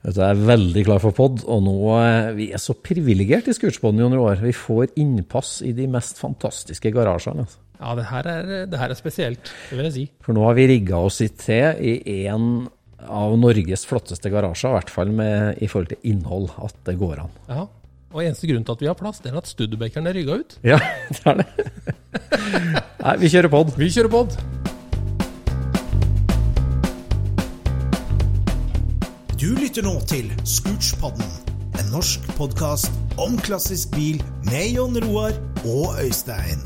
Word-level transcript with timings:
Jeg 0.00 0.16
er 0.24 0.38
veldig 0.48 0.82
klar 0.86 1.00
for 1.02 1.12
pod, 1.12 1.42
og 1.44 1.58
nå 1.66 1.74
eh, 2.00 2.30
vi 2.38 2.46
er 2.56 2.60
så 2.62 2.72
privilegert 2.72 3.50
i 3.50 3.54
Scootspoden 3.56 4.00
i 4.00 4.20
år. 4.20 4.40
Vi 4.40 4.54
får 4.56 4.94
innpass 5.00 5.58
i 5.66 5.74
de 5.76 5.84
mest 5.92 6.20
fantastiske 6.22 6.92
garasjene. 6.94 7.44
Altså. 7.44 7.60
Ja, 7.80 7.94
det 7.96 8.06
her, 8.08 8.28
er, 8.28 8.48
det 8.68 8.80
her 8.80 8.92
er 8.92 8.98
spesielt, 8.98 9.50
det 9.68 9.76
vil 9.76 9.88
jeg 9.90 9.96
si. 9.96 10.04
For 10.24 10.36
nå 10.36 10.44
har 10.48 10.56
vi 10.56 10.68
rigga 10.72 11.00
oss 11.04 11.20
i 11.24 11.28
til 11.32 11.80
i 11.84 12.22
en 12.32 12.70
av 13.00 13.36
Norges 13.40 13.84
flotteste 13.88 14.32
garasjer, 14.32 14.72
i 14.72 14.78
hvert 14.78 14.92
fall 14.92 15.12
med, 15.16 15.60
i 15.60 15.68
forhold 15.68 15.92
til 15.92 16.10
innhold, 16.12 16.48
at 16.64 16.80
det 16.88 16.96
går 17.00 17.22
an. 17.24 17.36
Ja, 17.48 17.66
og 18.10 18.24
eneste 18.24 18.48
grunn 18.50 18.64
til 18.66 18.76
at 18.76 18.84
vi 18.84 18.88
har 18.90 18.98
plass, 18.98 19.20
det 19.24 19.32
er 19.32 19.40
at 19.40 19.52
Studebackeren 19.52 20.08
er 20.08 20.16
rygga 20.16 20.40
ut. 20.40 20.56
Ja, 20.64 20.80
det 21.12 21.22
er 21.24 21.44
det. 21.44 21.68
Nei, 23.04 23.16
vi 23.20 23.32
kjører 23.32 23.52
pod. 23.52 23.76
Vi 23.80 23.92
kjører 23.92 24.12
pod. 24.16 24.59
Du 29.40 29.54
lytter 29.56 29.80
nå 29.80 29.94
til 30.04 30.26
Scootspodden, 30.44 31.24
en 31.80 31.86
norsk 31.88 32.26
podkast 32.36 32.92
om 33.16 33.38
klassisk 33.40 33.88
bil 33.94 34.18
med 34.44 34.74
Jon 34.74 34.98
Roar 35.00 35.32
og 35.64 35.94
Øystein. 36.02 36.60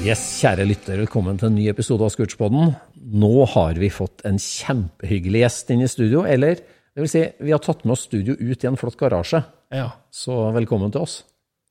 Yes, 0.00 0.22
kjære 0.40 0.64
lytter, 0.64 0.96
velkommen 1.02 1.36
til 1.36 1.50
en 1.50 1.58
ny 1.58 1.66
episode 1.68 2.08
av 2.08 2.14
Scootspodden. 2.14 2.72
Nå 3.12 3.34
har 3.52 3.76
vi 3.76 3.92
fått 3.92 4.24
en 4.24 4.40
kjempehyggelig 4.40 5.44
gjest 5.44 5.74
inn 5.76 5.84
i 5.84 5.90
studio, 5.92 6.24
eller 6.24 6.56
det 6.56 7.04
vil 7.04 7.12
si, 7.12 7.26
vi 7.44 7.52
har 7.52 7.60
tatt 7.60 7.84
med 7.84 7.98
oss 7.98 8.06
studio 8.08 8.38
ut 8.40 8.64
i 8.64 8.70
en 8.72 8.80
flott 8.80 8.96
garasje. 8.96 9.42
Ja. 9.72 9.88
Så 10.12 10.36
velkommen 10.54 10.92
til 10.94 11.04
oss. 11.04 11.22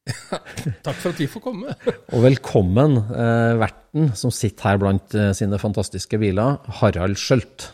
Takk 0.84 0.98
for 0.98 1.14
at 1.14 1.22
vi 1.22 1.30
får 1.32 1.44
komme. 1.46 1.76
Og 2.12 2.26
velkommen 2.26 2.98
eh, 3.06 3.54
verten 3.62 4.12
som 4.20 4.34
sitter 4.36 4.74
her 4.74 4.82
blant 4.82 5.16
eh, 5.16 5.32
sine 5.38 5.60
fantastiske 5.62 6.20
biler, 6.20 6.60
Harald 6.82 7.20
Skjølt. 7.22 7.70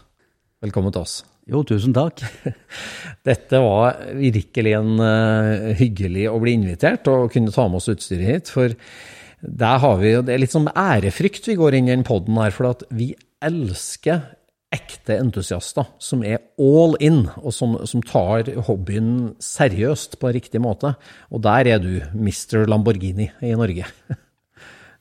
Velkommen 0.63 0.94
til 0.94 1.06
oss. 1.06 1.19
Jo, 1.50 1.63
tusen 1.66 1.96
takk. 1.96 2.22
Dette 3.28 3.62
var 3.63 3.97
virkelig 4.13 4.74
en 4.78 5.00
uh, 5.02 5.72
hyggelig 5.79 6.28
å 6.29 6.38
bli 6.44 6.53
invitert 6.59 7.08
og 7.09 7.31
kunne 7.34 7.53
ta 7.56 7.66
med 7.66 7.79
oss 7.79 7.90
utstyret 7.90 8.28
hit. 8.28 8.52
For 8.53 8.75
der 9.41 9.81
har 9.81 9.97
vi 10.02 10.12
jo 10.12 10.22
Det 10.25 10.35
er 10.35 10.44
litt 10.44 10.53
sånn 10.53 10.69
ærefrykt 10.69 11.47
vi 11.50 11.58
går 11.58 11.79
inn 11.79 11.90
i 11.90 11.96
den 11.96 12.06
poden 12.06 12.38
her, 12.38 12.53
for 12.53 12.69
at 12.69 12.85
vi 12.94 13.16
elsker 13.41 14.28
ekte 14.74 15.18
entusiaster 15.18 15.88
som 16.02 16.22
er 16.25 16.41
all 16.62 16.96
in, 17.02 17.24
og 17.41 17.53
som, 17.56 17.75
som, 17.90 18.03
tar 18.06 18.50
hobbyen 18.68 19.34
seriøst 19.41 20.19
på 20.22 20.30
en 20.30 20.35
riktig 20.38 20.62
måte. 20.62 20.94
Og 21.34 21.41
der 21.46 21.72
er 21.74 21.81
du 21.81 21.91
Mr. 22.13 22.68
Lamborghini 22.69 23.31
i 23.41 23.53
Norge. 23.58 23.88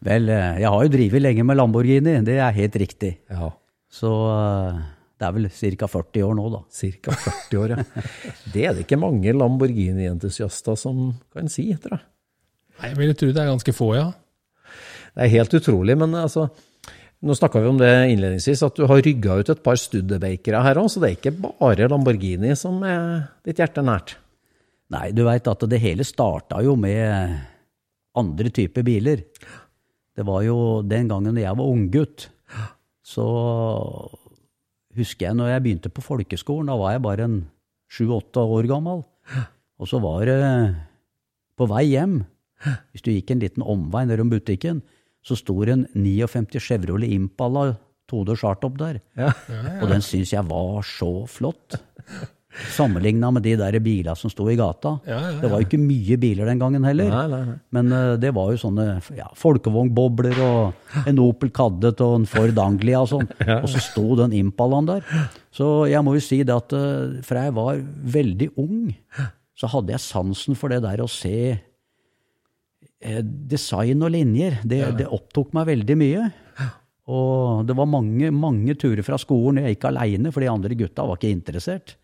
Vel, 0.09 0.31
jeg 0.31 0.69
har 0.71 0.84
jo 0.87 0.93
drevet 0.93 1.25
lenge 1.25 1.45
med 1.45 1.59
Lamborghini, 1.59 2.21
det 2.25 2.39
er 2.39 2.55
helt 2.55 2.77
riktig. 2.81 3.17
Ja. 3.28 3.51
Så 3.91 4.12
det 5.19 5.27
er 5.27 5.34
vel 5.34 5.49
ca. 5.51 5.89
40 5.91 6.23
år 6.23 6.37
nå, 6.39 6.45
da. 6.53 6.61
Ca. 6.71 7.17
40 7.25 7.59
år, 7.59 7.75
ja. 7.75 8.05
Det 8.55 8.65
er 8.65 8.77
det 8.77 8.84
ikke 8.87 9.01
mange 9.01 9.34
Lamborghini-entusiaster 9.34 10.78
som 10.78 11.11
kan 11.34 11.51
si, 11.51 11.67
tror 11.75 11.99
jeg. 11.99 12.07
Nei, 12.78 12.93
Jeg 12.93 12.99
ville 13.01 13.19
tro 13.19 13.33
det 13.34 13.43
er 13.43 13.51
ganske 13.51 13.75
få, 13.75 13.89
ja. 13.99 14.07
Det 15.17 15.27
er 15.27 15.33
helt 15.33 15.57
utrolig, 15.59 15.97
men 15.99 16.15
altså 16.15 16.47
nå 17.21 17.34
snakka 17.34 17.61
vi 17.62 17.71
om 17.71 17.79
det 17.81 17.91
innledningsvis, 18.12 18.62
at 18.67 18.79
du 18.79 18.87
har 18.87 19.03
rygga 19.03 19.41
ut 19.41 19.51
et 19.51 19.62
par 19.65 19.79
Studebakere 19.81 20.62
her 20.62 20.81
òg, 20.81 20.91
så 20.93 21.03
det 21.03 21.11
er 21.11 21.17
ikke 21.19 21.34
bare 21.41 21.89
Lamborghini 21.91 22.55
som 22.59 22.79
er 22.87 23.29
ditt 23.47 23.59
hjerte 23.59 23.83
nært? 23.83 24.17
Nei, 24.95 25.11
du 25.12 25.25
veit 25.27 25.49
at 25.51 25.67
det 25.69 25.83
hele 25.83 26.07
starta 26.07 26.62
jo 26.65 26.77
med 26.78 27.34
andre 28.19 28.53
typer 28.55 28.87
biler. 28.87 29.25
Det 30.17 30.25
var 30.27 30.43
jo 30.47 30.81
den 30.87 31.11
gangen 31.11 31.37
jeg 31.39 31.59
var 31.59 31.75
unggutt, 31.75 32.28
så 33.05 33.27
husker 34.99 35.28
jeg 35.28 35.39
når 35.39 35.53
jeg 35.53 35.65
begynte 35.65 35.93
på 35.95 36.05
folkeskolen, 36.05 36.71
da 36.71 36.78
var 36.78 36.95
jeg 36.95 37.05
bare 37.05 37.27
en 37.28 37.39
sju-åtte 37.93 38.43
år 38.43 38.69
gammel. 38.71 39.05
Og 39.78 39.91
så 39.91 40.01
var 40.03 40.25
det 40.27 40.41
på 41.59 41.69
vei 41.71 41.84
hjem, 41.93 42.21
hvis 42.91 43.05
du 43.05 43.12
gikk 43.12 43.31
en 43.34 43.43
liten 43.43 43.67
omvei 43.67 44.05
nedom 44.09 44.33
butikken, 44.33 44.83
så 45.25 45.37
sto 45.37 45.61
en 45.65 45.87
59 45.95 46.62
Chevrolet 46.62 47.12
Impala 47.12 47.73
Tode 48.09 48.37
Chartop 48.41 48.79
der. 48.81 49.03
Ja. 49.19 49.34
Og 49.83 49.89
den 49.91 50.05
syns 50.05 50.33
jeg 50.33 50.45
var 50.49 50.84
så 50.87 51.12
flott. 51.29 51.77
Sammenligna 52.73 53.28
med 53.31 53.45
de 53.45 53.53
der 53.61 53.77
bilene 53.84 54.17
som 54.17 54.33
sto 54.33 54.47
i 54.51 54.57
gata. 54.59 54.95
Ja, 55.07 55.19
ja, 55.19 55.33
ja. 55.34 55.41
Det 55.43 55.51
var 55.53 55.61
jo 55.61 55.69
ikke 55.69 55.81
mye 55.83 56.17
biler 56.19 56.49
den 56.49 56.62
gangen 56.62 56.87
heller. 56.89 57.10
Nei, 57.13 57.27
nei, 57.31 57.41
nei. 57.51 57.57
Men 57.77 57.92
uh, 57.92 58.15
det 58.19 58.33
var 58.34 58.51
jo 58.54 58.60
sånne 58.65 58.87
ja, 59.15 59.28
folkevognbobler 59.39 60.41
og 60.47 61.04
en 61.04 61.21
Opel 61.22 61.53
Kaddet 61.54 62.01
og 62.04 62.16
en 62.22 62.27
Ford 62.31 62.63
Anglia 62.65 63.04
og 63.04 63.13
sånn. 63.13 63.28
Og 63.60 63.69
så 63.71 63.83
sto 63.84 64.16
den 64.19 64.34
Impalaen 64.41 64.89
der. 64.89 65.04
Så 65.54 65.87
jeg 65.91 66.03
må 66.07 66.16
jo 66.16 66.25
si 66.25 66.41
det 66.47 66.57
at 66.57 66.72
uh, 66.75 67.21
fra 67.27 67.47
jeg 67.47 67.57
var 67.60 67.84
veldig 68.16 68.51
ung, 68.57 68.89
så 69.59 69.71
hadde 69.75 69.95
jeg 69.95 70.07
sansen 70.07 70.59
for 70.59 70.72
det 70.72 70.81
der 70.87 71.04
å 71.04 71.10
se 71.10 71.59
design 73.48 74.03
og 74.03 74.12
linjer. 74.15 74.60
Det, 74.66 74.83
det 74.98 75.09
opptok 75.15 75.53
meg 75.56 75.68
veldig 75.71 75.98
mye. 76.00 76.28
Og 77.09 77.65
det 77.65 77.72
var 77.72 77.89
mange, 77.89 78.28
mange 78.36 78.74
turer 78.77 79.00
fra 79.06 79.16
skolen. 79.21 79.62
Jeg 79.62 79.78
gikk 79.78 79.86
aleine, 79.89 80.33
for 80.34 80.45
de 80.45 80.50
andre 80.53 80.77
gutta 80.77 81.06
var 81.09 81.16
ikke 81.16 81.30
interessert. 81.33 81.95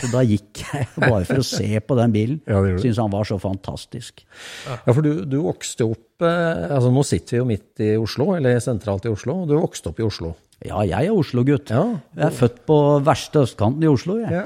Så 0.00 0.08
da 0.14 0.22
gikk 0.24 0.62
jeg 0.62 0.86
bare 1.02 1.26
for 1.28 1.42
å 1.42 1.44
se 1.44 1.68
på 1.84 1.98
den 1.98 2.14
bilen. 2.14 2.38
Ja. 2.48 2.62
Syntes 2.80 3.02
han 3.02 3.12
var 3.12 3.28
så 3.28 3.36
fantastisk. 3.42 4.24
Ja, 4.64 4.94
for 4.94 5.04
du, 5.04 5.26
du 5.28 5.42
vokste 5.44 5.90
opp 5.90 6.24
eh, 6.24 6.64
altså 6.72 6.88
Nå 6.94 7.04
sitter 7.04 7.36
vi 7.36 7.42
jo 7.42 7.48
midt 7.50 7.84
i 7.84 7.92
Oslo, 8.00 8.30
eller 8.38 8.56
sentralt 8.64 9.04
i 9.04 9.12
Oslo, 9.12 9.42
og 9.42 9.52
du 9.52 9.58
vokste 9.58 9.92
opp 9.92 10.00
i 10.00 10.06
Oslo. 10.08 10.32
Ja, 10.64 10.80
jeg 10.88 11.10
er 11.10 11.12
Oslo-gutt. 11.12 11.68
Ja. 11.68 11.82
Jeg 12.16 12.30
er 12.30 12.32
født 12.32 12.62
på 12.68 12.76
verste 13.04 13.42
østkanten 13.44 13.84
i 13.84 13.90
Oslo, 13.90 14.16
jeg. 14.22 14.32
Ja, 14.32 14.44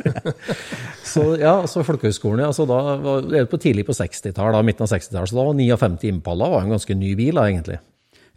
Så 1.10 1.24
ja, 1.40 1.54
så 1.66 1.82
Folkehøgskolen, 1.82 2.44
ja, 2.44 2.52
så 2.54 2.62
da 2.70 2.76
var 3.02 3.24
det 3.26 3.42
på 3.50 3.58
tidlig 3.58 3.82
på 3.88 3.96
60-tallet, 3.96 4.62
midten 4.68 4.86
av 4.86 4.92
60-tallet, 4.92 5.32
så 5.32 5.38
da 5.40 5.46
var 5.48 5.56
59 5.58 6.06
Impala 6.12 6.50
var 6.52 6.62
en 6.62 6.76
ganske 6.76 6.94
ny 6.94 7.16
bil 7.18 7.40
da, 7.40 7.48
egentlig. 7.50 7.80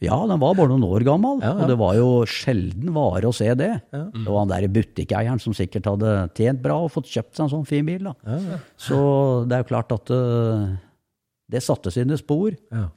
Ja, 0.04 0.18
den 0.28 0.42
var 0.42 0.56
bare 0.58 0.72
noen 0.74 0.88
år 0.88 1.06
gammel, 1.06 1.44
Ja, 1.46 1.52
og 1.54 1.70
det 1.70 1.76
var 1.80 1.94
jo 1.96 2.08
sjelden 2.28 2.90
vare 2.96 3.30
å 3.30 3.36
se 3.36 3.52
det. 3.56 3.70
Det 3.94 4.26
var 4.26 4.40
han 4.42 4.52
der 4.52 4.66
butikkeieren 4.74 5.40
som 5.40 5.54
sikkert 5.56 5.92
hadde 5.94 6.16
tjent 6.36 6.64
bra 6.66 6.80
og 6.84 6.92
fått 6.96 7.12
kjøpt 7.14 7.38
seg 7.38 7.46
en 7.46 7.54
sånn 7.54 7.70
fin 7.70 7.86
bil. 7.88 8.10
da. 8.10 8.40
Så 8.82 8.98
det 9.48 9.60
er 9.60 9.64
jo 9.64 9.70
klart 9.70 9.94
at 9.96 10.10
uh, 10.12 10.74
det 11.54 11.62
satte 11.64 11.94
sine 11.94 12.18
spor. 12.20 12.58
Ja. 12.74 12.88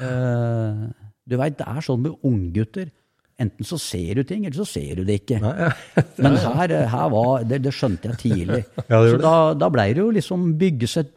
Eh, 0.00 0.82
du 1.30 1.36
veit, 1.38 1.56
det 1.60 1.68
er 1.70 1.84
sånn 1.84 2.02
med 2.02 2.18
unggutter. 2.26 2.90
Enten 3.40 3.64
så 3.64 3.78
ser 3.80 4.20
du 4.20 4.24
ting, 4.28 4.44
eller 4.44 4.58
så 4.58 4.66
ser 4.68 5.00
du 5.00 5.04
det 5.08 5.20
ikke. 5.22 5.38
Men 6.22 6.36
her, 6.36 6.74
her 6.92 7.12
var, 7.14 7.46
det, 7.48 7.62
det 7.64 7.72
skjønte 7.76 8.12
jeg 8.12 8.20
tidlig. 8.24 8.64
Ja, 8.90 9.00
så 9.06 9.20
da, 9.22 9.34
da 9.56 9.70
blei 9.72 9.90
det 9.96 10.02
jo 10.04 10.10
liksom 10.12 10.50
byggesett 10.60 11.14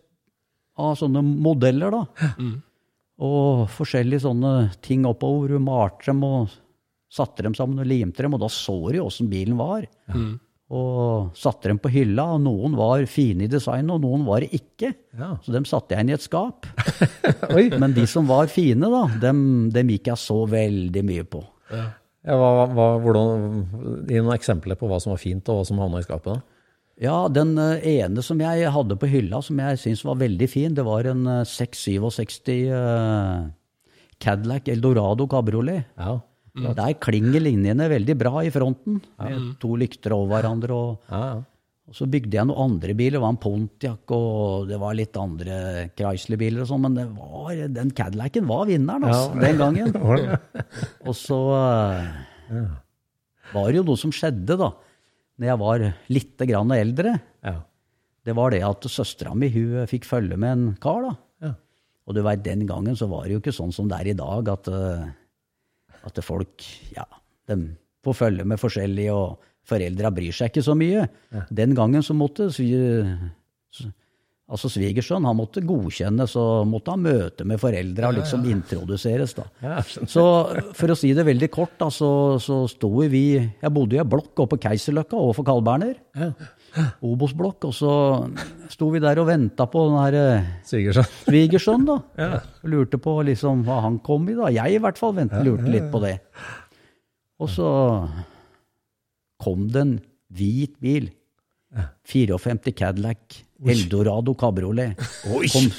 av 0.80 0.96
sånne 0.98 1.22
modeller, 1.22 1.94
da. 1.94 2.30
Og 3.24 3.68
forskjellige 3.76 4.24
sånne 4.24 4.54
ting 4.86 5.04
oppover. 5.06 5.54
Du 5.54 5.62
malte 5.62 6.10
dem 6.10 6.24
og 6.26 6.54
satte 7.14 7.46
dem 7.46 7.54
sammen 7.58 7.84
og 7.84 7.90
limte 7.90 8.26
dem, 8.26 8.34
og 8.34 8.42
da 8.42 8.50
så 8.50 8.74
du 8.90 8.98
jo 8.98 9.06
åssen 9.10 9.30
bilen 9.30 9.60
var. 9.60 9.86
Og 10.74 11.36
satte 11.38 11.70
dem 11.70 11.78
på 11.84 11.92
hylla, 11.94 12.24
og 12.34 12.42
noen 12.48 12.78
var 12.80 13.04
fine 13.12 13.46
i 13.46 13.52
design, 13.52 13.92
og 13.94 14.02
noen 14.02 14.24
var 14.26 14.42
det 14.42 14.50
ikke. 14.58 14.90
Ja. 15.20 15.34
Så 15.46 15.54
dem 15.54 15.68
satte 15.70 15.94
jeg 15.94 16.08
inn 16.08 16.14
i 16.14 16.16
et 16.16 16.26
skap. 16.26 16.66
Men 17.84 17.94
de 17.94 18.08
som 18.10 18.26
var 18.32 18.50
fine, 18.50 18.90
da, 18.90 19.04
dem, 19.28 19.44
dem 19.76 19.92
gikk 19.94 20.10
jeg 20.10 20.24
så 20.24 20.40
veldig 20.50 21.04
mye 21.06 21.28
på. 21.30 21.44
Ja, 21.74 21.86
hva, 22.24 22.66
hva, 22.72 22.88
hvordan, 23.04 23.64
Gi 24.08 24.20
noen 24.22 24.36
eksempler 24.38 24.80
på 24.80 24.88
hva 24.88 25.00
som 25.04 25.12
var 25.12 25.22
fint, 25.22 25.48
og 25.52 25.60
hva 25.60 25.68
som 25.68 25.82
havna 25.84 26.00
i 26.00 26.06
skapet. 26.06 26.38
da. 26.38 26.54
Ja, 27.04 27.16
den 27.28 27.56
eh, 27.58 27.84
ene 28.04 28.22
som 28.24 28.42
jeg 28.42 28.70
hadde 28.70 28.98
på 29.02 29.10
hylla, 29.10 29.42
som 29.44 29.60
jeg 29.60 29.80
syns 29.82 30.04
var 30.06 30.20
veldig 30.22 30.48
fin, 30.50 30.76
det 30.78 30.86
var 30.86 31.10
en 31.10 31.26
eh, 31.40 31.48
667 31.50 32.52
eh, 32.70 33.48
Cadillac 34.24 34.70
Eldorado 34.72 35.28
Cabriolet. 35.28 35.90
Ja. 35.98 36.20
Der 36.54 36.94
klinger 37.02 37.42
linjene 37.42 37.88
veldig 37.90 38.14
bra 38.20 38.44
i 38.46 38.52
fronten, 38.54 39.00
med 39.18 39.56
to 39.62 39.74
lykter 39.80 40.14
over 40.14 40.36
hverandre. 40.36 40.78
Og, 40.78 41.10
Ja, 41.10 41.24
ja. 41.32 41.42
Og 41.84 41.98
så 41.98 42.06
bygde 42.08 42.38
jeg 42.38 42.48
noen 42.48 42.72
andre 42.72 42.94
biler. 42.96 43.18
Det 43.18 43.24
var 43.26 43.34
en 43.34 43.42
Pontiac 43.44 44.14
og 44.16 44.70
det 44.70 44.78
var 44.80 44.96
litt 44.96 45.18
andre 45.20 45.58
Chrysler-biler 45.98 46.64
og 46.64 46.70
sånn, 46.70 46.86
men 46.86 46.96
det 46.96 47.06
var, 47.12 47.60
den 47.76 47.92
Cadillacen 47.96 48.48
var 48.48 48.64
vinneren 48.70 49.08
altså, 49.10 49.36
den 49.42 49.60
gangen. 49.60 49.92
Og 51.10 51.18
så 51.20 51.40
ja. 52.48 52.64
var 53.52 53.68
det 53.68 53.82
jo 53.82 53.86
noe 53.90 54.00
som 54.00 54.16
skjedde, 54.16 54.56
da, 54.64 54.72
når 55.36 55.50
jeg 55.50 55.62
var 55.66 55.86
litt 56.16 56.48
grann 56.54 56.74
eldre. 56.78 57.18
Ja. 57.44 57.58
Det 58.24 58.38
var 58.40 58.56
det 58.56 58.64
at 58.64 58.88
søstera 58.88 59.36
mi 59.36 59.52
hun 59.52 59.84
fikk 59.92 60.08
følge 60.08 60.40
med 60.40 60.56
en 60.56 60.68
kar. 60.80 61.04
da. 61.04 61.16
Ja. 61.50 61.54
Og 62.08 62.16
du 62.16 62.24
vet, 62.24 62.46
den 62.48 62.64
gangen 62.70 62.96
så 62.96 63.12
var 63.12 63.28
det 63.28 63.36
jo 63.36 63.44
ikke 63.44 63.56
sånn 63.60 63.76
som 63.76 63.92
det 63.92 64.00
er 64.00 64.14
i 64.14 64.20
dag, 64.24 64.56
at, 64.56 64.72
eh, 64.72 65.98
at 66.08 66.24
folk 66.24 66.64
ja, 66.96 67.04
de 67.52 67.76
får 68.08 68.22
følge 68.24 68.48
med 68.48 68.62
forskjellig, 68.62 69.10
og 69.12 69.52
foreldra 69.68 70.12
bryr 70.14 70.36
seg 70.36 70.52
ikke 70.52 70.66
så 70.66 70.76
mye. 70.78 71.08
Den 71.52 71.76
gangen 71.78 72.04
så 72.06 72.16
måtte 72.18 72.50
altså 74.54 74.70
svigersønn 74.70 75.26
han 75.26 75.38
måtte 75.38 75.64
godkjennes 75.66 76.36
og 76.40 76.68
måtte 76.70 76.94
ha 76.94 77.00
møte 77.00 77.46
med 77.48 77.62
foreldra 77.62 78.12
og 78.12 78.20
liksom 78.20 78.44
introduseres. 78.52 79.36
da. 79.38 79.46
Ja. 79.64 79.78
Så 79.82 80.26
for 80.78 80.94
å 80.94 80.98
si 81.00 81.14
det 81.16 81.26
veldig 81.28 81.50
kort, 81.54 81.78
da, 81.80 81.90
så, 81.94 82.40
så 82.44 82.64
sto 82.72 82.92
vi 83.00 83.24
Jeg 83.34 83.74
bodde 83.74 83.98
i 83.98 84.02
ei 84.02 84.08
blokk 84.08 84.44
oppe 84.44 84.58
på 84.58 84.68
Keiserløkka 84.68 85.18
overfor 85.18 85.48
Carl 85.48 85.64
Berner. 85.66 85.96
Obos-blokk. 87.06 87.70
Og 87.70 87.76
så 87.78 87.94
sto 88.74 88.90
vi 88.94 89.02
der 89.04 89.22
og 89.22 89.30
venta 89.30 89.68
på 89.70 89.88
den 89.88 89.98
her 90.02 90.20
eh, 90.20 90.52
Svigersønn. 90.68 91.10
svigersønn, 91.30 91.88
da. 91.90 92.42
Lurte 92.70 93.00
på 93.02 93.16
liksom 93.30 93.64
hva 93.68 93.80
han 93.88 94.02
kom 94.06 94.28
i, 94.30 94.38
da. 94.38 94.52
Jeg 94.54 94.78
i 94.78 94.84
hvert 94.84 95.02
fall 95.02 95.16
ventet, 95.18 95.46
lurte 95.46 95.72
litt 95.72 95.90
på 95.94 96.04
det. 96.04 96.18
Og 97.42 97.50
så 97.52 97.70
kom 99.44 99.68
det 99.74 99.84
en 99.84 99.94
hvit 100.34 100.74
bil. 100.84 101.12
54 102.06 102.74
Cadillac 102.78 103.40
Eldorado 103.66 104.36
Cabriolet. 104.38 105.00
Kom 105.24 105.70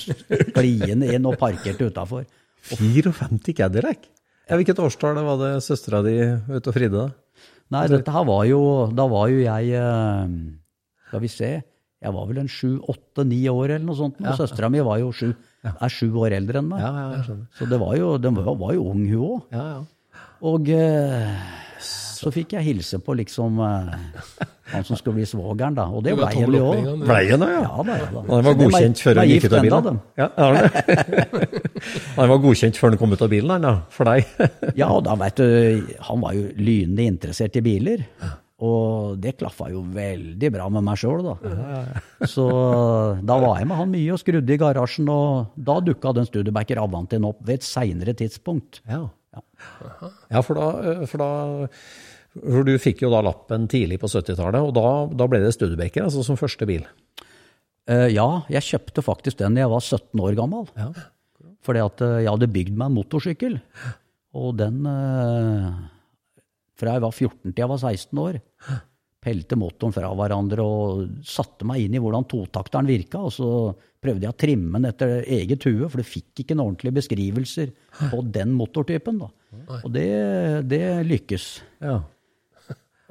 gliende 0.56 1.12
inn 1.14 1.28
og 1.28 1.38
parkerte 1.40 1.90
utafor. 1.90 2.24
54 2.72 3.54
Cadillac? 3.54 4.08
Ja, 4.48 4.58
hvilket 4.58 4.80
årstall 4.82 5.20
var 5.24 5.38
det 5.40 5.52
søstera 5.64 6.02
di 6.04 6.16
ute 6.20 6.68
og 6.68 6.74
fridde? 6.76 7.04
da? 7.04 7.44
Nei, 7.72 7.86
dette 7.88 8.12
her 8.12 8.26
var 8.28 8.42
jo 8.44 8.58
Da 8.92 9.06
var 9.08 9.30
jo 9.32 9.38
jeg 9.40 9.70
eh, 9.72 10.34
Skal 11.08 11.22
vi 11.22 11.30
se. 11.32 11.48
Jeg 12.04 12.12
var 12.12 12.26
vel 12.28 12.42
en 12.42 12.50
sju, 12.52 12.76
åtte, 12.92 13.24
ni 13.24 13.38
år 13.48 13.78
eller 13.78 13.86
noe 13.86 13.96
sånt. 13.96 14.18
Og 14.20 14.36
søstera 14.36 14.68
mi 14.68 14.82
var 14.84 14.98
jo 15.00 15.08
sju, 15.16 15.30
er 15.64 15.92
sju 15.92 16.10
år 16.20 16.34
eldre 16.36 16.60
enn 16.60 16.66
meg. 16.68 16.82
Ja, 16.84 17.14
ja. 17.14 17.36
Så 17.56 17.64
det 17.70 17.78
var 17.80 17.94
jo, 17.96 18.10
den 18.20 18.36
var, 18.36 18.50
var 18.60 18.74
jo 18.76 18.84
ung, 18.90 19.06
hun 19.08 19.22
òg. 19.24 19.46
Ja, 19.54 19.64
ja. 19.70 20.24
Og 20.44 20.68
eh, 20.68 21.46
så 22.24 22.32
fikk 22.34 22.54
jeg 22.56 22.64
hilse 22.66 22.98
på 23.04 23.14
liksom 23.18 23.58
eh, 23.60 24.44
han 24.72 24.84
som 24.86 24.96
skulle 24.96 25.20
bli 25.20 25.26
svogeren, 25.28 25.76
da. 25.76 25.84
Og 25.92 26.04
det 26.06 26.14
blei 26.16 26.30
han 26.32 26.54
jo 26.56 26.68
òg. 26.70 26.74
med 26.74 26.78
en 26.78 26.86
gang, 26.86 27.00
du. 27.00 27.08
Ble 27.08 27.18
det 27.20 27.48
ja? 27.52 27.58
Ja 27.64 27.84
da, 27.84 27.96
ja 28.00 28.06
da. 28.14 28.22
Han 28.30 28.46
var 28.46 28.56
godkjent 28.60 29.02
før 29.04 29.20
han 29.20 29.28
gikk 29.30 29.46
ut 29.46 29.56
av 29.58 29.66
bilen? 29.66 29.98
Ja. 30.20 30.28
Han 32.14 32.30
var 32.30 32.40
godkjent 32.40 32.78
før 32.80 32.94
han 32.94 33.00
kom 33.00 33.12
ut 33.12 33.22
av 33.26 33.28
bilen, 33.28 33.50
han 33.52 33.64
da, 33.66 33.74
for 33.92 34.08
deg? 34.08 34.24
Ja, 34.80 34.88
og 34.94 35.02
da 35.04 35.16
vet 35.20 35.36
du, 35.36 35.92
han 36.06 36.22
var 36.22 36.32
jo 36.36 36.46
lynende 36.56 37.04
interessert 37.10 37.58
i 37.58 37.62
biler. 37.64 38.04
Og 38.64 39.18
det 39.20 39.34
klaffa 39.40 39.66
jo 39.72 39.82
veldig 39.92 40.50
bra 40.54 40.68
med 40.72 40.86
meg 40.86 41.00
sjøl, 41.00 41.26
da. 41.26 41.34
Så 42.34 42.46
da 43.26 43.36
var 43.42 43.58
jeg 43.60 43.68
med 43.68 43.80
han 43.82 43.92
mye 43.92 44.14
og 44.14 44.22
skrudde 44.22 44.54
i 44.54 44.60
garasjen, 44.62 45.10
og 45.12 45.52
da 45.68 45.76
dukka 45.84 46.14
den 46.16 46.30
Studebaker 46.30 46.80
Avantien 46.80 47.26
opp 47.28 47.42
ved 47.44 47.60
et 47.60 47.68
seinere 47.68 48.16
tidspunkt. 48.16 48.80
Ja. 48.88 49.04
Ja, 50.30 50.40
for 50.46 50.54
da, 50.54 50.66
for 51.10 51.18
da 51.20 51.30
for 52.34 52.66
Du 52.66 52.74
fikk 52.82 53.04
jo 53.04 53.12
da 53.12 53.22
lappen 53.22 53.68
tidlig 53.70 54.00
på 54.02 54.10
70-tallet, 54.10 54.60
og 54.60 54.74
da, 54.74 54.88
da 55.22 55.28
ble 55.30 55.42
det 55.44 55.54
Studebaker 55.54 56.06
altså 56.06 56.24
som 56.26 56.38
første 56.40 56.66
bil. 56.68 56.86
Uh, 57.84 58.08
ja, 58.08 58.26
jeg 58.50 58.64
kjøpte 58.64 59.04
faktisk 59.04 59.38
den 59.42 59.58
da 59.58 59.66
jeg 59.66 59.72
var 59.74 59.84
17 59.84 60.24
år 60.24 60.38
gammel. 60.38 60.70
Ja. 60.78 60.90
Fordi 61.64 61.82
at 61.84 62.02
eh, 62.04 62.22
jeg 62.24 62.32
hadde 62.32 62.52
bygd 62.52 62.74
meg 62.76 62.90
en 62.90 62.98
motorsykkel. 62.98 63.54
Og 64.36 64.56
den 64.58 64.82
eh, 64.90 65.68
Fra 66.80 66.96
jeg 66.96 67.04
var 67.04 67.14
14 67.14 67.52
til 67.52 67.62
jeg 67.62 67.70
var 67.70 67.80
16 67.80 68.20
år. 68.24 68.40
Pelte 69.24 69.56
motoren 69.56 69.94
fra 69.96 70.10
hverandre 70.12 70.64
og 70.64 71.04
satte 71.24 71.64
meg 71.64 71.86
inn 71.86 71.96
i 71.96 72.02
hvordan 72.02 72.26
totakteren 72.28 72.90
virka. 72.90 73.22
Og 73.24 73.32
så 73.32 73.48
prøvde 74.04 74.26
jeg 74.26 74.34
å 74.34 74.40
trimme 74.44 74.76
den 74.76 74.90
etter 74.90 75.22
eget 75.22 75.64
hue, 75.64 75.88
for 75.88 76.02
du 76.02 76.04
fikk 76.04 76.42
ikke 76.42 76.58
noen 76.58 76.74
ordentlige 76.74 76.98
beskrivelser 76.98 77.72
på 78.10 78.20
den 78.34 78.52
motortypen. 78.58 79.22
da. 79.22 79.30
Og 79.80 79.88
det, 79.94 80.10
det 80.68 80.82
lykkes. 81.08 81.46
Ja. 81.80 82.02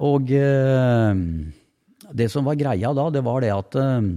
Og 0.02 0.32
eh, 0.34 1.20
det 2.14 2.30
som 2.34 2.48
var 2.48 2.58
greia 2.58 2.94
da, 2.98 3.10
det 3.14 3.22
var 3.26 3.44
det 3.44 3.52
at 3.54 3.78
eh, 3.78 4.08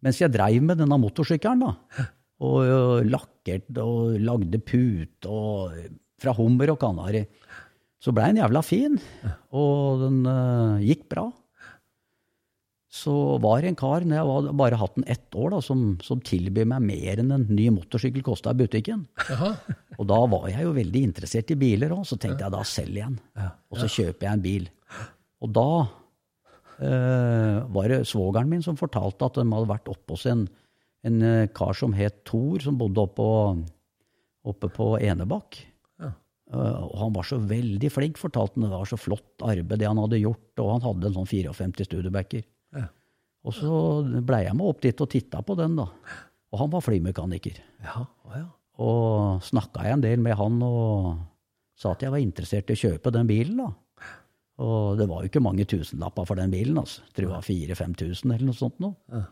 mens 0.00 0.20
jeg 0.20 0.32
dreiv 0.34 0.64
med 0.64 0.80
denne 0.80 0.98
motorsykkelen, 1.00 1.62
da, 1.66 2.06
og 2.40 2.58
og 2.72 3.04
lakkerte 3.04 3.84
og 3.84 4.16
lagde 4.24 4.58
pute 4.64 5.28
og 5.28 5.76
fra 6.20 6.34
hummer 6.36 6.72
og 6.72 6.80
kanari, 6.80 7.24
så 8.00 8.12
blei 8.16 8.30
den 8.30 8.40
jævla 8.40 8.62
fin, 8.64 8.96
og 9.52 10.06
den 10.06 10.22
eh, 10.24 10.88
gikk 10.90 11.06
bra. 11.12 11.28
Så 12.90 13.12
var 13.38 13.62
det 13.62 13.70
en 13.70 13.78
kar, 13.78 14.02
når 14.02 14.18
jeg 14.18 14.26
var, 14.26 14.46
bare 14.58 14.78
hatt 14.80 14.96
den 14.98 15.06
ett 15.12 15.36
år, 15.38 15.52
da, 15.54 15.60
som, 15.62 15.92
som 16.02 16.22
tilbød 16.26 16.66
meg 16.72 16.82
mer 16.88 17.22
enn 17.22 17.30
en 17.36 17.46
ny 17.46 17.68
motorsykkel 17.76 18.24
kosta 18.26 18.50
i 18.50 18.58
butikken. 18.58 19.04
Og 20.00 20.08
da 20.10 20.18
var 20.32 20.48
jeg 20.50 20.66
jo 20.66 20.74
veldig 20.74 21.04
interessert 21.06 21.52
i 21.54 21.58
biler 21.60 21.94
òg, 21.94 22.02
så 22.08 22.18
tenkte 22.18 22.42
jeg 22.48 22.54
da 22.56 22.64
selger 22.66 22.98
jeg 22.98 23.12
den. 23.12 23.46
Og 23.70 23.78
så 23.78 23.90
kjøper 23.94 24.26
jeg 24.26 24.32
en 24.32 24.42
bil. 24.42 24.66
Og 25.40 25.54
da 25.54 25.68
eh, 26.82 27.60
var 27.78 27.94
det 27.94 28.02
svogeren 28.10 28.50
min 28.50 28.66
som 28.66 28.80
fortalte 28.80 29.28
at 29.28 29.38
de 29.38 29.46
hadde 29.46 29.70
vært 29.70 29.90
oppe 29.94 30.18
hos 30.18 30.26
en, 30.32 30.48
en 31.06 31.22
eh, 31.30 31.46
kar 31.54 31.78
som 31.78 31.94
het 31.94 32.24
Thor, 32.26 32.58
som 32.64 32.80
bodde 32.80 33.06
oppe 33.06 33.22
på, 33.22 33.30
oppe 34.50 34.74
på 34.74 34.92
Enebakk. 34.98 35.62
Uh, 36.50 36.82
og 36.82 36.94
han 36.98 37.12
var 37.14 37.26
så 37.28 37.36
veldig 37.38 37.90
flink, 37.94 38.16
fortalte 38.18 38.58
han. 38.58 38.66
Det 38.66 38.74
var 38.74 38.88
så 38.90 38.98
flott 38.98 39.44
arbeid 39.46 39.78
det 39.78 39.86
han 39.86 40.00
hadde 40.02 40.18
gjort, 40.18 40.48
og 40.58 40.72
han 40.72 40.82
hadde 40.88 41.06
en 41.06 41.20
sånn 41.20 41.28
54 41.30 42.10
Og 43.40 43.56
så 43.56 43.74
blei 44.20 44.44
jeg 44.44 44.56
med 44.56 44.68
opp 44.68 44.82
dit 44.84 45.00
og 45.00 45.08
titta 45.08 45.40
på 45.44 45.56
den, 45.56 45.78
da. 45.78 45.86
Og 46.50 46.60
han 46.60 46.72
var 46.72 46.84
flymekaniker. 46.84 47.60
Ja, 47.86 48.04
ja. 48.34 48.46
Og 48.80 49.44
snakka 49.44 49.84
jeg 49.86 49.96
en 49.96 50.04
del 50.04 50.22
med 50.24 50.36
han 50.38 50.58
og 50.64 51.14
sa 51.80 51.94
at 51.94 52.04
jeg 52.04 52.12
var 52.12 52.20
interessert 52.20 52.70
i 52.70 52.76
å 52.76 52.82
kjøpe 52.82 53.12
den 53.14 53.28
bilen. 53.28 53.60
da. 53.62 53.70
Og 54.60 54.98
det 55.00 55.06
var 55.08 55.22
jo 55.22 55.30
ikke 55.30 55.42
mange 55.44 55.64
tusenlapper 55.68 56.26
for 56.28 56.40
den 56.40 56.52
bilen. 56.52 56.78
altså. 56.80 57.04
Jeg 57.08 57.16
tror 57.16 57.28
det 57.28 57.36
var 57.36 57.46
4000-5000 57.48 58.34
eller 58.34 58.48
noe 58.50 58.58
sånt. 58.58 58.80
noe. 58.82 59.22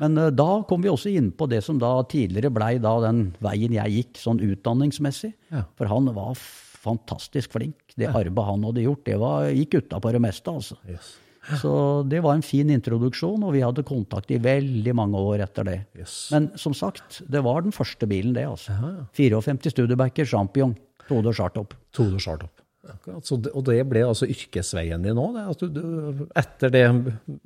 Men 0.00 0.16
uh, 0.16 0.30
da 0.32 0.48
kom 0.68 0.84
vi 0.84 0.92
også 0.92 1.12
inn 1.12 1.32
på 1.36 1.48
det 1.50 1.60
som 1.66 1.80
da 1.80 1.92
tidligere 2.08 2.52
blei 2.54 2.76
den 2.80 3.24
veien 3.42 3.74
jeg 3.76 3.96
gikk, 3.96 4.20
sånn 4.22 4.42
utdanningsmessig. 4.46 5.32
Ja. 5.50 5.64
For 5.78 5.90
han 5.90 6.12
var 6.16 6.38
fantastisk 6.80 7.56
flink. 7.58 7.82
Det 7.98 8.08
arbeidet 8.08 8.46
han 8.46 8.64
hadde 8.64 8.86
gjort, 8.86 9.04
det 9.04 9.18
var, 9.20 9.50
gikk 9.52 9.82
utapå 9.82 10.14
det 10.14 10.22
meste, 10.22 10.54
altså. 10.54 10.78
Yes. 10.88 11.18
Så 11.60 11.72
det 12.10 12.20
var 12.24 12.36
en 12.36 12.44
fin 12.44 12.68
introduksjon, 12.70 13.42
og 13.46 13.54
vi 13.56 13.62
hadde 13.64 13.84
kontakt 13.86 14.30
i 14.30 14.38
veldig 14.42 14.94
mange 14.96 15.20
år 15.32 15.44
etter 15.46 15.66
det. 15.66 15.78
Yes. 15.98 16.16
Men 16.34 16.50
som 16.60 16.74
sagt, 16.76 17.22
det 17.32 17.42
var 17.46 17.64
den 17.64 17.74
første 17.74 18.08
bilen, 18.10 18.34
det. 18.36 18.46
altså. 18.46 18.76
54 19.16 19.72
Studebacker 19.72 20.28
Champion, 20.28 20.76
Tode 21.08 21.32
Chartop. 21.34 21.74
Tode 21.96 22.20
Chartop. 22.22 22.60
Akkurat. 22.90 23.26
Så 23.26 23.36
det, 23.40 23.52
og 23.56 23.64
det 23.68 23.80
ble 23.88 24.02
altså 24.06 24.28
yrkesveien 24.30 25.02
din 25.04 25.18
òg? 25.20 25.36
Du, 25.60 26.26
etter 26.38 26.72
det 26.72 26.84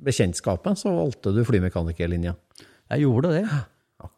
bekjentskapet 0.03 0.79
så 0.79 0.93
valgte 0.95 1.33
du 1.35 1.43
flymekanikerlinja? 1.47 2.35
Jeg 2.93 3.03
gjorde 3.03 3.33
det. 3.35 3.43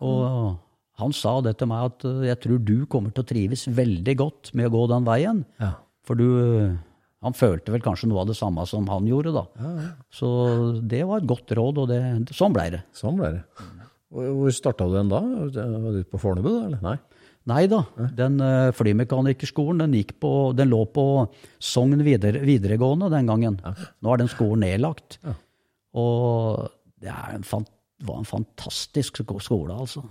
Og 0.03 0.57
han 1.01 1.13
sa 1.13 1.37
det 1.45 1.57
til 1.59 1.69
meg 1.69 1.91
at 1.91 2.05
eh, 2.09 2.27
jeg 2.31 2.41
tror 2.43 2.61
du 2.65 2.77
kommer 2.89 3.13
til 3.13 3.25
å 3.25 3.29
trives 3.29 3.67
veldig 3.69 4.15
godt 4.17 4.53
med 4.57 4.69
å 4.69 4.73
gå 4.73 4.83
den 4.93 5.07
veien. 5.07 5.43
Ja. 5.61 5.75
For 6.07 6.17
du 6.17 6.27
Han 7.25 7.33
følte 7.33 7.73
vel 7.73 7.81
kanskje 7.81 8.09
noe 8.11 8.21
av 8.21 8.29
det 8.29 8.37
samme 8.37 8.63
som 8.69 8.85
han 8.91 9.07
gjorde, 9.09 9.33
da. 9.33 9.43
Så 10.13 10.27
det 10.85 11.01
var 11.09 11.21
et 11.21 11.29
godt 11.29 11.53
råd, 11.57 11.81
og 11.81 11.89
det, 11.89 12.01
sånn 12.35 12.53
blei 12.53 12.67
det. 12.75 12.83
Sånn 12.95 13.17
ble 13.17 13.31
det. 13.39 13.43
Hvor 14.13 14.53
starta 14.55 14.85
du 14.87 14.93
den 14.95 15.09
da? 15.11 15.21
Var 15.21 15.97
du 15.97 16.03
på 16.07 16.21
Fornebu, 16.21 16.51
da? 16.51 16.65
eller? 16.69 16.83
Nei? 16.85 16.97
Nei 17.47 17.63
da, 17.71 17.79
den 18.17 18.41
uh, 18.43 18.73
flymekanikerskolen 18.75 19.85
den, 19.85 20.15
på, 20.19 20.31
den 20.55 20.67
lå 20.67 20.81
på 20.91 21.05
Sogn 21.63 22.03
videre, 22.03 22.41
videregående 22.43 23.07
den 23.13 23.29
gangen. 23.29 23.59
Nå 24.03 24.13
er 24.13 24.21
den 24.21 24.31
skolen 24.31 24.65
nedlagt. 24.67 25.17
Og 25.97 26.67
det 27.01 27.13
er 27.13 27.37
en 27.37 27.47
var 28.05 28.19
en 28.19 28.29
fantastisk 28.29 29.23
skole, 29.41 29.73
altså. 29.73 30.03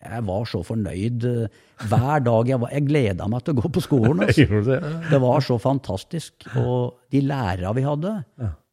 Jeg 0.00 0.24
var 0.24 0.46
så 0.48 0.62
fornøyd 0.64 1.24
eh, 1.28 1.58
hver 1.90 2.22
dag. 2.24 2.48
Jeg, 2.48 2.60
var- 2.62 2.72
jeg 2.72 2.86
gleda 2.88 3.26
meg 3.28 3.42
til 3.44 3.52
å 3.54 3.60
gå 3.60 3.70
på 3.76 3.82
skolen. 3.84 4.22
Altså. 4.26 4.46
Det? 5.10 5.20
Var 5.20 5.40
så 5.44 5.58
fantastisk. 5.60 6.46
Og 6.56 6.96
de 7.12 7.20
lærere 7.26 7.74
vi 7.76 7.84
hadde, 7.84 8.14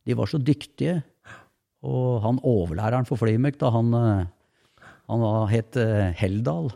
de 0.07 0.15
var 0.15 0.29
så 0.31 0.39
dyktige. 0.39 1.01
Og 1.87 2.21
han 2.23 2.39
overlæreren 2.47 3.05
for 3.07 3.19
Flymek, 3.19 3.59
da, 3.61 3.69
han, 3.75 3.91
eh, 3.93 4.89
han 5.11 5.23
var, 5.25 5.47
het 5.51 5.75
eh, 5.83 6.13
Heldal. 6.19 6.71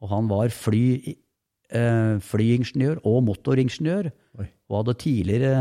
Og 0.00 0.08
han 0.08 0.28
var 0.30 0.48
fly, 0.54 1.14
flyingeniør 2.24 2.98
og 3.06 3.20
motoringeniør. 3.28 4.08
Og 4.70 4.76
hadde 4.80 4.94
tidligere 5.02 5.60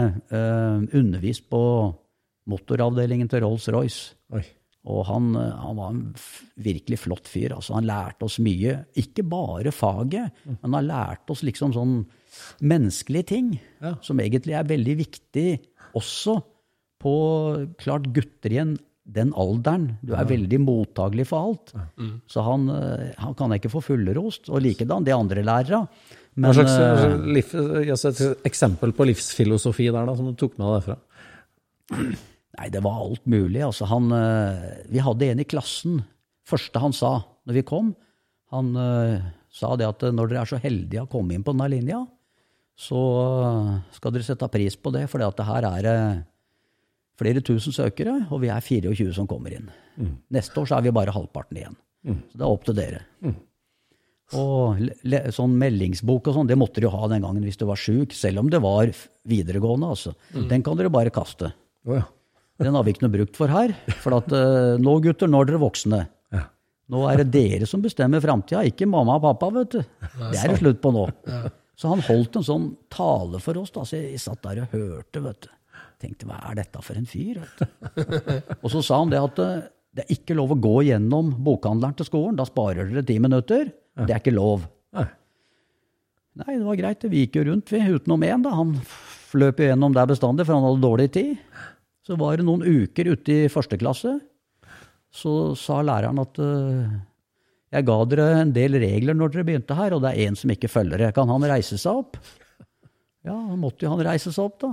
undervist 0.95 1.43
på 1.51 1.59
motoravdelingen 2.49 3.29
til 3.29 3.43
Rolls-Royce. 3.45 4.13
Og 4.87 5.01
han, 5.09 5.33
eh, 5.35 5.55
han 5.59 5.79
var 5.79 5.89
en 5.91 6.03
virkelig 6.55 7.01
flott 7.03 7.27
fyr. 7.27 7.55
Altså, 7.57 7.75
han 7.75 7.89
lærte 7.89 8.27
oss 8.29 8.39
mye. 8.43 8.77
Ikke 8.99 9.25
bare 9.27 9.73
faget, 9.75 10.45
men 10.45 10.77
han 10.77 10.87
lærte 10.87 11.35
oss 11.35 11.43
liksom 11.43 11.75
sånn 11.75 11.97
menneskelige 12.63 13.29
ting. 13.33 13.51
Ja. 13.83 13.97
Som 14.05 14.21
egentlig 14.23 14.55
er 14.55 14.69
veldig 14.69 14.95
viktig 15.01 15.49
også 15.97 16.39
på 16.99 17.15
klart 17.79 18.07
gutter 18.15 18.53
igjen 18.53 18.77
den 19.09 19.31
alderen. 19.33 19.87
Du 20.05 20.13
er 20.13 20.27
veldig 20.29 20.59
mottagelig 20.61 21.25
for 21.31 21.49
alt. 21.49 21.73
Så 22.29 22.43
han, 22.45 22.69
eh, 22.69 23.11
han 23.17 23.35
kan 23.37 23.55
ikke 23.55 23.71
få 23.73 23.81
fullerost. 23.81 24.51
Og 24.53 24.61
likedan 24.61 25.07
de 25.07 25.15
andre 25.15 25.43
lærere. 25.43 25.87
Hva 26.39 26.53
Men 26.53 26.55
slags 26.55 26.75
eh, 26.77 27.15
liv, 27.35 27.55
et 27.91 28.45
eksempel 28.47 28.93
på 28.95 29.07
livsfilosofi 29.09 29.89
der 29.91 30.05
da, 30.07 30.15
som 30.15 30.29
du 30.29 30.37
tok 30.39 30.59
med 30.59 30.67
deg 30.67 30.75
derfra? 30.77 30.99
Nei, 32.59 32.67
det 32.73 32.81
var 32.83 32.99
alt 32.99 33.25
mulig. 33.29 33.61
Altså, 33.63 33.87
han, 33.87 34.11
eh, 34.11 34.83
vi 34.91 34.99
hadde 34.99 35.31
en 35.31 35.39
i 35.39 35.47
klassen. 35.47 36.01
Første 36.49 36.81
han 36.83 36.95
sa 36.95 37.21
når 37.47 37.55
vi 37.61 37.65
kom, 37.65 37.93
han 38.53 38.71
uh, 38.77 39.21
sa 39.53 39.75
det 39.77 39.87
at 39.87 40.03
eh, 40.05 40.13
når 40.13 40.31
dere 40.31 40.41
er 40.43 40.49
så 40.49 40.59
heldige 40.61 41.05
å 41.05 41.09
komme 41.09 41.35
inn 41.35 41.45
på 41.45 41.53
denne 41.53 41.69
linja, 41.71 42.01
så 42.79 42.99
skal 43.95 44.13
dere 44.15 44.25
sette 44.25 44.47
pris 44.51 44.75
på 44.79 44.91
det, 44.95 45.05
for 45.11 45.21
det 45.21 45.45
her 45.45 45.67
er 45.67 45.85
det 45.85 45.95
flere 47.19 47.43
tusen 47.43 47.75
søkere, 47.75 48.15
og 48.31 48.41
vi 48.43 48.51
er 48.53 48.63
24 48.63 49.15
som 49.17 49.27
kommer 49.29 49.55
inn. 49.55 49.67
Neste 50.31 50.61
år 50.61 50.69
så 50.69 50.77
er 50.77 50.85
vi 50.87 50.95
bare 50.95 51.13
halvparten 51.13 51.59
igjen. 51.59 51.75
Så 52.07 52.39
det 52.39 52.45
er 52.45 52.53
opp 52.53 52.63
til 52.67 52.77
dere. 52.77 53.01
Og 54.39 54.79
le, 54.79 55.19
sånn 55.35 55.57
meldingsbok 55.59 56.29
og 56.29 56.37
sånn, 56.37 56.49
det 56.49 56.57
måtte 56.59 56.83
jo 56.85 56.93
ha 56.93 57.09
den 57.11 57.25
gangen 57.25 57.43
hvis 57.43 57.59
du 57.59 57.65
var 57.67 57.81
sjuk, 57.81 58.15
selv 58.15 58.45
om 58.45 58.53
det 58.53 58.61
var 58.63 58.93
videregående. 59.27 59.91
altså. 59.91 60.15
Den 60.31 60.63
kan 60.63 60.79
dere 60.79 60.93
bare 60.93 61.13
kaste. 61.13 61.51
Oh, 61.83 61.97
ja. 61.97 62.07
Den 62.59 62.75
har 62.75 62.83
vi 62.83 62.91
ikke 62.93 63.05
noe 63.05 63.13
brukt 63.13 63.37
for 63.39 63.51
her. 63.51 63.71
For 64.03 64.17
at 64.17 64.33
eh, 64.35 64.73
nå, 64.81 64.95
gutter, 65.05 65.29
nå 65.31 65.39
er 65.41 65.49
dere 65.49 65.61
voksne. 65.61 66.01
Ja. 66.35 66.43
Nå 66.91 67.05
er 67.07 67.21
det 67.23 67.29
dere 67.35 67.69
som 67.69 67.83
bestemmer 67.83 68.23
framtida, 68.23 68.65
ikke 68.67 68.87
mamma 68.89 69.15
og 69.19 69.23
pappa, 69.23 69.51
vet 69.61 69.77
du. 69.77 69.79
Det 70.19 70.41
er 70.41 70.51
det 70.53 70.59
slutt 70.59 70.81
på 70.83 70.91
nå. 70.95 71.05
Så 71.79 71.87
han 71.93 72.03
holdt 72.03 72.35
en 72.35 72.43
sånn 72.43 72.67
tale 72.91 73.39
for 73.39 73.61
oss. 73.61 73.71
da, 73.71 73.85
så 73.87 74.01
Jeg 74.01 74.19
satt 74.19 74.43
der 74.43 74.65
og 74.65 74.75
hørte, 74.75 75.23
vet 75.23 75.47
du. 75.47 75.51
Tenkte, 75.99 76.27
hva 76.27 76.39
er 76.49 76.59
dette 76.61 76.81
for 76.83 76.99
en 76.99 77.07
fyr? 77.07 77.41
vet 77.43 77.63
du. 77.63 78.09
Og 78.63 78.71
så 78.71 78.83
sa 78.83 79.01
han 79.01 79.11
det 79.11 79.19
at 79.19 79.39
eh, 79.43 79.67
det 79.95 80.05
er 80.05 80.13
ikke 80.15 80.35
lov 80.37 80.53
å 80.53 80.59
gå 80.59 80.75
gjennom 80.87 81.31
bokhandleren 81.43 81.95
til 81.99 82.07
skolen. 82.07 82.37
Da 82.39 82.45
sparer 82.47 82.87
dere 82.91 83.03
ti 83.07 83.17
minutter. 83.19 83.71
Det 83.99 84.13
er 84.13 84.21
ikke 84.21 84.35
lov. 84.35 84.67
Nei. 86.39 86.55
Det 86.55 86.63
var 86.63 86.77
greit. 86.79 87.03
Vi 87.11 87.25
gikk 87.25 87.39
jo 87.39 87.47
rundt, 87.49 87.71
vi, 87.73 87.81
utenom 87.83 88.23
én. 88.23 88.45
Han 88.53 88.75
fløp 89.29 89.59
jo 89.59 89.67
gjennom 89.67 89.95
der 89.95 90.07
bestandig, 90.09 90.45
for 90.47 90.55
han 90.55 90.67
hadde 90.67 90.83
dårlig 90.85 91.09
tid. 91.15 91.33
Så 92.09 92.17
var 92.17 92.39
det 92.39 92.47
noen 92.47 92.65
uker 92.65 93.11
ute 93.13 93.33
i 93.45 93.49
første 93.53 93.77
klasse. 93.77 94.15
Så 95.13 95.53
sa 95.57 95.77
læreren 95.85 96.17
at 96.21 96.39
eh, 96.41 96.95
jeg 97.75 97.85
ga 97.85 97.97
dere 98.09 98.27
en 98.39 98.53
del 98.53 98.79
regler 98.81 99.17
når 99.17 99.35
dere 99.35 99.45
begynte 99.45 99.77
her, 99.77 99.93
og 99.93 100.01
det 100.01 100.15
er 100.15 100.25
én 100.25 100.37
som 100.37 100.49
ikke 100.49 100.71
følger 100.73 101.03
det. 101.03 101.11
Kan 101.13 101.29
han 101.29 101.45
reise 101.51 101.77
seg 101.77 102.01
opp? 102.01 102.17
Ja, 103.27 103.35
måtte 103.53 103.85
jo 103.85 103.93
han 103.93 104.01
reise 104.07 104.33
seg 104.33 104.49
opp, 104.49 104.57
da. 104.65 104.71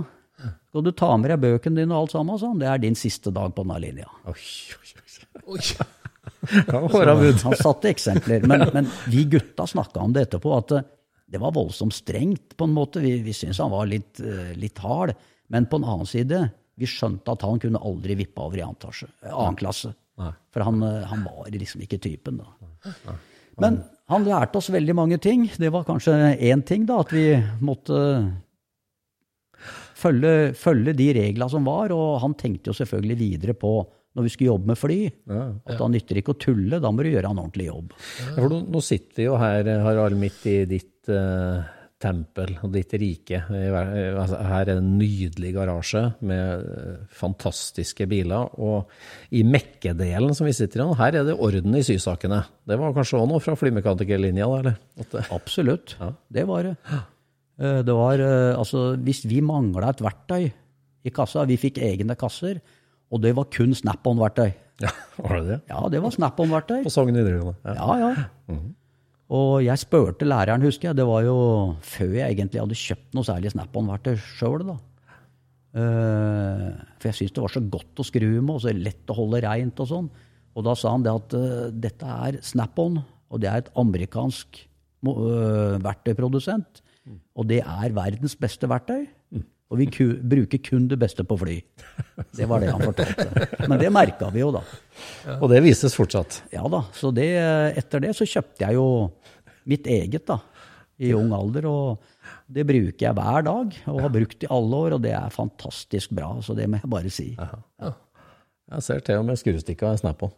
Skal 0.71 0.85
du 0.85 0.91
ta 0.97 1.13
med 1.21 1.29
deg 1.33 1.45
bøkene 1.45 1.83
dine 1.83 1.93
og 1.93 2.07
alt 2.07 2.17
sammen? 2.17 2.41
Sånn. 2.41 2.59
Det 2.61 2.73
er 2.73 2.81
din 2.81 2.97
siste 2.97 3.33
dag 3.37 3.53
på 3.53 3.65
denne 3.67 3.79
linja. 3.85 4.09
Oi, 4.33 4.41
oi, 4.81 4.97
oi. 5.45 5.61
Så. 5.69 5.87
Han 6.47 7.57
satte 7.61 7.91
eksempler. 7.93 8.45
Men, 8.49 8.69
men 8.75 8.89
vi 9.13 9.25
gutta 9.29 9.67
snakka 9.69 10.09
om 10.09 10.13
det 10.17 10.27
etterpå, 10.27 10.53
at 10.57 10.77
eh, 10.77 10.87
det 11.33 11.41
var 11.43 11.53
voldsomt 11.57 11.95
strengt 11.97 12.57
på 12.57 12.69
en 12.69 12.77
måte. 12.77 13.05
Vi, 13.05 13.19
vi 13.25 13.35
syntes 13.37 13.61
han 13.61 13.73
var 13.73 13.89
litt, 13.91 14.21
eh, 14.25 14.53
litt 14.57 14.81
hard. 14.81 15.13
Men 15.53 15.69
på 15.69 15.81
en 15.81 15.89
annen 15.89 16.09
side, 16.09 16.47
vi 16.77 16.89
skjønte 16.91 17.33
at 17.33 17.45
han 17.47 17.61
kunne 17.63 17.81
aldri 17.81 18.17
vippe 18.19 18.43
over 18.43 18.61
i 18.61 18.65
annen, 18.65 19.07
eh, 19.23 19.33
annen 19.33 19.59
klasse. 19.59 19.95
Nei. 20.21 20.33
For 20.53 20.65
han, 20.65 20.83
eh, 20.83 21.05
han 21.09 21.25
var 21.25 21.51
liksom 21.53 21.85
ikke 21.85 22.01
typen, 22.03 22.41
da. 22.43 23.15
Men 23.61 23.81
han 24.13 24.27
lærte 24.27 24.61
oss 24.61 24.69
veldig 24.71 24.95
mange 24.97 25.19
ting. 25.23 25.47
Det 25.57 25.71
var 25.73 25.87
kanskje 25.89 26.37
én 26.37 26.65
ting, 26.67 26.85
da, 26.89 27.01
at 27.01 27.13
vi 27.13 27.31
måtte 27.65 28.01
følge, 29.97 30.53
følge 30.55 30.93
de 30.97 31.13
reglene 31.17 31.49
som 31.51 31.65
var. 31.65 31.95
Og 31.97 32.21
han 32.23 32.37
tenkte 32.39 32.71
jo 32.71 32.77
selvfølgelig 32.77 33.19
videre 33.23 33.57
på 33.57 33.79
når 34.17 34.25
vi 34.25 34.31
skulle 34.33 34.53
jobbe 34.55 34.71
med 34.71 34.79
fly, 34.81 35.01
at 35.69 35.77
da 35.77 35.87
nytter 35.93 36.23
ikke 36.23 36.33
å 36.33 36.39
tulle, 36.41 36.79
da 36.81 36.89
må 36.89 37.05
du 37.05 37.11
gjøre 37.11 37.29
en 37.35 37.41
ordentlig 37.43 37.67
jobb. 37.67 37.91
Ja, 38.23 38.29
for 38.39 38.55
nå, 38.65 38.81
sitter 38.81 39.21
vi 39.21 39.27
jo 39.27 39.35
her, 39.37 39.69
Harald, 39.85 40.17
midt 40.17 40.47
i 40.49 40.55
ditt 40.71 41.11
eh, 41.13 41.67
tempel 42.03 42.51
og 42.61 42.73
ditt 42.75 42.93
rike. 43.01 43.39
Altså, 43.49 44.37
Her 44.45 44.61
er 44.61 44.67
det 44.69 44.75
en 44.83 44.91
nydelig 44.99 45.55
garasje 45.57 46.03
med 46.29 46.67
eh, 46.69 46.99
fantastiske 47.17 48.05
biler. 48.11 48.51
Og 48.61 48.91
i 49.33 49.41
mekkedelen 49.47 50.35
som 50.37 50.45
vi 50.49 50.53
sitter 50.57 50.83
i 50.83 50.85
nå, 50.85 50.97
her 51.01 51.17
er 51.23 51.25
det 51.31 51.39
orden 51.41 51.79
i 51.79 51.85
sysakene. 51.87 52.43
Det 52.69 52.77
var 52.81 52.93
kanskje 52.97 53.21
òg 53.23 53.31
noe 53.33 53.41
fra 53.45 53.57
flymekanikerlinja, 53.57 54.49
eller? 54.59 54.77
Det- 55.01 55.25
Absolutt. 55.33 55.97
Det 56.33 56.45
var 56.49 56.69
det. 56.69 56.77
Eh, 57.59 57.81
Det 57.83 57.95
var 57.97 58.21
eh, 58.21 58.53
altså 58.59 58.97
Hvis 59.01 59.25
vi 59.25 59.41
mangla 59.41 59.89
et 59.95 60.03
verktøy 60.05 60.51
i 61.07 61.11
kassa, 61.15 61.47
vi 61.49 61.57
fikk 61.57 61.79
egne 61.81 62.17
kasser, 62.19 62.61
og 63.11 63.23
det 63.23 63.33
var 63.37 63.47
kun 63.55 63.73
Snap-on-verktøy. 63.73 64.53
Ja, 64.83 64.91
var 65.23 65.39
det 65.41 65.47
det? 65.49 65.61
Ja, 65.71 65.79
det 65.89 66.01
var 66.05 66.11
Snap-on-verktøy. 66.13 66.83
På 66.85 66.91
Sogn 66.93 67.15
videregående. 67.17 67.57
Ja. 67.65 67.87
Ja, 67.97 68.11
ja. 68.51 68.57
Og 69.35 69.65
jeg 69.65 69.83
spurte 69.83 70.27
læreren, 70.29 70.63
husker 70.63 70.91
jeg, 70.91 70.99
det 71.01 71.07
var 71.09 71.25
jo 71.27 71.39
før 71.83 72.13
jeg 72.15 72.37
egentlig 72.37 72.63
hadde 72.63 72.79
kjøpt 72.79 73.17
noe 73.17 73.27
særlig 73.27 73.51
Snap-on-verktøy 73.55 74.15
sjøl, 74.23 74.63
da. 74.69 74.77
Eh, 75.77 76.69
For 77.01 77.11
jeg 77.11 77.19
syntes 77.19 77.35
det 77.35 77.43
var 77.43 77.55
så 77.57 77.65
godt 77.75 78.03
å 78.03 78.07
skru 78.07 78.29
med, 78.39 78.55
og 78.55 78.63
så 78.63 78.75
lett 78.77 79.11
å 79.11 79.19
holde 79.19 79.43
reint 79.43 79.83
og 79.83 79.91
sånn. 79.91 80.09
Og 80.57 80.65
da 80.65 80.77
sa 80.79 80.95
han 80.95 81.05
det 81.05 81.13
at 81.13 81.35
uh, 81.37 81.67
dette 81.75 82.15
er 82.29 82.39
Snap-on, 82.47 83.03
og 83.29 83.43
det 83.43 83.51
er 83.51 83.61
et 83.61 83.73
amerikansk 83.77 84.63
øh, 85.05 85.77
verktøyprodusent. 85.85 86.81
Og 87.37 87.47
det 87.51 87.59
er 87.61 87.93
verdens 87.95 88.35
beste 88.41 88.71
verktøy. 88.71 89.05
Og 89.67 89.81
vi 89.81 89.87
ku, 89.91 90.05
bruker 90.23 90.61
kun 90.63 90.85
det 90.87 90.99
beste 91.01 91.25
på 91.27 91.37
fly. 91.41 91.57
Det 92.39 92.47
var 92.47 92.63
det 92.63 92.71
han 92.71 92.85
fortalte. 92.87 93.67
Men 93.67 93.81
det 93.81 93.91
merka 93.91 94.29
vi 94.31 94.45
jo, 94.45 94.53
da. 94.55 94.63
Og 95.41 95.49
det 95.51 95.59
vises 95.65 95.97
fortsatt. 95.99 96.45
Ja 96.55 96.63
da, 96.71 96.85
så 96.95 97.11
det, 97.15 97.27
etter 97.81 98.05
det 98.05 98.13
så 98.15 98.29
kjøpte 98.31 98.63
jeg 98.63 98.79
jo 98.79 98.87
mitt 99.67 99.89
eget, 99.91 100.23
da. 100.31 100.39
I 101.03 101.11
ung 101.19 101.35
alder. 101.35 101.67
Og 101.67 102.15
det 102.47 102.63
bruker 102.69 103.09
jeg 103.09 103.19
hver 103.19 103.47
dag, 103.51 103.77
og 103.91 104.01
har 104.07 104.15
brukt 104.15 104.47
i 104.47 104.53
alle 104.55 104.83
år, 104.87 104.97
og 104.97 105.03
det 105.05 105.15
er 105.19 105.35
fantastisk 105.35 106.15
bra. 106.15 106.31
Så 106.47 106.55
det 106.55 106.71
må 106.71 106.79
jeg 106.79 106.93
bare 106.95 107.13
si. 107.13 107.29
Jeg 108.67 108.83
ser 108.83 109.03
til 109.07 109.21
og 109.21 109.27
med 109.29 109.39
skruestikka 109.39 109.93
jeg 109.93 110.05
Snap-on. 110.05 110.33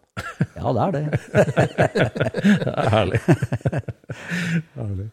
Ja, 0.57 0.73
det 0.73 0.83
er 0.85 0.91
det. 0.97 1.05
Det 2.65 2.73
er 2.75 2.91
herlig. 2.93 3.21
herlig. 4.79 5.11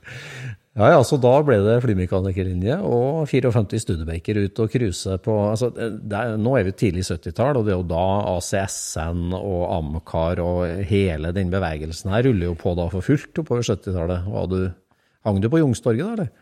Ja, 0.75 0.89
ja, 0.91 1.03
så 1.07 1.15
da 1.23 1.37
ble 1.47 1.55
det 1.63 1.77
flymekanikerlinje 1.85 2.75
og 2.83 3.29
54 3.31 3.79
Studebaker 3.79 4.41
ut 4.43 4.59
og 4.59 4.73
cruise 4.73 5.13
på 5.23 5.35
altså, 5.47 5.69
det 5.71 6.17
er, 6.19 6.33
Nå 6.35 6.57
er 6.59 6.67
vi 6.67 6.73
tidlig 6.75 7.05
70-tall, 7.07 7.61
og 7.61 7.63
det 7.63 7.71
er 7.71 7.79
jo 7.79 7.85
da 7.87 8.07
ACSN 8.33 9.37
og 9.37 9.61
Amcar 9.71 10.41
og 10.43 10.83
hele 10.89 11.31
den 11.35 11.53
bevegelsen 11.53 12.11
her 12.11 12.27
ruller 12.27 12.49
jo 12.49 12.57
på 12.59 12.75
da 12.75 12.89
for 12.91 13.07
fullt 13.07 13.39
oppover 13.39 13.63
70-tallet. 13.63 14.75
Hang 15.23 15.39
du 15.39 15.47
på 15.53 15.63
Youngstorget 15.63 16.03
da, 16.03 16.11
eller? 16.17 16.33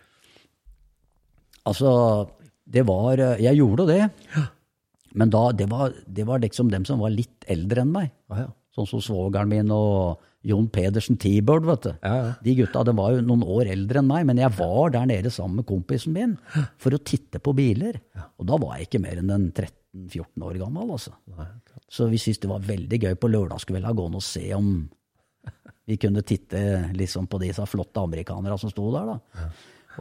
Altså, 1.69 1.93
det 2.65 2.87
var 2.89 3.21
Jeg 3.37 3.55
gjorde 3.61 3.85
det. 3.87 4.09
Men 5.13 5.29
da, 5.29 5.51
det 5.53 5.69
var, 5.69 5.93
det 6.09 6.25
var 6.25 6.41
liksom 6.41 6.73
dem 6.73 6.89
som 6.89 7.05
var 7.05 7.13
litt 7.13 7.45
eldre 7.45 7.85
enn 7.85 7.93
meg. 7.93 8.09
Ah, 8.33 8.47
ja. 8.47 8.51
Sånn 8.73 8.89
som 8.89 9.01
svogeren 9.05 9.51
min 9.51 9.69
og 9.69 10.17
Jon 10.43 10.65
Pedersen 10.73 11.15
T-Bird, 11.19 11.63
vet 11.67 11.85
du. 11.85 11.91
Ja, 12.03 12.13
ja. 12.19 12.31
De 12.43 12.55
gutta 12.57 12.83
de 12.83 12.93
var 12.97 13.13
jo 13.15 13.21
noen 13.23 13.45
år 13.47 13.69
eldre 13.71 14.01
enn 14.01 14.09
meg, 14.09 14.25
men 14.27 14.41
jeg 14.41 14.51
var 14.57 14.91
der 14.91 15.05
nede 15.07 15.31
sammen 15.31 15.61
med 15.61 15.67
kompisen 15.69 16.15
min 16.15 16.33
for 16.81 16.95
å 16.95 16.99
titte 16.99 17.39
på 17.43 17.53
biler. 17.55 18.01
Og 18.41 18.49
da 18.49 18.59
var 18.59 18.75
jeg 18.77 18.89
ikke 18.89 19.03
mer 19.05 19.21
enn 19.21 19.31
en 19.31 19.45
13-14 19.53 20.47
år 20.49 20.59
gammel, 20.59 20.91
altså. 20.97 21.15
Så 21.87 22.09
vi 22.11 22.19
syntes 22.19 22.43
det 22.43 22.51
var 22.51 22.65
veldig 22.67 22.99
gøy 23.05 23.15
på 23.15 23.31
lørdagskvelda 23.31 23.93
å 23.93 23.97
gå 24.01 24.09
inn 24.09 24.19
og 24.19 24.25
se 24.25 24.43
om 24.57 24.73
vi 25.85 25.97
kunne 25.99 26.23
titte 26.27 26.59
liksom 26.95 27.27
på 27.31 27.39
disse 27.41 27.63
flotte 27.67 28.03
amerikanere 28.03 28.57
som 28.59 28.71
sto 28.71 28.89
der, 28.93 29.13
da. 29.13 29.47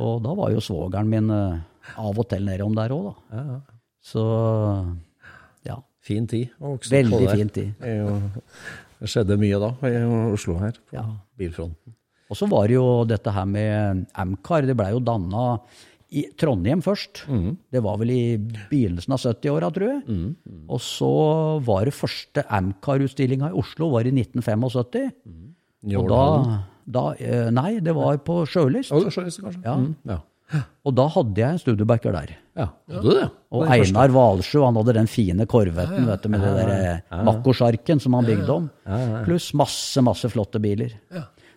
Og 0.03 0.23
da 0.25 0.35
var 0.39 0.51
jo 0.55 0.63
svogeren 0.65 1.11
min 1.11 1.31
eh, 1.35 1.63
av 2.01 2.19
og 2.19 2.29
til 2.31 2.47
nedom 2.47 2.75
der 2.79 2.95
òg, 2.95 3.11
da. 3.11 3.57
Så 4.03 4.23
ja. 5.67 5.79
Fin 6.03 6.27
tid. 6.27 6.51
å 6.59 6.73
vokse 6.75 6.91
opp 6.91 7.13
på 7.13 7.19
Veldig 7.21 7.35
fin 7.39 7.51
tid. 7.55 7.85
Det 9.03 9.11
skjedde 9.11 9.37
mye 9.41 9.59
da 9.59 9.73
i 9.91 9.97
Oslo 10.33 10.55
her, 10.63 10.77
på 10.89 10.95
Ja. 10.97 11.03
bilfronten. 11.39 11.95
Og 12.31 12.37
så 12.39 12.47
var 12.49 12.69
det 12.71 12.77
jo 12.79 13.05
dette 13.05 13.33
her 13.35 13.45
med 13.45 14.07
Amcar. 14.17 14.63
Det 14.65 14.77
blei 14.79 14.93
jo 14.95 15.01
danna 15.05 15.59
i 16.13 16.23
Trondheim 16.39 16.81
først. 16.85 17.25
Det 17.73 17.83
var 17.83 17.99
vel 18.01 18.11
i 18.15 18.37
begynnelsen 18.39 19.13
av 19.13 19.21
70-åra, 19.21 19.69
tror 19.75 19.89
jeg. 19.91 20.35
Og 20.69 20.81
så 20.81 21.11
var 21.67 21.85
det 21.85 21.95
første 21.97 22.45
Amcar-utstillinga 22.49 23.51
i 23.51 23.59
Oslo 23.59 23.91
var 23.93 24.07
i 24.09 24.13
1975. 24.15 25.13
Og 25.99 26.09
da, 26.09 26.23
da 26.87 27.05
eh, 27.19 27.51
Nei, 27.51 27.81
det 27.81 27.95
var 27.97 28.17
på 28.25 28.47
Sjølyst. 28.47 28.93
Å, 28.95 29.11
Sjølyst, 29.11 29.43
kanskje? 29.43 29.63
Ja. 29.67 29.75
Mm, 29.77 29.95
ja. 30.09 30.21
Og 30.85 30.95
da 30.99 31.05
hadde 31.15 31.41
jeg 31.41 31.55
en 31.55 31.61
studiobacker 31.63 32.13
der. 32.15 32.33
Ja, 32.59 32.67
hadde 32.91 33.03
du 33.07 33.15
det? 33.17 33.27
Og 33.55 33.63
Einar 33.73 34.13
Hvalsjø, 34.13 34.61
han 34.67 34.77
hadde 34.81 34.95
den 34.99 35.09
fine 35.09 35.47
korvetten 35.49 36.09
vet 36.09 36.25
du, 36.25 36.29
med 36.33 36.43
det 36.45 36.53
der 36.59 36.73
eh, 36.77 37.21
Makkosjarken 37.29 38.03
som 38.03 38.17
han 38.19 38.29
bygde 38.29 38.57
om. 38.57 38.67
Pluss 39.27 39.53
masse, 39.59 40.03
masse 40.05 40.29
flotte 40.33 40.61
biler. 40.63 40.93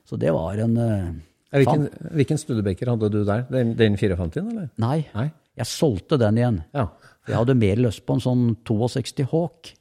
Så 0.05 0.19
det 0.21 0.31
var 0.35 0.61
en 0.63 0.77
eh, 0.77 1.07
Hvilken, 1.55 1.85
hvilken 2.17 2.39
Studebaker 2.41 2.89
hadde 2.91 3.09
du 3.13 3.21
der? 3.27 3.45
Den, 3.47 3.75
den 3.79 3.93
54, 3.95 4.41
eller? 4.43 4.65
Nei, 4.81 5.05
Nei. 5.15 5.29
jeg 5.55 5.69
solgte 5.71 6.17
den 6.19 6.39
igjen. 6.41 6.57
Ja. 6.75 6.89
Jeg 7.29 7.37
hadde 7.39 7.55
mer 7.57 7.79
lyst 7.87 8.03
på 8.05 8.17
en 8.17 8.23
sånn 8.23 8.41
62 8.67 9.23
Hawk. 9.31 9.71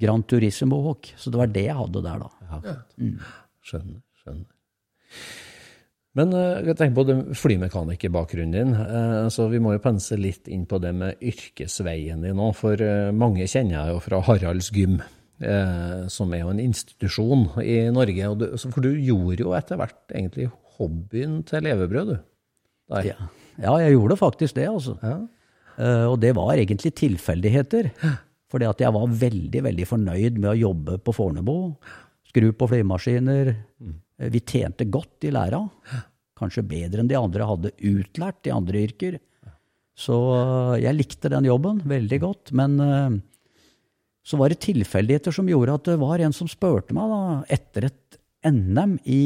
Gran 0.00 0.24
Turismo 0.24 0.80
Hawk. 0.86 1.10
Så 1.20 1.30
det 1.34 1.38
var 1.42 1.52
det 1.52 1.66
jeg 1.68 1.76
hadde 1.76 2.02
der, 2.06 2.24
da. 2.24 2.30
ja. 2.64 2.78
Skjønner, 3.68 4.00
skjønner. 4.22 4.48
Men 6.18 6.34
eh, 6.34 6.64
jeg 6.66 6.78
tenker 6.78 6.96
på 6.96 7.06
den 7.08 7.20
flymekanikerbakgrunnen 7.38 8.56
din. 8.56 8.74
eh, 8.74 9.28
så 9.32 9.46
vi 9.52 9.60
må 9.62 9.76
jo 9.76 9.82
pense 9.84 10.18
litt 10.18 10.50
inn 10.50 10.66
på 10.68 10.80
det 10.82 10.92
med 10.96 11.22
yrkesveien 11.22 12.24
din 12.26 12.38
nå. 12.38 12.50
For 12.58 12.80
eh, 12.82 13.10
mange 13.14 13.46
kjenner 13.46 13.78
jeg 13.78 13.94
jo 13.94 14.02
fra 14.04 14.22
Haralds 14.26 14.72
gym, 14.74 14.98
som 16.10 16.32
er 16.34 16.40
jo 16.40 16.48
en 16.50 16.58
institusjon 16.58 17.44
i 17.62 17.76
Norge. 17.94 18.30
Du, 18.40 18.46
for 18.58 18.82
du 18.82 18.88
gjorde 18.90 19.44
jo 19.44 19.52
etter 19.54 19.78
hvert 19.78 20.10
egentlig 20.10 20.48
hobbyen 20.80 21.44
til 21.46 21.62
levebrød, 21.62 22.10
du. 22.10 22.16
Ja, 22.90 23.28
ja 23.62 23.76
jeg 23.84 23.94
gjorde 23.94 24.16
faktisk 24.18 24.56
det, 24.58 24.66
altså. 24.66 24.96
Ja. 24.98 25.20
Og 26.10 26.16
det 26.18 26.32
var 26.34 26.58
egentlig 26.58 26.90
tilfeldigheter. 26.98 27.92
Fordi 28.50 28.66
at 28.66 28.82
jeg 28.82 28.94
var 28.96 29.14
veldig, 29.22 29.62
veldig 29.68 29.86
fornøyd 29.86 30.42
med 30.42 30.50
å 30.54 30.58
jobbe 30.58 30.98
på 31.04 31.14
Fornebu. 31.14 31.54
Skru 32.28 32.50
på 32.56 32.68
flymaskiner. 32.70 33.52
Eh, 34.18 34.30
Vi 34.32 34.40
tjente 34.40 34.88
godt 34.90 35.24
i 35.28 35.32
læra. 35.34 35.62
Kanskje 36.38 36.66
bedre 36.66 37.02
enn 37.02 37.10
de 37.10 37.18
andre 37.18 37.48
hadde 37.48 37.74
utlært 37.90 38.48
i 38.48 38.54
andre 38.54 38.84
yrker. 38.86 39.18
Så 39.98 40.16
eh, 40.36 40.76
jeg 40.84 40.96
likte 40.96 41.32
den 41.32 41.48
jobben 41.48 41.82
veldig 41.88 42.20
godt. 42.22 42.54
Men 42.58 42.78
eh, 42.84 43.18
så 44.28 44.38
var 44.40 44.52
det 44.52 44.62
tilfeldigheter 44.64 45.34
som 45.34 45.48
gjorde 45.50 45.76
at 45.80 45.90
det 45.90 46.00
var 46.00 46.22
en 46.22 46.36
som 46.36 46.50
spurte 46.50 46.96
meg 46.96 47.10
da, 47.12 47.20
etter 47.58 47.88
et 47.88 48.18
NM 48.48 48.98
i 49.10 49.22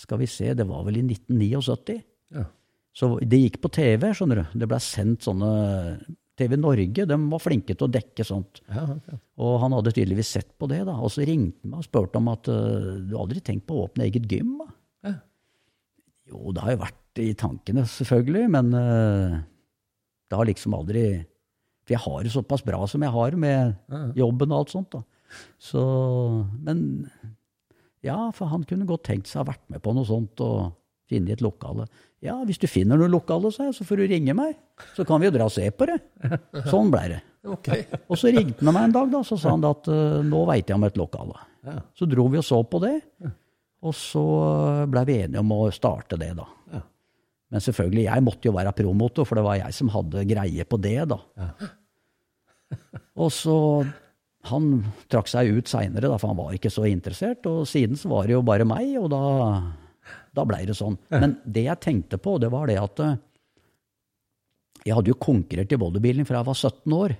skal 0.00 0.20
vi 0.20 0.28
se, 0.30 0.52
det 0.56 0.66
var 0.66 0.84
vel 0.86 0.98
i 1.00 1.06
1979. 1.06 2.00
Ja. 2.34 2.44
Så 2.94 3.10
det 3.20 3.40
gikk 3.42 3.58
på 3.62 3.70
TV, 3.74 4.10
skjønner 4.14 4.40
du. 4.40 4.60
Det 4.62 4.68
ble 4.70 4.78
sendt 4.82 5.26
sånne 5.26 5.50
TV 6.38 6.56
Norge, 6.58 7.06
de 7.06 7.18
var 7.30 7.42
flinke 7.42 7.76
til 7.76 7.86
å 7.86 7.92
dekke 7.94 8.26
sånt. 8.26 8.60
Ja, 8.70 8.86
ok. 8.96 9.18
Og 9.44 9.58
han 9.62 9.74
hadde 9.76 9.92
tydeligvis 9.94 10.32
sett 10.36 10.50
på 10.58 10.66
det, 10.70 10.80
da. 10.88 10.96
Og 10.98 11.12
så 11.14 11.26
ringte 11.26 11.62
han 11.62 11.74
meg 11.74 11.84
og 11.84 11.86
spurte 11.86 12.18
om 12.18 12.30
at 12.32 12.50
uh, 12.50 12.94
du 13.06 13.14
aldri 13.18 13.42
tenkt 13.44 13.68
på 13.68 13.76
å 13.76 13.84
åpne 13.86 14.08
eget 14.08 14.26
gym, 14.30 14.56
da? 14.58 14.66
Jo, 16.30 16.52
det 16.54 16.64
har 16.64 16.74
jo 16.74 16.82
vært 16.84 17.22
i 17.22 17.28
tankene, 17.38 17.84
selvfølgelig, 17.88 18.44
men 18.54 18.70
uh, 18.74 19.38
det 20.30 20.38
har 20.38 20.48
liksom 20.48 20.76
aldri 20.76 21.04
For 21.84 21.94
jeg 21.94 22.02
har 22.06 22.22
det 22.24 22.32
såpass 22.32 22.64
bra 22.64 22.80
som 22.88 23.02
jeg 23.04 23.12
har 23.12 23.36
med 23.36 23.74
jobben 24.16 24.54
og 24.54 24.62
alt 24.62 24.72
sånt, 24.72 24.94
da. 24.94 25.02
Så 25.60 25.82
Men 26.64 26.80
ja, 28.04 28.30
for 28.36 28.50
han 28.52 28.64
kunne 28.68 28.88
godt 28.88 29.06
tenkt 29.08 29.30
seg 29.30 29.40
å 29.40 29.44
ha 29.44 29.52
vært 29.52 29.64
med 29.72 29.82
på 29.84 29.92
noe 29.96 30.04
sånt 30.08 30.40
og 30.44 30.74
finne 31.08 31.32
et 31.34 31.44
lokale. 31.44 31.86
Ja, 32.24 32.36
hvis 32.44 32.60
du 32.60 32.66
finner 32.68 33.00
noe 33.00 33.10
lokale, 33.12 33.50
sa 33.52 33.68
jeg, 33.68 33.76
så 33.76 33.84
får 33.84 34.00
du 34.00 34.04
ringe 34.12 34.34
meg. 34.36 34.56
Så 34.96 35.04
kan 35.08 35.20
vi 35.20 35.28
jo 35.28 35.34
dra 35.34 35.48
og 35.48 35.52
se 35.52 35.64
på 35.72 35.88
det. 35.88 35.98
Sånn 36.68 36.92
ble 36.92 37.04
det. 37.14 37.20
Okay. 37.54 37.84
Og 38.08 38.16
så 38.16 38.32
ringte 38.32 38.64
han 38.64 38.72
meg 38.72 38.86
en 38.88 38.94
dag, 38.94 39.10
da, 39.12 39.20
så 39.28 39.36
sa 39.36 39.52
han 39.52 39.64
at 39.68 39.88
uh, 39.92 40.22
nå 40.24 40.44
veit 40.48 40.70
jeg 40.70 40.78
om 40.78 40.86
et 40.88 40.96
lokale. 40.96 41.42
Så 41.96 42.08
dro 42.08 42.24
vi 42.32 42.40
og 42.40 42.44
så 42.44 42.58
på 42.68 42.80
det, 42.80 42.94
og 43.84 43.94
så 43.96 44.24
blei 44.90 45.04
vi 45.08 45.20
enige 45.24 45.42
om 45.42 45.52
å 45.52 45.68
starte 45.74 46.18
det, 46.20 46.32
da. 46.38 46.46
Ja. 46.72 46.80
Men 47.52 47.62
selvfølgelig, 47.62 48.06
jeg 48.08 48.24
måtte 48.24 48.48
jo 48.48 48.54
være 48.56 48.72
promotor, 48.76 49.28
for 49.28 49.38
det 49.38 49.44
var 49.46 49.58
jeg 49.60 49.76
som 49.76 49.92
hadde 49.92 50.24
greie 50.30 50.64
på 50.66 50.78
det, 50.82 50.96
da. 51.12 51.20
og 53.22 53.30
så 53.34 53.58
Han 54.44 54.82
trakk 55.08 55.30
seg 55.30 55.54
ut 55.56 55.70
seinere, 55.70 56.10
for 56.20 56.28
han 56.28 56.36
var 56.36 56.52
ikke 56.52 56.68
så 56.68 56.82
interessert. 56.84 57.46
Og 57.48 57.62
siden 57.64 57.96
så 57.96 58.10
var 58.10 58.26
det 58.28 58.34
jo 58.34 58.42
bare 58.44 58.66
meg, 58.68 58.90
og 59.00 59.06
da, 59.08 59.20
da 60.36 60.44
blei 60.44 60.66
det 60.68 60.76
sånn. 60.76 60.98
Men 61.08 61.38
det 61.48 61.62
jeg 61.64 61.80
tenkte 61.80 62.18
på, 62.20 62.34
det 62.36 62.50
var 62.52 62.68
det 62.68 62.76
at 62.76 63.00
uh, 63.00 63.14
jeg 64.84 64.92
hadde 64.98 65.14
jo 65.14 65.16
konkurrert 65.16 65.72
i 65.72 65.78
bodybuilding 65.80 66.28
fra 66.28 66.42
jeg 66.42 66.48
var 66.50 66.60
17 66.60 66.96
år. 66.98 67.16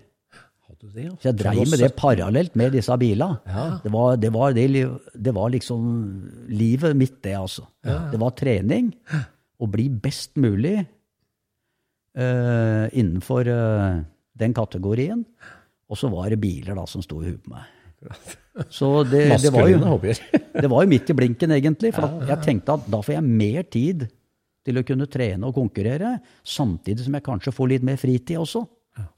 Det, 0.81 1.05
ja? 1.05 1.13
Så 1.21 1.31
jeg 1.31 1.39
dreiv 1.41 1.63
med 1.71 1.81
det 1.81 1.91
parallelt 1.99 2.57
med 2.59 2.75
disse 2.75 2.97
bilene. 3.01 3.39
Ja. 3.47 3.67
Det, 3.83 3.93
var, 3.95 4.17
det, 4.21 4.31
var 4.35 4.57
det, 4.57 4.67
det 5.15 5.35
var 5.37 5.53
liksom 5.55 5.87
livet 6.51 6.97
mitt, 6.99 7.21
det, 7.25 7.37
altså. 7.39 7.67
Det 7.85 8.21
var 8.21 8.35
trening. 8.39 8.93
Å 9.59 9.69
bli 9.71 9.89
best 10.03 10.35
mulig 10.41 10.77
uh, 12.19 12.87
innenfor 12.91 13.49
uh, 13.49 14.03
den 14.39 14.57
kategorien. 14.57 15.25
Og 15.91 16.01
så 16.01 16.11
var 16.13 16.33
det 16.33 16.41
biler 16.43 16.77
da 16.77 16.87
som 16.91 17.05
sto 17.05 17.23
i 17.23 17.31
huet 17.31 17.43
på 17.45 17.55
meg. 17.55 17.71
Så 18.69 18.89
det, 19.09 19.25
det, 19.41 19.51
var 19.53 19.69
jo, 19.71 19.79
det 20.63 20.71
var 20.71 20.85
jo 20.85 20.91
midt 20.91 21.11
i 21.11 21.17
blinken, 21.17 21.55
egentlig. 21.57 21.95
For 21.97 22.27
jeg 22.29 22.43
tenkte 22.45 22.77
at 22.79 22.87
da 22.93 23.01
får 23.05 23.17
jeg 23.17 23.27
mer 23.27 23.67
tid 23.71 24.07
til 24.65 24.81
å 24.81 24.85
kunne 24.87 25.09
trene 25.11 25.49
og 25.49 25.57
konkurrere, 25.57 26.17
samtidig 26.47 27.05
som 27.05 27.17
jeg 27.17 27.27
kanskje 27.27 27.53
får 27.53 27.73
litt 27.75 27.87
mer 27.87 28.01
fritid 28.01 28.41
også. 28.41 28.65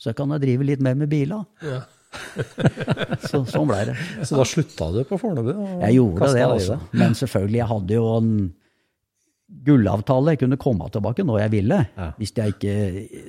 Så 0.01 0.11
jeg 0.11 0.17
kan 0.19 0.33
drive 0.41 0.67
litt 0.69 0.83
mer 0.85 0.97
med 0.99 1.11
biler. 1.13 1.45
Ja. 1.65 1.83
Så, 3.29 3.43
sånn 3.49 3.67
ble 3.69 3.81
det. 3.91 3.97
Så 4.25 4.39
da 4.39 4.45
slutta 4.49 4.89
du 4.95 5.03
på 5.09 5.19
Fornebu? 5.21 5.53
Jeg 5.83 5.99
gjorde 5.99 6.31
det, 6.33 6.45
altså. 6.47 6.79
Men 6.97 7.17
selvfølgelig, 7.19 7.61
jeg 7.61 7.71
hadde 7.73 7.99
jo 7.99 8.07
en 8.17 8.31
gullavtale. 9.67 10.35
Jeg 10.35 10.43
kunne 10.45 10.59
komme 10.61 10.89
tilbake 10.93 11.27
når 11.27 11.43
jeg 11.45 11.55
ville, 11.59 11.81
Ja. 11.97 12.09
hvis 12.19 12.33
jeg 12.37 12.55
ikke 12.57 12.75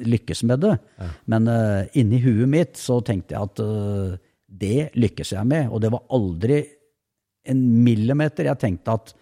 lykkes 0.07 0.43
med 0.49 0.63
det. 0.65 0.73
Men 1.29 1.47
uh, 1.51 1.83
inni 1.99 2.21
huet 2.23 2.49
mitt 2.49 2.79
så 2.79 2.99
tenkte 3.05 3.36
jeg 3.36 3.51
at 3.51 3.62
uh, 3.63 4.17
det 4.47 4.89
lykkes 4.95 5.36
jeg 5.36 5.45
med. 5.47 5.69
Og 5.71 5.81
det 5.83 5.91
var 5.93 6.05
aldri 6.15 6.63
en 7.47 7.62
millimeter 7.83 8.49
jeg 8.49 8.60
tenkte 8.60 8.95
at 8.97 9.13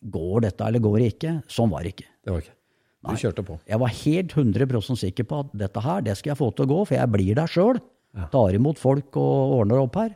går 0.00 0.46
dette 0.46 0.64
eller 0.64 0.80
går 0.80 0.98
det 0.98 1.10
ikke? 1.14 1.34
Sånn 1.50 1.72
var 1.72 1.84
det 1.84 1.94
ikke. 1.94 2.08
Det 2.24 2.32
var 2.32 2.44
ikke. 2.44 2.56
Du 3.08 3.14
kjørte 3.16 3.42
på. 3.46 3.56
Jeg 3.70 3.80
var 3.80 3.94
helt 4.02 4.34
100% 4.36 4.98
sikker 5.00 5.24
på 5.24 5.38
at 5.44 5.54
dette 5.56 5.80
her, 5.80 6.02
det 6.04 6.18
skal 6.18 6.34
jeg 6.34 6.40
få 6.40 6.50
til 6.52 6.66
å 6.66 6.70
gå, 6.74 6.80
for 6.90 6.98
jeg 6.98 7.12
blir 7.14 7.38
der 7.38 7.48
sjøl. 7.48 7.78
Tar 8.32 8.56
imot 8.58 8.80
folk 8.82 9.14
og 9.20 9.54
ordner 9.60 9.78
opp 9.84 9.96
her. 10.00 10.10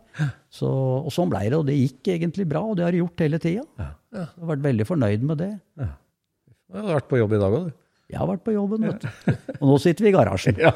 Så, 0.52 0.66
og 0.68 1.12
sånn 1.14 1.30
blei 1.30 1.46
det, 1.46 1.56
og 1.60 1.68
det 1.68 1.76
gikk 1.78 2.10
egentlig 2.16 2.44
bra, 2.50 2.64
og 2.66 2.76
det 2.76 2.84
har 2.84 2.92
det 2.92 3.00
gjort 3.00 3.22
hele 3.24 3.38
tida. 3.40 3.64
Jeg 4.12 4.26
har 4.26 4.50
vært 4.50 4.64
veldig 4.66 4.86
fornøyd 4.88 5.24
med 5.30 5.40
det. 5.40 5.52
Du 5.78 6.76
har 6.80 6.90
vært 6.98 7.08
på 7.08 7.20
jobb 7.22 7.36
i 7.38 7.40
dag 7.40 7.56
òg, 7.60 7.70
du. 7.70 7.80
Jeg 8.12 8.20
har 8.20 8.28
vært 8.28 8.42
på 8.44 8.52
jobben, 8.52 8.82
vet 8.84 9.00
du. 9.00 9.32
Og 9.62 9.68
nå 9.70 9.76
sitter 9.80 10.04
vi 10.04 10.10
i 10.10 10.14
garasjen. 10.14 10.58
Ja, 10.60 10.72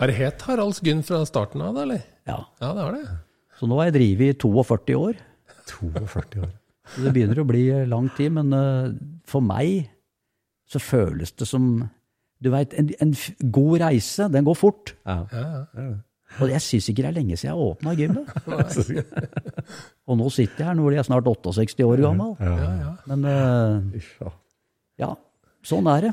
Har 0.00 0.08
det 0.10 0.16
het 0.16 0.42
Haralds 0.48 0.80
Gunn 0.82 1.02
fra 1.06 1.20
starten 1.28 1.62
av, 1.62 1.76
eller? 1.84 2.00
Ja. 2.26 2.40
Ja, 2.62 2.72
det 2.74 2.82
har 2.82 2.96
det. 2.96 3.04
Så 3.60 3.68
nå 3.68 3.76
har 3.78 3.90
jeg 3.90 3.96
drevet 3.98 4.32
i 4.32 4.38
42 4.42 4.96
år. 4.98 5.20
42 5.70 6.42
år. 6.42 6.50
Det 6.96 7.12
begynner 7.14 7.38
å 7.42 7.46
bli 7.48 7.64
lang 7.88 8.08
tid, 8.16 8.32
men 8.34 8.52
eh, 8.56 8.92
for 9.30 9.44
meg 9.44 9.88
så 10.70 10.78
føles 10.82 11.32
det 11.38 11.46
som 11.50 11.66
Du 12.40 12.48
veit, 12.50 12.72
en, 12.78 12.88
en 13.04 13.10
f- 13.12 13.34
god 13.52 13.80
reise, 13.82 14.26
den 14.32 14.46
går 14.46 14.56
fort. 14.56 14.94
Ja. 15.04 15.26
Og 16.40 16.48
jeg 16.48 16.62
syns 16.64 16.86
ikke 16.88 17.02
det 17.04 17.08
er 17.10 17.16
lenge 17.18 17.36
siden 17.36 17.50
jeg 17.50 17.64
åpna 17.66 17.92
gymmet. 17.98 18.30
Og 20.08 20.16
nå 20.18 20.28
sitter 20.32 20.62
jeg 20.62 20.68
her 20.70 20.78
nå 20.78 20.86
blir 20.86 20.96
jeg 21.00 21.08
snart 21.10 21.26
68 21.28 21.84
år 21.84 22.00
gammel. 22.06 22.32
Men 23.10 23.26
eh, 23.28 24.00
ja. 24.22 24.32
ja, 25.04 25.10
sånn 25.66 25.90
er 25.92 26.08
det. 26.08 26.12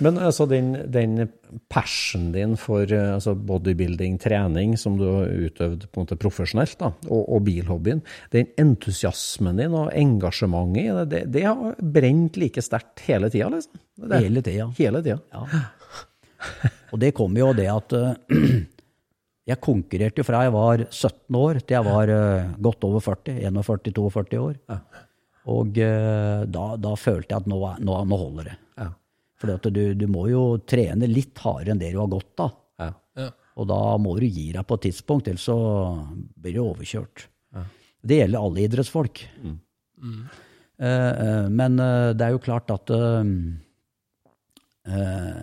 Men 0.00 0.16
altså, 0.16 0.46
den, 0.48 0.70
den 0.92 1.26
passionen 1.68 2.30
din 2.32 2.54
for 2.60 2.88
eh, 2.88 3.10
altså 3.18 3.34
bodybuilding, 3.36 4.14
trening, 4.22 4.72
som 4.80 4.96
du 4.96 5.04
har 5.08 5.28
utøvd 5.28 5.84
på 5.92 6.00
en 6.00 6.06
måte 6.06 6.16
profesjonelt, 6.20 6.76
da, 6.80 6.88
og, 7.10 7.22
og 7.36 7.42
bilhobbyen, 7.48 8.00
den 8.32 8.48
entusiasmen 8.60 9.60
din 9.60 9.76
og 9.76 9.90
engasjementet 9.92 10.80
i 10.80 10.88
det, 10.96 11.06
det, 11.12 11.22
det 11.36 11.44
har 11.48 11.76
brent 11.98 12.40
like 12.40 12.64
sterkt 12.64 13.04
hele 13.08 13.28
tida, 13.32 13.50
liksom? 13.52 13.82
Det- 14.00 14.22
Hele 14.24 14.42
tida. 14.46 14.70
Hele 14.78 15.02
tida. 15.04 15.18
Ja. 15.34 15.64
Og 16.94 16.98
det 17.02 17.12
kom 17.14 17.36
jo 17.36 17.50
av 17.52 17.58
det 17.60 17.68
at 17.68 17.92
eh, 17.98 18.40
jeg 19.50 19.60
konkurrerte 19.64 20.22
jo 20.22 20.26
fra 20.30 20.44
jeg 20.46 20.54
var 20.56 20.86
17 20.88 21.36
år 21.42 21.60
til 21.60 21.76
jeg 21.76 21.88
var 21.90 22.14
eh, 22.16 22.50
godt 22.64 22.88
over 22.88 23.04
40, 23.04 23.36
41-42 23.52 24.40
år. 24.46 24.56
Og 25.50 25.72
da, 25.74 26.64
da 26.78 26.90
følte 27.00 27.32
jeg 27.32 27.40
at 27.42 27.46
nå, 27.48 27.56
nå, 27.82 27.94
nå 28.06 28.16
holder 28.20 28.50
det. 28.50 28.56
Ja. 29.40 29.56
For 29.62 29.72
du, 29.72 29.94
du 29.96 30.06
må 30.10 30.26
jo 30.28 30.44
trene 30.68 31.08
litt 31.08 31.38
hardere 31.40 31.72
enn 31.74 31.80
det 31.80 31.92
du 31.94 32.00
har 32.02 32.10
gått 32.12 32.42
av. 32.44 32.56
Ja. 32.80 32.90
Ja. 33.16 33.28
Og 33.60 33.68
da 33.68 33.80
må 34.00 34.14
du 34.20 34.26
gi 34.26 34.50
deg 34.54 34.66
på 34.68 34.76
et 34.78 34.86
tidspunkt, 34.88 35.28
ellers 35.28 35.46
så 35.48 35.56
blir 36.40 36.56
du 36.56 36.62
overkjørt. 36.64 37.26
Det 38.00 38.16
gjelder 38.22 38.40
alle 38.40 38.62
idrettsfolk. 38.64 39.22
Eh, 40.80 40.86
eh, 40.88 41.48
men 41.52 41.80
eh, 41.84 42.12
det 42.16 42.24
er 42.26 42.32
jo 42.32 42.40
klart 42.40 42.72
at 42.72 42.92
eh, 42.96 43.32
eh, 44.88 45.42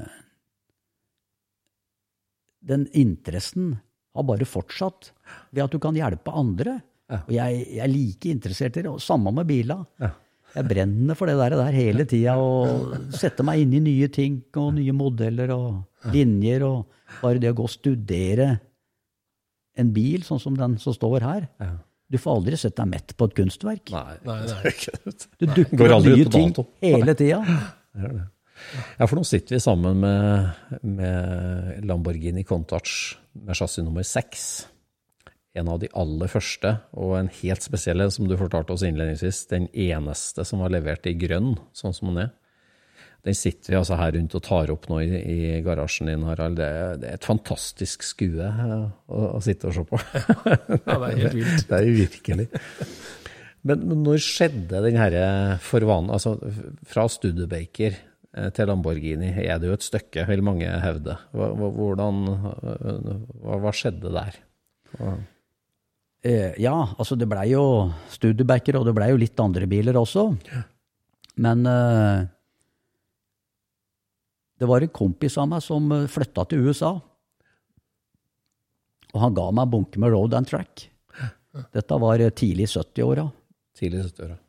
Den 2.68 2.88
interessen 2.98 3.76
har 4.18 4.26
bare 4.28 4.48
fortsatt 4.50 5.12
ved 5.54 5.64
at 5.68 5.76
du 5.76 5.80
kan 5.80 5.96
hjelpe 5.96 6.34
andre. 6.34 6.80
Og 7.22 7.30
jeg, 7.32 7.62
jeg 7.70 7.84
er 7.86 7.92
like 7.94 8.32
interessert 8.34 8.80
i 8.80 8.84
det. 8.84 8.90
Og 8.92 9.00
samme 9.04 9.32
med 9.32 9.48
bila. 9.48 9.78
Jeg 10.58 10.66
brenner 10.72 11.18
for 11.18 11.30
det 11.30 11.36
der, 11.38 11.54
der 11.60 11.76
hele 11.76 12.06
tida 12.10 12.34
og 12.42 12.96
setter 13.14 13.46
meg 13.46 13.62
inn 13.62 13.76
i 13.78 13.82
nye 13.86 14.08
ting 14.14 14.40
og 14.58 14.72
nye 14.78 14.96
modeller 14.98 15.52
og 15.54 16.14
linjer. 16.14 16.66
Og 16.66 17.20
bare 17.22 17.42
det 17.44 17.52
å 17.54 17.58
gå 17.60 17.68
og 17.68 17.74
studere 17.74 18.56
en 19.78 19.92
bil, 19.94 20.24
sånn 20.26 20.42
som 20.42 20.56
den 20.58 20.80
som 20.82 20.96
står 20.98 21.22
her. 21.22 21.46
Du 22.10 22.18
får 22.18 22.40
aldri 22.40 22.58
sett 22.58 22.78
deg 22.80 22.88
mett 22.90 23.14
på 23.20 23.28
et 23.30 23.36
kunstverk. 23.38 23.92
Nei, 23.94 24.16
Nei, 24.26 24.40
nei. 24.48 25.14
Du 25.38 25.46
dukker 25.52 25.94
opp 25.98 26.08
nye 26.08 26.26
ting 26.34 26.56
hele 26.88 27.14
tida. 27.20 27.44
Ja, 28.98 29.06
for 29.06 29.20
nå 29.20 29.26
sitter 29.28 29.58
vi 29.58 29.62
sammen 29.62 30.00
med, 30.02 30.80
med 30.82 31.84
Lamborghini 31.86 32.42
Countach 32.48 32.90
med 33.38 33.54
chassis 33.60 33.86
nummer 33.86 34.08
seks. 34.08 34.48
En 35.58 35.70
av 35.74 35.80
de 35.82 35.88
aller 35.98 36.30
første, 36.30 36.76
og 36.94 37.16
en 37.18 37.30
helt 37.42 37.64
spesiell, 37.66 38.04
som 38.14 38.28
du 38.30 38.36
fortalte 38.38 38.76
oss 38.76 38.84
innledningsvis, 38.86 39.46
den 39.50 39.66
eneste 39.74 40.46
som 40.46 40.62
var 40.62 40.70
levert 40.76 41.08
i 41.10 41.16
grønn, 41.18 41.56
sånn 41.74 41.96
som 41.98 42.12
den 42.12 42.28
er. 42.28 42.34
Den 43.26 43.36
sitter 43.36 43.74
vi 43.74 43.78
altså 43.80 43.98
her 44.00 44.14
rundt 44.16 44.36
og 44.38 44.44
tar 44.46 44.70
opp 44.72 44.86
nå 44.88 45.00
i, 45.04 45.08
i 45.18 45.38
garasjen 45.66 46.08
din, 46.08 46.22
Harald. 46.30 46.60
Det, 46.62 46.68
er- 46.70 47.00
det 47.02 47.10
er 47.10 47.18
et 47.18 47.26
fantastisk 47.28 48.06
skue 48.06 48.46
eh, 48.46 48.84
å, 49.12 49.24
å 49.36 49.42
sitte 49.44 49.68
og 49.72 49.76
se 49.76 49.84
på. 49.90 50.00
Ja, 50.86 51.00
det 51.02 51.10
er 51.10 51.18
helt 51.24 51.38
vilt. 51.42 51.66
Det 51.68 51.80
er 51.80 51.88
jo 51.90 51.96
virkelig. 51.98 52.46
Men, 53.68 53.82
men 53.90 54.04
når 54.06 54.22
skjedde 54.24 54.80
den 54.86 54.96
herre 55.02 55.26
forvanen 55.66 56.14
Altså, 56.14 56.36
fra 56.88 57.08
Studebaker 57.12 57.98
eh, 57.98 58.52
til 58.56 58.70
Lamborghini 58.70 59.34
er 59.44 59.58
det 59.60 59.72
jo 59.74 59.76
et 59.76 59.88
stykke, 59.90 60.24
vil 60.30 60.46
mange 60.46 60.70
hevde. 60.86 61.18
Hvordan, 61.36 62.22
eh, 62.38 63.02
hva, 63.44 63.58
hva 63.66 63.74
skjedde 63.76 64.14
der? 64.22 64.40
Hva- 64.94 65.18
ja, 66.24 66.74
altså 66.98 67.16
det 67.16 67.28
blei 67.30 67.52
jo 67.52 67.62
Studebacker, 68.12 68.80
og 68.80 68.88
det 68.88 68.94
blei 68.98 69.12
jo 69.12 69.20
litt 69.22 69.40
andre 69.40 69.68
biler 69.70 70.00
også. 70.00 70.26
Men 71.38 71.66
eh, 71.70 72.26
det 74.58 74.66
var 74.66 74.82
en 74.82 74.94
kompis 74.94 75.38
av 75.38 75.50
meg 75.52 75.64
som 75.64 75.92
eh, 75.94 76.08
flytta 76.10 76.48
til 76.50 76.66
USA. 76.66 76.96
Og 79.14 79.20
han 79.22 79.36
ga 79.38 79.50
meg 79.54 79.68
en 79.68 79.74
bunke 79.76 80.02
med 80.02 80.14
Road 80.14 80.36
and 80.38 80.50
Track. 80.50 80.88
Dette 81.74 82.00
var 82.02 82.22
eh, 82.22 82.34
tidlig 82.34 82.66
i 82.66 82.72
70-åra. 82.74 83.28
Tidlig 83.78 84.08
70-åra. 84.10 84.40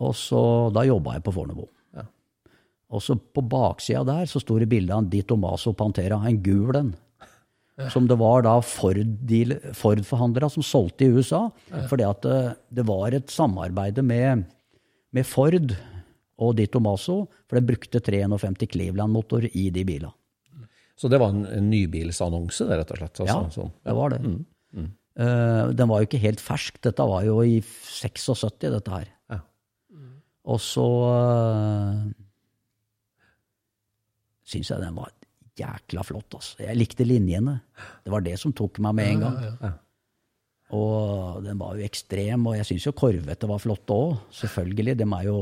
Og 0.00 0.16
så, 0.16 0.42
da 0.74 0.82
jobba 0.88 1.18
jeg 1.18 1.24
på 1.26 1.34
Fornebu. 1.36 1.66
Ja. 1.94 2.06
Og 2.90 3.02
så 3.04 3.14
på 3.20 3.44
baksida 3.44 4.02
der 4.08 4.26
så 4.30 4.40
sto 4.42 4.56
det 4.58 4.70
bilde 4.70 4.96
av 4.96 5.04
en 5.04 5.10
Di 5.12 5.20
Tomaso 5.28 5.74
Pantera, 5.76 6.18
en 6.26 6.42
gul 6.42 6.74
en. 6.78 6.94
Som 7.88 8.06
det 8.10 8.18
var 8.20 8.44
da 8.44 8.58
Ford-forhandlere 8.60 9.74
Ford-forhandlere 9.78 10.50
som 10.52 10.64
solgte 10.66 11.06
i 11.06 11.14
USA. 11.14 11.46
Fordi 11.90 12.04
at 12.04 12.22
det, 12.26 12.38
det 12.80 12.84
var 12.88 13.16
et 13.16 13.32
samarbeid 13.32 14.02
med, 14.04 14.44
med 15.16 15.26
Ford 15.28 15.74
og 16.40 16.56
Di 16.56 16.66
Tomaso, 16.72 17.22
for 17.48 17.58
de 17.58 17.68
brukte 17.72 18.00
350 18.00 18.70
Cleveland-motor 18.72 19.48
i 19.52 19.68
de 19.74 19.84
bilene. 19.84 20.12
Så 21.00 21.08
det 21.08 21.20
var 21.20 21.32
en, 21.32 21.46
en 21.48 21.68
nybilsannonse, 21.72 22.66
det, 22.68 22.76
rett 22.76 22.90
og 22.92 22.98
slett? 23.00 23.20
Altså, 23.24 23.28
Ja, 23.32 23.52
sånn. 23.54 23.70
det 23.88 23.94
var 23.96 24.12
det. 24.12 24.20
Eh, 25.20 25.70
den 25.76 25.88
var 25.90 26.00
jo 26.00 26.08
ikke 26.08 26.22
helt 26.22 26.42
fersk. 26.44 26.80
Dette 26.84 27.04
var 27.08 27.24
jo 27.26 27.40
i 27.44 27.60
76, 27.64 28.68
dette 28.68 28.92
her. 28.92 29.08
Ja. 29.32 29.40
Og 30.50 30.60
så 30.64 30.84
uh, 31.04 32.04
syns 34.48 34.70
jeg 34.72 34.80
den 34.82 34.96
var 34.96 35.12
jækla 35.60 36.04
flott. 36.06 36.36
Altså. 36.38 36.58
Jeg 36.64 36.78
likte 36.80 37.06
linjene. 37.06 37.58
Det 38.04 38.12
var 38.12 38.24
det 38.26 38.36
som 38.40 38.54
tok 38.56 38.80
meg 38.84 38.98
med 38.98 39.14
en 39.14 39.24
gang. 39.26 39.72
Og 40.76 41.40
den 41.42 41.58
var 41.58 41.74
jo 41.74 41.82
ekstrem, 41.86 42.44
og 42.46 42.54
jeg 42.60 42.68
syns 42.68 42.86
jo 42.86 42.94
Korvete 42.94 43.48
var 43.50 43.58
flotte 43.62 43.96
òg. 43.96 44.16
Selvfølgelig. 44.42 44.94
De 45.00 45.06
er 45.06 45.24
jo 45.26 45.38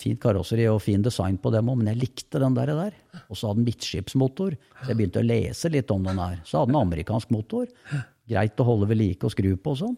fint 0.00 0.18
karosseri 0.18 0.64
og 0.66 0.80
fin 0.82 1.04
design 1.04 1.36
på 1.38 1.52
dem 1.54 1.68
òg, 1.70 1.76
men 1.82 1.92
jeg 1.92 2.00
likte 2.00 2.40
den 2.42 2.56
der. 2.56 2.72
der. 2.74 2.96
Og 3.28 3.36
så 3.36 3.50
hadde 3.50 3.60
den 3.60 3.68
midtskipsmotor, 3.68 4.56
så 4.80 4.88
jeg 4.90 4.98
begynte 4.98 5.20
å 5.22 5.28
lese 5.28 5.70
litt 5.70 5.92
om 5.94 6.02
den 6.08 6.18
her. 6.18 6.40
Så 6.48 6.58
hadde 6.62 6.72
den 6.72 6.80
amerikansk 6.80 7.30
motor. 7.34 7.68
Greit 8.24 8.60
å 8.62 8.64
holde 8.64 8.88
ved 8.88 8.96
like 8.96 9.28
og 9.28 9.34
skru 9.34 9.50
på 9.60 9.74
og 9.74 9.80
sånn. 9.82 9.96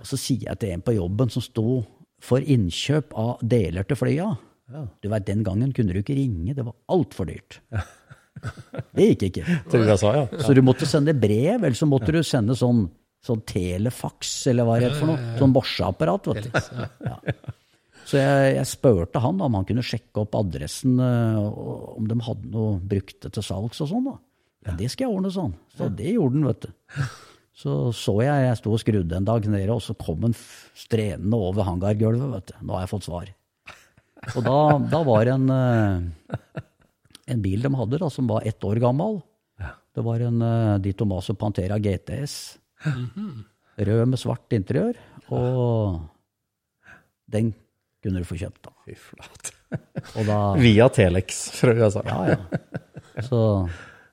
Og 0.00 0.08
så 0.08 0.16
sier 0.16 0.48
jeg 0.48 0.60
til 0.62 0.72
en 0.72 0.84
på 0.88 0.96
jobben 0.96 1.30
som 1.30 1.44
sto 1.44 1.82
for 2.24 2.40
innkjøp 2.42 3.12
av 3.20 3.44
deler 3.44 3.84
til 3.86 4.00
flya. 4.00 4.30
Du 5.04 5.08
vet, 5.12 5.26
Den 5.28 5.44
gangen 5.44 5.70
kunne 5.76 5.92
du 5.92 6.00
ikke 6.00 6.16
ringe, 6.16 6.54
det 6.56 6.64
var 6.64 6.74
altfor 6.88 7.28
dyrt. 7.28 7.60
Det 8.94 9.10
gikk 9.12 9.26
ikke. 9.28 9.44
Til 9.72 9.84
USA, 9.86 10.14
ja. 10.16 10.24
Så 10.44 10.54
du 10.56 10.62
måtte 10.66 10.88
sende 10.88 11.14
brev, 11.16 11.60
eller 11.60 11.76
så 11.78 11.88
måtte 11.90 12.14
du 12.14 12.20
sende 12.26 12.56
sånn, 12.58 12.86
sånn 13.24 13.44
telefax, 13.48 14.34
eller 14.52 14.68
hva 14.68 14.78
det 14.78 14.90
het 14.90 14.98
for 15.00 15.12
noe. 15.12 15.32
Sånn 15.40 15.54
morseapparat, 15.54 16.30
vet 16.32 16.48
du. 16.48 16.84
Ja. 17.08 17.18
Så 18.08 18.16
jeg, 18.16 18.52
jeg 18.56 18.68
spurte 18.70 19.20
han 19.20 19.40
om 19.44 19.56
han 19.58 19.66
kunne 19.68 19.84
sjekke 19.84 20.22
opp 20.22 20.38
adressen, 20.38 20.96
eh, 21.02 21.40
om 21.98 22.06
de 22.08 22.16
hadde 22.24 22.52
noe 22.54 22.78
brukte 22.80 23.28
til 23.34 23.44
salgs 23.44 23.82
og 23.84 23.90
sånn. 23.90 24.06
da. 24.08 24.14
Ja, 24.68 24.76
det 24.78 24.88
skal 24.92 25.06
jeg 25.08 25.16
ordne 25.18 25.32
sånn. 25.32 25.52
Så 25.76 25.90
det 25.92 26.14
gjorde 26.14 26.38
han, 26.38 26.46
vet 26.48 26.64
du. 26.64 27.02
Så 27.58 27.74
så 27.96 28.14
jeg, 28.22 28.46
jeg 28.46 28.58
sto 28.60 28.72
og 28.72 28.80
skrudde 28.80 29.18
en 29.18 29.26
dag 29.28 29.46
nede, 29.50 29.74
og 29.74 29.82
så 29.84 29.96
kom 29.98 30.24
han 30.28 30.36
strenende 30.78 31.40
over 31.50 31.66
hangargulvet, 31.68 32.32
vet 32.36 32.52
du. 32.52 32.56
Nå 32.64 32.76
har 32.76 32.86
jeg 32.86 32.92
fått 32.94 33.08
svar. 33.08 33.28
Og 34.34 34.40
da, 34.46 34.56
da 34.90 35.00
var 35.06 35.28
det 35.28 35.34
en, 35.34 35.48
eh, 35.54 36.62
en 37.28 37.42
bil 37.44 37.64
de 37.64 37.72
hadde 37.76 38.00
da, 38.00 38.10
som 38.12 38.28
var 38.30 38.46
ett 38.48 38.64
år 38.64 38.80
gammel. 38.82 39.20
Det 39.94 40.04
var 40.06 40.22
en 40.22 40.42
uh, 40.42 40.78
Di 40.82 40.92
Tomaso 40.96 41.34
Pantera 41.34 41.78
GTS. 41.82 42.34
Rød 43.78 44.04
med 44.10 44.20
svart 44.20 44.54
interiør. 44.54 44.98
Og 45.34 45.98
den 47.30 47.52
kunne 48.02 48.22
du 48.22 48.28
få 48.28 48.38
kjøpt, 48.38 48.62
da. 48.68 48.74
Fy 48.86 48.96
flate. 48.96 49.54
Via 50.62 50.88
Telex 50.94 51.42
fra 51.58 51.74
USA. 51.76 52.04
Ja, 52.06 52.36
ja. 52.36 53.22
Så 53.26 53.40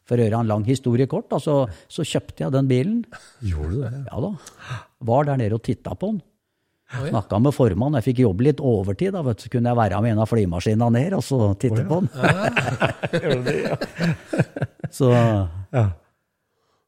for 0.06 0.18
å 0.18 0.26
gjøre 0.26 0.42
en 0.44 0.50
lang 0.50 0.66
historie 0.68 1.10
kort, 1.10 1.30
da, 1.32 1.40
så, 1.42 1.64
så 1.90 2.06
kjøpte 2.06 2.46
jeg 2.46 2.54
den 2.54 2.70
bilen. 2.70 3.02
Gjorde 3.46 3.72
du 3.74 3.84
det? 3.86 4.02
Ja 4.10 4.22
da. 4.22 4.32
Var 5.10 5.30
der 5.30 5.40
nede 5.42 5.58
og 5.58 5.64
titta 5.66 5.96
på 5.98 6.12
den. 6.14 6.20
Snakka 6.94 7.40
med 7.42 7.54
formannen. 7.56 7.98
Jeg 8.00 8.06
fikk 8.12 8.20
jobbe 8.26 8.46
litt 8.46 8.60
overtid. 8.62 9.12
da, 9.16 9.22
vet 9.26 9.38
du. 9.40 9.44
Så 9.48 9.50
kunne 9.56 9.72
jeg 9.72 9.78
være 9.80 10.02
med 10.06 10.12
en 10.14 10.20
av 10.22 10.30
flymaskinene 10.30 10.90
ned 10.94 11.14
og 11.18 11.24
så 11.26 11.40
titte 11.60 11.82
på 11.90 11.98
den. 12.02 12.10
Så 14.94 15.10
Ja. 15.74 15.86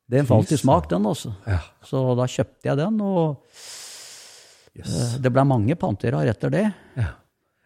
den 0.08 0.26
falt 0.30 0.52
i 0.52 0.58
smak, 0.58 0.90
den, 0.90 1.04
også. 1.10 1.34
Ja. 1.48 1.60
Så 1.84 2.04
da 2.16 2.28
kjøpte 2.30 2.70
jeg 2.70 2.78
den, 2.78 3.02
og 3.02 3.42
yes. 4.78 5.18
det 5.20 5.32
ble 5.34 5.44
mange 5.50 5.76
Panteraer 5.76 6.30
etter 6.32 6.50
det. 6.54 6.66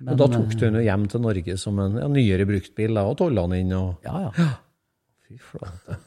Og 0.02 0.15
da 0.17 0.26
tok 0.32 0.56
du 0.56 0.63
den 0.72 0.80
hjem 0.82 1.04
til 1.12 1.22
Norge 1.22 1.58
som 1.62 1.78
en 1.84 2.00
ja, 2.02 2.08
nyere 2.10 2.48
bruktbil, 2.50 2.98
og 2.98 3.17
tolla 3.20 3.44
den 3.46 3.60
inn 3.67 3.76
og 3.78 4.02
Ja, 4.08 4.30
ja. 4.32 4.48
Fy 5.28 5.38
flate. 5.38 6.00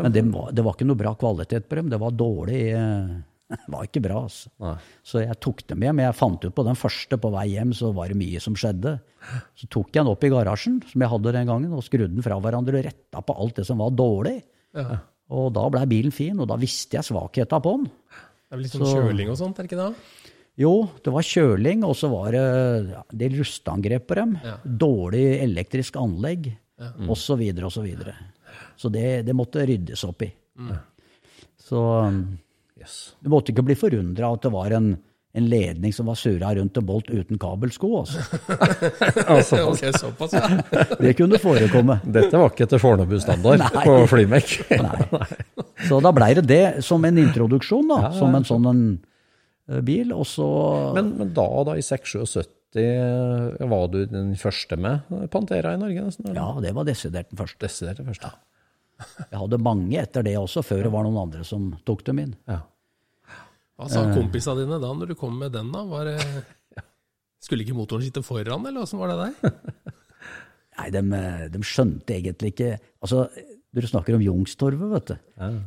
Men 0.00 0.12
det 0.12 0.22
var, 0.32 0.50
det 0.52 0.62
var 0.64 0.74
ikke 0.76 0.86
noe 0.88 0.96
bra 0.96 1.14
kvalitet 1.18 1.66
på 1.68 1.76
dem. 1.76 1.88
Det 1.92 1.98
var 2.00 2.10
dårlig 2.16 2.60
eh, 2.72 3.08
Det 3.66 3.72
var 3.74 3.86
ikke 3.88 4.02
bra, 4.04 4.20
altså. 4.28 4.50
Nei. 4.62 4.76
Så 5.02 5.20
jeg 5.24 5.36
tok 5.42 5.62
dem 5.72 5.82
hjem. 5.82 6.00
Jeg 6.04 6.14
fant 6.18 6.44
ut 6.46 6.54
på 6.54 6.64
den 6.66 6.78
første 6.78 7.18
på 7.18 7.30
vei 7.34 7.48
hjem, 7.56 7.72
så 7.74 7.90
var 7.96 8.12
det 8.12 8.18
mye 8.20 8.40
som 8.42 8.54
skjedde. 8.58 8.92
Så 9.58 9.66
tok 9.74 9.90
jeg 9.90 10.04
den 10.04 10.10
opp 10.12 10.22
i 10.26 10.30
garasjen, 10.32 10.76
som 10.86 11.02
jeg 11.02 11.10
hadde 11.12 11.32
den 11.34 11.50
gangen, 11.50 11.72
og 11.74 11.82
skrudde 11.86 12.12
den 12.14 12.22
fra 12.24 12.38
hverandre 12.42 12.78
og 12.78 12.86
retta 12.86 13.22
på 13.26 13.34
alt 13.42 13.58
det 13.58 13.66
som 13.66 13.82
var 13.82 13.90
dårlig. 13.98 14.36
Ja. 14.78 15.00
Og 15.34 15.50
da 15.54 15.64
blei 15.74 15.82
bilen 15.90 16.14
fin, 16.14 16.38
og 16.42 16.46
da 16.50 16.56
visste 16.62 16.98
jeg 16.98 17.06
svakheta 17.10 17.58
på 17.62 17.74
den. 17.76 17.88
Det 17.90 18.54
er 18.54 18.58
vel 18.58 18.64
litt 18.66 18.74
sånn 18.74 18.86
Så- 18.86 18.96
kjøling 18.98 19.30
og 19.30 19.38
sånt, 19.38 19.58
er 19.58 19.66
det 19.66 19.70
ikke 19.72 19.82
det? 19.82 20.28
Jo, 20.60 20.72
det 21.04 21.12
var 21.14 21.22
kjøling, 21.26 21.84
og 21.86 21.94
så 21.96 22.10
var 22.12 22.32
det 22.34 22.44
ja, 22.90 23.02
en 23.12 23.18
del 23.22 23.36
rustangrep 23.38 24.06
på 24.10 24.18
dem. 24.18 24.36
Ja. 24.44 24.56
Dårlig 24.66 25.24
elektrisk 25.42 25.96
anlegg, 25.96 26.50
og 27.08 27.16
så 27.18 27.36
videre 27.38 27.66
og 27.68 27.72
så 27.74 27.82
videre. 27.84 28.14
Så 28.80 28.90
det, 28.92 29.24
det 29.26 29.34
måtte 29.36 29.62
ryddes 29.68 30.02
opp 30.08 30.22
i. 30.26 30.30
Så 31.60 31.80
um, 32.08 32.22
Yes. 32.80 33.14
du 33.20 33.28
måtte 33.32 33.52
ikke 33.52 33.64
bli 33.68 33.76
forundra 33.76 34.30
at 34.32 34.42
det 34.46 34.50
var 34.54 34.72
en, 34.72 34.86
en 35.36 35.46
ledning 35.52 35.92
som 35.92 36.08
var 36.08 36.16
surra 36.18 36.54
rundt 36.56 36.78
en 36.80 36.86
bolt 36.88 37.10
uten 37.12 37.38
kabelsko. 37.40 37.90
Altså. 39.30 39.60
Ok, 39.68 39.82
såpass, 40.00 40.32
ja. 40.34 40.48
Det 41.04 41.12
kunne 41.18 41.38
forekomme. 41.38 42.00
Dette 42.04 42.40
var 42.40 42.50
ikke 42.50 42.64
etter 42.66 42.80
Fornebu-standard 42.82 43.62
på 43.84 43.94
Flymek. 44.10 44.54
Nei. 44.86 45.26
Så 45.86 46.00
da 46.02 46.10
blei 46.16 46.32
det 46.40 46.46
det 46.50 46.64
som 46.86 47.04
en 47.06 47.20
introduksjon, 47.20 47.86
da. 47.92 48.10
Som 48.16 48.34
en 48.34 48.46
sånn 48.48 48.66
en, 48.72 48.82
eh, 49.70 49.80
bil. 49.86 50.10
Og 50.16 50.26
så 50.28 50.48
Men, 50.96 51.12
men 51.20 51.34
da, 51.36 51.46
da 51.68 51.76
i 51.78 51.84
76, 51.84 52.48
var 53.70 53.88
du 53.92 54.00
den 54.06 54.34
første 54.38 54.76
med 54.78 55.06
Pantera 55.30 55.74
i 55.74 55.80
Norge? 55.80 56.04
nesten? 56.08 56.28
eller? 56.30 56.40
Ja, 56.40 56.50
det 56.64 56.74
var 56.76 56.88
desidert 56.88 57.30
den 57.30 57.38
første. 57.40 57.60
Desidert 57.66 58.02
den 58.02 58.10
første. 58.10 58.32
Jeg 59.30 59.38
hadde 59.40 59.58
mange 59.62 60.00
etter 60.00 60.24
det 60.26 60.36
også, 60.38 60.62
før 60.66 60.84
det 60.86 60.92
var 60.94 61.06
noen 61.06 61.20
andre 61.26 61.44
som 61.46 61.70
tok 61.86 62.04
dem 62.08 62.22
inn. 62.24 62.34
Ja. 62.50 62.60
Hva 63.80 63.88
sa 63.88 64.02
kompisene 64.12 64.64
dine 64.66 64.80
da 64.82 64.90
når 64.92 65.12
du 65.12 65.16
kom 65.16 65.38
med 65.40 65.54
den, 65.56 65.70
da? 65.72 65.84
Var 65.88 66.10
det... 66.10 66.18
Skulle 67.40 67.64
ikke 67.64 67.76
motoren 67.78 68.04
sitte 68.04 68.20
foran, 68.20 68.66
eller 68.68 68.84
åssen 68.84 69.00
var 69.00 69.14
det 69.14 69.22
der? 69.22 69.54
Nei, 70.80 70.90
de, 70.92 71.00
de 71.52 71.62
skjønte 71.64 72.14
egentlig 72.16 72.52
ikke 72.54 72.68
Altså, 73.00 73.24
Du 73.72 73.80
snakker 73.84 74.16
om 74.16 74.22
Youngstorget, 74.24 74.82
vet 74.92 75.12
du. 75.12 75.16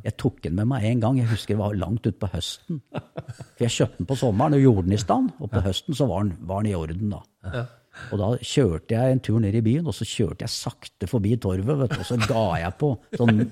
Jeg 0.05 0.15
tok 0.21 0.41
den 0.45 0.57
med 0.59 0.69
meg 0.69 0.85
en 0.89 1.01
gang. 1.01 1.17
Jeg 1.21 1.31
husker 1.31 1.55
det 1.55 1.61
var 1.63 1.77
langt 1.79 2.05
utpå 2.09 2.29
høsten. 2.33 2.81
For 2.93 3.63
jeg 3.65 3.73
kjøpte 3.77 4.01
den 4.01 4.09
på 4.09 4.17
sommeren 4.19 4.57
og 4.57 4.61
gjorde 4.65 4.85
den 4.89 4.97
i 4.97 5.01
stand. 5.01 5.31
Og 5.39 5.49
på 5.53 5.61
høsten 5.65 5.97
så 5.97 6.05
var 6.09 6.25
den, 6.27 6.35
var 6.49 6.61
den 6.61 6.73
i 6.73 6.77
orden, 6.77 7.13
da. 7.15 7.21
Ja. 7.47 7.63
Og 8.11 8.19
da 8.19 8.29
kjørte 8.41 8.95
jeg 8.95 9.13
en 9.15 9.21
tur 9.23 9.39
ned 9.43 9.55
i 9.57 9.63
byen, 9.65 9.87
og 9.89 9.95
så 9.95 10.07
kjørte 10.07 10.45
jeg 10.47 10.53
sakte 10.53 11.09
forbi 11.09 11.35
torvet, 11.41 11.77
vet 11.83 11.93
du, 11.93 12.01
og 12.01 12.07
så 12.09 12.17
ga 12.23 12.45
jeg 12.63 12.75
på 12.81 12.91
sånn 13.19 13.43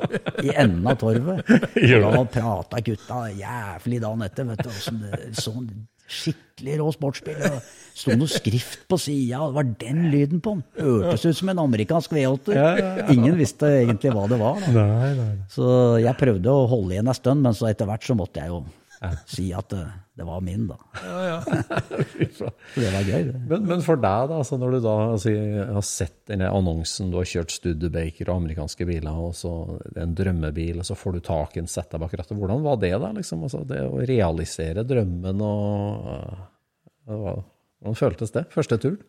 i 0.43 0.53
enden 0.55 0.89
av 0.89 0.97
torvet. 1.01 1.45
Og 2.01 2.07
da 2.15 2.23
prata 2.33 2.81
gutta 2.85 3.23
jævlig 3.37 4.01
dagen 4.01 4.25
etter, 4.25 4.47
vet 4.49 4.63
du. 4.65 4.71
Sånn, 4.81 5.01
sånn 5.37 5.69
skikkelig 6.11 6.77
rå 6.81 6.89
sportsbil. 6.95 7.39
og 7.47 7.61
Sto 7.95 8.15
noe 8.17 8.31
skrift 8.31 8.83
på 8.91 8.97
sida, 8.99 9.39
det 9.45 9.55
var 9.57 9.71
den 9.83 10.03
lyden 10.11 10.43
på 10.43 10.57
den. 10.57 10.65
Hørtes 10.79 11.25
ut 11.29 11.39
som 11.39 11.51
en 11.53 11.63
amerikansk 11.63 12.13
V8. 12.17 12.57
Ingen 13.13 13.37
visste 13.39 13.69
egentlig 13.81 14.13
hva 14.15 14.27
det 14.31 14.39
var. 14.41 14.61
Da. 14.75 14.85
Så 15.51 15.71
jeg 16.03 16.17
prøvde 16.19 16.51
å 16.51 16.67
holde 16.71 16.97
igjen 16.97 17.11
en 17.11 17.17
stund, 17.17 17.45
men 17.45 17.57
så 17.57 17.69
etter 17.71 17.89
hvert 17.89 18.07
så 18.07 18.17
måtte 18.17 18.43
jeg 18.43 18.53
jo 18.53 18.63
si 19.25 19.47
at 19.57 19.73
det, 20.17 20.25
var 20.27 20.41
min, 20.43 20.65
da. 20.69 20.75
Ja, 21.05 21.19
ja. 21.25 21.37
Det 22.75 22.89
var 22.93 23.05
gøy, 23.07 23.23
det. 23.29 23.39
Men, 23.49 23.63
men 23.69 23.83
for 23.85 23.99
deg, 23.99 24.27
da, 24.31 24.39
altså 24.41 24.57
når 24.59 24.75
du 24.75 24.79
da 24.83 24.95
altså, 25.15 25.31
har 25.75 25.85
sett 25.87 26.17
denne 26.29 26.49
annonsen, 26.51 27.09
du 27.13 27.17
har 27.19 27.29
kjørt 27.29 27.53
Studebaker 27.55 28.29
og 28.29 28.41
amerikanske 28.41 28.85
biler, 28.89 29.11
og 29.27 29.33
så 29.39 29.53
en 29.95 30.15
drømmebil, 30.17 30.81
og 30.83 30.87
så 30.87 30.97
får 30.99 31.15
du 31.17 31.21
tak 31.25 31.55
i 31.57 31.63
en 31.63 31.69
setup 31.71 32.03
bak 32.03 32.13
rattet. 32.19 32.37
Hvordan 32.37 32.63
var 32.65 32.79
det, 32.83 32.91
da? 33.01 33.11
liksom? 33.17 33.45
Altså, 33.47 33.63
det 33.67 33.79
å 33.87 34.01
realisere 34.09 34.83
drømmen 34.87 35.41
og 35.47 36.11
hva- 37.07 37.39
Hvordan 37.81 37.97
føltes 37.97 38.29
det? 38.35 38.43
Første 38.53 38.77
turen? 38.77 38.99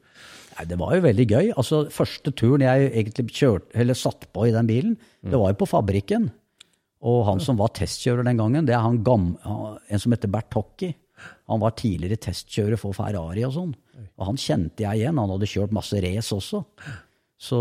Nei, 0.56 0.64
Det 0.70 0.78
var 0.80 0.94
jo 0.96 1.02
veldig 1.04 1.26
gøy. 1.28 1.50
Altså, 1.60 1.82
Første 1.92 2.32
turen 2.32 2.62
jeg 2.64 2.86
egentlig 2.92 3.26
kjørte, 3.36 3.68
eller 3.76 3.98
satt 3.98 4.24
på 4.32 4.46
i 4.48 4.54
den 4.54 4.66
bilen, 4.70 4.94
det 5.24 5.36
var 5.36 5.52
jo 5.52 5.58
på 5.60 5.68
fabrikken. 5.68 6.30
Og 7.02 7.24
han 7.26 7.40
som 7.42 7.58
var 7.58 7.72
testkjører 7.74 8.26
den 8.28 8.38
gangen, 8.38 8.66
det 8.68 8.76
er 8.76 8.84
han 8.84 9.00
gamle, 9.02 9.38
en 9.90 10.02
som 10.02 10.14
heter 10.14 10.30
Bert 10.30 10.54
Hockey. 10.54 10.92
Han 11.50 11.62
var 11.62 11.74
tidligere 11.78 12.20
testkjører 12.22 12.78
for 12.80 12.94
Ferrari 12.96 13.42
og 13.46 13.54
sånn. 13.56 13.72
Og 14.18 14.28
han 14.28 14.38
kjente 14.40 14.84
jeg 14.84 15.02
igjen. 15.02 15.18
Han 15.18 15.32
hadde 15.34 15.50
kjørt 15.50 15.74
masse 15.74 15.98
race 16.02 16.34
også. 16.34 16.62
Så 17.42 17.58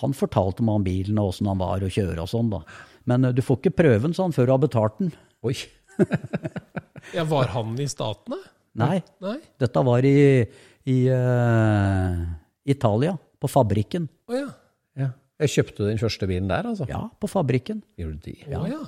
han 0.00 0.14
fortalte 0.14 0.64
meg 0.66 0.78
om 0.78 0.86
bilen 0.86 1.18
og 1.18 1.32
åssen 1.32 1.50
han 1.50 1.58
var 1.58 1.82
å 1.82 1.90
kjøre 1.90 2.22
og 2.22 2.30
sånn, 2.30 2.52
da. 2.52 2.62
Men 3.10 3.26
eh, 3.26 3.34
du 3.34 3.42
får 3.42 3.58
ikke 3.58 3.78
prøven 3.82 4.14
sånn 4.16 4.34
før 4.36 4.46
du 4.46 4.54
har 4.54 4.62
betalt 4.62 4.98
den. 5.00 5.12
Oi! 5.46 5.56
ja, 7.16 7.24
Var 7.26 7.50
han 7.56 7.74
i 7.82 7.88
Statene? 7.90 8.38
Nei, 8.80 9.00
Nei? 9.24 9.38
dette 9.58 9.82
var 9.82 10.06
i, 10.06 10.14
i 10.86 10.98
uh, 11.10 12.20
Italia, 12.70 13.16
på 13.40 13.50
fabrikken. 13.50 14.06
Å 14.30 14.36
ja. 14.36 14.46
Ja. 15.00 15.08
Jeg 15.40 15.52
kjøpte 15.56 15.86
den 15.88 16.00
første 16.00 16.26
bilen 16.28 16.48
der, 16.50 16.66
altså. 16.72 16.86
Ja, 16.90 17.06
på 17.20 17.28
fabrikken. 17.30 17.82
Gjorde 18.00 18.20
du 18.26 18.34
Ja. 18.50 18.60
Å 18.60 18.66
ja. 18.70 18.80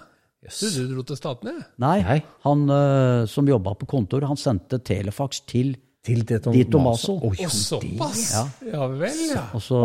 Du, 0.42 0.66
du 0.74 0.90
dro 0.90 1.02
til 1.06 1.16
Statene? 1.20 1.52
Nei, 1.78 2.00
Nei. 2.02 2.16
han 2.42 2.62
uh, 2.66 3.22
som 3.30 3.46
jobba 3.46 3.76
på 3.78 3.86
kontor, 3.86 4.24
han 4.26 4.36
sendte 4.40 4.80
telefax 4.82 5.44
til 5.46 5.76
Til 6.02 6.24
det 6.26 6.40
Di 6.50 6.64
Tomaso. 6.66 7.14
Å, 7.22 7.30
såpass? 7.46 8.22
Ja. 8.34 8.40
Ja 8.72 8.88
vel, 8.90 9.20
ja. 9.30 9.44
Og 9.54 9.62
så 9.62 9.78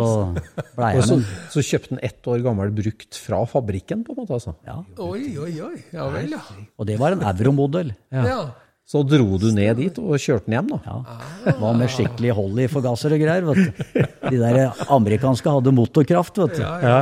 blei 0.73 0.95
Og 0.95 0.97
jeg 0.97 1.06
så, 1.12 1.17
med. 1.21 1.36
så 1.53 1.62
kjøpte 1.67 1.93
han 1.93 2.01
ett 2.10 2.25
år 2.34 2.41
gammel 2.41 2.71
brukt 2.73 3.19
fra 3.21 3.43
fabrikken, 3.45 4.01
på 4.03 4.15
en 4.15 4.23
måte? 4.23 4.34
altså. 4.39 4.56
Ja. 4.65 4.80
Oi, 5.06 5.38
oi, 5.38 5.51
oi. 5.62 5.75
Ja 5.93 6.08
vel, 6.15 6.34
ja. 6.34 6.41
Og 6.73 6.89
det 6.89 6.97
var 6.97 7.13
en 7.13 7.21
euromodell. 7.21 7.93
ja. 8.10 8.39
Så 8.88 9.02
dro 9.04 9.36
du 9.36 9.50
ned 9.52 9.82
dit 9.82 9.97
og 10.00 10.15
kjørte 10.15 10.47
den 10.47 10.56
hjem, 10.56 10.69
da? 10.71 10.78
Ja. 10.88 11.56
Var 11.60 11.73
med 11.76 11.91
skikkelig 11.91 12.32
hold 12.38 12.62
i 12.63 12.69
forgasser 12.71 13.17
og 13.17 13.19
greier. 13.19 13.43
vet 13.43 13.60
du. 13.60 14.06
De 14.32 14.39
der 14.39 14.80
amerikanske 14.95 15.56
hadde 15.58 15.73
motorkraft, 15.76 16.39
vet 16.39 16.56
du. 16.56 16.62
Ja, 16.63 16.78
ja, 16.80 17.02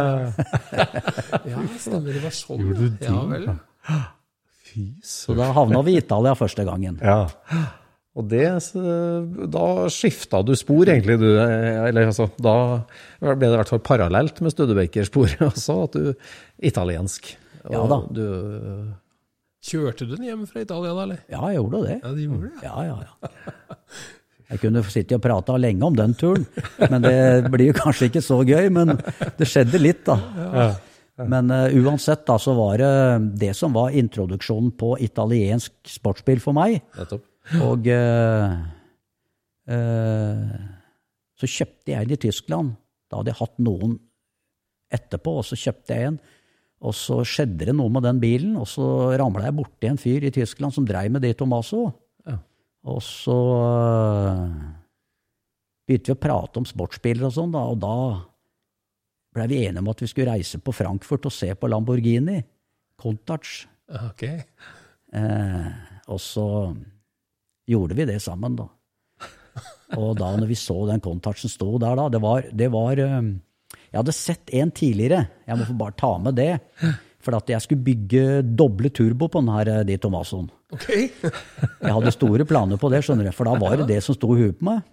ja. 1.46 1.62
stemmer. 1.84 2.10
Det 2.10 2.24
var 2.24 2.34
sånn. 2.34 2.74
Ja 3.06 3.22
vel. 3.30 3.48
Fy 4.66 4.82
søren. 4.82 5.00
Så 5.14 5.38
da 5.38 5.52
havna 5.54 5.86
vi 5.86 5.94
i 5.94 6.02
Italia 6.02 6.34
første 6.40 6.66
gangen. 6.66 6.98
Ja. 7.06 7.28
Og 8.16 8.30
det, 8.32 8.48
da 9.54 9.64
skifta 9.92 10.42
du 10.48 10.56
spor, 10.58 10.90
egentlig. 10.90 11.20
Du, 11.22 11.30
eller 11.38 12.10
altså, 12.10 12.32
da 12.42 12.58
ble 13.22 13.38
det 13.46 13.54
i 13.54 13.58
hvert 13.60 13.74
fall 13.76 13.86
parallelt 13.86 14.42
med 14.42 14.56
Studebaker-sporet 14.56 15.44
også, 15.52 15.82
at 15.86 15.98
du 16.00 16.14
italiensk. 16.66 17.36
Og 17.68 17.76
Ja 17.78 17.90
da. 17.94 18.06
Du, 18.10 18.26
Kjørte 19.66 20.06
du 20.06 20.14
den 20.14 20.28
hjem 20.28 20.44
fra 20.50 20.62
Italia 20.62 20.94
da, 20.94 21.04
eller? 21.08 21.24
Ja, 21.32 21.42
jeg 21.50 21.58
gjorde 21.58 21.82
det. 21.88 21.96
Ja, 22.04 22.12
de 22.14 22.28
gjorde 22.28 22.50
det. 22.52 22.68
Ja, 22.68 22.76
ja, 22.86 22.98
ja. 23.02 23.46
Jeg 24.46 24.62
kunne 24.62 24.84
sitte 24.94 25.18
og 25.18 25.24
prate 25.24 25.56
lenge 25.58 25.88
om 25.88 25.96
den 25.98 26.14
turen, 26.14 26.44
men 26.92 27.02
det 27.02 27.50
blir 27.54 27.74
kanskje 27.74 28.12
ikke 28.12 28.22
så 28.22 28.44
gøy. 28.46 28.70
Men 28.74 28.94
det 29.40 29.48
skjedde 29.50 29.82
litt, 29.82 30.06
da. 30.06 30.20
Men 31.18 31.50
uh, 31.50 31.66
uansett, 31.80 32.26
da, 32.28 32.36
så 32.42 32.54
var 32.58 32.78
det 32.82 32.92
det 33.42 33.54
som 33.58 33.74
var 33.74 33.96
introduksjonen 33.96 34.74
på 34.78 34.96
italiensk 35.02 35.74
sportsbil 35.96 36.44
for 36.44 36.58
meg. 36.58 36.78
Og 37.64 37.90
uh, 37.90 38.54
uh, 39.72 40.56
så 41.40 41.50
kjøpte 41.50 41.96
jeg 41.96 42.12
den 42.12 42.20
i 42.20 42.24
Tyskland. 42.28 42.76
Da 43.10 43.22
hadde 43.22 43.34
jeg 43.34 43.42
hatt 43.42 43.58
noen 43.66 43.98
etterpå, 44.94 45.40
og 45.40 45.48
så 45.48 45.58
kjøpte 45.58 45.96
jeg 45.96 46.12
en. 46.12 46.22
Og 46.84 46.94
så 46.96 47.22
skjedde 47.26 47.70
det 47.70 47.76
noe 47.76 47.92
med 47.94 48.04
den 48.06 48.20
bilen, 48.22 48.56
og 48.60 48.68
så 48.70 49.16
ramla 49.18 49.48
jeg 49.48 49.58
borti 49.58 49.90
en 49.90 50.00
fyr 50.02 50.26
i 50.28 50.34
Tyskland 50.34 50.76
som 50.76 50.88
dreiv 50.88 51.14
med 51.14 51.24
det 51.24 51.34
i 51.34 51.38
Tomaso. 51.40 51.86
Ja. 52.28 52.36
Og 52.92 53.00
så 53.04 53.38
eh, 53.64 54.58
begynte 55.88 56.12
vi 56.12 56.18
å 56.18 56.24
prate 56.28 56.62
om 56.62 56.68
sportsbiler 56.68 57.30
og 57.30 57.36
sånn, 57.38 57.56
da, 57.56 57.64
og 57.72 57.80
da 57.82 57.96
blei 59.36 59.48
vi 59.52 59.62
enige 59.64 59.84
om 59.84 59.92
at 59.92 60.04
vi 60.04 60.10
skulle 60.12 60.36
reise 60.36 60.60
på 60.64 60.76
Frankfurt 60.76 61.28
og 61.28 61.34
se 61.34 61.50
på 61.56 61.72
Lamborghini. 61.72 62.42
Contach. 63.02 63.66
Okay. 63.92 64.40
Ok. 64.40 64.76
Eh, 65.16 65.72
og 66.12 66.20
så 66.22 66.48
gjorde 67.70 67.98
vi 67.98 68.08
det 68.08 68.22
sammen, 68.24 68.58
da. 68.60 68.68
Og 70.02 70.16
da 70.20 70.32
når 70.36 70.50
vi 70.50 70.58
så 70.60 70.76
den 70.90 71.04
Contouchen 71.04 71.52
stå 71.52 71.78
der, 71.82 71.96
da, 71.98 72.08
det 72.12 72.22
var, 72.24 72.48
det 72.52 72.70
var 72.74 73.00
eh, 73.02 73.30
Jeg 73.96 74.02
hadde 74.02 74.12
sett 74.12 74.52
en 74.60 74.72
tidligere, 74.76 75.22
jeg 75.48 75.56
må 75.56 75.66
få 75.70 75.74
bare 75.80 75.96
ta 75.96 76.10
med 76.20 76.36
det. 76.36 76.52
For 77.24 77.38
at 77.38 77.48
jeg 77.50 77.64
skulle 77.64 77.86
bygge 77.86 78.42
doble 78.60 78.92
turbo 78.94 79.30
på 79.32 79.40
den 79.40 79.54
her 79.56 79.70
eh, 79.72 79.86
Di 79.88 79.96
Tomassoen. 80.04 80.50
Okay. 80.76 81.08
Jeg 81.16 81.94
hadde 81.96 82.12
store 82.12 82.46
planer 82.46 82.78
på 82.82 82.92
det, 82.92 83.00
skjønner 83.08 83.30
du, 83.30 83.32
for 83.34 83.48
da 83.48 83.56
var 83.62 83.80
det 83.80 83.88
det 83.94 84.02
som 84.04 84.18
sto 84.18 84.36
i 84.36 84.44
huet 84.44 84.60
på 84.60 84.68
meg. 84.68 84.84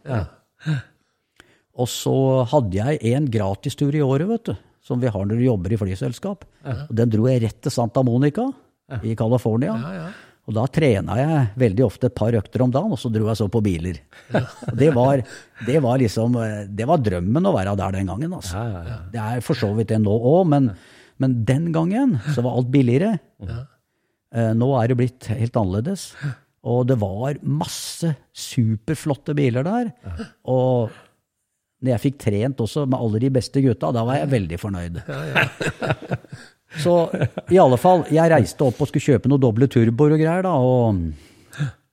Og 1.82 1.90
så 1.90 2.14
hadde 2.52 2.78
jeg 2.78 3.02
en 3.10 3.26
gratistur 3.34 3.90
i 3.98 4.04
året, 4.06 4.30
vet 4.30 4.52
du. 4.52 4.54
Som 4.86 5.02
vi 5.02 5.10
har 5.10 5.26
når 5.26 5.42
du 5.42 5.44
jobber 5.48 5.74
i 5.74 5.80
flyselskap. 5.82 6.46
Og 6.86 6.94
den 7.02 7.10
dro 7.10 7.26
jeg 7.26 7.42
rett 7.42 7.58
til 7.66 7.74
Santa 7.74 8.06
Monica 8.06 8.46
i 9.02 9.16
California. 9.18 9.74
Ja, 9.82 9.92
ja. 9.98 10.08
Og 10.50 10.56
da 10.56 10.64
trena 10.74 11.14
jeg 11.20 11.42
veldig 11.62 11.84
ofte 11.86 12.08
et 12.08 12.16
par 12.18 12.34
økter 12.34 12.64
om 12.64 12.70
dagen, 12.74 12.90
og 12.94 12.98
så 12.98 13.10
dro 13.14 13.28
jeg 13.28 13.38
så 13.38 13.46
på 13.52 13.60
biler. 13.62 14.00
Det, 14.74 14.88
var, 14.96 15.22
det 15.68 15.76
var 15.84 16.00
liksom 16.02 16.34
eh, 16.42 16.64
Det 16.66 16.86
var 16.90 16.98
drømmen 16.98 17.46
å 17.46 17.52
være 17.54 17.76
der 17.78 17.94
den 18.00 18.10
gangen. 18.10 18.34
Altså. 18.40 18.56
Ja, 18.58 18.72
ja, 18.72 18.82
ja. 18.88 18.96
Det 19.12 19.20
er 19.22 19.44
for 19.46 19.58
så 19.60 19.70
vidt 19.76 19.92
det 19.94 20.00
nå 20.02 20.16
òg, 20.18 20.42
men, 20.50 20.72
men 21.22 21.36
den 21.46 21.70
gangen 21.74 22.16
så 22.34 22.42
var 22.42 22.58
alt 22.58 22.72
billigere. 22.74 23.12
Eh, 24.32 24.50
Nå 24.58 24.72
er 24.80 24.90
det 24.90 24.98
blitt 24.98 25.30
helt 25.30 25.60
annerledes. 25.62 26.08
Og 26.66 26.84
det 26.90 26.98
var 27.02 27.38
masse 27.42 28.10
superflotte 28.34 29.34
biler 29.38 29.66
der. 29.66 29.92
Og 30.50 30.90
når 31.82 31.94
jeg 31.96 32.02
fikk 32.08 32.18
trent 32.22 32.60
også 32.62 32.84
med 32.86 32.98
alle 32.98 33.22
de 33.22 33.30
beste 33.34 33.62
gutta, 33.62 33.90
da 33.94 34.04
var 34.06 34.20
jeg 34.20 34.30
veldig 34.34 34.58
fornøyd. 34.62 35.00
Så 36.80 36.94
i 37.52 37.58
alle 37.60 37.76
fall, 37.80 38.06
jeg 38.12 38.32
reiste 38.32 38.64
opp 38.64 38.80
og 38.80 38.88
skulle 38.88 39.04
kjøpe 39.04 39.28
noen 39.28 39.42
doble 39.42 39.68
turboer 39.68 40.16
og 40.16 40.22
greier, 40.22 40.46
da, 40.46 40.54
og, 40.56 41.02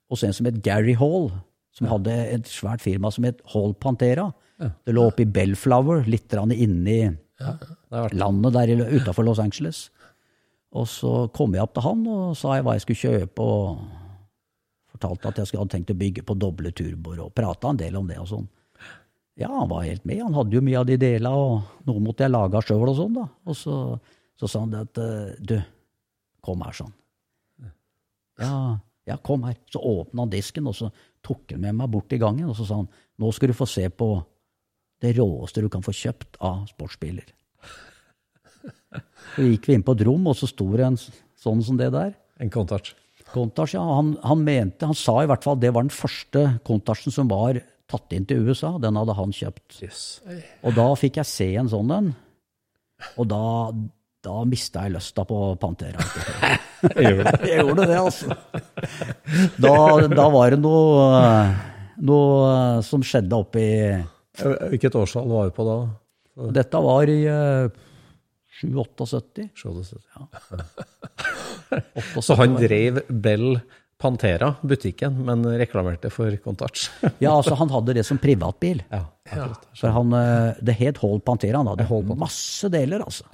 og 0.08 0.20
så 0.20 0.30
en 0.30 0.36
som 0.38 0.48
het 0.48 0.62
Gary 0.64 0.96
Hall, 1.00 1.30
som 1.76 1.90
hadde 1.92 2.16
et 2.36 2.48
svært 2.50 2.84
firma 2.84 3.12
som 3.12 3.28
het 3.28 3.42
Hall 3.54 3.76
Pantera. 3.80 4.30
Det 4.60 4.96
lå 4.96 5.06
oppe 5.08 5.24
i 5.24 5.30
Bellflower, 5.30 6.04
litt 6.12 6.34
inni 6.36 7.00
ja, 7.40 7.54
landet 8.12 8.54
der 8.56 8.74
utafor 8.92 9.24
Los 9.24 9.40
Angeles. 9.40 9.88
Og 10.76 10.86
så 10.88 11.14
kom 11.34 11.56
jeg 11.56 11.64
opp 11.64 11.74
til 11.74 11.86
han 11.86 12.06
og 12.08 12.38
sa 12.38 12.58
jeg 12.58 12.66
hva 12.68 12.76
jeg 12.76 12.86
skulle 12.86 13.04
kjøpe, 13.04 13.42
og 13.42 13.80
fortalte 14.94 15.32
at 15.32 15.42
jeg 15.42 15.58
hadde 15.58 15.74
tenkt 15.74 15.94
å 15.94 15.98
bygge 15.98 16.26
på 16.28 16.38
doble 16.38 16.72
turboer, 16.76 17.24
og 17.26 17.34
prata 17.34 17.72
en 17.72 17.80
del 17.80 17.98
om 17.98 18.10
det 18.10 18.20
og 18.22 18.30
sånn. 18.30 18.48
Ja, 19.40 19.48
han 19.54 19.70
var 19.72 19.86
helt 19.88 20.04
med. 20.04 20.20
Han 20.20 20.36
hadde 20.36 20.58
jo 20.58 20.62
mye 20.66 20.82
av 20.82 20.88
de 20.90 20.98
delene, 21.00 21.32
og 21.32 21.88
noe 21.88 22.04
måtte 22.04 22.26
jeg 22.26 22.34
lage 22.34 22.60
sjøl 22.68 22.90
og 22.92 22.98
sånn, 22.98 23.16
da. 23.16 23.26
Og 23.48 23.56
så, 23.56 23.76
så 24.40 24.48
sa 24.48 24.64
han 24.64 24.74
det 24.74 24.86
at 24.88 25.02
eh, 25.04 25.36
du, 25.40 25.58
kom 26.46 26.64
her, 26.64 26.76
sånn. 26.76 26.94
Ja, 28.40 28.80
ja, 29.10 29.18
kom 29.26 29.44
her. 29.48 29.58
Så 29.72 29.82
åpna 29.84 30.24
han 30.24 30.32
disken, 30.32 30.70
og 30.70 30.78
så 30.78 30.92
tok 31.26 31.56
han 31.56 31.64
med 31.66 31.76
meg 31.82 31.92
bort 31.92 32.14
i 32.16 32.22
gangen, 32.22 32.48
og 32.52 32.56
så 32.58 32.68
sa 32.68 32.80
han 32.80 32.92
nå 33.20 33.32
skal 33.36 33.52
du 33.52 33.58
få 33.58 33.68
se 33.68 33.84
på 33.92 34.14
det 35.04 35.16
råeste 35.18 35.64
du 35.64 35.70
kan 35.72 35.84
få 35.84 35.96
kjøpt 35.96 36.40
av 36.44 36.64
sportsbiler. 36.72 37.28
Så 39.36 39.46
gikk 39.46 39.68
vi 39.70 39.76
inn 39.78 39.86
på 39.86 39.96
et 39.96 40.06
rom, 40.08 40.28
og 40.32 40.38
så 40.40 40.48
sto 40.50 40.68
det 40.76 40.88
en 40.88 40.98
sånn 41.00 41.62
som 41.66 41.78
det 41.80 41.92
der. 41.96 42.16
en 42.40 42.52
Contage. 42.52 42.96
Contage, 43.34 43.76
ja. 43.76 43.84
Han, 43.84 44.16
han 44.24 44.44
mente, 44.44 44.88
han 44.88 44.98
sa 44.98 45.20
i 45.22 45.30
hvert 45.30 45.46
fall 45.46 45.60
det 45.60 45.72
var 45.76 45.86
den 45.86 45.94
første 45.94 46.46
Contagen 46.68 47.14
som 47.14 47.30
var 47.32 47.60
tatt 47.90 48.16
inn 48.16 48.26
til 48.30 48.48
USA. 48.48 48.76
Den 48.82 48.98
hadde 49.00 49.16
han 49.18 49.36
kjøpt. 49.36 49.80
Yes. 49.84 50.02
Og 50.64 50.76
da 50.78 50.88
fikk 51.00 51.20
jeg 51.22 51.30
se 51.30 51.50
en 51.60 51.72
sånn 51.72 51.94
en, 51.96 52.12
og 53.16 53.30
da, 53.32 53.44
da 54.26 54.36
mista 54.48 54.84
jeg 54.86 54.96
lysta 54.98 55.24
på 55.28 55.38
Pantera. 55.62 56.04
Jeg 56.96 57.18
gjorde 57.60 57.86
det, 57.90 57.98
altså. 58.00 58.36
Da, 59.60 59.72
da 60.08 60.26
var 60.32 60.54
det 60.54 60.60
noe, 60.64 61.10
noe 62.08 62.52
som 62.88 63.04
skjedde 63.04 63.36
oppi 63.36 63.66
Hvilket 64.40 64.96
årstall 64.96 65.28
var 65.28 65.50
det 65.50 65.56
på 65.58 65.66
da? 65.68 65.76
Dette 66.56 66.80
var 66.86 67.12
i 67.12 67.18
eh, 67.28 67.68
7-78. 68.62 69.50
Så- 69.60 70.00
ja. 70.16 70.24
78. 72.00 72.24
Så 72.30 72.40
han 72.40 72.56
drev 72.60 73.02
Bell 73.12 73.60
Pantera, 74.00 74.54
butikken, 74.64 75.18
men 75.28 75.42
reklamerte 75.60 76.08
for 76.14 76.32
Countach. 76.44 76.86
Ja, 77.20 77.34
altså 77.36 77.58
han 77.60 77.68
hadde 77.74 77.98
det 77.98 78.06
som 78.08 78.18
privatbil. 78.22 78.80
ja, 78.94 79.02
ja. 79.36 79.48
For 79.76 79.92
han, 79.92 80.14
eh, 80.16 80.54
Det 80.64 80.76
het 80.80 80.98
Hold 81.04 81.26
Pantera. 81.28 81.60
Han 81.60 81.68
hadde 81.68 82.16
masse 82.18 82.70
deler, 82.72 83.04
altså. 83.04 83.26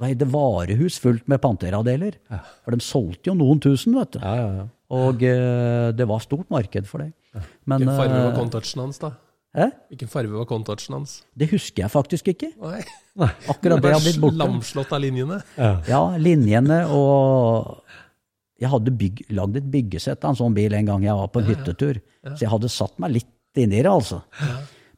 Nei, 0.00 0.12
det 0.14 0.28
varehus 0.30 1.00
fullt 1.02 1.26
med 1.28 1.40
Pantera-deler. 1.42 2.20
For 2.64 2.70
de 2.76 2.78
solgte 2.86 3.32
jo 3.32 3.34
noen 3.34 3.58
tusen, 3.60 3.96
vet 3.98 4.14
du. 4.14 4.20
Ja, 4.22 4.36
ja, 4.38 4.52
ja. 4.60 4.68
Og 4.90 5.22
eh, 5.26 5.90
det 5.94 6.06
var 6.10 6.22
stort 6.22 6.48
marked 6.54 6.86
for 6.86 7.02
det. 7.02 7.10
Men 7.66 7.82
Hvilken 7.82 7.98
farge 7.98 8.14
var 8.22 8.30
eh, 8.32 8.38
Contouchen 8.38 8.80
hans, 8.86 8.98
da? 9.02 9.10
hæ? 9.58 9.66
Hvilken 9.90 10.08
farge 10.10 10.30
var 10.34 10.46
Contouchen 10.46 10.94
hans? 10.96 11.12
det 11.34 11.50
husker 11.50 11.82
jeg 11.84 11.90
faktisk 11.90 12.30
ikke. 12.32 12.52
Nei. 12.62 12.80
Akkurat 13.50 13.82
det 13.82 13.92
har 13.92 14.02
blitt 14.02 14.18
borte. 14.22 14.38
Lamslått 14.38 14.92
av 14.94 15.02
linjene. 15.02 15.40
Ja, 15.90 16.00
linjene 16.18 16.84
og 16.94 17.82
Jeg 18.60 18.70
hadde 18.74 18.92
bygg, 18.92 19.24
lagd 19.36 19.56
et 19.56 19.68
byggesett 19.72 20.24
av 20.24 20.34
en 20.34 20.40
sånn 20.42 20.56
bil 20.56 20.74
en 20.76 20.88
gang 20.92 21.04
jeg 21.06 21.16
var 21.16 21.30
på 21.32 21.40
en 21.40 21.48
hyttetur. 21.48 22.00
Så 22.28 22.44
jeg 22.44 22.52
hadde 22.52 22.72
satt 22.72 22.98
meg 23.00 23.14
litt 23.16 23.60
inni 23.60 23.80
det, 23.80 23.88
altså. 23.88 24.20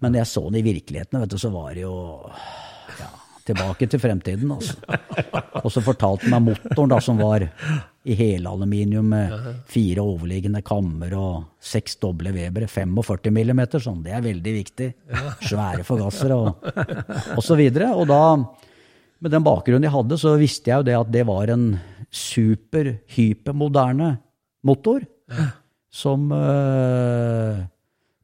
Men 0.02 0.12
når 0.12 0.24
jeg 0.24 0.30
så 0.32 0.44
den 0.48 0.58
i 0.58 0.66
virkeligheten, 0.66 1.22
vet 1.22 1.30
du, 1.30 1.38
så 1.38 1.50
var 1.54 1.76
det 1.76 1.84
jo 1.84 1.94
ja, 2.98 3.10
tilbake 3.46 3.86
til 3.86 4.02
fremtiden, 4.02 4.50
altså. 4.50 4.74
Og 5.62 5.70
så 5.70 5.82
fortalte 5.84 6.26
han 6.26 6.34
meg 6.34 6.56
motoren, 6.56 6.90
da, 6.90 6.98
som 7.04 7.22
var 7.22 7.46
i 8.02 8.16
helaluminium 8.18 9.12
med 9.14 9.34
fire 9.70 10.02
overliggende 10.02 10.64
kammer 10.66 11.14
og 11.14 11.62
seks 11.62 12.00
doble 12.02 12.32
Webere, 12.34 12.66
45 12.66 13.30
millimeter, 13.30 13.82
sånn. 13.82 14.02
Det 14.02 14.16
er 14.16 14.26
veldig 14.26 14.56
viktig. 14.58 14.90
Svære 15.46 15.86
forgassere 15.86 16.40
og, 16.40 16.66
og 17.36 17.46
så 17.46 17.54
videre. 17.58 17.92
Og 17.94 18.10
da 18.10 18.24
med 19.22 19.30
den 19.30 19.46
bakgrunnen 19.46 19.86
jeg 19.86 19.94
hadde, 19.94 20.18
så 20.18 20.34
visste 20.40 20.72
jeg 20.72 20.82
jo 20.82 20.88
det 20.90 20.98
at 20.98 21.14
det 21.14 21.22
var 21.30 21.54
en 21.54 21.68
super, 22.12 22.92
hypermoderne 23.16 24.16
motor. 24.66 25.04
Som 25.92 26.30
uh, 26.32 27.64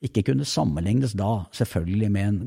ikke 0.05 0.22
kunne 0.31 0.46
sammenlignes 0.48 1.12
da, 1.18 1.42
selvfølgelig, 1.57 2.11
med 2.14 2.29
en 2.29 2.38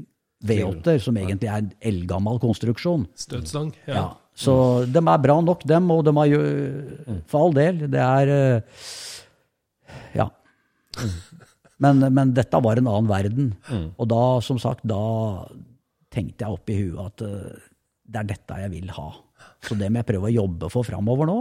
V8-er, 0.41 0.97
som 1.03 1.17
egentlig 1.19 1.49
er 1.51 1.61
en 1.61 1.71
eldgammel 1.91 2.39
konstruksjon. 2.41 3.05
Støtstang. 3.19 3.73
Ja. 3.85 3.93
Ja. 3.93 4.05
Så 4.33 4.53
de 4.89 5.01
er 5.01 5.21
bra 5.21 5.35
nok, 5.43 5.65
dem, 5.67 5.89
og 5.93 6.05
de 6.07 6.13
er 6.17 6.29
jo 6.31 6.39
For 7.29 7.45
all 7.45 7.57
del. 7.57 7.83
Det 7.91 8.01
er 8.01 8.31
eh, 8.37 8.85
Ja. 10.17 10.29
Men, 11.81 11.97
men 12.13 12.29
dette 12.37 12.59
var 12.61 12.77
en 12.77 12.85
annen 12.85 13.07
verden. 13.09 13.45
Og 13.97 14.05
da, 14.05 14.17
som 14.45 14.59
sagt, 14.61 14.83
da 14.85 15.47
tenkte 16.13 16.45
jeg 16.45 16.53
oppi 16.53 16.75
huet 16.77 16.99
at 17.07 17.23
eh, 17.25 17.63
det 18.05 18.19
er 18.19 18.27
dette 18.29 18.57
jeg 18.61 18.71
vil 18.75 18.91
ha. 18.93 19.07
Så 19.61 19.77
det 19.77 19.89
må 19.91 20.01
jeg 20.01 20.09
prøve 20.09 20.29
å 20.29 20.35
jobbe 20.35 20.69
for 20.73 20.87
framover 20.87 21.29
nå. 21.29 21.39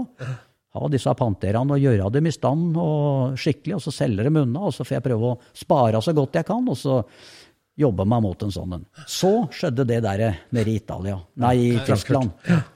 Ha 0.70 0.88
disse 0.92 1.12
panterne 1.18 1.74
og 1.74 1.82
gjøre 1.82 2.10
dem 2.14 2.28
i 2.30 2.32
stand 2.34 2.76
og 2.78 3.38
skikkelig, 3.40 3.74
og 3.78 3.82
så 3.82 3.94
selge 3.94 4.26
dem 4.28 4.38
unna. 4.42 4.68
Og 4.68 4.74
så 4.76 4.84
får 4.86 4.98
jeg 4.98 5.06
prøve 5.08 5.32
å 5.32 5.38
spare 5.56 6.02
så 6.04 6.14
godt 6.14 6.38
jeg 6.38 6.46
kan, 6.46 6.68
og 6.70 6.78
så 6.78 7.00
jobbe 7.80 8.04
meg 8.06 8.22
mot 8.22 8.42
en 8.44 8.52
sånn 8.54 8.76
en. 8.76 8.86
Så 9.08 9.32
skjedde 9.56 9.86
det 9.88 10.02
der 10.04 10.22
nede 10.52 10.70
i 10.70 10.76
Italia, 10.78 11.16
nei, 11.40 11.54
i 11.72 11.84
Tyskland. 11.88 12.30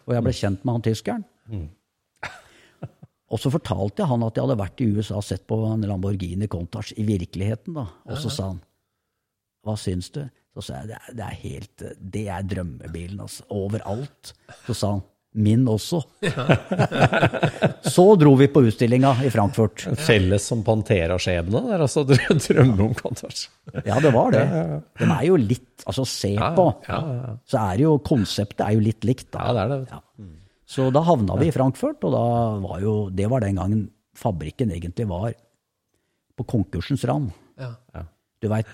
Og 0.09 0.15
jeg 0.17 0.25
ble 0.27 0.35
kjent 0.41 0.65
med 0.65 0.79
han 0.79 0.85
tyskeren. 0.89 1.25
Og 3.35 3.41
så 3.41 3.51
fortalte 3.51 4.03
jeg 4.03 4.11
han 4.11 4.23
at 4.27 4.37
jeg 4.37 4.45
hadde 4.47 4.61
vært 4.61 4.83
i 4.85 4.87
USA 4.95 5.19
og 5.19 5.27
sett 5.27 5.47
på 5.51 5.57
en 5.67 5.83
Lamborghini 5.89 6.47
Countach 6.51 6.93
i 6.97 7.07
virkeligheten. 7.09 7.75
da. 7.75 7.89
Og 8.07 8.21
så 8.23 8.31
sa 8.33 8.51
han 8.53 8.61
hva 9.65 9.75
syns 9.81 10.11
du? 10.13 10.21
Så 10.55 10.63
sa 10.67 10.83
jeg 10.83 10.91
det 10.93 10.99
er, 11.01 11.15
det 11.19 11.25
er 11.25 11.39
helt 11.41 11.83
Det 12.15 12.25
er 12.31 12.45
drømmebilen, 12.47 13.23
altså. 13.25 13.47
Overalt. 13.51 14.35
Så 14.69 14.77
sa 14.77 14.91
han 14.93 15.03
min 15.35 15.65
også. 15.67 15.99
så 17.95 18.05
dro 18.21 18.35
vi 18.39 18.47
på 18.53 18.63
utstillinga 18.69 19.11
i 19.27 19.31
Frankfurt. 19.35 19.83
Felles 19.99 20.47
som 20.51 20.63
Pantera-skjebne 20.67 21.63
der, 21.69 21.83
altså. 21.87 22.05
Drø- 22.09 22.37
Drømme 22.39 22.87
om 22.89 22.95
Countach. 22.99 23.47
Ja, 23.87 23.99
det 24.05 24.13
var 24.15 24.31
det. 24.35 24.45
De 25.01 25.09
er 25.11 25.25
jo 25.31 25.39
litt 25.41 25.71
Altså, 25.85 26.05
se 26.09 26.31
på. 26.57 26.65
Så 27.51 27.59
er 27.61 27.83
jo 27.83 27.97
Konseptet 28.07 28.63
er 28.65 28.77
jo 28.79 28.81
litt 28.87 29.05
likt, 29.05 29.27
da. 29.35 29.49
Ja, 29.51 29.53
det 29.53 29.65
er 29.65 29.73
det. 29.75 29.81
Ja. 29.91 30.29
Så 30.75 30.87
da 30.95 31.03
havna 31.05 31.37
vi 31.37 31.51
i 31.51 31.53
Frankfurt, 31.55 32.01
og 32.09 32.15
da 32.15 32.23
var 32.63 32.79
jo 32.81 32.95
Det 33.13 33.27
var 33.31 33.43
den 33.45 33.59
gangen 33.61 33.83
fabrikken 34.17 34.71
egentlig 34.73 35.05
var 35.11 35.35
på 36.39 36.47
konkursens 36.51 37.05
rand. 37.11 37.35
Ja. 37.61 37.75
Du 38.41 38.49
veit 38.51 38.71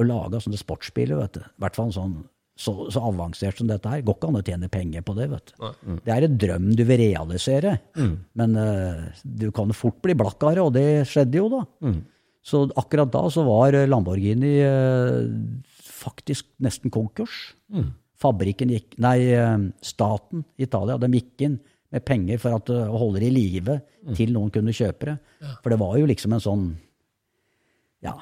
Å 0.00 0.06
lage 0.06 0.38
sånne 0.44 0.60
sportsbiler, 0.60 1.18
vet 1.18 1.34
du, 1.36 1.42
i 1.44 1.60
hvert 1.64 1.76
fall 1.76 1.90
sånn 1.92 2.14
så, 2.60 2.74
så 2.92 3.02
avansert 3.08 3.56
som 3.56 3.68
dette 3.70 3.88
her, 3.88 4.02
går 4.04 4.18
ikke 4.18 4.28
an 4.28 4.38
å 4.40 4.44
tjene 4.44 4.68
penger 4.72 5.04
på 5.06 5.14
det. 5.16 5.30
vet 5.32 5.52
du. 5.54 5.66
Det 6.04 6.12
er 6.12 6.26
en 6.26 6.38
drøm 6.42 6.70
du 6.76 6.84
vil 6.84 7.00
realisere, 7.00 7.78
men 8.36 8.56
uh, 8.60 9.06
du 9.24 9.48
kan 9.56 9.72
fort 9.76 10.00
bli 10.04 10.16
blakk 10.18 10.44
av 10.44 10.58
det, 10.58 10.64
og 10.66 10.74
det 10.76 10.86
skjedde 11.08 11.40
jo 11.40 11.48
da. 11.54 11.64
Så 12.44 12.62
akkurat 12.80 13.10
da 13.12 13.24
så 13.32 13.44
var 13.48 13.76
Lamborghini 13.88 14.52
uh, 14.64 15.24
faktisk 16.00 16.48
nesten 16.64 16.92
konkurs. 16.92 17.50
Fabrikken 18.20 18.72
gikk, 18.72 18.98
nei, 19.00 19.32
eh, 19.32 19.62
staten 19.80 20.42
i 20.60 20.66
Italia, 20.66 20.98
de 21.00 21.08
gikk 21.16 21.44
inn 21.46 21.54
med 21.90 22.04
penger 22.04 22.40
for 22.42 22.58
at, 22.58 22.68
å 22.68 22.98
holde 23.00 23.22
det 23.22 23.30
i 23.30 23.34
live 23.34 23.78
til 24.16 24.34
noen 24.34 24.52
kunne 24.52 24.74
kjøpe 24.76 25.08
det. 25.08 25.16
For 25.62 25.72
det 25.72 25.78
var 25.80 25.96
jo 25.98 26.08
liksom 26.10 26.36
en 26.36 26.44
sånn 26.44 26.66
Ja, 28.04 28.14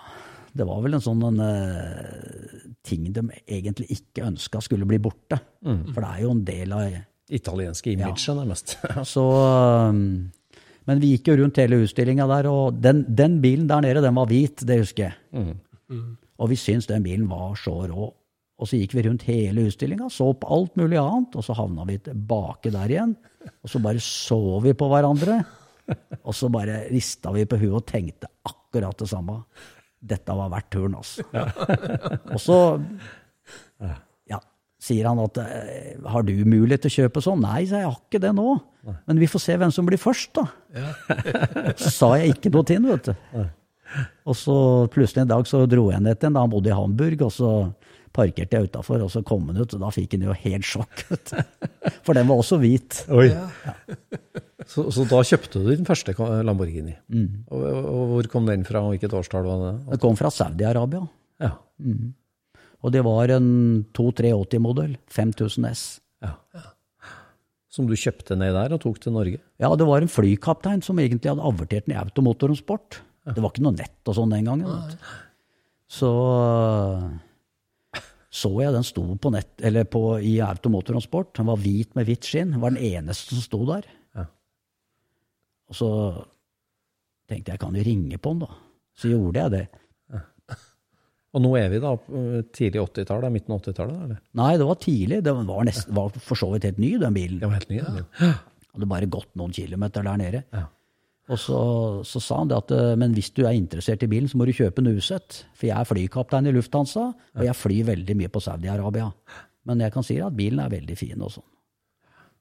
det 0.56 0.66
var 0.66 0.80
vel 0.84 0.96
en 0.96 1.04
sånn 1.04 1.22
en, 1.28 1.40
eh, 1.44 2.64
ting 2.86 3.06
de 3.12 3.24
egentlig 3.44 3.88
ikke 3.98 4.26
ønska 4.30 4.62
skulle 4.64 4.88
bli 4.88 5.00
borte. 5.02 5.38
For 5.92 6.00
det 6.00 6.08
er 6.08 6.24
jo 6.24 6.32
en 6.32 6.44
del 6.46 6.74
av 6.76 6.98
Italienske 7.28 7.92
imaget, 7.92 8.28
nærmest. 8.38 8.78
Så 9.12 9.24
um, 9.92 10.30
Men 10.88 11.02
vi 11.02 11.12
gikk 11.12 11.28
jo 11.28 11.36
rundt 11.42 11.60
hele 11.60 11.82
utstillinga 11.84 12.24
der, 12.30 12.48
og 12.48 12.78
den, 12.80 13.02
den 13.12 13.40
bilen 13.44 13.66
der 13.68 13.84
nede, 13.84 14.00
den 14.04 14.16
var 14.16 14.30
hvit, 14.30 14.64
det 14.64 14.78
husker 14.80 15.10
jeg. 15.10 15.18
Og 16.38 16.48
vi 16.48 16.56
syntes 16.56 16.88
den 16.88 17.04
bilen 17.04 17.28
var 17.28 17.58
så 17.60 17.82
rå. 17.90 18.08
Og 18.58 18.66
så 18.66 18.78
gikk 18.80 18.96
vi 18.96 19.04
rundt 19.06 19.26
hele 19.28 19.68
utstillinga, 19.68 20.08
så 20.10 20.32
på 20.34 20.48
alt 20.50 20.78
mulig 20.80 20.98
annet, 20.98 21.36
og 21.38 21.44
så 21.46 21.54
havna 21.54 21.84
vi 21.86 21.98
tilbake 22.08 22.72
der 22.74 22.90
igjen. 22.90 23.14
Og 23.62 23.70
så 23.70 23.82
bare 23.84 24.02
så 24.02 24.40
vi 24.64 24.72
på 24.74 24.88
hverandre, 24.90 25.42
og 26.24 26.34
så 26.34 26.50
bare 26.52 26.86
rista 26.90 27.30
vi 27.36 27.44
på 27.48 27.60
huet 27.60 27.76
og 27.78 27.86
tenkte 27.86 28.30
akkurat 28.48 28.98
det 28.98 29.10
samme. 29.12 29.42
Dette 29.98 30.34
var 30.38 30.50
verdt 30.52 30.70
turen, 30.70 30.94
altså. 30.98 31.24
Og 32.34 32.40
så 32.42 32.58
ja, 34.30 34.38
sier 34.82 35.08
han 35.10 35.20
at 35.24 35.40
eh, 35.42 35.94
har 36.06 36.26
du 36.26 36.32
mulighet 36.46 36.86
til 36.86 36.92
å 36.92 36.96
kjøpe 37.02 37.22
sånn? 37.24 37.42
Nei, 37.42 37.64
sa 37.66 37.82
jeg, 37.82 37.90
har 37.90 37.98
ikke 37.98 38.22
det 38.22 38.34
nå. 38.36 38.56
Men 39.08 39.20
vi 39.20 39.28
får 39.28 39.42
se 39.44 39.56
hvem 39.60 39.72
som 39.74 39.88
blir 39.88 40.00
først, 40.00 40.38
da. 40.38 40.46
Sa 41.98 42.14
jeg 42.20 42.36
ikke 42.36 42.52
noe 42.54 42.64
til 42.68 42.86
vet 42.86 43.10
du. 43.10 43.42
Og 44.28 44.36
så 44.36 44.54
plutselig 44.92 45.24
en 45.24 45.32
dag 45.32 45.48
så 45.48 45.64
dro 45.68 45.88
jeg 45.92 46.04
ned 46.04 46.20
til 46.20 46.28
han, 46.28 46.36
da 46.36 46.44
han 46.44 46.52
bodde 46.52 46.70
i 46.70 46.76
Hamburg, 46.76 47.24
og 47.26 47.32
så 47.34 47.52
parkerte 48.18 48.58
jeg 48.58 48.68
utafor, 48.68 49.04
og 49.06 49.10
så 49.14 49.22
kom 49.26 49.46
han 49.52 49.62
ut, 49.62 49.72
og 49.78 49.82
da 49.86 49.90
fikk 49.94 50.16
han 50.18 50.26
jo 50.28 50.34
helt 50.42 50.66
sjokk. 50.66 51.04
For 52.04 52.18
den 52.18 52.26
var 52.28 52.42
også 52.42 52.58
hvit. 52.60 53.04
Oi. 53.14 53.30
Så, 54.68 54.82
så 54.92 55.06
da 55.08 55.22
kjøpte 55.24 55.62
du 55.62 55.68
din 55.70 55.86
første 55.88 56.12
Lamborghini. 56.44 56.92
Og, 57.48 57.62
og 57.62 58.00
hvor 58.10 58.26
kom 58.28 58.44
den 58.50 58.66
fra, 58.68 58.82
og 58.84 58.90
hvilket 58.92 59.14
årstall 59.16 59.46
var 59.46 59.62
det? 59.62 59.70
Den 59.94 60.00
kom 60.02 60.18
fra 60.18 60.28
Saudi-Arabia, 60.34 61.06
Ja. 61.40 61.54
og 62.84 62.92
det 62.92 63.00
var 63.06 63.32
en 63.32 63.46
2380-modell, 63.96 64.98
5000 65.14 65.68
S. 65.70 65.84
ja. 66.26 66.34
Som 67.72 67.88
du 67.88 67.94
kjøpte 67.96 68.36
ned 68.36 68.52
der 68.58 68.74
og 68.76 68.82
tok 68.84 69.00
til 69.00 69.14
Norge? 69.16 69.40
Ja, 69.62 69.70
det 69.78 69.86
var 69.88 70.04
en 70.04 70.12
flykaptein 70.12 70.84
som 70.84 71.00
egentlig 71.00 71.30
hadde 71.32 71.48
avertert 71.48 71.88
den 71.88 71.94
i 71.96 72.00
Automotor 72.02 72.52
og 72.52 72.60
Sport. 72.60 73.00
Det 73.24 73.40
var 73.40 73.54
ikke 73.54 73.64
noe 73.70 73.76
nett 73.78 74.08
og 74.10 74.18
sånn 74.20 74.32
den 74.36 74.50
gangen. 74.50 74.68
vet. 74.68 75.00
Så 75.88 76.12
så 78.28 78.50
jeg 78.60 78.74
den 78.74 78.84
sto 78.84 79.04
på 79.16 79.32
nett, 79.32 79.54
eller 79.64 79.86
på, 79.88 80.02
i 80.20 80.34
Automotor. 80.44 80.98
Den 81.32 81.48
var 81.48 81.60
hvit 81.62 81.94
med 81.96 82.08
hvitt 82.08 82.28
skinn. 82.28 82.52
Den 82.52 82.60
var 82.60 82.74
den 82.74 82.84
eneste 82.84 83.34
som 83.36 83.44
sto 83.44 83.62
der. 83.70 83.88
Ja. 84.16 84.26
Og 85.72 85.78
så 85.78 85.90
tenkte 87.28 87.52
jeg, 87.52 87.56
jeg 87.56 87.62
kan 87.62 87.78
jo 87.78 87.86
ringe 87.86 88.20
på 88.20 88.34
den, 88.34 88.44
da. 88.44 88.58
Så 88.98 89.12
gjorde 89.12 89.44
jeg 89.44 89.54
det. 89.54 89.66
Og 91.36 91.42
nå 91.44 91.50
er 91.60 91.68
vi 91.68 91.80
da 91.82 91.90
på 92.00 92.20
tidlig 92.56 92.80
80-tallet, 92.82 93.32
midten 93.34 93.52
av 93.54 93.60
80-tallet? 93.60 94.04
eller? 94.06 94.20
Nei, 94.40 94.52
det 94.60 94.68
var 94.68 94.78
tidlig. 94.80 95.18
Den 95.26 95.48
var, 95.48 95.66
nesten, 95.68 95.92
var 95.96 96.14
for 96.24 96.40
så 96.40 96.48
vidt 96.54 96.64
helt 96.68 96.80
ny, 96.80 96.94
den 97.00 97.16
bilen. 97.16 97.40
Det 97.42 97.50
var 97.50 97.58
helt 97.60 97.72
ny? 97.72 97.80
den 97.84 97.98
bilen. 98.00 98.38
Hadde 98.72 98.88
bare 98.92 99.10
gått 99.12 99.30
noen 99.38 99.52
kilometer 99.56 100.06
der 100.06 100.20
nede. 100.20 100.42
Ja. 100.56 100.64
Og 101.28 101.36
så, 101.36 101.58
så 102.08 102.22
sa 102.24 102.38
han 102.40 102.48
det 102.48 102.56
at 102.56 102.72
eh, 102.72 102.94
men 103.00 103.12
hvis 103.16 103.30
du 103.36 103.42
er 103.44 103.56
interessert 103.56 104.04
i 104.04 104.08
bilen, 104.10 104.30
så 104.30 104.40
må 104.40 104.46
du 104.48 104.54
kjøpe 104.56 104.80
en 104.80 104.94
Uset. 104.96 105.42
For 105.58 105.68
jeg 105.68 105.76
er 105.76 105.88
flykaptein 105.88 106.48
i 106.48 106.54
Lufthansa, 106.56 107.10
og 107.12 107.44
jeg 107.44 107.56
flyr 107.56 107.90
veldig 107.90 108.16
mye 108.16 108.32
på 108.32 108.42
Saudi-Arabia. 108.44 109.10
Men 109.68 109.84
jeg 109.84 109.92
kan 109.92 110.06
si 110.06 110.16
at 110.24 110.36
bilen 110.36 110.62
er 110.64 110.72
veldig 110.72 110.96
fin 110.96 111.20
og 111.20 111.34
sånn. 111.34 111.48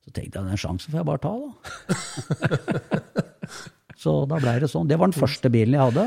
Så 0.07 0.13
tenkte 0.15 0.39
jeg 0.39 0.47
den 0.47 0.61
sjansen 0.61 0.93
får 0.93 1.01
jeg 1.01 1.07
bare 1.09 1.23
ta, 1.25 1.33
da. 1.43 1.49
så 4.03 4.13
da 4.31 4.39
ble 4.39 4.53
det 4.63 4.69
sånn. 4.71 4.87
Det 4.87 4.95
var 4.95 5.11
den 5.11 5.19
første 5.19 5.51
bilen 5.51 5.75
jeg 5.75 5.89
hadde. 5.89 6.05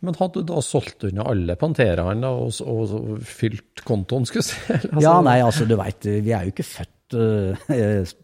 Men 0.00 0.16
hadde 0.16 0.40
du 0.40 0.48
da 0.48 0.62
solgt 0.64 1.04
unna 1.04 1.26
alle 1.28 1.58
Panteraene 1.60 2.30
og, 2.32 2.56
og, 2.64 2.94
og 2.96 3.20
fylt 3.28 3.84
kontoen, 3.84 4.24
skulle 4.24 4.46
jeg 4.46 4.54
si? 4.54 4.78
Altså, 4.94 5.04
Ja, 5.04 5.18
nei, 5.26 5.38
altså 5.44 5.68
du 5.68 5.76
veit, 5.76 6.08
vi 6.08 6.32
er 6.32 6.48
jo 6.48 6.54
ikke 6.54 6.70
født 6.70 7.18
uh, 7.20 8.14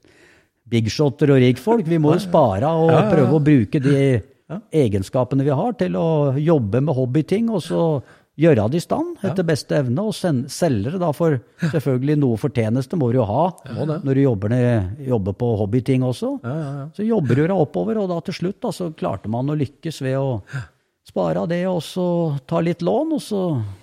bigshotter 0.71 1.33
og 1.35 1.41
rikfolk. 1.43 1.87
Vi 1.91 1.99
må 1.99 2.15
jo 2.17 2.23
spare 2.23 2.71
og 2.71 2.91
prøve 3.11 3.37
å 3.39 3.43
bruke 3.45 3.81
de 3.83 4.23
egenskapene 4.75 5.45
vi 5.47 5.53
har 5.55 5.77
til 5.79 5.95
å 5.99 6.07
jobbe 6.39 6.81
med 6.83 6.97
hobbyting, 6.97 7.51
og 7.55 7.63
så 7.63 7.83
gjøre 8.41 8.65
det 8.73 8.79
i 8.81 8.83
stand 8.83 9.19
etter 9.27 9.45
beste 9.45 9.77
evne, 9.77 10.01
og 10.09 10.15
sen- 10.17 10.47
selge 10.49 10.95
det 10.95 11.01
da 11.03 11.11
for 11.13 11.37
selvfølgelig 11.61 12.17
noe 12.23 12.39
fortjeneste 12.41 12.97
må 12.97 13.11
du 13.13 13.19
jo 13.19 13.27
ha 13.29 13.43
når 14.03 14.15
du 14.17 14.23
jobber, 14.23 14.49
ned, 14.49 14.99
jobber 15.07 15.37
på 15.37 15.51
hobbyting 15.61 16.03
også. 16.07 16.33
Så 16.97 17.05
jobber 17.07 17.35
du 17.37 17.43
deg 17.47 17.57
oppover, 17.57 17.99
og 18.01 18.09
da 18.09 18.21
til 18.25 18.35
slutt 18.41 18.61
da, 18.65 18.73
så 18.73 18.91
klarte 18.97 19.29
man 19.29 19.51
å 19.53 19.59
lykkes 19.61 20.01
ved 20.07 20.17
å 20.19 20.41
spare 21.11 21.43
av 21.43 21.49
det, 21.51 21.65
og 21.67 21.83
så 21.83 22.07
ta 22.47 22.61
litt 22.65 22.81
lån, 22.87 23.13
og 23.19 23.21
så, 23.23 23.43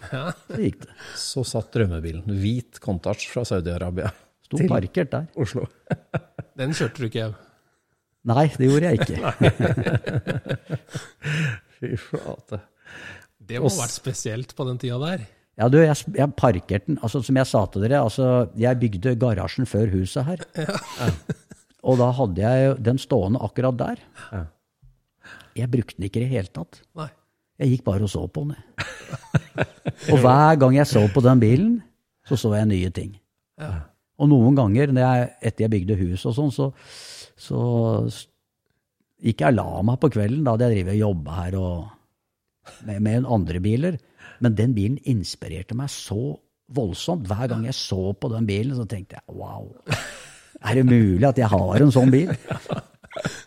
så 0.09 0.57
gikk 0.57 0.81
det. 0.87 0.93
Så 1.19 1.43
satt 1.45 1.71
drømmebilen. 1.75 2.23
Hvit 2.41 2.79
kontasj 2.83 3.27
fra 3.29 3.43
Saudi-Arabia. 3.45 4.09
Sto 4.47 4.61
til 4.61 4.71
parkert 4.71 5.11
der. 5.11 5.27
Oslo. 5.35 5.67
Den 6.59 6.73
kjørte 6.75 7.03
du 7.03 7.07
ikke, 7.09 7.25
hjem? 7.25 7.35
Nei, 8.27 8.45
det 8.59 8.67
gjorde 8.67 8.89
jeg 8.89 8.99
ikke. 9.03 9.17
Fy 11.77 11.89
flate. 12.01 12.59
Det 13.47 13.59
må 13.61 13.69
ha 13.71 13.81
vært 13.83 13.95
spesielt 13.95 14.55
på 14.55 14.65
den 14.67 14.79
tida 14.81 14.97
der. 15.03 15.25
Ja, 15.57 15.67
du, 15.71 15.77
jeg, 15.81 15.95
jeg 16.17 16.33
parkerte 16.37 16.85
den, 16.89 16.99
altså 17.01 17.21
som 17.25 17.39
jeg 17.39 17.49
sa 17.49 17.63
til 17.71 17.85
dere, 17.85 18.01
altså 18.03 18.27
jeg 18.59 18.79
bygde 18.81 19.15
garasjen 19.19 19.67
før 19.69 19.89
huset 19.95 20.27
her. 20.27 20.43
Ja. 20.59 21.09
Og 21.87 21.99
da 22.01 22.09
hadde 22.17 22.43
jeg 22.43 22.75
den 22.83 22.99
stående 23.01 23.41
akkurat 23.45 23.79
der. 23.79 24.03
Jeg 25.57 25.71
brukte 25.73 25.97
den 25.97 26.07
ikke 26.09 26.21
i 26.21 26.25
det 26.25 26.31
hele 26.33 26.51
tatt. 26.53 26.81
Nei. 26.99 27.09
Jeg 27.57 27.73
gikk 27.73 27.87
bare 27.87 28.05
og 28.05 28.11
så 28.11 28.23
på 28.29 28.43
den. 28.45 28.57
Og 30.11 30.19
hver 30.21 30.59
gang 30.61 30.75
jeg 30.77 30.85
så 30.85 31.01
på 31.09 31.23
den 31.25 31.39
bilen, 31.41 31.71
så 32.27 32.37
så 32.37 32.51
jeg 32.53 32.69
nye 32.69 32.89
ting. 32.93 33.15
Og 34.17 34.31
noen 34.31 34.57
ganger, 34.57 34.93
når 34.93 35.03
jeg, 35.03 35.29
etter 35.49 35.65
jeg 35.65 35.73
bygde 35.75 35.99
hus 35.99 36.25
og 36.29 36.35
sånn, 36.37 36.53
så, 36.53 36.71
så 37.37 37.61
gikk 39.21 39.43
jeg 39.45 39.57
la 39.57 39.83
meg 39.85 39.99
på 40.01 40.11
kvelden. 40.13 40.43
Da 40.45 40.55
hadde 40.55 40.69
jeg 40.69 40.79
drevet 40.79 40.97
og 40.97 41.03
jobba 41.03 41.37
her 41.41 41.57
og 41.61 41.77
med, 42.87 43.01
med 43.05 43.29
andre 43.37 43.61
biler. 43.63 43.99
Men 44.43 44.57
den 44.57 44.75
bilen 44.77 44.99
inspirerte 45.09 45.77
meg 45.77 45.91
så 45.93 46.35
voldsomt. 46.77 47.27
Hver 47.29 47.49
gang 47.51 47.65
jeg 47.67 47.77
så 47.77 48.11
på 48.17 48.31
den 48.33 48.47
bilen, 48.49 48.75
så 48.77 48.87
tenkte 48.89 49.19
jeg 49.19 49.37
wow. 49.37 49.69
Er 50.65 50.79
det 50.79 50.87
mulig 50.89 51.25
at 51.27 51.37
jeg 51.37 51.49
har 51.53 51.83
en 51.83 51.93
sånn 51.93 52.13
bil? 52.13 52.33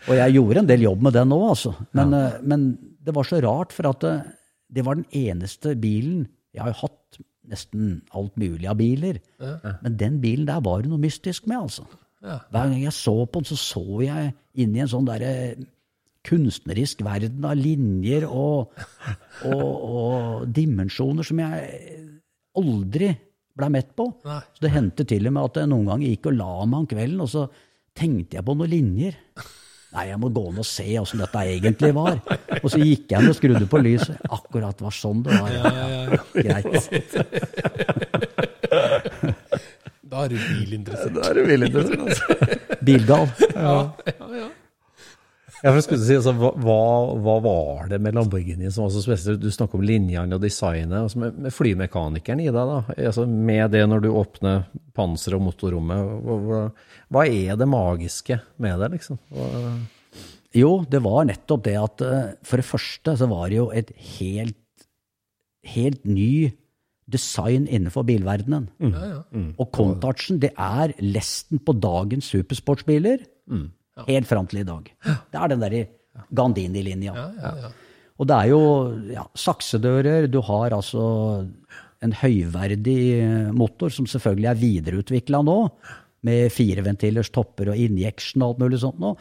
Og 0.08 0.14
jeg 0.16 0.34
gjorde 0.34 0.62
en 0.62 0.68
del 0.70 0.84
jobb 0.86 1.02
med 1.06 1.14
den 1.14 1.32
òg, 1.34 1.44
altså. 1.52 1.74
Men, 1.94 2.14
ja. 2.16 2.28
men 2.42 2.70
det 3.06 3.14
var 3.14 3.26
så 3.28 3.38
rart, 3.44 3.74
for 3.74 3.90
at 3.90 4.02
det, 4.02 4.14
det 4.78 4.84
var 4.86 4.98
den 4.98 5.06
eneste 5.14 5.76
bilen 5.78 6.24
Jeg 6.54 6.64
har 6.64 6.72
jo 6.72 6.80
hatt 6.80 7.20
nesten 7.50 7.98
alt 8.16 8.36
mulig 8.40 8.68
av 8.70 8.78
biler, 8.80 9.18
men 9.82 9.98
den 9.98 10.20
bilen 10.22 10.48
der 10.48 10.62
var 10.64 10.82
det 10.82 10.92
noe 10.92 11.02
mystisk 11.02 11.48
med, 11.50 11.58
altså. 11.66 11.86
Ja. 12.20 12.38
Hver 12.52 12.68
gang 12.68 12.82
jeg 12.82 12.92
så 12.96 13.14
på 13.24 13.40
den, 13.40 13.48
så 13.48 13.56
så 13.56 13.84
jeg 14.04 14.32
inn 14.60 14.74
i 14.76 14.82
en 14.84 14.90
sånn 14.92 15.08
derre 15.08 15.32
kunstnerisk 16.26 17.00
verden 17.06 17.46
av 17.48 17.56
linjer 17.56 18.26
og, 18.28 18.74
og, 19.48 19.64
og 19.64 20.48
dimensjoner 20.52 21.24
som 21.24 21.40
jeg 21.40 22.10
aldri 22.60 23.14
ble 23.56 23.70
mett 23.72 23.94
på. 23.96 24.10
Nei. 24.26 24.40
Så 24.52 24.66
det 24.66 24.74
hendte 24.74 25.06
til 25.08 25.28
og 25.28 25.36
med 25.36 25.48
at 25.48 25.62
jeg 25.62 25.70
noen 25.72 25.88
ganger 25.88 26.12
gikk 26.12 26.28
og 26.30 26.36
la 26.36 26.52
meg 26.66 26.82
om 26.82 26.90
kvelden, 26.90 27.24
og 27.24 27.32
så 27.32 27.46
tenkte 27.96 28.38
jeg 28.38 28.46
på 28.46 28.56
noen 28.56 28.72
linjer. 28.72 29.16
Nei, 29.90 30.04
jeg 30.06 30.18
må 30.22 30.28
gå 30.30 30.42
inn 30.52 30.60
og 30.62 30.66
se 30.68 30.86
åssen 31.00 31.18
dette 31.22 31.40
egentlig 31.50 31.90
var. 31.96 32.20
Og 32.60 32.68
så 32.70 32.78
gikk 32.78 33.10
jeg 33.10 33.24
inn 33.24 33.32
og 33.32 33.36
skrudde 33.38 33.66
på 33.70 33.80
lyset. 33.82 34.20
Akkurat 34.30 34.84
var 34.84 34.94
sånn 34.94 35.24
det 35.26 35.34
var. 35.34 35.50
Ja, 35.50 35.72
ja, 35.74 36.20
Greit. 36.36 36.90
Da 40.10 40.24
er 40.24 40.32
du 40.32 40.38
bilinteressert. 40.38 41.12
Da 41.14 41.26
er 41.30 41.38
du 41.38 41.42
bilinteressert, 41.46 41.98
det. 41.98 42.06
Altså. 42.06 42.78
Bilgal. 42.86 43.26
Ja, 43.54 43.74
ja, 44.10 44.30
ja. 44.40 44.48
Ja, 45.60 45.68
for 45.68 45.76
jeg 45.76 45.84
skulle 45.84 46.04
si, 46.06 46.14
altså, 46.16 46.32
hva, 46.40 46.50
hva- 47.20 47.40
var 47.44 47.88
det 47.90 47.98
med 48.00 48.14
Lamborghini 48.16 48.70
som 48.72 48.86
var 48.86 48.92
så 48.94 49.02
spesielt? 49.04 49.42
Du 49.42 49.50
snakker 49.52 49.76
om 49.76 49.84
linjene 49.84 50.34
og 50.38 50.40
designet. 50.40 50.94
Altså 51.02 51.20
med, 51.20 51.36
med 51.46 51.52
flymekanikeren 51.52 52.40
i 52.40 52.46
deg, 52.48 52.54
da. 52.70 52.78
Altså 52.96 53.26
med 53.28 53.70
det 53.74 53.82
når 53.90 54.04
du 54.06 54.08
åpner 54.16 54.64
panseret 54.96 55.36
og 55.36 55.44
motorrommet. 55.50 56.14
Hva, 56.24 56.38
hva, 56.46 56.60
hva 57.12 57.26
er 57.28 57.58
det 57.60 57.68
magiske 57.68 58.40
med 58.64 58.80
det, 58.80 58.90
liksom? 58.96 59.20
Hva, 59.36 59.50
Jo, 60.56 60.70
det 60.90 60.98
var 61.04 61.28
nettopp 61.28 61.62
det 61.68 61.76
at 61.78 62.02
eh, 62.02 62.32
for 62.42 62.58
det 62.58 62.66
første 62.66 63.12
så 63.20 63.28
var 63.30 63.52
det 63.52 63.60
jo 63.60 63.68
et 63.70 63.92
helt, 64.16 64.56
helt 65.76 66.00
ny 66.08 66.50
design 67.10 67.68
innenfor 67.68 68.04
bilverdenen. 68.08 68.68
ja, 68.80 69.04
ja. 69.12 69.20
Og 69.60 69.70
Contouchen, 69.74 70.40
det 70.42 70.52
er 70.56 70.92
lesten 71.02 71.58
på 71.62 71.74
dagens 71.82 72.32
supersportsbiler. 72.32 73.22
Helt 74.08 74.26
fram 74.28 74.46
til 74.50 74.60
i 74.60 74.64
dag. 74.68 74.90
Det 75.04 75.38
er 75.40 75.48
den 75.48 75.60
derre 75.60 75.86
Gandini-linja. 76.34 77.14
ja, 77.14 77.28
ja, 77.40 77.54
ja. 77.64 77.70
Og 78.20 78.26
det 78.28 78.36
er 78.36 78.48
jo 78.50 78.60
ja, 79.14 79.22
saksedører, 79.34 80.26
du 80.28 80.40
har 80.44 80.70
altså 80.76 81.46
en 82.04 82.12
høyverdig 82.12 82.98
eh, 83.20 83.52
motor 83.56 83.88
som 83.92 84.04
selvfølgelig 84.06 84.48
er 84.50 84.58
videreutvikla 84.60 85.40
nå, 85.44 85.54
med 86.28 86.50
fireventilers 86.52 87.30
topper 87.32 87.70
og 87.72 87.76
injection 87.80 88.42
og 88.44 88.50
alt 88.54 88.60
mulig 88.60 88.80
sånt 88.82 89.00
nå. 89.00 89.14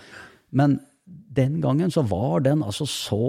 Men 0.52 0.80
den 1.08 1.62
gangen 1.64 1.92
så 1.96 2.04
var 2.04 2.42
den 2.44 2.60
altså 2.66 2.84
så 2.90 3.22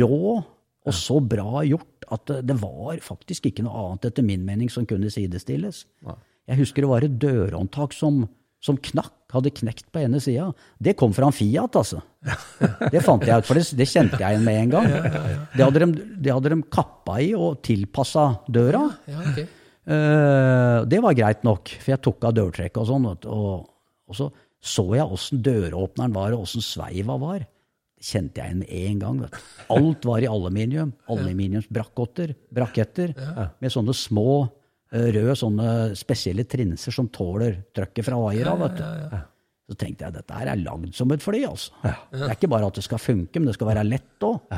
rå 0.00 0.44
og 0.86 0.96
så 0.96 1.18
bra 1.20 1.60
gjort 1.68 2.06
at 2.10 2.24
det- 2.26 2.46
det 2.46 2.56
var 2.60 2.96
faktisk 3.04 3.46
ikke 3.50 3.62
noe 3.62 3.74
annet 3.92 4.04
etter 4.10 4.22
min 4.24 4.44
mening 4.44 4.70
som 4.70 4.86
kunne 4.86 5.10
sidestilles. 5.12 5.84
Jeg 6.48 6.56
husker 6.58 6.82
det 6.82 6.88
var 6.88 7.04
et 7.04 7.18
dørhåndtak 7.18 7.92
som, 7.92 8.28
som 8.60 8.76
knakk, 8.76 9.12
hadde 9.36 9.52
knekt 9.60 9.86
på 9.92 10.02
ene 10.02 10.20
sida. 10.22 10.50
Det 10.78 10.96
kom 10.98 11.14
fra 11.16 11.28
en 11.30 11.36
Fiat, 11.36 11.78
altså. 11.80 12.02
Det 12.92 13.02
fant 13.04 13.24
jeg 13.24 13.42
ut, 13.42 13.48
for 13.48 13.58
det, 13.58 13.64
det 13.78 13.88
kjente 13.88 14.20
jeg 14.20 14.36
igjen 14.36 14.44
med 14.46 14.60
en 14.64 14.74
gang. 14.74 14.90
Det 15.54 15.64
hadde 15.64 15.82
de, 15.84 16.04
det 16.26 16.34
hadde 16.34 16.52
de 16.54 16.60
kappa 16.72 17.16
i 17.22 17.32
og 17.38 17.62
tilpassa 17.66 18.26
døra. 18.50 18.84
ja 19.10 19.24
okay. 19.24 19.48
uh, 19.88 20.78
det 20.90 21.00
var 21.02 21.16
greit 21.18 21.46
nok, 21.46 21.74
for 21.80 21.94
jeg 21.94 22.04
tok 22.04 22.28
av 22.28 22.36
dørtrekket 22.36 22.82
og 22.82 22.88
sånn. 22.90 23.10
Og, 23.10 23.66
og 24.10 24.18
så 24.18 24.30
så 24.60 24.84
jeg 24.92 25.08
åssen 25.08 25.40
døråpneren 25.44 26.12
var, 26.14 26.34
og 26.36 26.44
åssen 26.44 26.64
sveiva 26.64 27.16
var. 27.20 27.46
Det 27.96 28.08
kjente 28.10 28.40
jeg 28.40 28.52
igjen 28.52 28.60
med 28.60 28.72
en 28.76 29.00
gang. 29.00 29.20
vet. 29.24 29.38
Alt 29.72 30.06
var 30.08 30.20
i 30.24 30.28
aluminium. 30.28 30.92
Aluminiumsbraketter 31.08 32.34
braketter, 32.52 33.14
med 33.60 33.72
sånne 33.72 33.96
små 33.96 34.48
røde 34.90 35.34
sånne 35.38 35.72
spesielle 35.98 36.44
trinser 36.50 36.94
som 36.94 37.08
tåler 37.14 37.60
trøkket 37.76 38.04
fra 38.08 38.16
vaiera. 38.18 38.56
vet 38.64 38.80
du. 38.80 39.18
Så 39.70 39.76
tenkte 39.78 40.02
jeg 40.02 40.14
dette 40.16 40.34
her 40.34 40.48
er 40.50 40.58
lagd 40.58 40.96
som 40.98 41.12
et 41.14 41.22
fly. 41.22 41.44
altså. 41.46 41.70
Det 42.10 42.24
er 42.26 42.32
ikke 42.34 42.48
bare 42.50 42.66
at 42.66 42.74
det 42.74 42.82
skal 42.82 42.98
funke, 42.98 43.38
men 43.38 43.46
det 43.46 43.52
skal 43.54 43.68
være 43.68 43.84
lett 43.86 44.24
òg. 44.26 44.48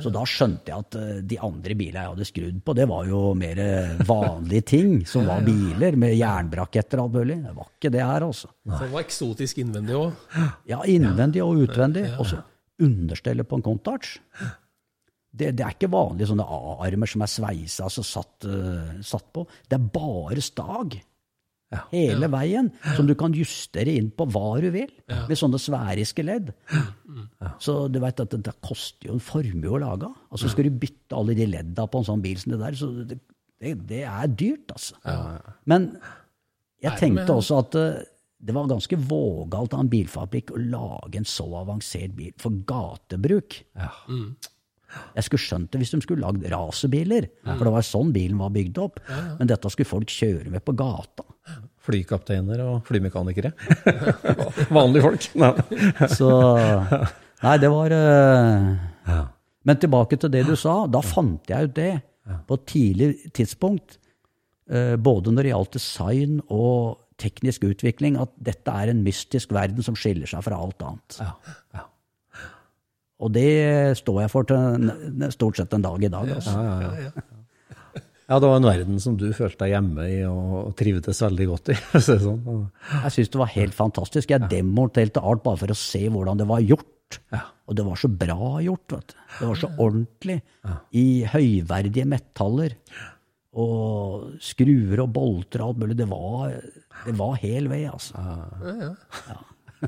Så 0.00 0.08
da 0.14 0.22
skjønte 0.24 0.72
jeg 0.72 0.86
at 0.86 0.96
eh, 0.96 1.18
de 1.20 1.36
andre 1.44 1.76
bilene 1.76 2.06
jeg 2.06 2.12
hadde 2.14 2.26
skrudd 2.30 2.62
på, 2.64 2.74
det 2.78 2.86
var 2.88 3.10
jo 3.10 3.20
mer 3.36 3.60
eh, 3.60 4.00
vanlige 4.08 4.64
ting 4.72 4.94
som 5.04 5.26
var 5.28 5.44
biler, 5.44 5.98
med 6.00 6.16
jernbraketter 6.16 7.02
og 7.02 7.10
alt 7.10 7.18
mulig. 7.18 7.36
Det 7.44 7.52
var 7.58 7.68
ikke 7.74 7.92
det 7.98 8.00
her, 8.08 8.24
altså. 8.30 8.48
Så 8.64 8.80
det 8.86 8.88
var 8.94 9.04
eksotisk 9.04 9.60
innvendig 9.66 9.98
òg. 10.00 10.40
Ja, 10.72 10.80
innvendig 10.88 11.44
og 11.44 11.60
utvendig. 11.66 12.06
Og 12.16 12.30
så 12.32 12.40
understellet 12.80 13.44
på 13.52 13.60
en 13.60 13.66
Countach. 13.68 14.14
Det, 15.38 15.52
det 15.56 15.64
er 15.64 15.76
ikke 15.76 15.90
vanlige 15.92 16.30
sånne 16.30 16.46
A-armer 16.58 17.10
som 17.10 17.24
er 17.24 17.30
sveisa 17.32 17.86
og 17.88 18.06
satt, 18.06 18.48
uh, 18.48 18.98
satt 19.06 19.30
på. 19.34 19.46
Det 19.68 19.78
er 19.78 19.92
bare 19.94 20.44
stag. 20.44 20.98
Hele 21.90 22.30
veien, 22.32 22.70
som 22.96 23.04
du 23.04 23.12
kan 23.18 23.34
justere 23.36 23.92
inn 23.98 24.08
på 24.16 24.24
hva 24.32 24.56
du 24.62 24.70
vil, 24.72 24.88
med 25.28 25.36
sånne 25.36 25.58
sveriske 25.60 26.24
ledd. 26.24 26.54
Så 27.60 27.74
du 27.92 27.98
vet 28.00 28.22
at 28.24 28.32
det, 28.32 28.40
det 28.46 28.54
koster 28.64 29.10
jo 29.10 29.18
en 29.18 29.24
formue 29.24 29.74
å 29.76 29.82
lage. 29.82 30.08
Altså 30.32 30.48
Skal 30.48 30.70
du 30.70 30.78
bytte 30.80 31.18
alle 31.18 31.36
de 31.36 31.48
ledda 31.50 31.84
på 31.84 32.00
en 32.00 32.08
sånn 32.08 32.24
bil 32.24 32.40
som 32.40 32.54
det 32.54 32.62
der, 32.62 32.78
så 32.78 32.88
det, 33.10 33.18
det, 33.60 34.00
er 34.08 34.32
dyrt, 34.32 34.72
altså. 34.72 34.96
Men 35.68 35.90
jeg 36.80 37.02
tenkte 37.02 37.36
også 37.36 37.60
at 37.60 37.76
uh, 37.76 38.00
det 38.38 38.54
var 38.54 38.70
ganske 38.70 39.00
vågalt 39.10 39.74
av 39.74 39.82
en 39.82 39.92
bilfabrikk 39.92 40.54
å 40.54 40.62
lage 40.62 41.20
en 41.20 41.28
så 41.28 41.46
avansert 41.58 42.14
bil 42.16 42.32
for 42.40 42.54
gatebruk. 42.68 43.60
Jeg 45.16 45.26
skulle 45.26 45.44
skjønt 45.44 45.72
det 45.72 45.82
hvis 45.82 45.94
de 45.94 46.00
skulle 46.04 46.24
lagd 46.24 46.44
racerbiler, 46.52 47.28
for 47.46 47.66
det 47.66 47.74
var 47.74 47.86
sånn 47.86 48.12
bilen 48.14 48.40
var 48.40 48.52
bygd 48.54 48.82
opp. 48.82 49.00
Men 49.38 49.50
dette 49.50 49.72
skulle 49.72 49.90
folk 49.90 50.12
kjøre 50.12 50.52
med 50.52 50.64
på 50.64 50.74
gata. 50.78 51.26
Flykapteiner 51.88 52.60
og 52.66 52.82
flymekanikere. 52.88 53.54
Vanlige 54.76 55.04
folk. 55.06 55.28
Så 56.12 56.30
Nei, 57.38 57.54
det 57.62 57.70
var 57.70 57.94
eh, 57.94 59.18
Men 59.68 59.80
tilbake 59.80 60.18
til 60.20 60.32
det 60.34 60.42
du 60.48 60.56
sa. 60.58 60.82
Da 60.90 61.02
fant 61.04 61.48
jeg 61.48 61.70
ut 61.70 61.76
det 61.76 61.92
på 62.48 62.58
et 62.58 62.64
tidlig 62.68 63.10
tidspunkt, 63.36 63.98
uh, 64.72 64.96
både 65.00 65.32
når 65.32 65.46
det 65.46 65.52
gjaldt 65.54 65.76
design 65.78 66.40
og 66.52 66.98
teknisk 67.18 67.64
utvikling, 67.66 68.18
at 68.20 68.34
dette 68.36 68.70
er 68.70 68.92
en 68.92 69.00
mystisk 69.02 69.54
verden 69.56 69.82
som 69.84 69.96
skiller 69.98 70.28
seg 70.30 70.44
fra 70.44 70.58
alt 70.60 70.84
annet. 70.84 71.18
Og 73.18 73.32
det 73.34 73.50
står 73.98 74.20
jeg 74.22 74.30
for 74.30 74.46
til 74.46 75.28
stort 75.34 75.58
sett 75.58 75.74
en 75.74 75.84
dag 75.84 76.04
i 76.06 76.10
dag. 76.12 76.30
Altså. 76.36 76.54
Ja, 78.28 78.36
det 78.36 78.44
var 78.50 78.58
en 78.60 78.68
verden 78.68 79.00
som 79.00 79.16
du 79.16 79.26
følte 79.32 79.64
deg 79.64 79.72
hjemme 79.72 80.04
i 80.04 80.18
og 80.28 80.74
trivdes 80.78 81.22
veldig 81.24 81.46
godt 81.48 81.70
i. 81.72 81.76
sånn. 82.04 82.42
Jeg 82.92 83.14
syns 83.14 83.32
det 83.32 83.40
var 83.40 83.54
helt 83.54 83.76
fantastisk. 83.76 84.34
Jeg 84.34 84.50
demonterte 84.52 85.22
alt 85.24 85.42
bare 85.46 85.60
for 85.62 85.72
å 85.72 85.78
se 85.80 86.02
hvordan 86.12 86.42
det 86.42 86.46
var 86.50 86.60
gjort. 86.62 87.18
Og 87.68 87.76
det 87.76 87.86
var 87.86 88.00
så 88.00 88.10
bra 88.12 88.50
gjort. 88.64 88.94
vet 88.94 89.14
du. 89.14 89.22
Det 89.38 89.48
var 89.48 89.62
så 89.62 89.70
ordentlig. 89.80 90.38
I 90.92 91.06
høyverdige 91.32 92.04
metaller. 92.08 92.76
Og 93.58 94.36
skruer 94.44 95.02
og 95.02 95.10
bolter 95.16 95.64
og 95.64 95.72
alt 95.72 95.82
mulig. 95.82 95.96
Det 95.98 96.08
var, 96.12 96.52
det 97.08 97.16
var 97.18 97.40
hel 97.40 97.72
vei, 97.72 97.82
altså. 97.88 98.20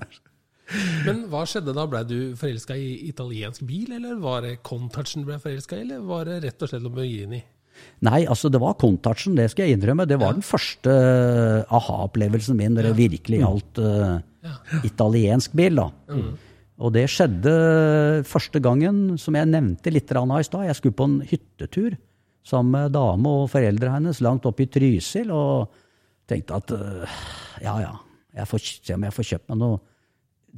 Men 1.06 1.24
hva 1.30 1.44
skjedde 1.48 1.74
da? 1.76 1.86
Blei 1.90 2.02
du 2.06 2.18
forelska 2.38 2.76
i 2.78 3.08
italiensk 3.08 3.64
bil, 3.68 3.94
eller 3.96 4.20
var 4.22 4.44
det 4.46 4.60
Contouchen 4.66 5.24
du 5.24 5.30
ble 5.30 5.40
forelska 5.42 5.78
i, 5.78 5.86
eller 5.86 6.04
var 6.06 6.28
det 6.28 6.42
rett 6.44 6.62
og 6.62 6.70
slett 6.70 6.84
Lamborghini? 6.84 7.40
Nei, 8.04 8.20
altså 8.28 8.50
det 8.52 8.60
var 8.60 8.76
Contouchen, 8.80 9.36
det 9.38 9.48
skal 9.52 9.66
jeg 9.66 9.78
innrømme. 9.78 10.06
Det 10.08 10.18
var 10.20 10.36
den 10.36 10.44
første 10.44 10.92
eh, 10.92 11.72
aha-opplevelsen 11.76 12.58
min 12.58 12.76
når 12.76 12.90
det 12.90 12.98
virkelig 12.98 13.40
gjaldt 13.42 13.80
eh, 13.84 14.14
italiensk 14.88 15.56
bil. 15.56 15.80
da. 15.80 15.88
Og 16.80 16.94
det 16.96 17.06
skjedde 17.12 17.52
første 18.28 18.60
gangen, 18.64 19.18
som 19.20 19.36
jeg 19.36 19.48
nevnte 19.50 19.92
litt 19.92 20.12
i 20.12 20.44
stad. 20.46 20.68
Jeg 20.68 20.78
skulle 20.78 20.96
på 20.96 21.08
en 21.08 21.18
hyttetur 21.28 21.98
sammen 22.46 22.72
med 22.72 22.94
dame 22.96 23.28
og 23.42 23.50
foreldre 23.52 23.92
hennes 23.92 24.22
langt 24.24 24.48
oppe 24.48 24.64
i 24.64 24.70
Trysil, 24.72 25.28
og 25.28 25.68
tenkte 26.30 26.56
at 26.56 26.72
uh, 26.72 27.20
ja, 27.60 27.74
ja, 27.82 27.92
jeg 28.38 28.48
får 28.48 28.64
se 28.64 28.96
om 28.96 29.04
jeg 29.04 29.16
får 29.16 29.28
kjøpt 29.32 29.50
meg 29.52 29.60
noe 29.60 29.80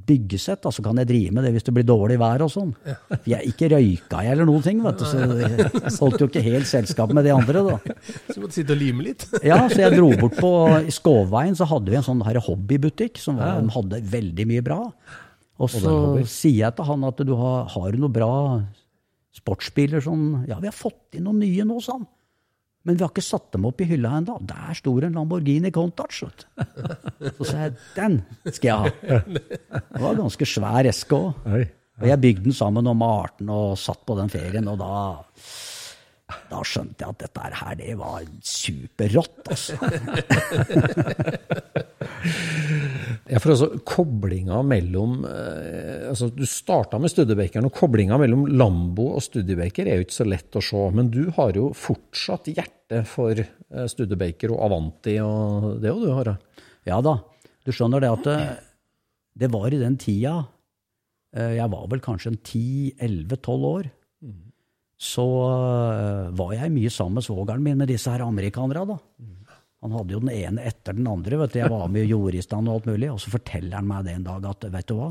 byggesett, 0.07 0.62
da, 0.64 0.72
så 0.74 0.82
kan 0.84 0.99
jeg 1.01 1.09
drive 1.11 1.34
med 1.36 1.47
det 1.47 1.53
hvis 1.55 1.66
det 1.66 1.74
blir 1.76 1.86
dårlig 1.86 2.18
vær 2.20 2.45
og 2.45 2.51
sånn. 2.53 2.72
For 2.82 3.28
jeg 3.32 3.53
ikke 3.53 3.70
røyka 3.72 4.22
jeg 4.26 4.34
eller 4.34 4.49
noen 4.49 4.64
ting, 4.64 4.82
vet 4.84 5.01
du, 5.01 5.07
så 5.09 5.22
jeg 5.22 5.70
holdt 5.99 6.24
jo 6.24 6.28
ikke 6.30 6.45
helt 6.45 6.68
selskap 6.70 7.14
med 7.14 7.26
de 7.28 7.34
andre, 7.34 7.64
da. 7.68 7.97
Så 8.32 8.36
du 8.36 8.45
måtte 8.45 8.57
sitte 8.59 8.76
og 8.76 8.82
lime 8.82 9.07
litt? 9.07 9.26
Ja, 9.53 9.59
så 9.70 9.82
jeg 9.82 9.97
dro 9.99 10.09
bort 10.18 10.38
på 10.38 10.53
i 10.80 10.93
Skåveien, 10.95 11.57
så 11.59 11.66
hadde 11.68 11.93
vi 11.93 11.99
en 11.99 12.07
sånn 12.07 12.22
her 12.26 12.38
hobbybutikk 12.43 13.20
som 13.20 13.38
var, 13.40 13.59
ja. 13.59 13.74
hadde 13.76 14.01
veldig 14.12 14.47
mye 14.49 14.64
bra. 14.64 14.78
Og 15.62 15.70
så 15.70 15.93
sier 16.26 16.64
jeg 16.64 16.76
til 16.78 16.88
han 16.88 17.05
at 17.07 17.20
du 17.26 17.34
har, 17.38 17.68
har 17.70 17.93
du 17.93 18.01
noe 18.03 18.12
bra 18.12 18.32
sportsbiler 19.36 20.03
sånn 20.05 20.45
Ja, 20.49 20.59
vi 20.61 20.68
har 20.68 20.76
fått 20.76 21.16
inn 21.16 21.26
noen 21.28 21.43
nye 21.43 21.66
nå, 21.68 21.78
sa 21.84 21.99
han. 21.99 22.09
Men 22.83 22.97
vi 22.99 23.05
har 23.05 23.12
ikke 23.12 23.24
satt 23.24 23.53
dem 23.55 23.66
opp 23.68 23.83
i 23.83 23.87
hylla 23.87 24.16
ennå. 24.18 24.39
Der 24.49 24.74
sto 24.74 24.97
en 24.99 25.14
Lamborghini 25.14 25.70
Countach. 25.74 26.22
Så 27.37 27.47
sa 27.47 27.68
jeg 27.68 27.76
den 27.95 28.18
skal 28.49 28.68
jeg 28.68 28.76
ha. 28.78 29.20
Det 29.28 30.03
var 30.03 30.11
en 30.11 30.24
ganske 30.24 30.49
svær 30.49 30.89
eske 30.91 31.18
òg. 31.18 31.47
Og 32.03 32.09
jeg 32.09 32.18
bygde 32.22 32.49
den 32.49 32.57
sammen 32.57 32.89
med 32.89 32.99
Marten 32.99 33.51
og 33.53 33.76
satt 33.78 34.03
på 34.09 34.16
den 34.18 34.33
ferien, 34.33 34.66
og 34.72 34.80
da 34.80 35.22
da 36.51 36.59
skjønte 36.66 37.05
jeg 37.05 37.14
at 37.14 37.22
dette 37.24 37.41
her, 37.62 37.74
det 37.80 37.95
var 38.01 38.20
superrått, 38.47 39.43
altså. 39.53 39.74
Ja, 43.33 43.41
for 43.41 43.55
altså, 43.55 43.68
koblinga 43.87 44.61
mellom 44.66 45.22
eh, 45.28 46.09
altså, 46.11 46.28
Du 46.35 46.45
starta 46.49 46.99
med 47.01 47.12
Studebakeren, 47.12 47.68
og 47.68 47.76
koblinga 47.76 48.18
mellom 48.20 48.45
Lambo 48.51 49.12
og 49.16 49.24
Studebaker 49.24 49.89
er 49.89 50.01
jo 50.01 50.07
ikke 50.07 50.18
så 50.18 50.28
lett 50.28 50.59
å 50.59 50.64
se. 50.64 50.83
Men 50.97 51.11
du 51.12 51.24
har 51.37 51.57
jo 51.59 51.70
fortsatt 51.76 52.51
hjerte 52.53 53.03
for 53.09 53.39
eh, 53.39 53.87
Studebaker 53.91 54.55
og 54.55 54.64
Avanti, 54.68 55.18
og 55.24 55.78
det 55.83 55.95
òg, 55.95 56.05
du, 56.05 56.11
Harald. 56.12 56.64
Ja 56.89 56.99
da. 57.05 57.18
Du 57.62 57.70
skjønner 57.70 58.03
det 58.03 58.11
at 58.11 58.24
det, 58.26 58.39
det 59.45 59.53
var 59.53 59.70
i 59.70 59.78
den 59.78 59.95
tida 60.03 60.41
eh, 61.37 61.55
Jeg 61.61 61.70
var 61.70 61.87
vel 61.93 62.03
kanskje 62.03 62.35
en 62.35 62.41
10-11-12 62.43 63.68
år. 63.70 63.93
Så 65.03 65.24
eh, 65.26 66.30
var 66.38 66.53
jeg 66.55 66.74
mye 66.74 66.90
sammen 66.94 67.18
med 67.18 67.26
svogeren 67.26 67.64
min 67.64 67.80
med 67.80 67.90
disse 67.90 68.12
her 68.12 68.22
amerikanere. 68.24 68.84
da. 68.86 68.98
Han 69.82 69.94
hadde 69.96 70.14
jo 70.14 70.20
den 70.22 70.30
ene 70.30 70.62
etter 70.70 70.94
den 70.94 71.09
andre. 71.11 71.40
vet 71.42 71.57
du. 71.57 71.59
Jeg 71.59 71.72
var 71.72 71.88
med 71.90 72.07
og 72.07 72.12
gjorde 72.14 72.38
i 72.38 72.44
stand 72.46 72.70
og 72.70 72.78
alt 72.78 72.90
mulig. 72.92 73.11
Og 73.11 73.18
så 73.22 73.32
forteller 73.34 73.80
han 73.80 73.88
meg 73.88 74.07
det 74.07 74.14
en 74.14 74.28
dag 74.28 74.46
at 74.53 74.68
vet 74.76 74.90
du 74.90 74.94
hva, 75.00 75.11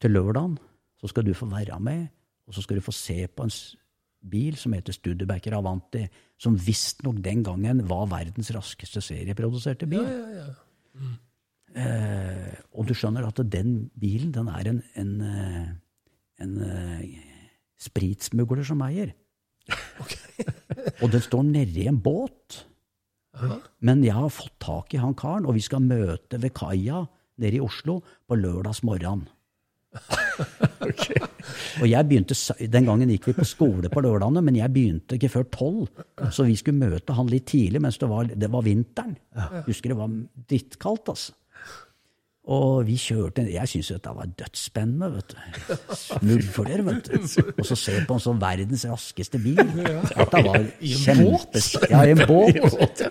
til 0.00 0.16
lørdagen 0.16 0.58
så 1.00 1.08
skal 1.08 1.24
du 1.24 1.32
få 1.36 1.48
være 1.48 1.78
med, 1.80 2.08
og 2.44 2.52
så 2.52 2.60
skal 2.64 2.76
du 2.76 2.84
få 2.84 2.92
se 2.92 3.22
på 3.32 3.46
en 3.46 3.52
bil 4.30 4.56
som 4.60 4.74
heter 4.76 4.92
Studebaker 4.92 5.56
Avanti, 5.56 6.02
som 6.40 6.58
visstnok 6.60 7.22
den 7.24 7.40
gangen 7.44 7.80
var 7.88 8.10
verdens 8.10 8.52
raskeste 8.52 9.00
serieproduserte 9.04 9.88
bil. 9.88 10.04
Ja, 10.04 10.42
ja, 10.42 10.50
Eh, 11.70 12.54
og 12.74 12.88
du 12.88 12.96
skjønner 12.98 13.28
at 13.28 13.38
den 13.46 13.84
bilen, 13.94 14.32
den 14.34 14.48
er 14.50 14.66
en, 14.72 14.80
en, 14.98 15.10
en, 15.22 15.60
en 16.42 16.56
eh, 16.66 17.04
spritsmugler 17.80 18.66
som 18.66 18.82
eier. 18.86 19.14
og 21.02 21.10
den 21.12 21.24
står 21.24 21.46
nedi 21.48 21.86
en 21.88 22.00
båt. 22.02 22.64
Men 23.80 24.02
jeg 24.04 24.16
har 24.16 24.32
fått 24.34 24.56
tak 24.62 24.94
i 24.94 25.00
han 25.00 25.14
karen, 25.18 25.46
og 25.48 25.56
vi 25.56 25.64
skal 25.64 25.84
møte 25.84 26.40
ved 26.42 26.54
kaia 26.56 27.04
nede 27.40 27.56
i 27.56 27.62
Oslo 27.64 28.00
på 28.28 28.36
lørdags 28.36 28.82
morgen. 28.86 29.28
Og 31.80 31.86
jeg 31.88 32.06
begynte, 32.06 32.36
Den 32.70 32.86
gangen 32.86 33.10
gikk 33.10 33.30
vi 33.30 33.34
på 33.40 33.46
skole 33.48 33.90
på 33.90 34.02
lørdagene, 34.04 34.42
men 34.44 34.58
jeg 34.58 34.72
begynte 34.74 35.16
ikke 35.16 35.32
før 35.32 35.46
tolv. 35.50 36.04
Så 36.30 36.46
vi 36.46 36.56
skulle 36.58 36.78
møte 36.78 37.16
han 37.16 37.30
litt 37.30 37.48
tidlig 37.50 37.82
mens 37.82 37.98
det 37.98 38.10
var, 38.10 38.30
det 38.30 38.50
var 38.52 38.66
vinteren. 38.66 39.16
Husker 39.66 39.92
det 39.92 39.98
var 39.98 40.14
drittkaldt, 40.52 41.12
altså. 41.14 41.34
Og 42.50 42.86
vi 42.88 42.94
kjørte 42.96 43.42
Jeg 43.52 43.68
syntes 43.68 43.90
jo 43.90 43.96
dette 43.98 44.12
var 44.16 44.30
dødsspennende, 44.40 45.08
vet 45.12 45.34
du. 45.34 45.74
Smugler, 46.00 46.82
vet 46.86 47.10
du. 47.10 47.18
Og 47.52 47.66
så 47.68 47.76
se 47.76 47.98
på 48.08 48.16
en 48.16 48.22
sånn 48.24 48.40
verdens 48.40 48.86
raskeste 48.88 49.40
bil. 49.42 49.60
Dette 49.60 50.40
var 50.46 50.64
I 50.80 50.94
Ja, 51.90 52.00
i 52.08 52.14
en 52.14 52.22
båt. 52.24 53.02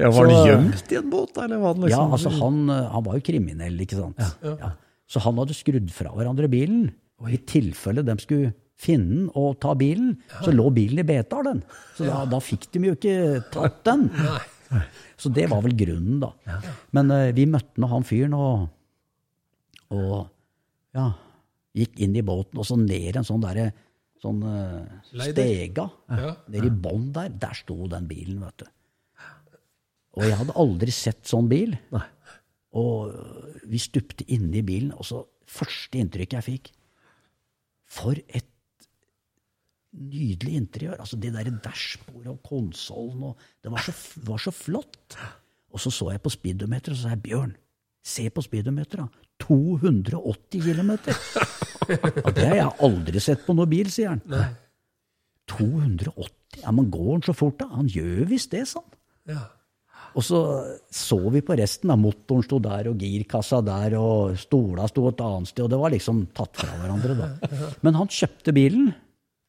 Ja, 0.00 0.08
var 0.08 0.30
han 0.30 0.48
gjemt 0.48 0.94
i 0.94 0.98
en 1.02 1.10
båt, 1.12 1.36
eller 1.36 1.60
var 1.60 1.76
han 1.76 1.84
Ja, 1.84 2.00
liksom 2.00 2.16
altså 2.16 2.32
han, 2.38 2.62
eh, 2.72 2.88
han 2.94 3.04
var 3.06 3.18
jo 3.18 3.26
kriminell, 3.28 3.76
ikke 3.84 3.98
sant. 4.00 4.24
Ja. 4.46 4.72
Så 5.10 5.20
han 5.24 5.38
hadde 5.42 5.56
skrudd 5.58 5.92
fra 5.92 6.14
hverandre 6.16 6.48
bilen. 6.50 6.88
Og 7.20 7.34
I 7.36 7.42
tilfelle 7.44 8.04
de 8.06 8.16
skulle 8.22 8.54
finne 8.80 9.10
den 9.12 9.26
og 9.36 9.58
ta 9.60 9.74
bilen, 9.76 10.14
så 10.40 10.54
lå 10.54 10.70
bilen 10.72 11.02
i 11.02 11.04
betalen. 11.04 11.60
den. 11.60 11.82
Så 11.98 12.08
da, 12.08 12.22
da 12.30 12.40
fikk 12.40 12.70
de 12.72 12.86
jo 12.88 12.96
ikke 12.96 13.42
tatt 13.52 13.82
den. 13.84 14.06
Så 15.20 15.32
det 15.34 15.46
var 15.50 15.62
vel 15.64 15.76
grunnen, 15.78 16.20
da. 16.22 16.60
Men 16.96 17.12
uh, 17.12 17.28
vi 17.36 17.46
møtte 17.50 17.82
nå 17.82 17.88
han 17.90 18.06
fyren, 18.06 18.36
og, 18.38 18.68
og 19.94 20.16
ja, 20.96 21.08
gikk 21.76 22.02
inn 22.06 22.18
i 22.18 22.24
båten, 22.26 22.60
og 22.60 22.68
så 22.68 22.78
ned 22.78 23.18
en 23.20 23.26
sånn 23.26 23.42
derre 23.44 23.70
sånn 24.20 24.42
uh, 24.44 24.84
stega. 25.10 25.88
Ja. 26.12 26.34
Nede 26.52 26.68
i 26.68 26.74
bånn 26.86 27.08
der, 27.16 27.32
der 27.40 27.56
sto 27.56 27.88
den 27.90 28.08
bilen, 28.10 28.42
vet 28.44 28.64
du. 28.64 28.68
Og 30.18 30.26
jeg 30.26 30.38
hadde 30.40 30.58
aldri 30.58 30.94
sett 30.94 31.22
sånn 31.30 31.48
bil. 31.50 31.76
Og 32.78 33.14
vi 33.70 33.80
stupte 33.82 34.26
inne 34.30 34.60
i 34.60 34.66
bilen, 34.66 34.92
og 34.94 35.06
så 35.06 35.24
første 35.50 35.98
inntrykket 35.98 36.36
jeg 36.38 36.46
fikk 36.46 36.68
For 37.90 38.18
et 38.28 38.49
nydelig 39.96 40.56
interiør. 40.60 41.00
Altså 41.00 41.18
det 41.20 41.32
derre 41.34 41.52
dashbordet 41.64 42.30
og 42.32 42.42
konsollen 42.46 43.30
og 43.30 43.46
Det 43.62 43.72
var 43.72 43.84
så, 43.84 43.94
var 44.26 44.38
så 44.42 44.52
flott. 44.54 45.18
Og 45.70 45.80
så 45.82 45.90
så 45.94 46.10
jeg 46.10 46.22
på 46.22 46.32
speedometeret, 46.34 46.94
og 46.94 46.98
så 46.98 47.06
sa 47.08 47.14
jeg 47.14 47.22
Bjørn, 47.22 47.52
se 48.02 48.30
på 48.30 48.42
speedometeret. 48.42 49.20
280 49.40 50.66
km! 50.66 50.90
Ja, 51.90 52.32
det 52.34 52.44
har 52.44 52.56
jeg 52.58 52.72
aldri 52.86 53.22
sett 53.22 53.46
på 53.46 53.54
noen 53.56 53.70
bil, 53.70 53.88
sier 53.90 54.12
han. 54.12 54.20
280? 55.50 56.60
Ja, 56.64 56.74
men 56.74 56.90
går 56.92 57.12
han 57.16 57.24
så 57.24 57.34
fort, 57.36 57.58
da? 57.62 57.70
Han 57.72 57.88
gjør 57.90 58.28
visst 58.30 58.52
det, 58.54 58.66
han. 58.74 58.86
Ja. 59.30 59.46
Og 60.18 60.24
så 60.26 60.40
så 60.90 61.18
vi 61.30 61.42
på 61.46 61.54
resten. 61.58 61.90
da, 61.90 61.96
Motoren 61.98 62.42
sto 62.46 62.58
der, 62.62 62.90
og 62.90 62.98
girkassa 62.98 63.60
der, 63.64 63.94
og 63.98 64.38
stola 64.40 64.88
sto 64.90 65.06
et 65.10 65.22
annet 65.24 65.52
sted. 65.52 65.64
Og 65.64 65.70
det 65.72 65.80
var 65.80 65.94
liksom 65.94 66.24
tatt 66.36 66.62
fra 66.62 66.78
hverandre, 66.82 67.16
da. 67.18 67.30
Men 67.86 67.98
han 67.98 68.10
kjøpte 68.10 68.54
bilen. 68.56 68.90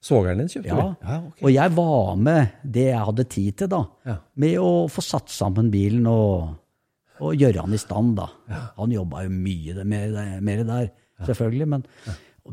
Svogeren 0.02 0.42
din 0.42 0.50
kjøpte 0.50 0.72
Ja, 0.72 0.78
bil? 0.80 0.96
Ja, 1.06 1.18
okay. 1.28 1.44
Og 1.46 1.52
jeg 1.54 1.76
var 1.78 2.16
med 2.18 2.56
det 2.78 2.88
jeg 2.88 3.06
hadde 3.10 3.26
tid 3.30 3.58
til, 3.62 3.70
da. 3.70 3.82
Ja. 4.10 4.16
Med 4.42 4.58
å 4.62 4.72
få 4.90 5.04
satt 5.06 5.30
sammen 5.30 5.70
bilen 5.74 6.08
og, 6.10 6.56
og 7.22 7.36
gjøre 7.38 7.62
han 7.68 7.78
i 7.78 7.82
stand, 7.82 8.16
da. 8.18 8.28
Han 8.80 8.96
jobba 8.96 9.28
jo 9.28 9.34
mye 9.36 9.86
med 9.86 10.16
det, 10.18 10.26
med 10.42 10.62
det 10.64 10.68
der, 10.72 10.88
selvfølgelig. 11.30 11.68
Men, 11.76 11.86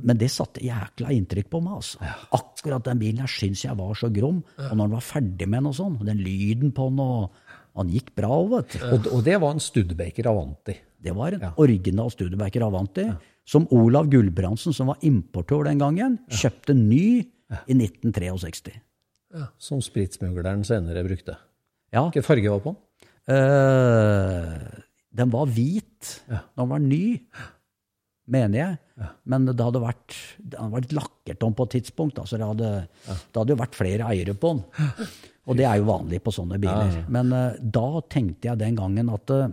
men 0.04 0.20
det 0.20 0.28
satte 0.34 0.60
jækla 0.66 1.14
inntrykk 1.16 1.48
på 1.54 1.62
meg. 1.64 1.78
altså. 1.80 2.10
Akkurat 2.36 2.84
den 2.90 3.00
bilen 3.00 3.24
her 3.24 3.32
syns 3.32 3.64
jeg 3.64 3.78
var 3.80 3.96
så 3.96 4.12
grom. 4.12 4.42
Og 4.58 4.74
når 4.74 4.82
han 4.84 4.98
var 4.98 5.06
ferdig 5.08 5.48
med 5.48 5.62
den 5.62 5.70
og 5.72 5.78
sånn, 5.80 5.96
og 6.02 6.04
den 6.10 6.20
lyden 6.20 6.74
på 6.76 6.90
den 6.92 7.00
og 7.04 7.44
Han 7.78 7.90
gikk 7.94 8.08
bra 8.16 8.26
òg, 8.34 8.48
vet 8.56 8.72
du. 8.74 8.84
Og, 8.90 9.04
og 9.14 9.20
det 9.22 9.36
var 9.38 9.52
en 9.54 9.60
Studebaker 9.62 10.26
Avanti. 10.26 10.74
Det 10.98 11.12
var 11.14 11.36
en 11.36 11.44
original 11.62 12.08
Studebaker 12.10 12.64
Avanti 12.66 13.04
som 13.46 13.68
Olav 13.70 14.08
Gulbrandsen, 14.10 14.74
som 14.74 14.90
var 14.90 14.98
importør 15.06 15.68
den 15.68 15.78
gangen, 15.78 16.16
kjøpte 16.26 16.74
ny 16.74 17.22
i 17.66 17.74
1963. 17.76 18.74
Som 19.60 19.80
spritsmugleren 19.84 20.64
senere 20.64 21.02
brukte. 21.06 21.36
Ja, 21.92 22.02
Hvilken 22.06 22.24
farge 22.26 22.52
var 22.52 22.60
på 22.64 22.74
den? 22.74 22.82
Uh, 23.28 24.82
den 25.18 25.30
var 25.32 25.48
hvit 25.52 26.14
når 26.28 26.62
den 26.62 26.70
var 26.72 26.82
ny, 26.84 27.02
mener 28.28 28.58
jeg. 28.60 29.08
Men 29.28 29.46
det 29.48 29.56
hadde 29.64 29.80
vært, 29.82 30.16
det 30.40 30.58
hadde 30.60 30.74
vært 30.76 30.94
lakkert 30.96 31.44
om 31.46 31.54
på 31.56 31.66
et 31.68 31.74
tidspunkt. 31.78 32.16
Da, 32.18 32.24
så 32.28 32.40
det 32.40 32.48
hadde, 32.48 32.70
det 33.06 33.40
hadde 33.40 33.54
jo 33.54 33.60
vært 33.60 33.78
flere 33.78 34.08
eiere 34.12 34.34
på 34.36 34.54
den. 34.56 34.88
Og 35.48 35.56
det 35.56 35.64
er 35.64 35.78
jo 35.80 35.88
vanlig 35.88 36.20
på 36.24 36.32
sånne 36.34 36.58
biler. 36.60 36.98
Men 37.12 37.32
uh, 37.32 37.56
da 37.60 37.86
tenkte 38.12 38.50
jeg 38.50 38.60
den 38.60 38.76
gangen 38.80 39.12
at 39.16 39.32
uh, 39.32 39.46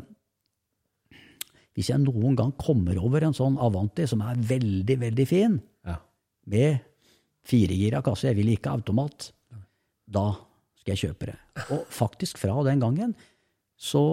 hvis 1.76 1.90
jeg 1.92 2.00
noen 2.04 2.36
gang 2.40 2.54
kommer 2.60 2.96
over 3.04 3.26
en 3.28 3.36
sånn 3.36 3.58
Avanti 3.60 4.06
som 4.08 4.22
er 4.24 4.40
veldig, 4.40 5.00
veldig 5.08 5.26
fin, 5.28 5.58
Ja. 5.88 5.98
med 6.52 6.84
firegira 7.46 8.02
kasse, 8.06 8.30
jeg 8.30 8.40
vil 8.40 8.52
ikke 8.56 8.74
automat, 8.74 9.30
da 10.06 10.32
skal 10.80 10.94
jeg 10.94 11.04
kjøpe 11.08 11.30
det. 11.32 11.38
Og 11.74 11.86
faktisk 11.94 12.40
fra 12.42 12.58
den 12.68 12.84
gangen, 12.84 13.16
så 13.76 14.04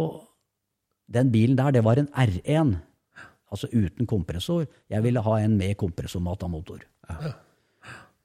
Den 1.12 1.28
bilen 1.32 1.58
der, 1.58 1.70
det 1.74 1.84
var 1.84 1.98
en 1.98 2.08
R1, 2.08 2.70
altså 3.50 3.68
uten 3.68 4.06
kompressor. 4.06 4.64
Jeg 4.88 5.02
ville 5.04 5.20
ha 5.20 5.34
en 5.42 5.58
med 5.58 5.74
kompressormata 5.76 6.48
motor. 6.48 6.78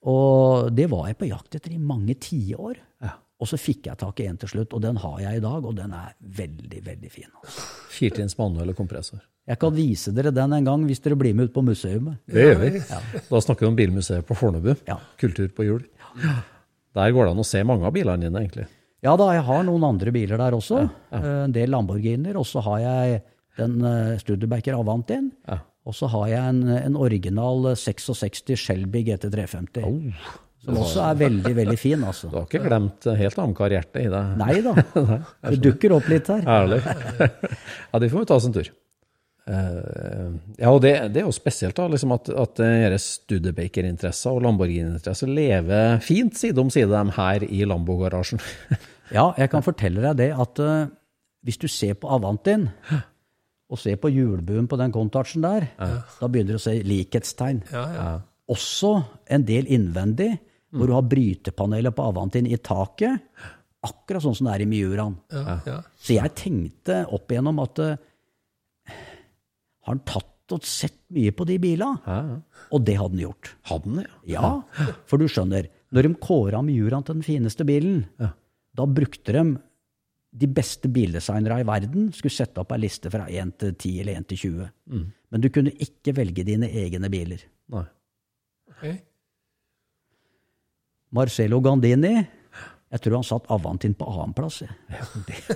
Og 0.08 0.70
det 0.72 0.86
var 0.88 1.08
jeg 1.10 1.18
på 1.18 1.28
jakt 1.28 1.58
etter 1.58 1.74
i 1.74 1.80
mange 1.82 2.14
tiår. 2.14 2.78
Og 3.38 3.46
så 3.46 3.58
fikk 3.60 3.86
jeg 3.86 3.98
tak 4.00 4.18
i 4.20 4.26
en 4.26 4.36
til 4.40 4.50
slutt, 4.50 4.72
og 4.74 4.82
den 4.82 4.96
har 4.98 5.18
jeg 5.22 5.38
i 5.38 5.42
dag, 5.44 5.64
og 5.64 5.76
den 5.78 5.92
er 5.94 6.14
veldig, 6.20 6.80
veldig 6.86 7.10
fin. 7.10 7.28
altså. 7.38 7.66
Firtrinns 7.94 8.34
manuell 8.38 8.72
og 8.72 8.76
kompressor. 8.80 9.20
Jeg 9.48 9.58
kan 9.62 9.72
vise 9.72 10.12
dere 10.12 10.32
den 10.34 10.52
en 10.52 10.66
gang 10.66 10.82
hvis 10.84 11.00
dere 11.00 11.16
blir 11.16 11.32
med 11.38 11.48
ut 11.48 11.54
på 11.54 11.62
museet. 11.64 12.02
Det 12.28 12.42
gjør 12.48 12.58
vi. 12.64 12.82
Da 13.30 13.40
snakker 13.40 13.64
vi 13.64 13.70
om 13.70 13.76
Bilmuseet 13.78 14.26
på 14.28 14.36
Fornebu. 14.36 14.74
Ja. 14.90 14.98
Kultur 15.22 15.48
på 15.56 15.64
hjul. 15.64 15.86
Der 16.98 17.14
går 17.14 17.28
det 17.28 17.32
an 17.32 17.40
å 17.40 17.46
se 17.46 17.62
mange 17.64 17.86
av 17.88 17.94
bilene 17.94 18.26
dine, 18.26 18.42
egentlig. 18.42 18.66
Ja 19.06 19.14
da, 19.16 19.28
jeg 19.36 19.44
har 19.46 19.62
noen 19.64 19.84
andre 19.86 20.10
biler 20.12 20.40
der 20.40 20.56
også. 20.58 20.82
Eh, 21.14 21.26
En 21.46 21.54
del 21.54 21.70
Lamborghiner. 21.70 22.36
Og 22.36 22.44
så 22.50 22.60
har 22.66 22.80
jeg 22.82 23.20
den 23.56 23.78
eh, 23.86 24.16
Studebaker 24.18 24.74
Avantien. 24.80 25.30
Ja. 25.46 25.60
Og 25.88 25.94
så 25.96 26.10
har 26.12 26.26
jeg 26.28 26.42
en, 26.42 26.64
en 26.74 26.96
original 27.00 27.70
66 27.78 28.50
Shelby 28.58 29.04
GT350. 29.06 30.12
Som 30.64 30.80
også 30.82 31.04
er 31.06 31.20
veldig, 31.20 31.54
veldig 31.56 31.78
fin, 31.78 32.02
altså. 32.04 32.28
Du 32.32 32.36
har 32.40 32.48
ikke 32.48 32.64
glemt 32.64 33.06
helt 33.20 33.38
Amcar-hjertet 33.44 34.02
i 34.02 34.10
deg? 34.12 34.34
Nei 34.40 34.58
da. 34.64 34.74
Det 35.54 35.60
dukker 35.62 35.94
opp 35.96 36.10
litt 36.10 36.28
her. 36.32 36.42
Ærlig. 36.44 36.82
ja, 37.92 38.00
de 38.02 38.10
får 38.10 38.24
vi 38.24 38.28
ta 38.28 38.38
oss 38.38 38.48
en 38.48 38.56
tur. 38.56 38.70
Eh, 39.48 40.32
ja, 40.58 40.70
og 40.70 40.82
det, 40.84 40.92
det 41.14 41.22
er 41.22 41.28
jo 41.28 41.32
spesielt 41.32 41.76
da, 41.78 41.86
liksom 41.88 42.12
at, 42.16 42.28
at 42.42 42.58
deres 42.60 43.06
Studebaker-interesser 43.22 44.36
og 44.36 44.44
Lamborghini-interesser 44.44 45.30
lever 45.32 46.02
fint 46.04 46.36
side 46.36 46.60
om 46.60 46.72
side 46.72 46.90
dem 46.92 47.14
her 47.16 47.46
i 47.48 47.64
Lambo-garasjen. 47.68 48.42
Ja, 49.08 49.30
jeg 49.40 49.48
kan 49.48 49.64
fortelle 49.64 50.02
deg 50.04 50.18
det 50.18 50.26
at 50.36 50.58
uh, 50.60 50.90
hvis 51.40 51.56
du 51.56 51.64
ser 51.72 51.94
på 51.96 52.10
Avantien, 52.12 52.66
og 53.72 53.80
ser 53.80 53.96
på 53.96 54.10
hjulbuen 54.12 54.66
på 54.68 54.76
den 54.76 54.92
Contouchen 54.92 55.46
der, 55.46 55.64
da 55.80 56.28
begynner 56.28 56.58
du 56.58 56.58
å 56.58 56.60
se 56.60 56.74
likhetstegn. 56.84 57.62
Ja, 57.72 57.84
ja. 57.94 58.10
Også 58.52 58.90
en 59.32 59.46
del 59.48 59.64
innvendig, 59.72 60.34
hvor 60.74 60.90
du 60.90 60.94
har 60.96 61.06
brytepanelet 61.08 61.96
på 61.96 62.08
Avantin 62.10 62.48
i 62.48 62.58
taket, 62.60 63.24
akkurat 63.88 64.24
sånn 64.24 64.36
som 64.36 64.48
det 64.48 64.56
er 64.56 64.64
i 64.64 64.70
Miuraen. 64.70 65.14
ja, 65.32 65.60
ja. 65.66 65.76
Så 65.96 66.16
jeg 66.18 66.34
tenkte 66.36 67.04
opp 67.14 67.30
igjennom 67.30 67.62
at 67.62 67.80
uh, 67.84 67.94
har 68.88 69.94
han 69.94 70.02
tatt 70.08 70.56
og 70.56 70.64
sett 70.64 70.98
mye 71.12 71.32
på 71.36 71.44
de 71.48 71.58
bilene? 71.60 72.40
Og 72.72 72.84
det 72.84 72.96
hadde 72.98 73.16
han 73.16 73.24
gjort. 73.26 73.52
Hadde 73.68 73.92
han 73.92 74.04
ja. 74.28 74.42
Ja, 74.48 74.92
for 75.08 75.20
du 75.20 75.28
skjønner, 75.28 75.68
når 75.92 76.08
de 76.08 76.18
kåra 76.20 76.60
Miuraen 76.64 77.04
til 77.06 77.20
den 77.20 77.26
fineste 77.26 77.66
bilen, 77.68 78.04
da 78.18 78.86
brukte 78.88 79.34
de 79.36 79.46
de 80.38 80.46
beste 80.52 80.90
bildesignere 80.92 81.62
i 81.62 81.66
verden 81.66 82.10
skulle 82.14 82.34
sette 82.34 82.60
opp 82.60 82.72
ei 82.74 82.82
liste 82.82 83.10
fra 83.12 83.24
1 83.32 83.54
til 83.62 83.70
10 83.72 84.00
eller 84.02 84.18
1 84.20 84.26
til 84.28 84.40
20. 84.42 84.66
Men 85.32 85.44
du 85.44 85.48
kunne 85.52 85.72
ikke 85.72 86.14
velge 86.16 86.44
dine 86.46 86.68
egne 86.68 87.08
biler. 87.12 87.44
Nei. 87.72 87.84
Ok. 88.68 88.84
Marcello 91.16 91.60
Gandini 91.64 92.16
jeg 92.88 93.02
tror 93.04 93.18
han 93.18 93.26
satt 93.26 93.48
Avantin 93.52 93.92
på 93.98 94.06
annenplass. 94.08 94.62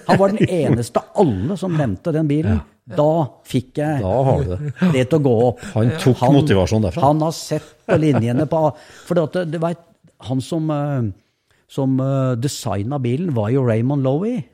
Han 0.04 0.18
var 0.20 0.34
den 0.34 0.50
eneste 0.52 1.00
av 1.00 1.22
alle 1.22 1.56
som 1.56 1.72
nevnte 1.78 2.12
den 2.12 2.28
bilen. 2.28 2.58
Da 2.84 3.06
fikk 3.48 3.78
jeg 3.80 4.02
Da 4.02 4.10
har 4.26 4.42
du 4.42 4.50
det. 4.52 5.06
til 5.08 5.16
å 5.16 5.22
gå 5.24 5.32
opp. 5.46 5.62
Han 5.72 5.94
tok 6.02 6.20
motivasjon 6.34 6.84
derfra. 6.84 7.06
Han 7.06 7.24
har 7.24 7.32
sett 7.32 7.70
på 7.88 7.96
linjene 7.96 8.44
på 8.50 8.60
For 9.06 9.16
det, 9.16 9.24
at 9.30 9.52
det 9.54 9.62
var 9.62 9.78
han 10.28 10.42
som, 10.44 10.68
eh, 10.70 11.08
som 11.72 11.96
eh, 12.04 12.34
designa 12.36 12.98
bilen, 13.00 13.32
var 13.32 13.48
jo 13.54 13.64
Raymond 13.64 14.04
Lowie. 14.04 14.44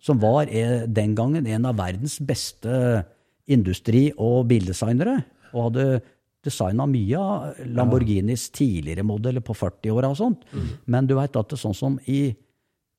Som 0.00 0.22
var 0.22 0.48
eh, 0.48 0.86
den 0.88 1.14
gangen 1.18 1.46
en 1.46 1.68
av 1.68 1.76
verdens 1.76 2.16
beste 2.18 3.04
industri- 3.46 4.14
og 4.16 4.46
bildesignere. 4.48 5.18
Og 5.52 5.68
hadde 5.68 6.00
designa 6.44 6.86
mye 6.90 7.18
av 7.18 7.60
Lamborghinis 7.76 8.48
tidligere 8.50 9.04
modeller 9.06 9.40
på 9.44 9.54
40-åra 9.54 10.10
og 10.10 10.18
sånt. 10.18 10.46
Men 10.86 11.06
du 11.06 11.14
veit 11.18 11.36
at 11.36 11.48
det 11.52 11.58
er 11.58 11.62
sånn 11.62 11.76
som 11.78 11.98
i 12.10 12.34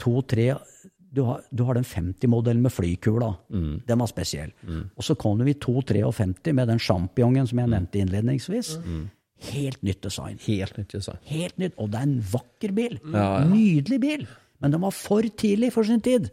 to-tre 0.01 0.53
du 1.13 1.21
har, 1.21 1.43
du 1.53 1.61
har 1.67 1.77
den 1.77 1.85
50-modellen 1.85 2.63
med 2.65 2.73
flykula. 2.73 3.35
Den 3.85 3.99
var 4.01 4.07
spesiell. 4.09 4.49
Og 4.97 5.03
så 5.05 5.13
kom 5.19 5.37
du 5.37 5.45
i 5.45 5.53
253 5.53 6.53
med 6.57 6.71
den 6.71 6.79
sjampiongen 6.81 7.45
som 7.45 7.59
jeg 7.61 7.69
nevnte 7.69 7.99
innledningsvis. 8.01 8.71
Helt 9.51 9.81
nytt 9.85 10.01
design. 10.01 10.39
Helt 10.47 10.77
nytt 10.79 10.95
design. 10.95 11.19
Helt 11.29 11.57
nytt. 11.61 11.75
Og 11.77 11.91
det 11.93 11.99
er 11.99 12.07
en 12.07 12.15
vakker 12.31 12.73
bil. 12.73 12.97
Nydelig 13.51 13.99
bil. 14.01 14.25
Men 14.63 14.71
den 14.71 14.81
var 14.81 14.93
for 14.95 15.21
tidlig 15.37 15.69
for 15.75 15.83
sin 15.83 15.99
tid. 16.01 16.29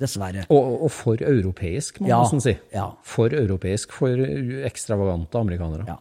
Dessverre. 0.00 0.46
Og, 0.48 0.82
og 0.86 0.90
for 0.96 1.20
europeisk, 1.20 2.00
må 2.00 2.06
man 2.08 2.14
Ja, 2.14 2.20
nesten 2.24 2.40
si. 2.40 2.54
ja. 2.72 2.86
For 3.04 3.28
europeisk, 3.36 3.92
for 3.92 4.16
ekstravagante 4.64 5.36
amerikanere. 5.38 5.84
Ja. 5.86 5.98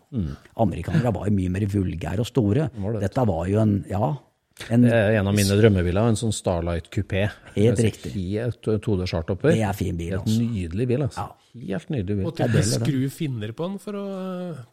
Amerikanere 0.64 1.12
var 1.14 1.28
jo 1.28 1.36
mye 1.36 1.52
mer 1.52 1.66
vulgære 1.68 2.24
og 2.24 2.30
store. 2.32 2.70
Var 2.80 2.96
det, 2.96 3.02
Dette 3.10 3.28
var 3.28 3.46
jo 3.52 3.60
en 3.62 3.76
Ja, 3.92 4.14
En, 4.72 4.86
Det 4.88 4.94
er 4.96 5.18
en 5.20 5.28
av 5.28 5.36
mine 5.36 5.52
drømmebiler, 5.60 6.08
en 6.08 6.16
sånn 6.16 6.32
Starlight 6.32 6.86
kupé. 6.90 7.26
Helt 7.58 7.80
riktig. 7.84 8.14
Helt 8.40 8.62
todørs 8.64 9.12
hardtopper. 9.12 9.52
det 9.52 9.66
er 9.68 9.74
fin 9.76 9.98
bil, 10.00 10.14
Helt 10.16 10.22
altså. 10.30 10.46
nydelig 10.48 10.88
bil, 10.88 11.02
altså. 11.04 11.26
Helt 11.56 11.88
nydelig 11.88 12.18
bil. 12.18 12.26
Måtte 12.28 12.48
du 12.52 12.58
skru 12.68 13.06
finner 13.14 13.54
på 13.56 13.68
den 13.70 13.78
for 13.80 13.96
å, 13.96 14.06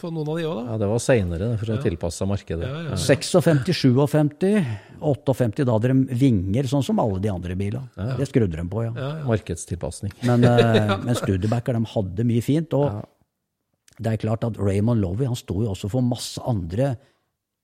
på 0.01 0.09
noen 0.11 0.31
av 0.33 0.39
de 0.41 0.47
òg, 0.49 0.57
da? 0.57 0.63
Ja, 0.73 0.79
det 0.83 0.89
var 0.91 1.03
seinere, 1.05 1.51
for 1.61 1.71
å 1.71 1.77
tilpasse 1.85 2.19
seg 2.19 2.31
markedet. 2.33 2.67
Ja, 2.67 2.81
ja. 2.89 2.99
56, 2.99 3.45
57, 3.71 4.01
58, 4.11 5.63
da 5.63 5.77
hadde 5.77 5.93
de 5.93 6.19
vinger, 6.25 6.67
sånn 6.73 6.83
som 6.83 6.99
alle 7.03 7.23
de 7.23 7.31
andre 7.31 7.55
bilene. 7.59 8.11
Det 8.19 8.27
skrudde 8.27 8.59
de 8.59 8.67
på, 8.73 8.83
ja. 8.89 9.13
Markedstilpasning. 9.29 10.17
Men, 10.27 10.49
eh, 10.51 10.97
men 11.07 11.19
Studebacker 11.19 11.79
de 11.79 11.87
hadde 11.95 12.29
mye 12.33 12.43
fint. 12.43 12.75
Og 12.75 14.03
det 14.03 14.17
er 14.17 14.23
klart 14.27 14.51
at 14.51 14.59
Raymond 14.59 15.05
Lowy 15.05 15.31
han 15.31 15.39
sto 15.39 15.63
jo 15.63 15.71
også 15.77 15.93
for 15.93 16.03
masse 16.03 16.43
andre 16.43 16.97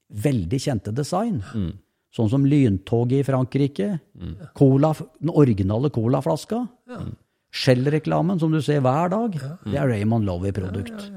veldig 0.09 0.63
kjente 0.63 0.95
design. 0.95 1.41
Sånn 2.15 2.31
som 2.31 2.47
lyntoget 2.47 3.19
i 3.19 3.25
Frankrike. 3.27 3.97
Cola, 4.57 4.95
den 5.19 5.35
originale 5.35 5.91
colaflaska. 5.93 6.63
Shell-reklamen 7.49 8.39
som 8.41 8.53
du 8.53 8.59
ser 8.61 8.83
hver 8.85 9.09
dag. 9.13 9.37
Det 9.65 9.77
er 9.79 9.89
Raymond 9.89 10.27
Lowy-produkt. 10.27 11.07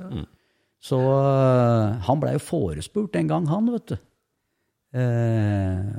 Så 0.83 0.99
uh, 0.99 1.99
han 2.07 2.22
blei 2.22 2.35
jo 2.35 2.43
forespurt 2.43 3.14
en 3.20 3.28
gang, 3.30 3.45
han, 3.51 3.68
vet 3.70 3.93
du. 3.93 3.99
Uh, 4.93 5.93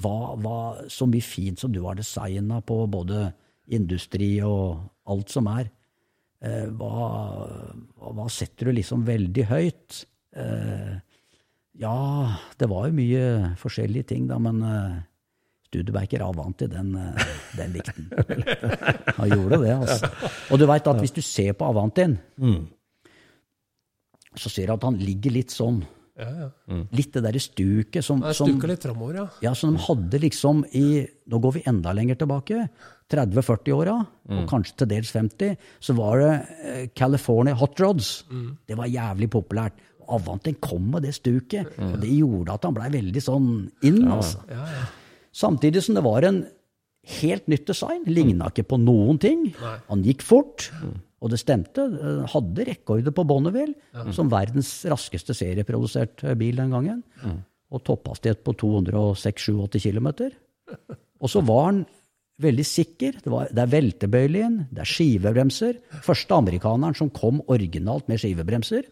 hva, 0.00 0.14
hva, 0.40 0.58
så 0.92 1.08
mye 1.08 1.24
fint 1.24 1.60
som 1.60 1.72
du 1.72 1.82
har 1.84 1.98
designa 1.98 2.62
på 2.64 2.78
både 2.90 3.28
industri 3.76 4.36
og 4.46 4.86
alt 5.12 5.34
som 5.34 5.50
er. 5.52 5.68
Uh, 6.40 6.70
hva, 6.78 7.10
hva, 8.06 8.28
setter 8.32 8.70
du 8.70 8.78
liksom 8.78 9.04
veldig 9.08 9.44
høyt? 9.50 10.04
Eh, 10.36 10.96
ja, 11.80 11.98
det 12.60 12.66
var 12.68 12.88
jo 12.88 12.96
mye 12.98 13.52
forskjellige 13.56 14.10
ting, 14.10 14.26
da, 14.28 14.36
men 14.40 14.60
Studebaker 15.66 16.22
Avanti, 16.26 16.68
den, 16.70 16.94
eh, 16.94 17.26
den 17.58 17.74
den 17.76 17.90
han. 17.90 18.08
Han 19.18 19.34
gjorde 19.34 19.60
det, 19.64 19.74
altså. 19.74 20.10
Og 20.52 20.62
du 20.62 20.66
veit 20.70 20.86
at 20.86 21.02
hvis 21.02 21.14
du 21.16 21.22
ser 21.26 21.52
på 21.58 21.66
Avantien, 21.68 22.16
så 24.36 24.52
ser 24.52 24.68
du 24.70 24.76
at 24.76 24.84
han 24.86 24.98
ligger 25.00 25.34
litt 25.36 25.54
sånn. 25.54 25.82
Ja, 26.16 26.26
ja. 26.46 26.76
Litt 26.96 27.12
det 27.12 27.20
derre 27.26 27.40
stuket 27.44 28.04
som, 28.04 28.22
som 28.32 28.48
litt 28.48 28.84
framover, 28.86 29.18
ja. 29.18 29.24
ja, 29.44 29.50
som 29.58 29.74
de 29.74 29.82
hadde 29.84 30.20
liksom 30.22 30.62
i 30.72 31.04
Nå 31.28 31.40
går 31.44 31.58
vi 31.58 31.62
enda 31.68 31.92
lenger 31.92 32.16
tilbake. 32.22 32.62
30-40-åra, 33.12 33.96
og 34.34 34.46
kanskje 34.50 34.80
til 34.80 34.88
dels 34.90 35.10
50, 35.14 35.52
så 35.82 35.94
var 35.98 36.22
det 36.22 36.30
eh, 36.66 36.84
California 36.96 37.54
Hot 37.58 37.78
Rods. 37.82 38.08
Det 38.66 38.78
var 38.78 38.88
jævlig 38.90 39.28
populært. 39.34 39.76
Avanten 40.06 40.54
kom 40.62 40.88
med 40.94 41.02
det 41.02 41.12
stuket, 41.18 41.72
og 41.82 41.96
det 42.02 42.12
gjorde 42.14 42.54
at 42.54 42.64
han 42.66 42.74
blei 42.78 42.88
veldig 42.94 43.22
sånn 43.22 43.48
inn. 43.86 44.04
altså. 44.14 44.40
Samtidig 45.36 45.82
som 45.84 45.96
det 45.98 46.04
var 46.06 46.24
en 46.24 46.38
helt 47.20 47.46
nytt 47.52 47.66
design. 47.68 48.04
Ligna 48.08 48.48
ikke 48.50 48.64
på 48.72 48.78
noen 48.82 49.18
ting. 49.22 49.42
Han 49.90 50.04
gikk 50.06 50.24
fort, 50.26 50.70
og 51.20 51.30
det 51.32 51.38
stemte. 51.42 51.84
Eh, 51.92 52.22
Hadde 52.32 52.64
rekorder 52.70 53.12
på 53.14 53.24
Bonneville 53.28 53.74
som 54.16 54.30
verdens 54.32 54.70
raskeste 54.88 55.36
serieprodusert 55.36 56.24
eh, 56.24 56.34
bil 56.40 56.56
den 56.56 56.72
gangen. 56.74 57.02
Og 57.70 57.82
topphastighet 57.84 58.42
på 58.46 58.54
206-87 58.62 59.90
km. 59.90 60.08
Og 61.20 61.30
så 61.32 61.40
var 61.46 61.64
han 61.70 61.84
veldig 62.42 62.64
sikker. 62.68 63.20
Det, 63.24 63.30
var, 63.32 63.48
det 63.50 63.62
er 63.64 63.70
veltebøyelig 63.72 64.42
inn, 64.44 64.56
det 64.70 64.82
er 64.84 64.90
skivebremser. 64.90 65.78
Første 66.04 66.36
amerikaneren 66.36 66.94
som 66.98 67.08
kom 67.10 67.40
originalt 67.52 68.08
med 68.12 68.20
skivebremser. 68.22 68.88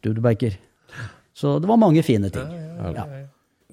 Studebaker. 0.00 0.56
Så 1.34 1.58
det 1.62 1.70
var 1.70 1.78
mange 1.80 2.02
fine 2.06 2.30
ting. 2.34 2.48
Ja, 2.50 2.94
ja, 2.94 3.04
Ja. 3.20 3.26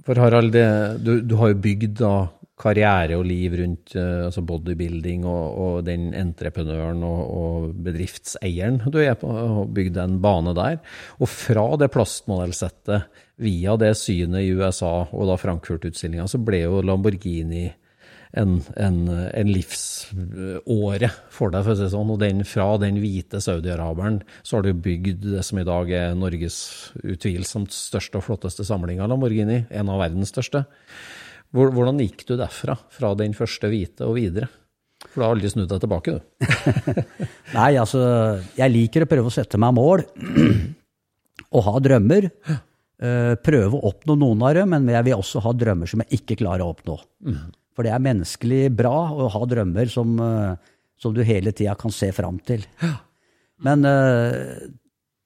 For 0.07 0.15
Harald, 0.23 0.53
det, 0.55 0.67
du, 1.03 1.17
du 1.19 1.35
har 1.35 1.51
jo 1.51 1.59
bygd 1.59 1.97
da 1.99 2.11
karriere 2.57 3.17
og 3.19 3.25
liv 3.27 3.53
rundt 3.59 3.91
eh, 3.99 4.23
altså 4.25 4.41
bodybuilding 4.47 5.25
og, 5.27 5.57
og 5.61 5.73
den 5.85 6.07
entreprenøren 6.17 7.03
og, 7.05 7.19
og 7.27 7.65
bedriftseieren 7.85 8.79
du 8.87 8.97
er 9.03 9.17
på, 9.19 9.29
og 9.29 9.73
bygd 9.75 9.99
en 10.01 10.15
bane 10.23 10.55
der. 10.57 10.79
Og 11.19 11.29
fra 11.29 11.67
det 11.81 11.91
plastmodellsettet, 11.93 13.11
via 13.43 13.75
det 13.77 13.91
synet 13.99 14.47
i 14.47 14.55
USA 14.57 14.93
og 15.11 15.27
da 15.29 15.35
Frankfurt-utstillinga, 15.37 16.25
så 16.31 16.39
ble 16.41 16.63
jo 16.63 16.79
Lamborghini 16.87 17.67
en, 18.33 18.57
en, 18.75 18.97
en 19.31 19.47
livsåre 19.51 21.09
for 21.33 21.51
deg, 21.53 21.63
for 21.63 21.71
å 21.73 21.75
si 21.77 21.83
det 21.85 21.91
sånn. 21.93 22.11
Og 22.13 22.19
den, 22.21 22.43
fra 22.47 22.67
den 22.81 22.99
hvite 23.01 23.39
saudi-araberen 23.43 24.19
så 24.43 24.57
har 24.59 24.67
du 24.67 24.73
bygd 24.73 25.25
det 25.35 25.43
som 25.47 25.59
i 25.61 25.65
dag 25.67 25.91
er 25.95 26.15
Norges 26.17 26.57
utvilsomt 27.03 27.71
største 27.75 28.19
og 28.19 28.25
flotteste 28.27 28.65
samling 28.67 29.01
av 29.03 29.11
Lamborghini. 29.13 29.63
En 29.71 29.89
av 29.93 30.01
verdens 30.03 30.33
største. 30.33 30.65
Hvor- 31.55 31.71
Hvordan 31.71 32.01
gikk 32.03 32.25
du 32.27 32.35
derfra, 32.37 32.75
fra 32.91 33.13
den 33.15 33.33
første 33.37 33.69
hvite 33.71 34.03
og 34.07 34.17
videre? 34.19 34.49
For 35.07 35.21
du 35.21 35.23
har 35.27 35.35
aldri 35.35 35.49
snudd 35.53 35.69
deg 35.69 35.79
tilbake, 35.83 36.15
du. 36.17 36.21
Nei, 37.57 37.69
altså, 37.79 38.01
jeg 38.57 38.73
liker 38.73 39.05
å 39.05 39.09
prøve 39.09 39.29
å 39.29 39.33
sette 39.35 39.59
meg 39.61 39.75
mål 39.77 40.03
og 41.55 41.61
ha 41.67 41.75
drømmer. 41.85 42.27
Eh, 42.97 43.35
prøve 43.45 43.77
å 43.77 43.91
oppnå 43.91 44.15
noen 44.17 44.41
av 44.49 44.55
dem, 44.57 44.73
men 44.73 44.89
jeg 44.89 45.05
vil 45.05 45.19
også 45.21 45.43
ha 45.45 45.53
drømmer 45.53 45.87
som 45.91 46.01
jeg 46.03 46.17
ikke 46.19 46.39
klarer 46.41 46.65
å 46.65 46.71
oppnå. 46.73 46.97
For 47.77 47.85
det 47.85 47.93
er 47.93 48.01
menneskelig 48.01 48.71
bra 48.73 48.95
å 49.13 49.27
ha 49.29 49.39
drømmer 49.45 49.91
som, 49.93 50.15
eh, 50.17 50.71
som 50.97 51.13
du 51.13 51.21
hele 51.21 51.53
tida 51.53 51.75
kan 51.77 51.93
se 51.93 52.09
fram 52.09 52.39
til. 52.41 52.65
Men 53.61 53.85
uh, 53.85 54.65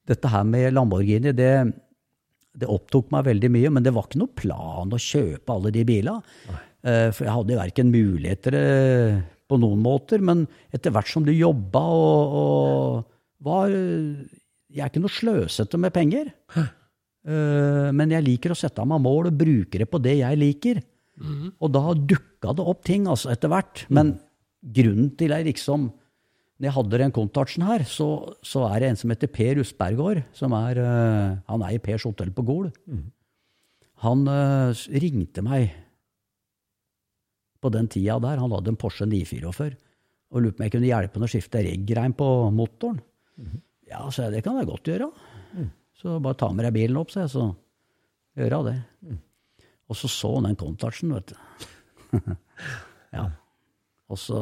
dette 0.08 0.32
her 0.32 0.44
med 0.48 0.74
Lamborghini, 0.76 1.32
det, 1.36 1.48
det 2.52 2.68
opptok 2.68 3.08
meg 3.12 3.24
veldig 3.30 3.50
mye, 3.52 3.72
men 3.72 3.84
det 3.84 3.94
var 3.96 4.04
ikke 4.08 4.20
noe 4.20 4.36
plan 4.36 4.92
å 4.92 5.00
kjøpe 5.00 5.56
alle 5.56 5.72
de 5.72 5.86
bilene. 5.88 6.20
Uh, 6.84 7.08
For 7.12 7.24
jeg 7.24 7.36
hadde 7.38 7.58
verken 7.62 7.92
muligheter 7.92 8.58
uh, 8.58 9.18
på 9.48 9.60
noen 9.60 9.80
måter, 9.84 10.20
men 10.20 10.44
etter 10.76 10.92
hvert 10.92 11.08
som 11.08 11.24
du 11.24 11.32
jobba 11.32 11.82
og, 11.96 12.36
og 12.42 13.48
var 13.48 13.72
Jeg 13.72 14.80
er 14.84 14.92
ikke 14.92 15.02
noe 15.02 15.12
sløsete 15.12 15.80
med 15.80 15.92
penger. 15.92 16.30
Men 17.22 18.12
jeg 18.14 18.24
liker 18.24 18.54
å 18.54 18.56
sette 18.58 18.80
av 18.82 18.88
meg 18.88 19.02
mål 19.04 19.28
og 19.28 19.36
bruke 19.38 19.78
det 19.78 19.86
på 19.90 20.00
det 20.02 20.14
jeg 20.20 20.38
liker. 20.40 20.80
Og 21.22 21.72
da 21.74 21.82
dukka 21.94 22.54
det 22.56 22.68
opp 22.72 22.84
ting 22.86 23.08
altså, 23.10 23.30
etter 23.32 23.52
hvert. 23.52 23.84
Men 23.92 24.16
grunnen 24.62 25.12
til 25.18 25.34
jeg 25.34 25.48
liksom 25.50 25.90
når 26.62 26.68
jeg 26.68 26.74
hadde 26.76 26.98
den 27.00 27.14
kontakten 27.16 27.64
her, 27.66 27.82
så, 27.90 28.06
så 28.46 28.60
er 28.68 28.76
det 28.78 28.88
en 28.92 28.98
som 29.00 29.10
heter 29.10 29.30
Per 29.34 29.58
Usbergård, 29.58 30.20
som 30.36 30.52
er 30.54 30.78
uh, 30.78 31.40
Han 31.48 31.64
eier 31.66 31.82
Pers 31.82 32.04
hotell 32.06 32.30
på 32.30 32.44
Gol. 32.46 32.68
Han 34.04 34.22
uh, 34.30 34.70
ringte 35.02 35.42
meg 35.42 35.72
på 37.58 37.72
den 37.74 37.90
tida 37.90 38.20
der. 38.22 38.38
Han 38.38 38.54
hadde 38.54 38.70
en 38.70 38.78
Porsche 38.78 39.08
944 39.10 39.74
og 40.32 40.44
lurte 40.44 40.54
på 40.54 40.62
om 40.62 40.68
jeg 40.68 40.74
kunne 40.76 40.88
hjelpe 40.88 41.18
han 41.18 41.26
å 41.26 41.32
skifte 41.32 41.64
reggreim 41.66 42.14
på 42.16 42.28
motoren. 42.54 43.02
Ja, 43.90 44.06
sa 44.06 44.28
jeg, 44.28 44.36
det 44.38 44.46
kan 44.46 44.56
jeg 44.60 44.70
godt 44.70 44.88
gjøre. 44.88 45.10
Så 45.98 46.14
bare 46.22 46.38
ta 46.38 46.48
med 46.54 46.64
deg 46.68 46.76
bilen 46.78 47.02
opp, 47.02 47.10
sa 47.10 47.26
jeg, 47.26 47.34
så 47.34 47.50
gjøre 48.38 48.62
det. 48.70 48.78
Og 49.92 49.98
så 49.98 50.08
så 50.08 50.32
han 50.38 50.48
den 50.48 50.58
kontakten, 50.58 51.12
vet 51.12 51.32
du. 51.32 52.18
ja. 53.18 53.28
Og 54.12 54.18
så 54.20 54.38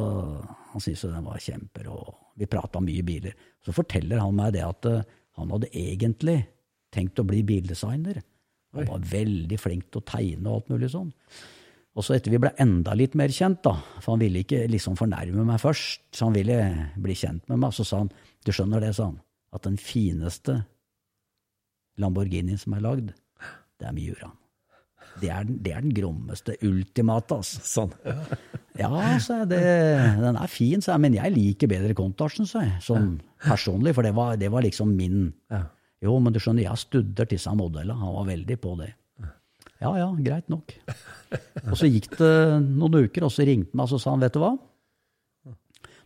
Han 0.71 0.83
syntes 0.83 1.03
jo 1.03 1.11
den 1.11 1.27
var 1.27 1.39
kjemper, 1.43 1.87
og 1.91 2.35
vi 2.39 2.47
prata 2.47 2.79
mye 2.79 3.03
biler. 3.03 3.35
Så 3.59 3.73
forteller 3.75 4.21
han 4.23 4.37
meg 4.37 4.53
det 4.55 4.63
at 4.63 4.87
eh, 4.87 5.07
han 5.35 5.51
hadde 5.51 5.67
egentlig 5.75 6.37
tenkt 6.95 7.19
å 7.19 7.25
bli 7.27 7.41
bildesigner. 7.43 8.21
Han 8.77 8.87
var 8.87 9.09
veldig 9.11 9.57
flink 9.59 9.89
til 9.91 9.99
å 9.99 10.07
tegne 10.07 10.47
og 10.47 10.61
alt 10.61 10.71
mulig 10.71 10.91
sånn. 10.93 11.09
Og 11.91 12.05
så 12.07 12.15
etter 12.15 12.31
vi 12.31 12.39
ble 12.39 12.53
enda 12.63 12.95
litt 12.95 13.17
mer 13.19 13.33
kjent, 13.35 13.59
da, 13.67 13.73
for 13.99 14.13
han 14.13 14.23
ville 14.23 14.45
ikke 14.45 14.63
liksom 14.71 14.95
fornærme 14.99 15.43
meg 15.43 15.59
først, 15.59 16.05
så 16.15 16.29
han 16.29 16.37
ville 16.37 16.59
bli 17.03 17.15
kjent 17.19 17.51
med 17.51 17.59
meg, 17.59 17.75
så 17.75 17.83
sa 17.87 17.99
han, 18.05 18.11
du 18.47 18.53
skjønner 18.55 18.83
det, 18.83 18.93
sa 18.95 19.09
han, 19.09 19.19
at 19.51 19.67
den 19.67 19.75
fineste 19.75 20.61
Lamborghinien 21.99 22.59
som 22.59 22.77
er 22.77 22.85
lagd, 22.85 23.11
det 23.81 23.89
er 23.89 23.97
Miuraen. 23.97 24.37
Det 25.19 25.29
er 25.29 25.43
den, 25.47 25.57
det 25.65 25.73
er 25.75 25.83
den 25.83 25.93
grommeste, 25.95 26.55
ultimate, 26.63 27.35
altså. 27.41 27.61
Sånn. 27.67 27.91
Ja, 28.79 28.89
så 29.19 29.41
jeg, 29.41 29.49
det, 29.51 29.59
den 30.21 30.39
er 30.39 30.49
fin, 30.49 30.81
så 30.81 30.93
jeg, 30.93 31.03
men 31.03 31.17
jeg 31.17 31.33
liker 31.35 31.69
bedre 31.69 31.95
Contarsen, 31.97 32.47
så 32.47 32.63
jeg, 32.63 32.77
sånn 32.85 33.13
personlig, 33.43 33.93
for 33.97 34.07
det 34.07 34.13
var, 34.15 34.37
det 34.39 34.49
var 34.53 34.63
liksom 34.65 34.95
min 34.95 35.27
Jo, 36.01 36.15
men 36.23 36.33
du 36.33 36.39
skjønner, 36.41 36.63
jeg 36.63 36.71
har 36.71 36.79
studert 36.81 37.29
disse 37.29 37.51
modellene, 37.53 37.99
han 37.99 38.15
var 38.15 38.29
veldig 38.31 38.57
på 38.63 38.73
det. 38.79 38.93
Ja 39.81 39.91
ja, 39.97 40.07
greit 40.17 40.49
nok. 40.49 40.73
Og 41.67 41.75
så 41.77 41.89
gikk 41.89 42.13
det 42.19 42.33
noen 42.63 43.07
uker, 43.07 43.25
og 43.25 43.33
så 43.33 43.45
ringte 43.45 43.73
han 43.73 43.81
meg 43.81 43.87
og 43.87 43.93
så 43.95 43.99
sa 44.01 44.13
han, 44.15 44.23
vet 44.23 44.37
du 44.37 44.41
hva? 44.43 44.53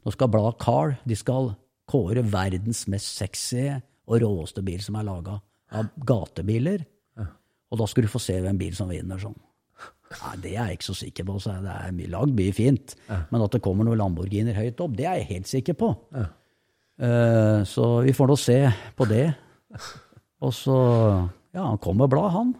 Nå 0.05 0.13
skal 0.13 0.29
bladet 0.31 0.59
Car 0.61 0.97
de 1.07 1.17
skal 1.17 1.53
kåre 1.89 2.23
verdens 2.25 2.85
mest 2.91 3.17
sexy 3.19 3.67
og 4.05 4.19
råeste 4.21 4.63
bil 4.65 4.81
som 4.83 4.97
er 4.99 5.07
laga 5.07 5.39
av 5.75 5.89
gatebiler. 6.07 6.85
Og 7.71 7.79
da 7.81 7.87
skal 7.89 8.05
du 8.05 8.11
få 8.11 8.21
se 8.21 8.37
hvem 8.41 8.57
bil 8.59 8.75
som 8.77 8.89
vinner 8.91 9.19
sånn. 9.21 9.35
Nei, 10.15 10.35
det 10.43 10.51
er 10.53 10.69
jeg 10.69 10.77
ikke 10.77 10.87
så 10.87 10.95
sikker 10.99 11.25
på. 11.27 11.37
Så 11.41 11.55
det 11.65 11.71
er 11.73 12.11
lagd 12.13 12.35
mye 12.37 12.53
fint. 12.55 12.93
Men 13.31 13.41
at 13.45 13.55
det 13.55 13.61
kommer 13.65 13.87
noen 13.87 13.99
Lamborghiner 13.99 14.55
høyt 14.57 14.79
opp, 14.85 14.93
det 14.95 15.07
er 15.09 15.17
jeg 15.21 15.31
helt 15.33 15.49
sikker 15.51 15.77
på. 15.79 15.89
Eh, 16.15 17.63
så 17.67 17.87
vi 18.05 18.13
får 18.15 18.29
nå 18.31 18.37
se 18.39 18.59
på 18.95 19.07
det. 19.09 19.25
Og 20.45 20.53
så 20.55 20.77
Ja, 21.55 21.65
han 21.69 21.77
kom 21.79 21.97
med 21.97 22.09
blad, 22.11 22.31
han. 22.35 22.53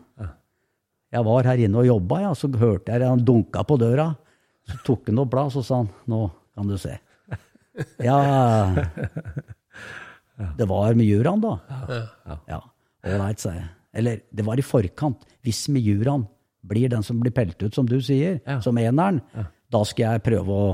Jeg 1.11 1.23
var 1.27 1.47
her 1.47 1.59
inne 1.63 1.79
og 1.79 1.87
jobba, 1.87 2.21
ja, 2.25 2.31
så 2.35 2.47
hørte 2.59 2.91
jeg 2.91 3.07
han 3.07 3.21
dunka 3.23 3.63
på 3.67 3.77
døra. 3.79 4.09
Så 4.67 4.79
tok 4.83 5.07
han 5.11 5.19
opp 5.21 5.29
bladet, 5.31 5.53
så 5.53 5.63
sa 5.63 5.75
han 5.83 5.89
'Nå 6.07 6.31
kan 6.55 6.67
du 6.67 6.75
se'. 6.75 6.97
Ja 7.99 8.71
Det 10.57 10.65
var 10.67 10.93
med 10.95 11.05
juraen, 11.05 11.41
da. 11.41 11.59
Ja. 12.47 12.59
Ålreit, 13.05 13.39
sa 13.39 13.51
jeg. 13.53 13.67
Eller, 13.95 14.23
det 14.31 14.45
var 14.45 14.59
i 14.59 14.65
forkant. 14.65 15.23
Hvis 15.45 15.65
Miuraen 15.71 16.25
blir 16.65 16.89
den 16.91 17.03
som 17.05 17.19
blir 17.21 17.33
pelt 17.35 17.61
ut, 17.61 17.73
som 17.73 17.87
du 17.87 17.99
sier, 18.01 18.41
Ja. 18.45 18.59
som 18.61 18.77
eneren, 18.77 19.21
da 19.71 19.83
skal 19.85 20.15
jeg 20.15 20.23
prøve 20.25 20.49
å 20.51 20.67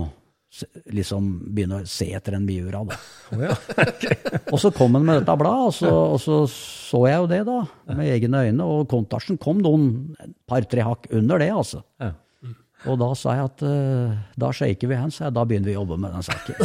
liksom 0.92 1.28
begynne 1.56 1.78
å 1.80 1.88
se 1.88 2.10
etter 2.12 2.36
en 2.36 2.44
Miura, 2.46 2.82
da. 2.84 2.98
og 4.52 4.58
så 4.60 4.72
kom 4.76 4.98
han 4.98 5.06
med 5.08 5.22
dette 5.22 5.36
bladet, 5.40 5.68
og 5.70 5.76
så, 5.78 5.92
og 6.16 6.20
så 6.20 6.40
så 6.52 7.06
jeg 7.08 7.22
jo 7.22 7.30
det, 7.32 7.40
da, 7.48 7.60
med 7.96 8.10
egne 8.12 8.42
øyne. 8.50 8.66
Og 8.68 8.90
Kontarsen 8.92 9.40
kom 9.40 9.62
noen 9.64 9.86
par-tre 10.50 10.84
hakk 10.84 11.08
under 11.16 11.40
det, 11.40 11.52
altså. 11.56 11.86
Ja. 12.04 12.12
Og 12.90 12.98
da 12.98 13.12
sa 13.14 13.36
jeg 13.38 13.46
at 13.46 13.64
uh, 13.64 14.16
da 14.42 14.50
shaker 14.58 14.90
vi 14.90 14.98
hands, 14.98 15.22
da 15.22 15.44
begynner 15.46 15.70
vi 15.70 15.76
å 15.78 15.84
jobbe 15.84 16.00
med 16.02 16.16
den 16.18 16.26
saken. 16.26 16.56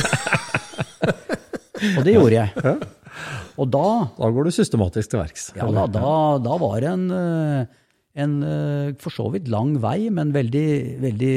og 1.99 2.07
det 2.09 2.15
gjorde 2.17 2.39
jeg. 2.41 2.77
Og 3.57 3.71
da, 3.73 3.87
Da 4.19 4.31
går 4.33 4.45
du 4.49 4.53
systematisk 4.55 5.11
til 5.13 5.21
verks. 5.23 5.51
ja, 5.57 5.67
da, 5.73 5.87
da, 5.89 6.13
da 6.45 6.57
var 6.61 6.81
det 6.85 6.91
en, 6.93 7.05
eh, 7.11 7.67
en 8.23 8.35
eh, 8.43 8.95
for 9.01 9.11
så 9.15 9.27
vidt 9.33 9.49
lang 9.53 9.75
vei, 9.81 10.09
men 10.13 10.33
veldig, 10.35 10.69
veldig 11.05 11.37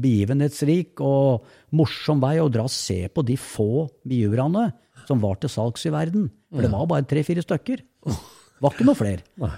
begivenhetsrik 0.00 1.00
og 1.04 1.44
morsom 1.76 2.20
vei 2.22 2.36
å 2.40 2.50
dra 2.52 2.64
og 2.68 2.72
se 2.74 3.02
på 3.12 3.24
de 3.26 3.36
få 3.40 3.88
biuraene 4.08 4.70
som 5.08 5.20
var 5.22 5.36
til 5.40 5.50
salgs 5.52 5.84
i 5.88 5.92
verden. 5.94 6.28
For 6.52 6.62
det 6.64 6.70
var 6.72 6.86
bare 6.90 7.06
tre-fire 7.08 7.42
stykker. 7.44 7.82
Det 8.06 8.62
var 8.62 8.74
ikke 8.74 8.86
noe 8.88 8.98
flere. 8.98 9.24
Nei. 9.40 9.56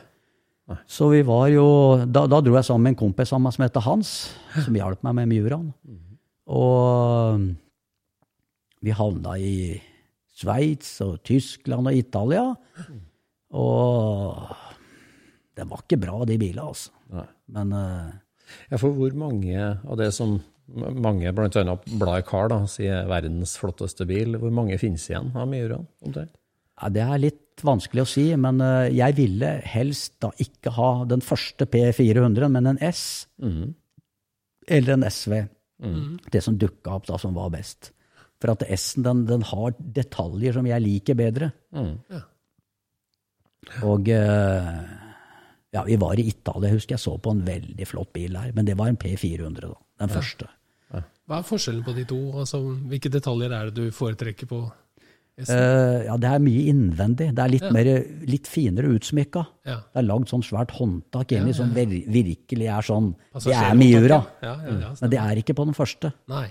Så 0.89 1.09
vi 1.11 1.19
var 1.27 1.49
jo 1.51 1.65
Da, 2.07 2.23
da 2.31 2.39
dro 2.41 2.55
jeg 2.55 2.65
sammen 2.65 2.87
med 2.87 2.93
en 2.95 3.01
kompis 3.03 3.33
av 3.35 3.41
meg 3.43 3.53
som 3.53 3.65
heter 3.67 3.83
Hans, 3.85 4.13
som 4.55 4.77
hjalp 4.79 5.03
meg 5.05 5.17
med 5.19 5.29
Miuraen. 5.33 5.73
Og 6.49 7.43
vi 8.83 8.95
havna 8.97 9.35
i 9.39 9.81
Sveits 10.43 10.95
og 11.05 11.21
Tyskland 11.27 11.91
og 11.91 11.97
Italia. 11.99 12.45
Og 13.53 14.53
det 15.57 15.67
var 15.69 15.85
ikke 15.85 16.01
bra, 16.01 16.23
de 16.29 16.39
bilene, 16.41 16.69
altså. 16.73 16.93
Nei. 17.13 17.29
Men 17.53 17.75
uh, 17.77 18.13
Ja, 18.71 18.79
for 18.81 18.93
hvor 18.97 19.15
mange 19.17 19.57
av 19.57 19.99
det 20.01 20.11
som 20.17 20.39
mange, 20.73 21.29
annet 21.29 21.89
bladet 21.99 22.27
Car, 22.29 22.49
da, 22.53 22.63
sier 22.71 23.09
verdens 23.11 23.55
flotteste 23.61 24.07
bil, 24.09 24.39
hvor 24.41 24.53
mange 24.55 24.79
finnes 24.81 25.05
igjen 25.11 25.33
av 25.37 25.49
Miura 25.51 25.81
omtrent? 26.05 26.35
ja, 26.83 26.89
det 26.91 27.03
er 27.05 27.21
litt 27.21 27.63
vanskelig 27.63 28.03
å 28.03 28.09
si, 28.09 28.25
men 28.41 28.61
uh, 28.65 28.89
jeg 28.91 29.15
ville 29.19 29.51
helst 29.71 30.17
da 30.25 30.33
ikke 30.43 30.73
ha 30.75 30.91
den 31.07 31.23
første 31.23 31.69
P400, 31.71 32.49
men 32.51 32.71
en 32.73 32.81
S. 32.83 33.03
Eller 34.67 34.97
en 34.97 35.07
SV. 35.07 35.35
Det 36.33 36.43
som 36.45 36.57
dukka 36.59 36.97
opp 36.97 37.07
da, 37.11 37.19
som 37.19 37.35
var 37.37 37.53
best. 37.55 37.93
For 38.43 38.55
at 38.57 38.65
S-en 38.75 39.07
den, 39.07 39.23
den 39.29 39.45
har 39.53 39.77
detaljer 39.79 40.59
som 40.59 40.67
jeg 40.67 40.83
liker 40.83 41.19
bedre. 41.19 41.53
Og 43.87 44.09
eh, 44.11 44.73
ja, 45.73 45.85
vi 45.87 45.97
var 46.01 46.19
i 46.19 46.27
Italia, 46.33 46.69
jeg 46.69 46.81
husker 46.81 46.97
jeg 46.99 47.05
så 47.05 47.15
på 47.23 47.33
en 47.33 47.45
veldig 47.47 47.87
flott 47.89 48.11
bil 48.17 48.35
der. 48.35 48.51
Men 48.57 48.67
det 48.69 48.75
var 48.81 48.91
en 48.91 48.99
P400, 49.01 49.71
da. 49.71 49.79
Den 50.03 50.13
første. 50.13 50.51
Hva 51.31 51.39
er 51.39 51.47
forskjellen 51.47 51.85
på 51.87 51.95
de 51.97 52.03
to? 52.11 52.19
Altså, 52.43 52.59
hvilke 52.91 53.11
detaljer 53.13 53.53
er 53.55 53.71
det 53.71 53.79
du 53.79 53.95
foretrekker 53.95 54.49
på 54.51 54.65
S-en? 55.41 55.55
Eh, 55.55 55.99
ja, 56.09 56.17
det 56.21 56.29
er 56.29 56.43
mye 56.43 56.65
innvendig. 56.73 57.29
Det 57.33 57.45
er 57.45 57.53
litt, 57.55 57.69
mer, 57.73 57.89
litt 58.29 58.51
finere 58.51 58.91
utsmykka. 58.99 59.45
Ja. 59.71 59.79
Det 59.87 60.03
er 60.03 60.09
lagd 60.09 60.33
sånn 60.33 60.43
svært 60.45 60.75
håndtak 60.77 61.33
inni 61.39 61.55
som 61.57 61.71
vir 61.73 61.95
virkelig 62.11 62.69
er 62.69 62.85
sånn 62.85 63.15
Det 63.39 63.55
er. 63.55 63.71
Miura. 63.79 64.19
Ja, 64.43 64.57
ja, 64.67 64.75
ja, 64.83 64.91
Men 64.99 65.15
det 65.15 65.23
er 65.23 65.41
ikke 65.41 65.57
på 65.57 65.69
den 65.71 65.79
første. 65.79 66.13
Nei. 66.33 66.51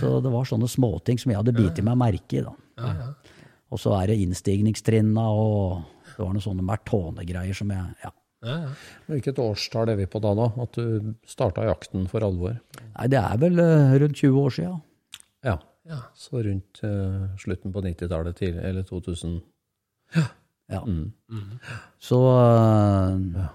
Så 0.00 0.18
det 0.24 0.30
var 0.32 0.44
sånne 0.48 0.68
småting 0.68 1.18
som 1.20 1.30
jeg 1.32 1.38
hadde 1.40 1.54
bitt 1.56 1.78
meg 1.86 1.96
merke 2.00 2.40
i. 2.40 2.44
da. 2.44 2.54
Ja, 2.78 2.92
ja. 2.98 3.34
Og 3.70 3.78
så 3.82 3.92
er 4.00 4.08
det 4.10 4.16
innstigningstrinna 4.24 5.26
og 5.28 5.82
det 6.08 6.18
var 6.24 6.32
noen 6.34 6.42
sånne 6.44 6.64
Mertone-greier 6.66 7.54
som 7.54 7.70
jeg 7.70 7.94
ja. 8.04 8.10
Ja, 8.46 8.54
ja. 8.62 8.68
Hvilket 9.10 9.38
årstall 9.42 9.90
er 9.90 9.96
vi 9.98 10.06
på 10.06 10.20
da, 10.22 10.30
da? 10.38 10.44
At 10.62 10.76
du 10.78 11.14
starta 11.26 11.64
jakten 11.66 12.04
for 12.10 12.22
alvor? 12.22 12.54
Nei, 12.94 13.06
det 13.10 13.18
er 13.18 13.36
vel 13.42 13.58
eh, 13.58 13.94
rundt 13.98 14.20
20 14.20 14.38
år 14.44 14.54
sia. 14.54 14.72
Ja. 15.46 15.56
Ja. 15.88 15.98
Så 16.14 16.42
rundt 16.46 16.78
uh, 16.84 17.24
slutten 17.40 17.72
på 17.74 17.82
90-tallet, 17.82 18.42
eller 18.62 18.82
2000. 18.86 19.40
Ja. 20.70 20.82
Så 21.98 22.18
eh, 22.38 23.46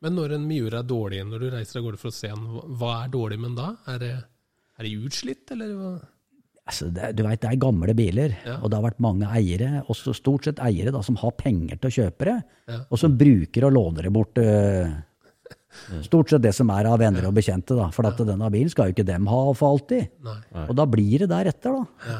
Men 0.00 0.14
når 0.16 0.34
en 0.38 0.46
Miura 0.48 0.80
er 0.84 0.88
dårlig, 0.88 1.22
når 1.26 1.42
du 1.42 1.50
reiser 1.54 1.80
av 1.80 1.86
gårde 1.88 2.00
for 2.00 2.12
å 2.12 2.16
se 2.16 2.28
den, 2.30 2.46
hva- 2.54 2.66
hva 2.80 2.92
er 3.04 3.12
dårlig 3.12 3.38
med 3.40 3.50
den 3.50 3.58
da? 3.60 3.68
Er 3.94 3.98
det, 4.02 4.12
er 4.80 4.88
det 4.88 4.94
utslitt, 5.06 5.44
eller 5.54 5.74
hva? 5.76 5.90
altså, 6.70 6.86
det, 6.94 7.12
du 7.18 7.22
vet, 7.26 7.40
det 7.42 7.50
er 7.50 7.60
gamle 7.60 7.94
biler, 7.98 8.34
Ja. 8.46 8.56
og 8.62 8.70
det 8.70 8.78
har 8.78 8.84
vært 8.88 9.00
mange 9.02 9.26
eiere, 9.34 9.82
også 9.90 10.14
stort 10.14 10.44
sett 10.46 10.60
eiere 10.62 10.92
da, 10.94 11.00
som 11.02 11.16
har 11.20 11.32
penger 11.38 11.76
til 11.80 11.90
å 11.90 11.96
kjøpe 11.98 12.28
det, 12.30 12.36
Ja. 12.70 12.80
og 12.90 12.98
som 13.02 13.16
bruker 13.18 13.66
og 13.66 13.72
låner 13.76 14.02
det 14.08 14.12
bort. 14.14 14.38
eh, 14.38 14.90
Stort 16.02 16.30
sett 16.32 16.42
det 16.42 16.50
som 16.54 16.68
er 16.74 16.86
av 16.90 16.98
venner 16.98 17.26
og 17.28 17.34
bekjente, 17.36 17.76
da. 17.78 17.88
For 17.94 18.04
at 18.08 18.16
denne 18.18 18.48
bilen 18.50 18.70
skal 18.72 18.88
jo 18.90 18.94
ikke 18.96 19.06
dem 19.06 19.26
ha 19.30 19.52
for 19.54 19.70
alltid. 19.76 20.08
Nei. 20.26 20.64
Og 20.68 20.74
da 20.74 20.84
blir 20.90 21.22
det 21.22 21.28
deretter, 21.30 21.76
da. 21.76 21.84
Ja. 22.10 22.18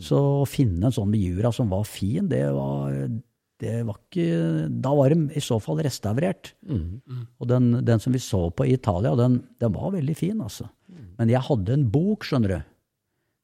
Så 0.00 0.16
å 0.42 0.46
finne 0.48 0.86
en 0.88 0.92
sånn 0.96 1.10
Miura 1.12 1.52
som 1.52 1.68
var 1.68 1.84
fin, 1.84 2.26
det 2.28 2.46
var, 2.52 2.92
det 3.60 3.74
var 3.84 3.96
ikke 4.08 4.70
Da 4.80 4.94
var 4.94 5.10
de 5.12 5.28
i 5.36 5.40
så 5.44 5.60
fall 5.60 5.80
restaurert. 5.84 6.54
Og 6.68 7.46
den, 7.48 7.84
den 7.84 8.00
som 8.00 8.12
vi 8.16 8.18
så 8.24 8.50
på 8.56 8.64
i 8.68 8.72
Italia, 8.76 9.14
den, 9.20 9.42
den 9.60 9.72
var 9.76 9.92
veldig 9.92 10.16
fin, 10.16 10.40
altså. 10.40 10.68
Men 11.18 11.32
jeg 11.32 11.44
hadde 11.48 11.74
en 11.74 11.86
bok, 11.90 12.26
skjønner 12.26 12.54
du, 12.54 12.58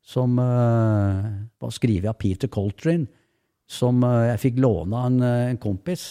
som 0.05 0.39
uh, 0.39 1.25
var 1.61 1.75
skrevet 1.75 2.11
av 2.11 2.19
Peter 2.21 2.51
Coltrane, 2.53 3.09
som 3.67 4.05
uh, 4.05 4.29
jeg 4.29 4.43
fikk 4.43 4.61
låne 4.63 5.01
av 5.01 5.09
en, 5.09 5.23
eh, 5.25 5.47
en 5.51 5.61
kompis. 5.61 6.05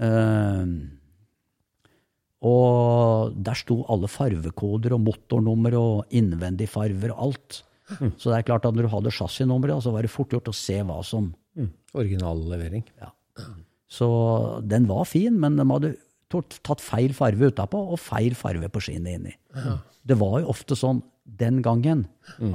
Uh, 0.00 0.64
og 2.40 3.34
der 3.36 3.58
sto 3.60 3.82
alle 3.92 4.08
farvekoder 4.08 4.96
og 4.96 5.04
motornummer 5.04 5.76
og 5.76 6.14
innvendig 6.16 6.70
farver 6.72 7.12
og 7.12 7.26
alt. 7.28 7.60
Så 7.90 8.30
det 8.30 8.38
er 8.38 8.46
klart 8.48 8.64
at 8.64 8.76
når 8.76 8.86
du 8.86 8.92
hadde 8.94 9.12
chassisnummeret, 9.12 9.82
så 9.84 9.92
var 9.92 10.06
det 10.06 10.12
fort 10.14 10.32
gjort 10.32 10.48
å 10.48 10.56
se 10.56 10.78
hva 10.86 11.02
som 11.04 11.34
Originallevering. 11.98 12.86
ja. 13.02 13.10
Så 13.90 14.06
den 14.70 14.86
var 14.86 15.04
fin, 15.10 15.34
men 15.42 15.58
de 15.58 15.66
hadde 15.66 15.94
tatt 16.62 16.82
feil 16.84 17.12
farve 17.16 17.50
utapå 17.50 17.80
og 17.90 17.98
feil 17.98 18.36
farve 18.38 18.70
på 18.70 18.82
skinnet 18.86 19.18
inni. 19.18 19.32
Det 20.06 20.16
var 20.20 20.40
jo 20.40 20.50
ofte 20.52 20.76
sånn 20.78 21.02
den 21.40 21.60
gangen 21.62 22.06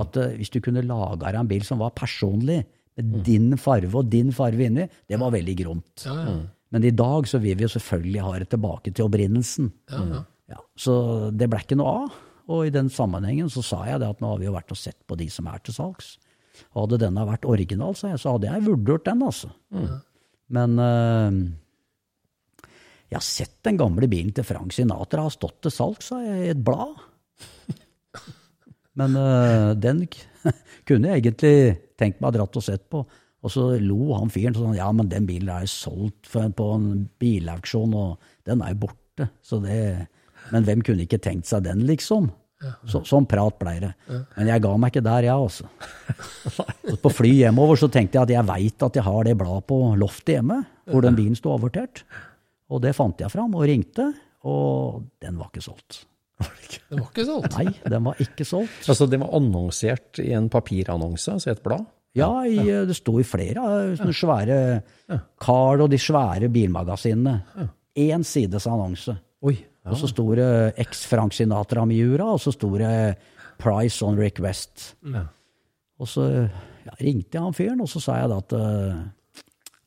at 0.02 0.18
uh, 0.18 0.34
hvis 0.36 0.52
du 0.52 0.60
kunne 0.64 0.84
lage 0.84 1.22
deg 1.22 1.38
en 1.40 1.50
bil 1.52 1.64
som 1.64 1.80
var 1.84 1.94
personlig, 1.96 2.64
med 2.96 3.26
din 3.28 3.58
farve 3.60 4.00
og 4.00 4.08
din 4.08 4.30
farve 4.32 4.70
inni, 4.70 4.86
det 5.08 5.18
var 5.20 5.34
veldig 5.34 5.56
gromt. 5.60 6.06
Ja, 6.08 6.14
ja. 6.16 6.36
Men 6.72 6.86
i 6.88 6.94
dag 6.96 7.28
så 7.28 7.42
vil 7.44 7.58
vi 7.60 7.66
jo 7.66 7.72
selvfølgelig 7.74 8.22
ha 8.24 8.32
det 8.40 8.48
tilbake 8.54 8.94
til 8.96 9.08
opprinnelsen. 9.10 9.68
Ja, 9.92 10.04
ja. 10.14 10.22
Ja, 10.52 10.62
så 10.78 10.96
det 11.34 11.48
ble 11.50 11.60
ikke 11.64 11.78
noe 11.80 11.94
av. 12.06 12.16
Og 12.54 12.68
i 12.68 12.74
den 12.74 12.92
sammenhengen 12.94 13.50
så 13.50 13.64
sa 13.66 13.82
jeg 13.90 14.02
det 14.04 14.10
at 14.14 14.22
nå 14.22 14.30
har 14.34 14.42
vi 14.42 14.48
jo 14.48 14.54
vært 14.54 14.74
og 14.76 14.78
sett 14.78 15.00
på 15.10 15.18
de 15.18 15.28
som 15.34 15.48
er 15.50 15.64
til 15.66 15.76
salgs. 15.78 16.16
Og 16.74 16.86
hadde 16.86 17.02
denne 17.08 17.26
vært 17.28 17.48
original, 17.50 17.96
sa 17.98 18.12
jeg, 18.12 18.22
så 18.22 18.36
hadde 18.36 18.52
jeg 18.52 18.66
vurdert 18.68 19.08
den, 19.08 19.24
altså. 19.26 19.50
Men 20.56 20.78
uh, 20.80 21.40
jeg 23.10 23.18
har 23.18 23.26
sett 23.26 23.58
den 23.66 23.80
gamle 23.82 24.08
bilen 24.12 24.36
til 24.36 24.46
Frank 24.48 24.76
Sinatra 24.76 25.26
har 25.26 25.34
stått 25.34 25.58
til 25.66 25.74
salgs, 25.74 26.12
sa 26.12 26.22
jeg, 26.24 26.44
i 26.46 26.54
et 26.54 26.64
blad. 26.64 26.94
Men 29.00 29.18
uh, 29.20 29.74
den 29.76 30.06
kunne 30.88 31.12
jeg 31.12 31.24
egentlig 31.24 31.56
tenkt 32.00 32.22
meg 32.22 32.32
å 32.32 32.38
dratt 32.38 32.60
og 32.60 32.66
sett 32.66 32.86
på. 32.92 33.04
Og 33.46 33.52
så 33.54 33.66
lo 33.78 34.16
han 34.18 34.32
fyren 34.34 34.56
sånn, 34.58 34.78
ja, 34.78 34.88
men 34.90 35.10
den 35.12 35.28
bilen 35.30 35.52
er 35.54 35.66
jo 35.68 35.70
solgt 35.70 36.30
for, 36.32 36.50
på 36.50 36.70
en 36.74 37.04
bilauksjon, 37.22 37.94
og 37.94 38.32
den 38.48 38.64
er 38.66 38.74
jo 38.74 38.88
borte. 38.88 39.28
Så 39.46 39.60
det, 39.62 40.08
men 40.50 40.66
hvem 40.66 40.82
kunne 40.86 41.06
ikke 41.06 41.22
tenkt 41.22 41.46
seg 41.52 41.68
den, 41.68 41.84
liksom? 41.86 42.32
Så, 42.90 43.02
sånn 43.06 43.28
prat 43.30 43.58
blei 43.60 43.76
det. 43.84 43.92
Men 44.08 44.50
jeg 44.50 44.64
ga 44.64 44.72
meg 44.80 44.94
ikke 44.94 45.04
der, 45.06 45.28
jeg, 45.28 45.36
altså. 45.36 45.70
På 47.04 47.12
fly 47.14 47.34
hjemover 47.44 47.78
så 47.78 47.90
tenkte 47.92 48.18
jeg 48.18 48.26
at 48.26 48.34
jeg 48.34 48.48
veit 48.50 48.86
at 48.88 48.98
jeg 48.98 49.06
har 49.06 49.28
det 49.28 49.36
bladet 49.38 49.68
på 49.70 49.80
loftet 50.00 50.38
hjemme, 50.38 50.62
hvor 50.90 51.06
den 51.06 51.18
bilen 51.18 51.38
sto 51.38 51.54
avertert. 51.54 52.02
Og 52.74 52.82
det 52.82 52.96
fant 52.98 53.22
jeg 53.22 53.30
fram, 53.30 53.54
og 53.54 53.68
ringte, 53.70 54.10
og 54.50 55.06
den 55.22 55.38
var 55.38 55.52
ikke 55.52 55.66
solgt. 55.68 56.06
Det 56.40 56.98
var 57.00 57.06
ikke 57.08 57.26
solgt. 57.28 57.56
Nei, 57.58 57.74
den 57.90 58.06
var 58.06 58.20
ikke 58.22 58.46
solgt. 58.48 58.90
Altså, 58.92 59.08
det 59.10 59.20
var 59.22 59.36
annonsert 59.38 60.20
i 60.22 60.32
en 60.36 60.50
papirannonse, 60.52 61.38
altså 61.38 61.50
i 61.50 61.54
et 61.56 61.64
blad? 61.64 61.86
Ja, 62.16 62.30
i, 62.48 62.60
det 62.88 62.96
sto 62.96 63.18
i 63.20 63.26
flere 63.28 63.64
av 63.64 63.96
sånne 64.00 64.16
svære 64.16 64.58
Carl 65.42 65.84
og 65.84 65.90
de 65.92 66.00
svære 66.00 66.48
bilmagasinene. 66.52 67.68
Én 68.00 68.24
sides 68.28 68.68
annonse. 68.72 69.16
Oi. 69.46 69.56
Og 69.86 69.98
så 70.00 70.10
sto 70.10 70.24
det 70.38 70.48
X 70.82 71.04
Frank 71.10 71.36
Sinatra 71.36 71.84
Miura, 71.86 72.32
og 72.34 72.40
så 72.42 72.54
sto 72.56 72.72
det 72.80 72.92
Price 73.62 74.06
on 74.06 74.18
request. 74.20 74.96
Og 76.02 76.10
så 76.10 76.30
ja, 76.32 76.96
ringte 77.00 77.38
jeg 77.38 77.44
han 77.44 77.56
fyren, 77.56 77.84
og 77.84 77.92
så 77.92 78.02
sa 78.04 78.18
jeg 78.22 78.32
da 78.32 78.40
at 78.42 78.56
eh, 78.58 79.44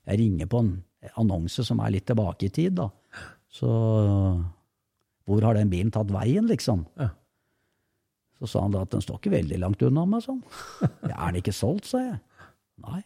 jeg 0.09 0.21
ringer 0.23 0.49
på 0.51 0.63
en 0.65 0.71
annonse 1.21 1.65
som 1.67 1.83
er 1.85 1.97
litt 1.97 2.07
tilbake 2.09 2.49
i 2.49 2.55
tid, 2.55 2.79
da. 2.79 2.89
Så 3.49 3.69
Hvor 5.29 5.45
har 5.45 5.59
den 5.59 5.69
bilen 5.69 5.93
tatt 5.93 6.09
veien, 6.13 6.49
liksom? 6.49 6.87
Ja. 6.97 7.11
Så 8.39 8.49
sa 8.49 8.63
han 8.65 8.75
da 8.75 8.85
at 8.87 8.93
den 8.95 9.03
står 9.03 9.19
ikke 9.19 9.35
veldig 9.35 9.59
langt 9.61 9.83
unna 9.85 10.05
meg, 10.09 10.23
sånn. 10.25 10.41
Ja, 11.03 11.15
er 11.15 11.33
den 11.33 11.41
ikke 11.43 11.57
solgt, 11.57 11.89
sa 11.91 12.01
jeg. 12.01 12.19
Nei. 12.87 13.03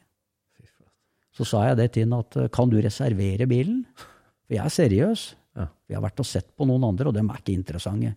Så 1.33 1.47
sa 1.49 1.65
jeg 1.71 1.79
det 1.81 1.89
til 1.95 2.05
han 2.07 2.19
at 2.21 2.37
kan 2.53 2.71
du 2.71 2.77
reservere 2.85 3.49
bilen? 3.49 3.81
For 3.97 4.59
jeg 4.59 4.65
er 4.67 4.75
seriøs. 4.77 5.23
Ja. 5.57 5.67
Vi 5.89 5.97
har 5.97 6.05
vært 6.05 6.21
og 6.21 6.29
sett 6.29 6.51
på 6.57 6.69
noen 6.69 6.85
andre, 6.91 7.09
og 7.09 7.17
dem 7.17 7.31
er 7.33 7.41
ikke 7.41 7.57
interessante. 7.57 8.15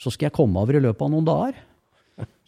Så 0.00 0.12
skal 0.12 0.28
jeg 0.28 0.36
komme 0.36 0.60
over 0.60 0.76
i 0.76 0.82
løpet 0.84 1.06
av 1.06 1.12
noen 1.12 1.28
dager. 1.28 1.62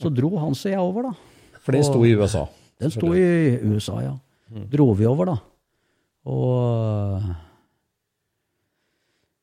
Så 0.01 0.13
dro 0.13 0.35
han 0.37 0.53
og 0.53 0.69
jeg 0.69 0.81
over, 0.81 1.09
da. 1.09 1.59
For 1.65 1.77
den 1.77 1.87
sto 1.87 2.05
i 2.05 2.13
USA. 2.19 2.45
Den 2.83 2.93
sto 2.93 3.15
i 3.17 3.25
USA, 3.65 3.97
ja. 4.05 4.13
Dro 4.69 4.91
vi 4.99 5.09
over, 5.09 5.33
da. 5.33 5.39
Og 6.29 7.33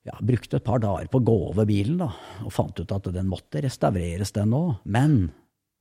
ja, 0.10 0.16
brukte 0.26 0.58
et 0.58 0.66
par 0.66 0.82
dager 0.84 1.10
på 1.12 1.22
å 1.22 1.26
gå 1.30 1.36
over 1.52 1.68
bilen, 1.70 2.00
da. 2.02 2.10
Og 2.46 2.54
fant 2.56 2.80
ut 2.82 2.96
at 2.96 3.10
den 3.14 3.30
måtte 3.30 3.62
restaureres, 3.64 4.34
den 4.36 4.56
òg. 4.58 4.80
Men 4.90 5.20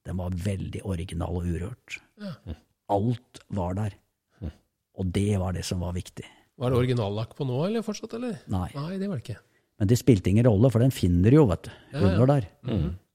den 0.08 0.20
var 0.20 0.36
veldig 0.44 0.84
original 0.88 1.40
og 1.40 1.48
urørt. 1.48 1.98
Alt 2.92 3.42
var 3.56 3.76
der. 3.78 3.96
Og 4.98 5.10
det 5.14 5.38
var 5.38 5.54
det 5.54 5.64
som 5.66 5.84
var 5.84 5.94
viktig. 5.96 6.26
Var 6.58 6.72
det 6.72 6.78
originallakk 6.80 7.36
på 7.38 7.46
nå, 7.46 7.58
eller 7.68 7.84
fortsatt, 7.86 8.16
eller? 8.18 8.40
Nei. 8.50 8.66
Nei, 8.74 8.96
det 8.98 9.06
var 9.06 9.20
det 9.20 9.24
ikke. 9.28 9.42
Men 9.78 9.90
det 9.92 9.98
spilte 10.00 10.32
ingen 10.32 10.48
rolle, 10.48 10.70
for 10.74 10.82
den 10.82 10.90
finner 10.94 11.30
du 11.30 11.38
jo, 11.38 11.44
vet 11.46 11.68
du. 11.68 11.70
Ja, 11.92 12.00
ja. 12.00 12.08
Under 12.08 12.32
der. 12.32 12.48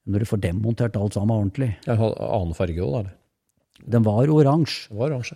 Når 0.08 0.24
du 0.24 0.28
får 0.30 0.40
demontert 0.46 0.96
alt 0.96 1.16
sammen 1.16 1.36
ordentlig. 1.36 1.74
Jeg 1.84 2.00
har 2.00 2.16
annen 2.24 2.56
farge 2.56 2.80
òg, 2.80 2.94
eller? 3.02 3.12
Den 3.84 4.04
var 4.06 4.30
oransje. 4.32 4.88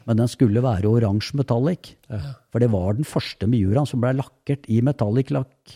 Men 0.09 0.16
den 0.22 0.28
skulle 0.32 0.62
være 0.64 0.88
oransje 0.88 1.36
metallic. 1.36 1.92
For 2.53 2.62
det 2.62 2.70
var 2.72 2.94
den 2.96 3.05
første 3.05 3.46
Miuraen 3.51 3.86
som 3.86 4.01
ble 4.01 4.14
lakkert 4.16 4.64
i 4.72 4.80
metallic-lakk. 4.80 5.74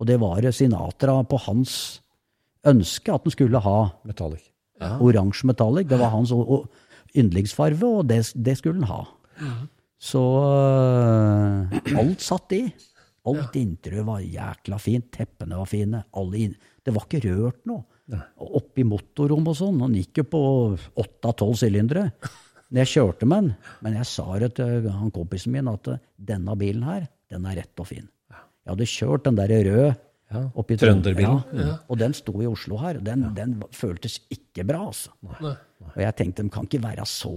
Og 0.00 0.06
det 0.08 0.18
var 0.20 0.44
Sinatra 0.52 1.18
på 1.28 1.38
hans 1.46 1.74
ønske 2.68 3.12
at 3.14 3.24
den 3.24 3.32
skulle 3.32 3.60
ha 3.64 3.78
Metallic. 4.04 4.42
oransje 5.00 5.46
metallic. 5.48 5.88
Det 5.88 5.98
var 6.00 6.12
hans 6.12 6.32
yndlingsfarve, 7.16 7.84
og 8.00 8.06
det, 8.08 8.20
det 8.36 8.58
skulle 8.58 8.80
den 8.80 8.88
ha. 8.88 9.04
Så 10.00 10.20
øh, 10.20 11.80
alt 12.00 12.20
satt 12.24 12.52
i. 12.56 12.62
Alt 13.28 13.56
interiør 13.60 14.06
var 14.08 14.20
jækla 14.24 14.78
fint. 14.80 15.10
Teppene 15.12 15.58
var 15.60 15.68
fine. 15.68 16.04
Det 16.84 16.94
var 16.94 17.04
ikke 17.04 17.20
rørt 17.28 17.66
noe. 17.68 17.84
Og 18.40 18.56
Oppi 18.60 18.84
motorrom 18.86 19.46
og 19.50 19.56
sånn. 19.58 19.80
Han 19.84 19.94
gikk 19.94 20.22
jo 20.22 20.26
på 20.32 20.42
åtte 20.98 21.30
av 21.30 21.36
tolv 21.38 21.58
sylindere. 21.60 22.10
Når 22.70 22.84
jeg 22.84 22.92
kjørte 22.94 23.26
med 23.26 23.48
den. 23.48 23.72
Men 23.82 23.98
jeg 23.98 24.08
sa 24.10 24.26
det 24.42 24.52
til 24.58 24.86
han 24.94 25.10
kompisen 25.14 25.54
min 25.54 25.70
at 25.70 25.88
denne 26.16 26.54
bilen 26.58 26.86
her, 26.86 27.08
den 27.30 27.46
er 27.50 27.60
rett 27.62 27.82
og 27.82 27.88
fin. 27.90 28.06
Jeg 28.30 28.72
hadde 28.74 28.86
kjørt 28.92 29.26
den 29.26 29.38
der 29.40 29.54
røde 29.70 29.90
Ja, 30.30 30.44
oppi 30.54 30.76
trønderbilen. 30.78 31.40
Ja, 31.58 31.72
og 31.90 31.98
den 31.98 32.12
sto 32.14 32.36
i 32.38 32.46
Oslo 32.46 32.76
her. 32.78 33.00
Den, 33.02 33.24
den 33.34 33.56
føltes 33.74 34.20
ikke 34.30 34.62
bra, 34.68 34.84
altså. 34.92 35.10
Nei. 35.42 35.56
Og 35.90 35.98
jeg 36.04 36.14
tenkte 36.20 36.44
de 36.46 36.52
kan 36.54 36.68
ikke 36.68 36.82
være 36.84 37.06
så 37.08 37.32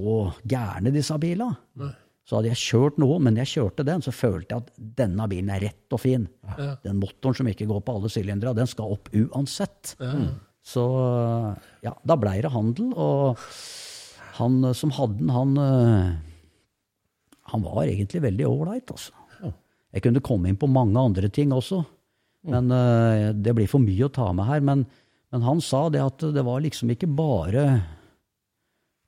gærne, 0.46 0.92
disse 0.94 1.18
bilene. 1.18 1.90
Så 2.24 2.38
hadde 2.38 2.52
jeg 2.54 2.62
kjørt 2.62 3.00
noe, 3.02 3.18
men 3.20 3.36
jeg 3.42 3.50
kjørte 3.56 3.84
den, 3.88 4.04
så 4.06 4.14
følte 4.14 4.54
jeg 4.54 4.62
at 4.64 4.70
denne 5.02 5.26
bilen 5.32 5.50
er 5.52 5.66
rett 5.66 5.96
og 5.98 6.04
fin. 6.06 6.28
Den 6.86 7.02
motoren 7.02 7.40
som 7.42 7.50
ikke 7.50 7.66
går 7.72 7.82
på 7.84 7.98
alle 7.98 8.14
sylindere, 8.14 8.54
den 8.62 8.70
skal 8.70 8.94
opp 8.94 9.10
uansett. 9.18 9.96
Så 10.64 10.84
ja, 11.84 11.92
da 12.08 12.16
blei 12.20 12.38
det 12.44 12.54
handel, 12.54 12.94
og 12.96 13.42
han 14.40 14.62
eh, 14.64 14.76
som 14.78 14.94
hadde 14.96 15.20
den, 15.20 15.34
han 15.34 15.58
eh, 15.60 16.14
Han 17.52 17.66
var 17.66 17.84
egentlig 17.84 18.24
veldig 18.24 18.48
ålreit, 18.48 18.88
altså. 18.94 19.12
Jeg 19.94 20.02
kunne 20.08 20.24
komme 20.26 20.50
inn 20.50 20.58
på 20.58 20.66
mange 20.72 20.98
andre 20.98 21.28
ting 21.30 21.52
også, 21.54 21.84
men 22.50 22.72
eh, 22.74 23.28
det 23.36 23.54
blir 23.54 23.70
for 23.70 23.84
mye 23.84 24.08
å 24.08 24.14
ta 24.14 24.32
med 24.34 24.48
her. 24.48 24.64
Men, 24.66 24.88
men 25.30 25.44
han 25.46 25.62
sa 25.62 25.84
det 25.94 26.02
at 26.02 26.24
det 26.34 26.42
var 26.48 26.64
liksom 26.64 26.90
ikke 26.96 27.12
bare 27.14 27.66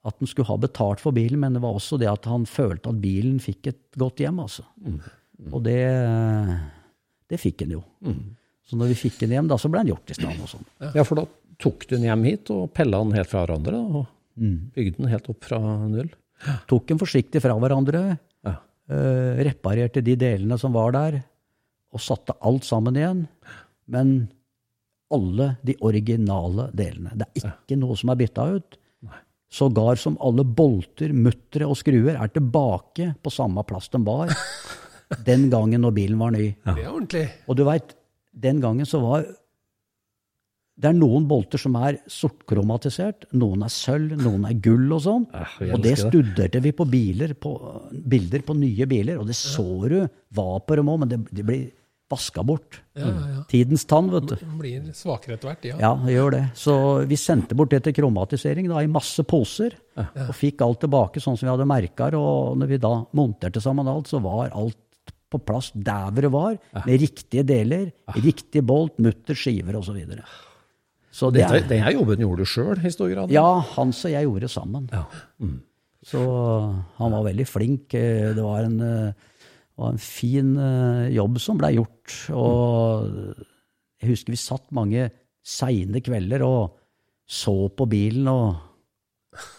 at 0.06 0.20
han 0.20 0.30
skulle 0.30 0.46
ha 0.46 0.60
betalt 0.62 1.02
for 1.02 1.16
bilen, 1.16 1.40
men 1.42 1.56
det 1.56 1.64
var 1.64 1.74
også 1.74 1.98
det 1.98 2.06
at 2.06 2.28
han 2.30 2.44
følte 2.46 2.92
at 2.92 3.00
bilen 3.02 3.40
fikk 3.42 3.72
et 3.72 3.98
godt 3.98 4.22
hjem, 4.22 4.38
altså. 4.44 4.62
Og 5.50 5.58
det, 5.66 5.80
det 7.32 7.40
fikk 7.42 7.64
han 7.64 7.74
jo. 7.74 7.82
Så 8.66 8.78
når 8.78 8.92
vi 8.92 9.00
fikk 9.08 9.24
han 9.24 9.34
hjem, 9.34 9.50
da, 9.50 9.58
så 9.58 9.72
ble 9.72 9.82
han 9.82 9.90
gjort 9.90 10.14
i 10.14 10.18
stand 10.20 10.44
og 10.44 10.52
sånn. 10.52 10.70
Ja, 10.94 11.02
for 11.02 11.18
da 11.18 11.26
tok 11.62 11.86
du 11.88 11.96
den 11.96 12.04
hjem 12.08 12.24
hit 12.28 12.50
og 12.54 12.68
pella 12.76 13.00
den 13.04 13.14
helt 13.16 13.30
fra 13.32 13.46
hverandre, 13.46 13.80
og 14.00 14.06
Mm. 14.36 14.70
bygde 14.76 14.98
den 14.98 15.08
helt 15.08 15.28
opp 15.32 15.44
fra 15.48 15.58
null. 15.88 16.10
Tok 16.68 16.86
den 16.90 16.98
forsiktig 17.00 17.40
fra 17.40 17.54
hverandre, 17.56 18.18
Ja. 18.44 18.56
Uh, 18.90 19.40
reparerte 19.42 20.02
de 20.04 20.14
delene 20.20 20.58
som 20.60 20.72
var 20.76 20.92
der, 20.92 21.22
og 21.92 22.00
satte 22.04 22.34
alt 22.44 22.62
sammen 22.68 22.94
igjen. 23.00 23.22
Men 23.88 24.28
alle 25.10 25.56
de 25.64 25.74
originale 25.80 26.68
delene. 26.76 27.16
Det 27.16 27.26
er 27.42 27.54
ikke 27.64 27.78
noe 27.80 27.96
som 27.96 28.10
er 28.12 28.16
bytta 28.20 28.44
ut. 28.58 28.76
Sågar 29.50 29.96
som 29.96 30.18
alle 30.20 30.44
bolter, 30.44 31.12
muttere 31.14 31.66
og 31.70 31.76
skruer 31.78 32.20
er 32.20 32.28
tilbake 32.34 33.14
på 33.22 33.30
samme 33.32 33.62
plass 33.64 33.88
de 33.88 33.98
var 34.04 34.28
den 35.24 35.48
gangen 35.48 35.80
når 35.80 35.94
bilen 35.94 36.18
var 36.18 36.32
ny. 36.34 36.50
Det 36.66 36.82
er 36.84 36.90
ordentlig. 36.92 37.24
Og 37.48 37.56
du 37.56 37.64
veit, 37.64 37.94
den 38.34 38.60
gangen 38.60 38.84
så 38.84 39.00
var 39.00 39.24
Det 40.76 40.90
er 40.90 40.96
noen 40.96 41.24
bolter 41.24 41.60
som 41.60 41.76
er 41.80 41.96
sortkromatisert, 42.12 43.30
noen 43.40 43.64
er 43.64 43.72
sølv, 43.72 44.12
noen 44.20 44.44
er 44.44 44.58
gull 44.60 44.90
og 44.92 45.00
sånn. 45.06 45.24
Eh, 45.32 45.70
og 45.72 45.80
det 45.84 45.94
studerte 46.02 46.60
vi 46.60 46.74
på, 46.76 46.84
biler, 46.92 47.32
på 47.40 47.54
bilder 48.12 48.44
på 48.44 48.56
nye 48.58 48.88
biler, 48.90 49.16
og 49.22 49.30
det 49.30 49.38
så 49.38 49.64
du 49.88 50.02
dem 50.04 50.92
òg, 50.92 51.00
men 51.00 51.12
det, 51.14 51.20
det 51.32 51.46
blir 51.48 51.64
vaska 52.12 52.44
bort. 52.46 52.82
Ja, 52.94 53.08
ja, 53.08 53.24
ja. 53.32 53.42
Tidens 53.50 53.86
tann, 53.88 54.10
vet 54.12 54.28
du. 54.30 54.36
Blir 54.60 54.92
svakere 54.94 55.38
etter 55.38 55.50
hvert, 55.50 55.64
ja. 55.66 55.78
Ja, 55.80 55.92
det 56.04 56.12
gjør 56.14 56.36
det. 56.36 56.42
Så 56.60 56.74
vi 57.08 57.18
sendte 57.18 57.56
bort 57.58 57.72
det 57.72 57.80
til 57.86 57.96
kromatisering 57.96 58.68
da, 58.70 58.82
i 58.84 58.90
masse 58.90 59.24
poser, 59.26 59.74
og 59.96 60.34
fikk 60.36 60.62
alt 60.66 60.84
tilbake 60.84 61.22
sånn 61.24 61.40
som 61.40 61.48
vi 61.48 61.54
hadde 61.54 61.66
merka. 61.72 62.12
Og 62.20 62.54
når 62.60 62.74
vi 62.74 62.82
da 62.84 62.92
monterte 63.16 63.64
sammen 63.64 63.88
alt, 63.90 64.12
så 64.12 64.20
var 64.22 64.52
alt 64.52 64.78
på 65.32 65.40
plass 65.42 65.72
der 65.74 66.12
det 66.14 66.30
var, 66.30 66.54
med 66.84 67.00
riktige 67.02 67.42
deler, 67.48 67.88
riktig 68.20 68.62
bolt, 68.66 69.00
mutter, 69.02 69.34
skiver 69.34 69.80
osv. 69.80 69.98
Så, 71.16 71.30
det 71.32 71.46
Dette, 71.46 71.62
er, 71.62 71.68
denne 71.70 71.92
jobben 71.94 72.20
gjorde 72.20 72.44
du 72.44 72.50
sjøl, 72.50 72.80
i 72.84 72.90
stor 72.92 73.08
grad? 73.08 73.30
ja, 73.32 73.46
Hans 73.72 74.02
og 74.04 74.12
jeg 74.12 74.26
gjorde 74.26 74.44
det 74.44 74.52
sammen. 74.52 74.90
Så 76.06 76.20
han 76.98 77.14
var 77.14 77.24
veldig 77.26 77.46
flink. 77.48 77.94
Eh, 77.96 78.34
Det 78.36 78.44
var 78.44 78.66
en, 78.66 78.76
eh, 78.84 79.12
var 79.80 79.94
en 79.94 79.98
fin 80.02 80.52
eh, 80.60 81.08
jobb 81.16 81.40
som 81.40 81.58
blei 81.58 81.72
gjort. 81.78 82.12
Og 82.36 83.08
jeg 84.02 84.10
husker 84.12 84.34
vi 84.36 84.42
satt 84.42 84.68
mange 84.76 85.08
seine 85.46 86.02
kvelder 86.04 86.44
og 86.44 86.76
så 87.26 87.56
på 87.74 87.88
bilen 87.90 88.28
og 88.30 88.60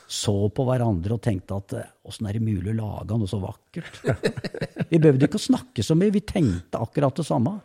så 0.08 0.34
på 0.55 0.64
hverandre 0.64 1.18
og 1.18 1.22
tenkte 1.24 1.58
at 1.60 1.74
eh, 1.76 1.88
åssen 2.08 2.30
er 2.30 2.38
det 2.38 2.43
mulig 2.45 2.72
å 2.72 2.78
lage 2.78 3.18
noe 3.20 3.28
så 3.28 3.39
vakkert? 3.43 3.97
Vi 4.91 4.99
behøvde 5.03 5.28
ikke 5.28 5.39
å 5.39 5.43
snakke 5.43 5.84
så 5.84 5.97
mye, 5.99 6.14
vi 6.16 6.22
tenkte 6.24 6.80
akkurat 6.80 7.18
det 7.20 7.26
samme. 7.28 7.58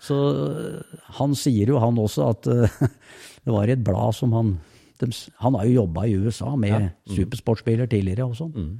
Så 0.00 0.16
eh, 0.32 0.94
han 1.18 1.34
sier 1.36 1.68
jo, 1.74 1.76
han 1.82 1.98
også, 2.00 2.30
at 2.32 2.48
eh, 2.48 2.78
det 3.44 3.52
var 3.52 3.68
i 3.68 3.74
et 3.76 3.84
blad 3.84 4.16
som 4.16 4.32
han 4.32 4.54
de, 5.02 5.10
Han 5.42 5.58
har 5.58 5.66
jo 5.68 5.74
jobba 5.82 6.06
i 6.08 6.14
USA 6.16 6.54
med 6.56 6.86
supersportsbiler 7.10 7.90
tidligere 7.90 8.30
og 8.30 8.36
sånn. 8.38 8.70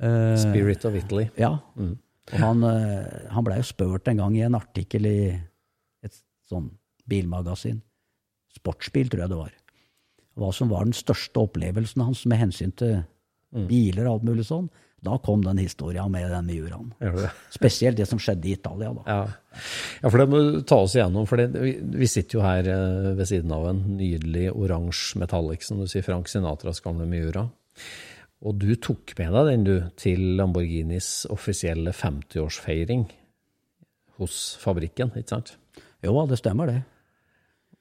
Eh, 0.00 0.36
Spirit 0.40 0.86
of 0.88 0.96
Italy. 0.96 1.28
ja. 1.36 1.56
Og 2.28 2.36
han, 2.36 2.60
han 3.32 3.44
blei 3.44 3.56
jo 3.56 3.64
spurt 3.64 4.08
en 4.10 4.18
gang 4.20 4.34
i 4.36 4.42
en 4.44 4.56
artikkel 4.56 5.06
i 5.08 5.20
et 6.04 6.16
sånn 6.48 6.66
bilmagasin, 7.08 7.78
Sportsbil 8.58 9.08
tror 9.08 9.24
jeg 9.24 9.32
det 9.32 9.38
var, 9.38 9.54
hva 10.38 10.50
som 10.54 10.70
var 10.72 10.86
den 10.86 10.96
største 10.96 11.42
opplevelsen 11.42 12.04
hans 12.06 12.24
med 12.30 12.40
hensyn 12.42 12.74
til 12.78 13.00
biler 13.68 14.06
og 14.06 14.18
alt 14.18 14.28
mulig 14.28 14.46
sånn. 14.48 14.68
Da 15.04 15.14
kom 15.22 15.44
den 15.44 15.60
historia 15.62 16.08
med 16.10 16.26
den 16.32 16.48
Miuraen. 16.48 16.90
Spesielt 17.54 18.00
det 18.00 18.08
som 18.10 18.18
skjedde 18.18 18.48
i 18.50 18.56
Italia, 18.56 18.90
da. 18.96 19.04
Ja. 19.06 19.60
ja, 20.02 20.10
for 20.10 20.18
det 20.18 20.26
må 20.26 20.40
du 20.42 20.58
ta 20.66 20.80
oss 20.82 20.96
igjennom. 20.96 21.26
For 21.30 21.38
det, 21.38 21.52
vi, 21.54 21.76
vi 22.02 22.08
sitter 22.10 22.38
jo 22.38 22.42
her 22.42 22.70
eh, 22.72 23.12
ved 23.18 23.30
siden 23.30 23.54
av 23.54 23.68
en 23.70 23.84
nydelig 23.94 24.48
oransje 24.50 25.20
metallic, 25.22 25.62
som 25.66 25.78
du 25.78 25.86
sier, 25.86 26.02
Frank 26.06 26.30
Sinatras 26.30 26.82
gamle 26.82 27.06
Miura. 27.10 27.46
Og 28.42 28.58
du 28.58 28.72
tok 28.82 29.14
med 29.20 29.38
deg 29.38 29.52
den, 29.52 29.68
du, 29.68 29.76
til 29.98 30.24
Lamborghinis 30.38 31.28
offisielle 31.30 31.94
50-årsfeiring 31.94 33.06
hos 34.18 34.42
fabrikken, 34.58 35.14
ikke 35.14 35.36
sant? 35.36 35.54
Jo, 36.02 36.18
det 36.26 36.42
stemmer 36.42 36.70
det. 36.70 36.80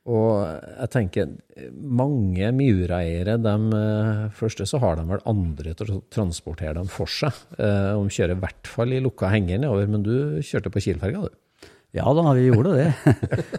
Og 0.07 0.31
jeg 0.47 0.89
tenker, 0.93 1.31
mange 1.75 2.47
Miura-eiere, 2.55 3.33
de, 3.43 3.55
eh, 3.75 4.21
første 4.37 4.63
så 4.69 4.79
har 4.79 4.95
de 4.95 5.03
vel 5.09 5.23
andre 5.27 5.73
til 5.75 5.91
å 5.97 5.99
transportere 6.13 6.77
dem 6.77 6.87
for 6.91 7.11
seg. 7.11 7.35
Eh, 7.59 7.91
De 7.97 8.13
kjører 8.15 8.37
i 8.37 8.39
hvert 8.45 8.71
fall 8.71 8.95
i 8.95 9.01
lukka 9.03 9.27
henger 9.33 9.59
nedover, 9.59 9.89
men 9.91 10.05
du 10.05 10.13
kjørte 10.39 10.71
på 10.71 10.83
Kielferga, 10.85 11.27
du. 11.27 11.67
Ja 11.95 12.07
da, 12.13 12.23
vi 12.37 12.47
gjorde 12.47 12.75
det. 12.77 12.87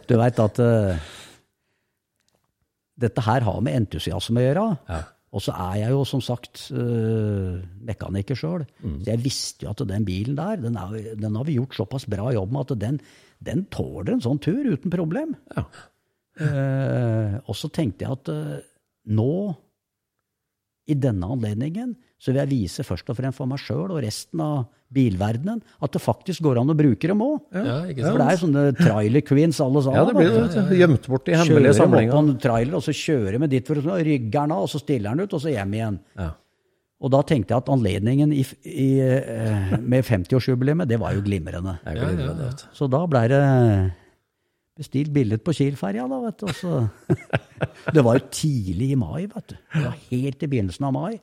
Du 0.09 0.17
veit 0.21 0.39
at 0.41 0.59
uh, 0.61 0.97
dette 3.01 3.25
her 3.25 3.45
har 3.47 3.61
med 3.65 3.77
entusiasme 3.83 4.43
å 4.43 4.45
gjøre. 4.45 4.67
Og 5.37 5.43
så 5.45 5.53
er 5.53 5.75
jeg 5.83 5.93
jo 5.93 6.05
som 6.09 6.23
sagt 6.25 6.69
uh, 6.73 7.59
mekaniker 7.89 8.39
sjøl, 8.39 8.65
så 8.85 9.11
jeg 9.11 9.21
visste 9.25 9.67
jo 9.67 9.73
at 9.75 9.83
den 9.91 10.07
bilen 10.09 10.39
der, 10.39 10.61
den, 10.63 10.77
er, 10.81 11.13
den 11.19 11.37
har 11.37 11.49
vi 11.49 11.59
gjort 11.59 11.77
såpass 11.77 12.07
bra 12.09 12.31
jobb 12.37 12.55
med 12.55 12.65
at 12.65 12.79
den, 12.85 13.01
den 13.45 13.67
tåler 13.75 14.15
en 14.15 14.25
sånn 14.25 14.41
tur 14.45 14.65
uten 14.65 14.93
problem. 14.93 15.35
Eh, 15.57 15.67
og 17.49 17.57
så 17.57 17.71
tenkte 17.75 18.07
jeg 18.07 18.19
at 18.19 18.31
eh, 18.33 18.59
nå, 19.19 19.33
i 20.89 20.97
denne 20.97 21.29
anledningen, 21.29 21.95
så 22.19 22.33
vil 22.33 22.41
jeg 22.41 22.51
vise 22.51 22.85
først 22.87 23.11
og 23.13 23.19
fremst 23.19 23.39
for 23.39 23.51
meg 23.51 23.61
sjøl 23.61 23.91
og 23.93 24.01
resten 24.03 24.41
av 24.43 24.67
bilverdenen 24.95 25.61
at 25.85 25.93
det 25.93 26.01
faktisk 26.01 26.43
går 26.47 26.63
an 26.63 26.73
å 26.73 26.77
bruke 26.79 27.11
dem 27.11 27.21
òg. 27.23 27.43
Ja, 27.53 27.77
For 27.93 28.17
det 28.17 28.25
er 28.25 28.35
jo 28.35 28.43
sånne 28.47 28.65
trailer 28.79 29.25
queens 29.29 29.61
alle 29.61 29.83
sammen. 29.85 30.01
Ja, 30.01 30.07
det 30.09 30.17
blir 30.17 30.33
det. 30.33 30.49
vet. 30.57 30.75
Gjemt 30.81 31.09
bort 31.13 31.29
i 31.29 31.37
hemmelige 31.37 31.75
Kjører 31.77 31.85
dem 31.85 31.97
opp 31.99 32.15
på 32.15 32.23
en 32.25 32.43
trailer, 32.47 32.77
og 32.81 32.85
så 32.87 32.97
kjører 32.97 33.43
med 33.45 33.53
dit 33.53 33.69
for 33.69 33.83
å 33.83 33.99
rygge 34.01 34.33
den 34.33 34.57
av, 34.57 34.65
og 34.65 34.73
så 34.73 34.81
stiller 34.81 35.13
den 35.13 35.29
ut, 35.29 35.37
og 35.37 35.45
så 35.45 35.53
hjem 35.53 35.77
igjen. 35.77 36.01
Ja. 36.19 36.31
Og 36.99 37.13
da 37.15 37.21
tenkte 37.23 37.55
jeg 37.55 37.63
at 37.63 37.71
anledningen 37.71 38.33
i, 38.35 38.43
i, 38.67 38.89
eh, 39.05 39.77
med 39.79 40.07
50-årsjubileet, 40.09 40.89
det 40.91 40.99
var 40.99 41.15
jo 41.15 41.23
glimrende. 41.23 41.77
Jeg 41.85 42.01
Ja, 42.01 42.11
ja, 42.11 42.33
ja. 42.49 42.51
Så 42.75 42.89
da 42.91 43.05
blei 43.07 43.29
det 43.31 43.43
bestilt 44.79 45.13
billett 45.15 45.43
på 45.45 45.53
Kiel-ferja, 45.59 46.07
da, 46.11 46.19
vet 46.25 46.39
du. 46.45 46.53
Så 46.57 46.89
Det 47.95 48.03
var 48.07 48.19
jo 48.19 48.27
tidlig 48.33 48.93
i 48.95 48.99
mai, 48.99 49.27
vet 49.31 49.53
du. 49.53 49.57
Det 49.75 49.85
var 49.85 49.97
helt 50.11 50.43
i 50.47 50.51
begynnelsen 50.55 50.87
av 50.89 50.95
mai. 50.97 51.15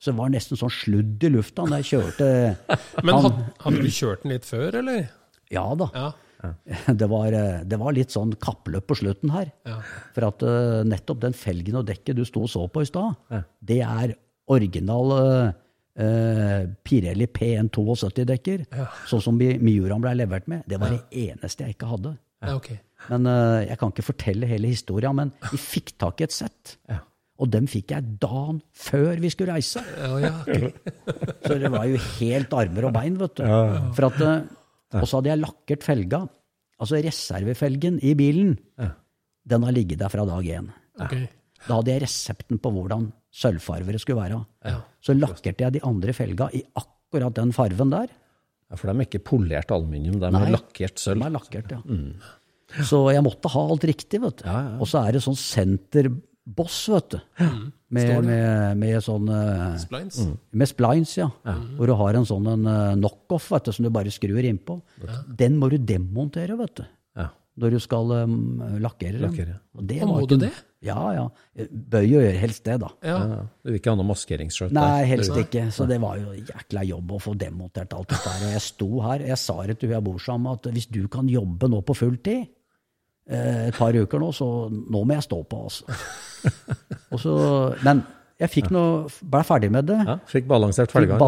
Så 0.00 0.12
det 0.12 0.18
var 0.20 0.30
nesten 0.32 0.56
sånn 0.56 0.72
sludd 0.72 1.24
i 1.26 1.30
lufta 1.34 1.66
når 1.68 1.82
jeg 1.82 1.88
kjørte 1.90 2.28
Men 3.04 3.14
Han- 3.14 3.26
hadde, 3.26 3.46
hadde 3.66 3.82
du 3.84 3.90
kjørt 3.92 4.22
den 4.24 4.32
litt 4.36 4.48
før, 4.48 4.78
eller? 4.80 5.08
Ja 5.52 5.66
da. 5.76 5.90
Ja. 5.96 6.10
Det 7.00 7.04
var, 7.12 7.34
eh, 7.36 7.58
det 7.68 7.76
var 7.76 7.92
litt 7.92 8.14
sånn 8.14 8.30
kappløp 8.40 8.86
på 8.88 8.96
slutten 8.96 9.28
her. 9.34 9.50
Ja. 9.68 9.74
For 10.16 10.24
at 10.30 10.40
eh, 10.48 10.78
nettopp 10.88 11.18
den 11.26 11.34
felgen 11.36 11.76
og 11.82 11.84
dekket 11.90 12.16
du 12.16 12.22
sto 12.24 12.46
og 12.46 12.48
så 12.48 12.62
på 12.72 12.80
i 12.80 12.88
stad, 12.88 13.18
det 13.60 13.82
er 13.84 14.14
original 14.48 15.12
eh, 15.18 15.50
eh, 16.00 16.62
Pirelli 16.88 17.28
P172-dekker. 17.36 18.64
Sånn 19.10 19.20
som 19.26 19.36
Mi- 19.36 19.58
Miuraen 19.60 20.00
ble 20.00 20.14
levert 20.16 20.48
med. 20.48 20.64
Det 20.70 20.80
var 20.80 20.94
det 20.96 21.02
eneste 21.26 21.66
jeg 21.68 21.76
ikke 21.76 21.90
hadde. 21.92 22.14
ja, 22.40 22.54
ok. 22.56 22.70
Men 23.08 23.26
uh, 23.26 23.62
Jeg 23.64 23.78
kan 23.80 23.92
ikke 23.94 24.04
fortelle 24.04 24.48
hele 24.50 24.68
historia, 24.68 25.12
men 25.16 25.32
vi 25.50 25.58
fikk 25.60 25.94
tak 25.98 26.20
i 26.20 26.26
et 26.28 26.34
sett. 26.36 26.76
Og 27.40 27.48
dem 27.48 27.64
fikk 27.70 27.94
jeg 27.94 28.18
dagen 28.20 28.58
før 28.76 29.16
vi 29.22 29.30
skulle 29.32 29.54
reise. 29.56 29.80
Ja, 29.96 30.10
ja, 30.20 30.32
Okay. 30.44 30.72
Så 31.46 31.56
det 31.62 31.70
var 31.72 31.86
jo 31.88 31.96
helt 32.18 32.52
armer 32.52 32.90
og 32.90 32.92
bein, 32.94 33.16
vet 33.18 33.38
du. 33.40 33.44
For 33.96 34.10
at, 34.10 34.20
eh, 34.20 34.98
og 35.00 35.06
så 35.08 35.18
hadde 35.20 35.30
jeg 35.32 35.40
lakkert 35.40 35.86
felga. 35.86 36.20
Altså 36.80 37.00
reservefelgen 37.04 37.96
i 38.04 38.12
bilen. 38.18 38.58
Den 39.50 39.64
har 39.64 39.72
ligget 39.72 40.02
der 40.02 40.12
fra 40.12 40.26
dag 40.28 40.44
én. 40.60 40.68
Okay. 41.00 41.24
Da 41.66 41.78
hadde 41.78 41.94
jeg 41.94 42.02
resepten 42.04 42.60
på 42.60 42.72
hvordan 42.76 43.08
sølvfarvere 43.32 44.00
skulle 44.02 44.20
være. 44.20 44.38
Ja. 44.68 44.78
Så 45.04 45.16
lakkerte 45.16 45.64
jeg 45.64 45.78
de 45.78 45.82
andre 45.86 46.12
felga 46.16 46.50
i 46.56 46.62
akkurat 46.76 47.36
den 47.40 47.52
farven 47.56 47.92
der. 47.92 48.12
Ja, 48.70 48.76
for 48.78 48.90
de 48.92 49.00
er 49.00 49.08
ikke 49.08 49.24
polert 49.26 49.72
aluminium, 49.74 50.20
de 50.20 50.28
er 50.28 50.36
Nei. 50.36 50.44
sølv. 51.00 51.24
De 51.24 51.26
er 51.26 51.34
lakkert, 51.34 51.72
ja. 51.74 51.80
Så 52.86 53.02
jeg 53.14 53.24
måtte 53.26 53.50
ha 53.52 53.62
alt 53.72 53.84
riktig, 53.88 54.20
vet 54.22 54.42
du. 54.42 54.48
Og 54.80 54.88
så 54.88 55.02
er 55.04 55.16
det 55.16 55.22
sånn 55.24 55.38
senterboss, 55.38 56.80
vet 56.94 57.16
du. 57.16 57.20
Med, 57.90 58.12
med, 58.22 58.78
med 58.78 59.02
sånn 59.02 59.26
eh, 59.34 59.74
Splines? 59.82 60.20
Med 60.54 60.70
splines, 60.70 61.16
ja. 61.18 61.26
Hvor 61.74 61.90
du 61.90 61.96
har 61.98 62.14
en 62.20 62.26
sånn 62.28 62.46
en 62.52 62.68
eh, 62.70 62.94
knockoff 63.00 63.48
vet 63.50 63.66
du, 63.66 63.72
som 63.74 63.88
du 63.88 63.90
bare 63.90 64.12
skrur 64.14 64.46
innpå. 64.46 64.78
Den 65.26 65.58
må 65.58 65.72
du 65.72 65.80
demontere, 65.82 66.54
vet 66.60 66.76
du. 66.78 66.84
Ja. 67.18 67.32
Når 67.60 67.74
du 67.74 67.80
skal 67.82 68.12
um, 68.22 68.36
lakkere 68.78 69.18
den. 69.18 69.24
Lakkere. 69.26 69.56
Og 69.74 69.88
det 69.90 69.98
må 70.06 70.20
du 70.30 70.36
det? 70.38 70.52
Ja, 70.86 71.00
ja. 71.12 71.24
Bør 71.68 72.06
jo 72.06 72.22
gjøre 72.22 72.38
helst 72.40 72.62
det, 72.64 72.78
da. 72.80 72.88
Ja. 73.04 73.16
Ja, 73.18 73.40
Du 73.60 73.72
vil 73.72 73.80
ikke 73.80 73.92
ha 73.92 73.98
noe 73.98 74.08
maskeringsskjørt 74.08 74.72
Nei, 74.72 75.02
helst 75.10 75.34
helst 75.34 75.42
ikke. 75.42 75.66
Så 75.74 75.84
det 75.90 75.98
var 76.00 76.16
jo 76.22 76.30
jækla 76.38 76.86
jobb 76.88 77.12
å 77.18 77.20
få 77.20 77.34
demontert 77.36 77.92
alt 77.98 78.14
dette 78.14 78.32
her. 78.32 78.46
Og 78.46 78.54
jeg 78.54 78.64
sto 78.64 78.88
her, 79.04 79.26
jeg 79.28 79.42
sa 79.42 79.58
det 79.66 79.76
til 79.80 79.90
hun 79.90 79.98
jeg 79.98 80.06
bor 80.06 80.22
sammen 80.24 80.46
med, 80.46 80.62
at 80.62 80.78
hvis 80.78 80.88
du 80.94 81.02
kan 81.12 81.28
jobbe 81.28 81.68
nå 81.74 81.82
på 81.84 81.98
fulltid 81.98 82.46
et 83.30 83.76
par 83.78 83.94
uker 83.94 84.18
nå, 84.22 84.30
så 84.34 84.46
nå 84.70 85.04
må 85.06 85.14
jeg 85.14 85.26
stå 85.28 85.42
på, 85.46 85.60
altså. 85.68 86.00
Og 87.10 87.20
så, 87.22 87.34
men 87.84 88.00
jeg 88.40 88.48
fikk 88.48 88.70
noe, 88.72 89.04
ble 89.28 89.42
ferdig 89.44 89.68
med 89.70 89.84
det. 89.90 89.98
Ja, 90.08 90.14
fikk 90.30 90.46
balansert 90.48 90.90
felgene. 90.94 91.18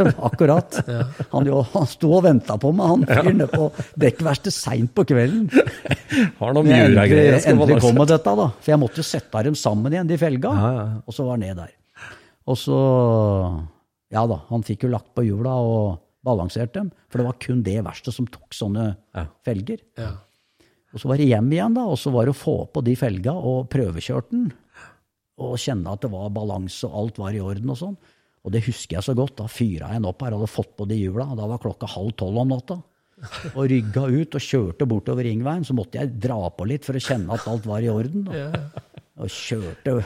dem, 0.00 0.08
akkurat. 0.26 0.80
Han, 1.32 1.46
jo, 1.46 1.60
han 1.76 1.86
sto 1.86 2.10
og 2.16 2.24
venta 2.26 2.56
på 2.58 2.72
meg, 2.74 2.88
han 2.90 3.04
fyren 3.06 3.38
nede 3.38 3.46
på 3.52 3.68
dekkverkstedet 4.02 4.54
seint 4.56 4.90
på 4.96 5.04
kvelden. 5.06 5.44
Har 6.40 6.56
noen 6.56 6.66
Miura-greier. 6.66 7.36
endelig, 7.38 7.44
endelig 7.52 7.76
kom 7.84 7.94
med 8.00 8.10
dette, 8.10 8.34
da. 8.40 8.48
For 8.58 8.72
jeg 8.74 8.82
måtte 8.82 9.04
sette 9.06 9.44
dem 9.46 9.54
sammen 9.54 9.94
igjen, 9.94 10.10
de 10.10 10.18
felga. 10.18 10.50
Ja, 10.58 10.70
ja, 10.74 10.86
ja. 10.90 11.02
Og 11.06 11.14
så 11.14 11.28
var 11.28 11.38
ned 11.38 11.60
der. 11.62 11.76
Og 12.50 12.58
så 12.58 12.78
Ja 14.10 14.24
da, 14.26 14.40
han 14.50 14.64
fikk 14.66 14.88
jo 14.88 14.90
lagt 14.90 15.12
på 15.14 15.22
hjula 15.22 15.52
og 15.62 16.00
balansert 16.26 16.74
dem. 16.74 16.90
For 17.12 17.22
det 17.22 17.28
var 17.28 17.38
kun 17.46 17.62
det 17.62 17.76
verste 17.86 18.10
som 18.12 18.26
tok 18.26 18.50
sånne 18.58 18.88
Ja. 19.14 19.28
felger. 19.46 19.78
Ja. 20.00 20.10
Og 20.90 21.02
så 21.02 21.10
var 21.10 21.20
det 21.20 21.28
hjem 21.30 21.50
igjen, 21.54 21.76
da, 21.76 21.84
og 21.86 21.98
så 22.00 22.10
var 22.14 22.26
det 22.26 22.34
å 22.34 22.40
få 22.40 22.56
på 22.74 22.82
de 22.86 22.96
felga 22.98 23.34
og 23.36 23.68
prøvekjørt 23.70 24.32
den. 24.32 24.48
Og 25.40 25.58
kjenne 25.60 25.94
at 25.94 26.02
det 26.02 26.10
var 26.12 26.32
balanse 26.34 26.88
og 26.88 26.96
alt 27.00 27.20
var 27.22 27.36
i 27.36 27.42
orden 27.42 27.72
og 27.72 27.78
sånn. 27.78 27.98
Og 28.44 28.54
det 28.54 28.64
husker 28.64 28.98
jeg 28.98 29.06
så 29.06 29.14
godt. 29.16 29.36
Da 29.38 29.46
fyra 29.52 29.90
jeg 29.92 30.00
den 30.00 30.08
opp 30.08 30.22
her, 30.24 30.34
hadde 30.36 30.48
fått 30.50 30.72
på 30.78 30.86
de 30.88 30.96
hjula. 30.96 31.28
Da 31.36 31.48
var 31.48 31.60
klokka 31.62 31.88
halv 31.94 32.14
tolv 32.20 32.40
om 32.42 32.54
natta. 32.54 32.78
Og 33.52 33.66
rygga 33.68 34.06
ut 34.08 34.36
og 34.38 34.44
kjørte 34.44 34.88
bortover 34.88 35.28
ringveien. 35.28 35.66
Så 35.68 35.76
måtte 35.76 36.00
jeg 36.00 36.16
dra 36.24 36.38
på 36.56 36.66
litt 36.68 36.86
for 36.88 36.96
å 36.96 37.04
kjenne 37.04 37.36
at 37.36 37.48
alt 37.50 37.68
var 37.68 37.84
i 37.84 37.92
orden. 37.92 38.24
Da. 38.28 38.80
Og 39.20 39.32
kjørte 39.32 39.98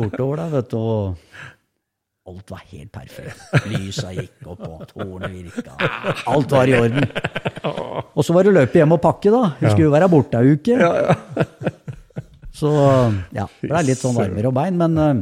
bortover 0.00 0.40
der, 0.40 0.54
vet 0.56 0.72
du. 0.72 0.78
Og 0.80 1.57
alt 2.28 2.52
var 2.52 2.62
helt 2.70 2.92
perfekt. 2.94 3.40
Lysa 3.72 4.12
gikk 4.14 4.46
opp, 4.52 4.62
og 4.68 4.84
tårnet 4.92 5.32
virka. 5.32 5.74
Alt 6.28 6.54
var 6.54 6.70
i 6.70 6.76
orden. 6.78 7.08
Og 8.14 8.24
så 8.26 8.36
var 8.36 8.46
det 8.46 8.54
løpet 8.56 8.80
hjem 8.82 8.96
og 8.96 9.02
pakke, 9.02 9.32
da. 9.34 9.42
Vi 9.58 9.70
skulle 9.70 9.88
jo 9.88 9.94
være 9.94 10.10
borte 10.12 10.40
ei 10.40 10.54
uke. 10.56 10.78
Så 12.58 12.70
ja, 13.36 13.44
det 13.46 13.70
ble 13.70 13.84
litt 13.86 14.00
sånn 14.00 14.18
armer 14.18 14.48
og 14.50 14.56
bein. 14.56 14.78
Men 14.80 14.98
eh, 15.02 15.20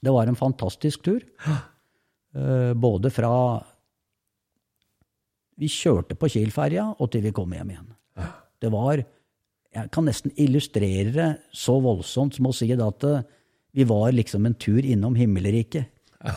det 0.00 0.14
var 0.14 0.30
en 0.30 0.38
fantastisk 0.38 1.04
tur. 1.04 1.24
Eh, 1.46 2.72
både 2.78 3.10
fra 3.12 3.32
vi 5.60 5.68
kjørte 5.68 6.16
på 6.16 6.30
Kiel-ferja 6.32 6.86
og 6.96 7.10
til 7.12 7.26
vi 7.26 7.34
kom 7.36 7.52
hjem 7.52 7.74
igjen. 7.74 7.88
Det 8.60 8.70
var 8.72 9.02
Jeg 9.70 9.90
kan 9.94 10.02
nesten 10.08 10.32
illustrere 10.34 11.12
det 11.14 11.28
så 11.54 11.76
voldsomt 11.78 12.34
som 12.34 12.48
å 12.48 12.52
si 12.54 12.66
det 12.72 12.82
at 12.82 13.04
eh, 13.06 13.26
vi 13.76 13.84
var 13.86 14.10
liksom 14.10 14.48
en 14.48 14.56
tur 14.58 14.82
innom 14.82 15.14
himmelriket. 15.14 15.86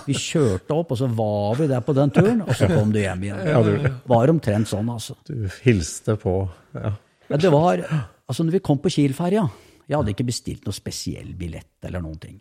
Vi 0.08 0.16
kjørte 0.16 0.76
opp, 0.78 0.94
og 0.96 1.00
så 1.00 1.10
var 1.12 1.58
vi 1.60 1.68
der 1.68 1.82
på 1.84 1.96
den 1.98 2.12
turen, 2.16 2.42
og 2.46 2.56
så 2.56 2.70
kom 2.72 2.94
du 2.94 3.02
hjem 3.02 3.26
igjen. 3.28 3.90
Var 4.08 4.32
omtrent 4.32 4.70
sånn, 4.72 4.88
altså. 4.94 5.18
Du 5.28 5.36
hilste 5.66 6.16
på. 6.22 6.38
Ja. 6.78 6.94
Men 7.30 7.42
det 7.44 7.52
var 7.54 7.84
Altså, 8.24 8.46
når 8.48 8.56
vi 8.56 8.60
kom 8.64 8.78
på 8.80 8.90
Kiel-ferja 8.90 9.42
Jeg 9.90 9.98
hadde 9.98 10.12
ikke 10.14 10.26
bestilt 10.26 10.64
noe 10.64 10.76
spesiell 10.76 11.34
billett 11.36 11.84
eller 11.84 12.00
noen 12.04 12.16
ting. 12.22 12.38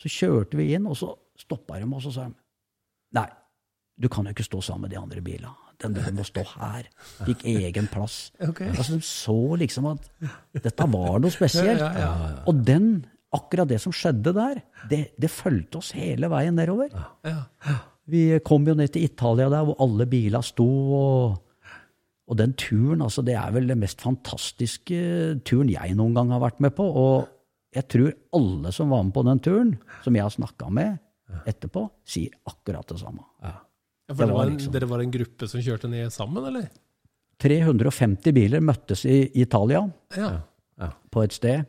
Så 0.00 0.08
kjørte 0.08 0.56
vi 0.56 0.70
inn, 0.72 0.86
og 0.88 0.96
så 0.96 1.10
stoppa 1.38 1.76
de, 1.78 1.84
oss 1.94 2.08
og 2.08 2.14
sa 2.16 2.24
Nei, 3.18 3.26
du 4.00 4.08
kan 4.12 4.24
jo 4.24 4.32
ikke 4.32 4.46
stå 4.46 4.62
sammen 4.64 4.86
med 4.86 4.94
de 4.94 4.98
andre 5.00 5.20
bilene. 5.24 5.52
Den 5.78 5.94
der 5.94 6.08
må 6.16 6.24
stå 6.26 6.42
her. 6.56 6.88
Fikk 7.22 7.44
egen 7.46 7.86
plass. 7.92 8.32
Altså, 8.40 8.96
De 8.96 9.04
så 9.06 9.36
liksom 9.60 9.86
at 9.92 10.08
dette 10.64 10.88
var 10.90 11.20
noe 11.22 11.30
spesielt. 11.30 11.84
Og 12.50 12.64
den, 12.66 12.88
akkurat 13.34 13.68
det 13.68 13.80
som 13.82 13.92
skjedde 13.92 14.32
der, 14.36 14.62
det, 14.88 15.00
det 15.20 15.28
fulgte 15.30 15.78
oss 15.82 15.90
hele 15.96 16.30
veien 16.32 16.56
nedover. 16.56 16.88
Vi 18.08 18.22
kom 18.46 18.64
jo 18.64 18.74
ned 18.78 18.92
til 18.94 19.04
Italia 19.04 19.50
der 19.52 19.66
hvor 19.68 19.76
alle 19.84 20.06
bilene 20.08 20.42
sto. 20.46 20.68
og 21.02 21.44
og 22.28 22.36
den 22.36 22.50
turen, 22.60 23.00
altså 23.00 23.22
det 23.24 23.32
er 23.40 23.52
vel 23.54 23.70
den 23.70 23.78
mest 23.80 24.02
fantastiske 24.04 24.98
turen 25.48 25.70
jeg 25.72 25.94
noen 25.96 26.12
gang 26.12 26.28
har 26.34 26.42
vært 26.42 26.58
med 26.60 26.74
på. 26.76 26.84
Og 26.84 27.22
jeg 27.72 27.86
tror 27.88 28.10
alle 28.36 28.72
som 28.76 28.90
var 28.92 29.00
med 29.06 29.14
på 29.16 29.22
den 29.24 29.40
turen, 29.40 29.70
som 30.04 30.12
jeg 30.18 30.26
har 30.26 30.34
snakka 30.34 30.68
med 30.68 30.98
etterpå, 31.48 31.86
sier 32.04 32.34
akkurat 32.44 32.84
det 32.92 32.98
samme. 33.00 33.24
Ja, 33.40 33.54
for 34.12 34.26
det 34.28 34.36
var 34.36 34.44
en, 34.44 34.52
liksom- 34.58 34.74
Dere 34.76 34.90
var 34.90 35.00
en 35.06 35.10
gruppe 35.16 35.48
som 35.48 35.60
kjørte 35.64 35.88
ned 35.88 36.12
sammen, 36.12 36.44
eller? 36.50 36.68
350 37.40 38.32
biler 38.36 38.60
møttes 38.60 39.06
i 39.08 39.30
Italia 39.40 39.86
Ja. 40.18 40.42
på 41.10 41.22
et 41.24 41.32
sted, 41.32 41.64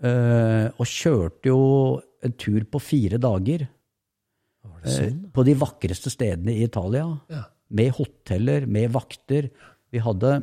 og 0.00 0.86
kjørte 0.88 1.50
jo 1.50 1.60
en 2.24 2.34
tur 2.40 2.64
på 2.68 2.80
fire 2.82 3.18
dager 3.20 3.64
eh, 3.64 5.12
på 5.32 5.44
de 5.46 5.56
vakreste 5.58 6.12
stedene 6.12 6.54
i 6.56 6.64
Italia. 6.66 7.06
Ja. 7.32 7.44
Med 7.70 7.94
hoteller, 7.96 8.66
med 8.66 8.90
vakter. 8.94 9.50
Vi 9.90 10.02
hadde 10.02 10.40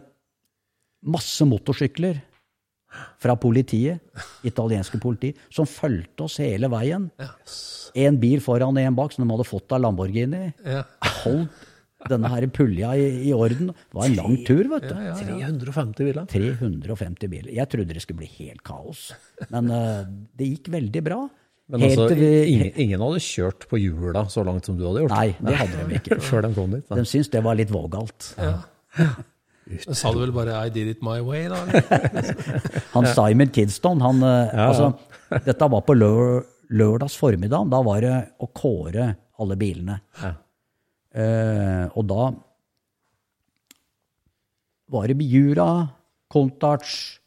masse 1.07 1.45
motorsykler 1.47 2.21
fra 3.21 3.35
politiet, 3.37 3.99
italienske 4.47 4.99
politi, 5.01 5.33
som 5.53 5.67
fulgte 5.69 6.25
oss 6.25 6.37
hele 6.41 6.69
veien. 6.71 7.09
En 7.97 8.19
bil 8.21 8.41
foran 8.43 8.77
og 8.77 8.83
en 8.83 8.97
bak, 8.97 9.13
som 9.13 9.25
de 9.25 9.35
hadde 9.35 9.47
fått 9.47 9.75
av 9.75 9.83
Lamborghini. 9.83 10.47
Ja. 10.65 10.85
Holdt 11.23 11.66
denne 12.11 12.29
her 12.31 12.47
pulja 12.53 12.93
i, 12.97 13.07
i 13.29 13.33
orden. 13.35 13.71
Det 13.73 13.97
var 13.97 14.07
en 14.09 14.15
lang 14.19 14.37
tur, 14.47 14.63
vet 14.73 14.87
du. 14.87 14.95
350 14.95 16.07
biler. 16.07 16.29
350 16.31 17.31
biler. 17.33 17.51
Jeg 17.57 17.69
trodde 17.73 17.97
det 17.97 18.03
skulle 18.05 18.23
bli 18.23 18.31
helt 18.39 18.63
kaos. 18.67 19.09
Men 19.53 19.69
uh, 19.73 20.07
det 20.37 20.49
gikk 20.53 20.71
veldig 20.77 21.03
bra. 21.05 21.21
Men 21.67 21.83
Helt 21.83 21.99
altså, 21.99 22.15
vi- 22.15 22.47
ingen, 22.53 22.69
ingen 22.79 23.01
hadde 23.03 23.19
kjørt 23.19 23.65
på 23.67 23.79
hjula 23.81 24.23
så 24.31 24.43
langt 24.47 24.67
som 24.69 24.77
du 24.79 24.85
hadde 24.87 25.01
gjort. 25.03 25.11
Nei, 25.11 25.33
det 25.43 25.55
hadde 25.59 25.87
de 25.89 25.97
ikke. 25.99 26.19
Før 26.29 26.45
de 26.47 26.51
kom 26.55 26.75
dit. 26.77 26.85
Da. 26.87 26.95
De 26.95 27.03
syntes 27.07 27.31
det 27.33 27.41
var 27.43 27.57
litt 27.59 27.73
vågalt. 27.73 28.29
Men 28.39 29.97
Sa 29.99 30.13
du 30.15 30.21
vel 30.21 30.31
bare 30.31 30.53
'I 30.63 30.69
did 30.71 30.87
it 30.87 31.01
my 31.03 31.19
way', 31.19 31.49
da? 31.51 31.59
han 32.93 33.03
Han 33.03 33.07
Simon 33.11 33.51
Kidston, 33.51 33.99
han 33.99 34.23
eh, 34.23 34.29
Ja, 34.29 34.47
ja. 34.55 34.67
Altså, 34.69 35.41
dette 35.43 35.67
var 35.75 35.83
på 35.83 35.95
lør, 35.97 36.45
lørdags 36.71 37.17
formiddag. 37.19 37.67
Da 37.73 37.81
var 37.83 37.99
det 38.05 38.15
å 38.39 38.47
kåre 38.55 39.09
alle 39.43 39.57
bilene. 39.59 39.99
Ja. 41.17 41.23
Eh, 41.23 41.97
og 41.97 42.05
da 42.07 42.27
var 44.93 45.07
det 45.09 45.17
Biura, 45.19 45.87
Contarch, 46.31 47.19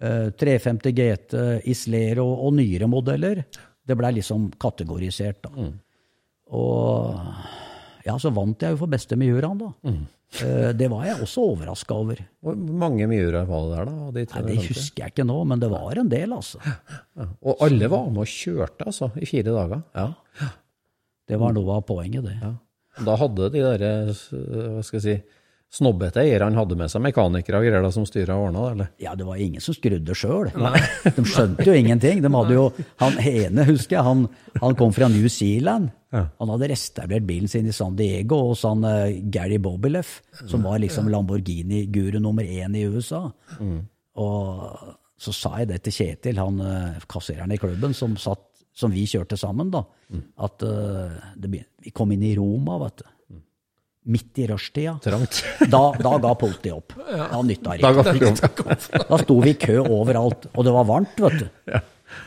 eh, 0.00 0.30
350 0.34 0.92
GT, 0.92 1.36
Islero 1.70 2.26
og 2.26 2.56
nyere 2.58 2.88
modeller. 2.90 3.44
Det 3.82 3.96
blei 3.98 4.12
liksom 4.18 4.50
kategorisert, 4.60 5.42
da. 5.46 5.52
Mm. 5.54 5.72
Og 6.52 7.16
ja, 8.04 8.18
så 8.18 8.32
vant 8.34 8.60
jeg 8.60 8.74
jo 8.74 8.82
for 8.82 8.92
beste 8.92 9.16
Miuraen, 9.16 9.62
da. 9.62 9.70
Mm. 9.86 10.02
Eh, 10.40 10.70
det 10.76 10.88
var 10.88 11.04
jeg 11.06 11.20
også 11.22 11.44
overraska 11.52 11.96
over. 11.96 12.20
Hvor 12.40 12.56
mange 12.56 13.06
Miuraer 13.08 13.48
var 13.48 13.68
det 13.68 13.76
der, 13.76 13.84
da? 13.90 14.10
de 14.16 14.26
Nei, 14.32 14.42
det 14.48 14.66
husker 14.70 15.04
jeg 15.04 15.14
ikke 15.14 15.28
nå, 15.28 15.38
men 15.48 15.62
det 15.62 15.70
var 15.72 16.00
en 16.00 16.12
del, 16.12 16.32
altså. 16.32 16.60
Og 17.42 17.64
alle 17.64 17.88
var 17.92 18.10
med 18.10 18.24
og 18.24 18.32
kjørte, 18.32 18.88
altså, 18.88 19.10
i 19.20 19.28
fire 19.28 19.52
dager. 19.52 19.82
Ja. 19.96 20.50
Det 21.28 21.38
var 21.40 21.54
noe 21.56 21.78
av 21.78 21.84
poenget, 21.88 22.24
det. 22.26 22.52
Da 23.00 23.16
hadde 23.16 23.48
de 23.54 23.62
der, 23.64 23.86
eh, 23.86 24.26
hva 24.76 24.82
skal 24.84 25.00
jeg 25.00 25.04
si, 25.06 25.38
snobbete 25.72 26.20
eierne 26.20 26.58
hadde 26.60 26.76
med 26.76 26.92
seg 26.92 27.00
mekanikere 27.00 27.62
og 27.62 27.64
greier 27.64 27.86
som 27.94 28.04
styra 28.04 28.36
og 28.36 28.50
ordna 28.50 28.66
eller? 28.74 28.90
Ja, 29.00 29.14
det 29.16 29.24
var 29.24 29.40
ingen 29.40 29.62
som 29.64 29.72
skrudde 29.72 30.16
sjøl. 30.16 30.50
De 31.16 31.24
skjønte 31.24 31.64
jo 31.64 31.76
ingenting. 31.78 32.20
De 32.20 32.28
hadde 32.34 32.58
jo, 32.58 32.66
han 33.00 33.16
ene, 33.16 33.64
husker 33.70 33.96
jeg, 33.96 34.04
han, 34.04 34.26
han 34.60 34.76
kom 34.76 34.92
fra 34.92 35.08
New 35.12 35.28
Zealand. 35.32 35.88
Ja. 36.12 36.26
Han 36.42 36.52
hadde 36.52 36.68
restaurert 36.74 37.24
bilen 37.24 37.48
sin 37.48 37.70
i 37.70 37.72
San 37.72 37.96
Diego 37.96 38.42
hos 38.50 38.66
han 38.68 38.84
eh, 38.84 39.22
Gary 39.32 39.56
Bobileff, 39.64 40.18
som 40.44 40.68
var 40.68 40.82
liksom 40.82 41.08
Lamborghini-guru 41.08 42.20
nummer 42.20 42.44
én 42.44 42.76
i 42.76 42.84
USA. 42.92 43.24
Og 44.20 44.92
så 45.22 45.32
sa 45.32 45.54
jeg 45.60 45.70
det 45.70 45.80
til 45.86 45.94
Kjetil, 45.96 46.40
han 46.42 46.60
eh, 46.66 47.02
kassereren 47.08 47.54
i 47.54 47.60
klubben, 47.60 47.94
som, 47.96 48.18
satt, 48.20 48.44
som 48.74 48.92
vi 48.94 49.04
kjørte 49.08 49.36
sammen, 49.36 49.70
da, 49.72 49.82
at 50.44 50.64
uh, 50.64 51.32
det, 51.36 51.64
vi 51.82 51.92
kom 51.94 52.12
inn 52.14 52.24
i 52.24 52.34
Roma, 52.38 52.78
vet 52.86 53.02
du. 53.02 53.08
Midt 54.12 54.38
i 54.42 54.48
rushtida. 54.50 54.96
Da, 55.72 55.82
da 55.94 56.12
ga 56.18 56.32
politiet 56.34 56.74
opp. 56.74 56.96
Da 56.98 57.38
nytta 57.46 57.76
det 57.78 57.92
ikke. 58.58 59.04
Da 59.08 59.18
sto 59.20 59.36
vi 59.44 59.52
i 59.52 59.58
kø 59.60 59.76
overalt, 59.84 60.48
og 60.56 60.66
det 60.66 60.72
var 60.74 60.88
varmt, 60.88 61.20
vet 61.22 61.44
du. 61.44 61.76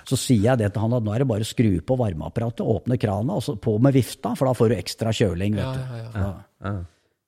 Så 0.07 0.17
sier 0.17 0.51
jeg 0.51 0.61
det 0.61 0.71
til 0.73 0.81
han 0.85 0.95
at 0.97 1.05
nå 1.05 1.13
er 1.13 1.21
det 1.21 1.29
bare 1.29 1.45
å 1.45 1.47
skru 1.49 1.69
på 1.85 1.97
varmeapparatet, 1.99 2.63
åpne 2.65 2.97
krana, 3.01 3.37
og 3.37 3.43
så 3.45 3.57
på 3.61 3.75
med 3.83 3.93
vifta, 3.93 4.33
for 4.37 4.49
da 4.49 4.55
får 4.57 4.71
du 4.71 4.75
ekstra 4.77 5.13
kjøling, 5.13 5.57
vet 5.59 5.75
du. 5.75 5.97
Ja. 6.15 6.29
Eh, 6.69 6.79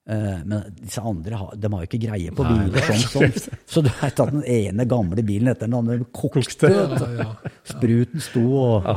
Men 0.07 0.61
disse 0.71 1.01
andre 1.03 1.35
de 1.59 1.69
har 1.73 1.81
jo 1.84 1.88
ikke 1.89 1.99
greie 1.99 2.31
på 2.31 2.45
biler 2.47 2.85
sånn 2.88 3.01
sånn. 3.11 3.34
Så 3.67 3.81
du 3.84 3.89
vet 3.91 4.21
at 4.23 4.29
den 4.31 4.45
ene 4.47 4.85
gamle 4.88 5.23
bilen 5.27 5.51
etter 5.51 5.67
den 5.67 5.75
andre 5.75 5.97
kokte. 6.15 6.69
Ja, 6.71 6.85
ja, 6.95 7.09
ja. 7.25 7.51
Spruten 7.67 8.23
sto 8.23 8.45
og 8.61 8.88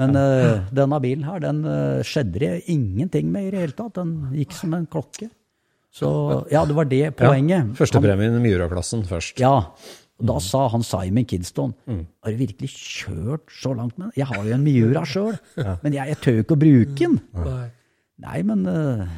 Men 0.00 0.18
uh, 0.18 0.66
denne 0.76 1.00
bilen 1.00 1.24
her, 1.24 1.40
den 1.46 1.64
uh, 1.64 2.04
skjedde 2.04 2.42
det 2.42 2.52
ingenting 2.74 3.32
med 3.32 3.48
i 3.48 3.54
det 3.54 3.64
hele 3.64 3.78
tatt. 3.78 3.96
Den 3.96 4.14
gikk 4.36 4.52
som 4.58 4.76
en 4.76 4.84
klokke. 4.92 5.30
Så 5.94 6.08
ja, 6.50 6.64
det 6.66 6.74
var 6.76 6.88
det 6.90 7.04
poenget. 7.16 7.70
Ja, 7.70 7.76
Førstepremien 7.78 8.36
i 8.36 8.42
Miura-klassen 8.42 9.04
først. 9.08 9.38
ja, 9.40 9.60
og 10.14 10.26
da 10.30 10.36
sa 10.42 10.66
han 10.70 10.84
Simon 10.86 11.26
Kidston 11.26 11.72
Har 11.88 12.34
du 12.34 12.38
virkelig 12.38 12.70
kjørt 12.70 13.50
så 13.50 13.72
langt 13.74 13.96
med 13.98 14.10
den? 14.10 14.18
Jeg 14.20 14.28
har 14.30 14.44
jo 14.46 14.54
en 14.54 14.66
Miura 14.66 15.02
sjøl, 15.08 15.38
men 15.56 15.96
jeg, 15.96 16.12
jeg 16.12 16.20
tør 16.22 16.42
ikke 16.44 16.58
å 16.58 16.60
bruke 16.60 16.98
den. 17.00 17.16
Nei. 17.34 17.64
Nei, 18.24 18.42
men 18.46 18.60
eh, 18.70 19.08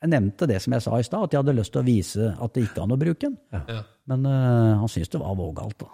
jeg 0.00 0.10
nevnte 0.14 0.46
det 0.48 0.58
som 0.64 0.72
jeg 0.76 0.84
sa 0.84 0.98
i 0.98 1.04
stad, 1.06 1.24
at 1.26 1.34
jeg 1.34 1.42
hadde 1.42 1.56
lyst 1.58 1.72
til 1.74 1.82
å 1.82 1.86
vise 1.86 2.28
at 2.40 2.54
det 2.56 2.62
gikk 2.66 2.78
an 2.82 2.94
å 2.94 3.00
bruke 3.00 3.20
den. 3.26 3.34
Ja. 3.52 3.80
Men 4.08 4.24
uh, 4.26 4.78
han 4.80 4.88
syntes 4.90 5.12
det 5.12 5.20
var 5.20 5.34
vågalt, 5.38 5.76
da. 5.82 5.90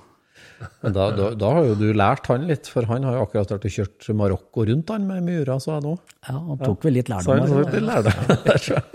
Men 0.85 0.93
da, 0.95 1.07
da, 1.17 1.31
da 1.37 1.51
har 1.57 1.67
jo 1.69 1.75
du 1.81 1.87
lært 1.97 2.29
han 2.31 2.45
litt, 2.49 2.69
for 2.71 2.87
han 2.89 3.05
har 3.09 3.17
jo 3.19 3.25
akkurat 3.27 3.51
vært 3.57 3.67
og 3.69 3.75
kjørt 3.75 4.07
Marokko 4.17 4.67
rundt 4.69 4.93
han 4.95 5.05
med 5.09 5.25
Miura, 5.27 5.57
så 5.61 5.75
jeg 5.75 5.85
nå. 5.85 5.95
Ja, 6.29 6.37
Han 6.37 6.61
tok 6.63 6.87
vel 6.87 6.97
litt 6.97 7.11
Så 7.11 7.19
han 7.19 7.43
lærdom. 7.43 7.57
av 7.57 7.61
litt 7.65 7.75
det. 7.75 7.83
lærdom. 7.91 8.87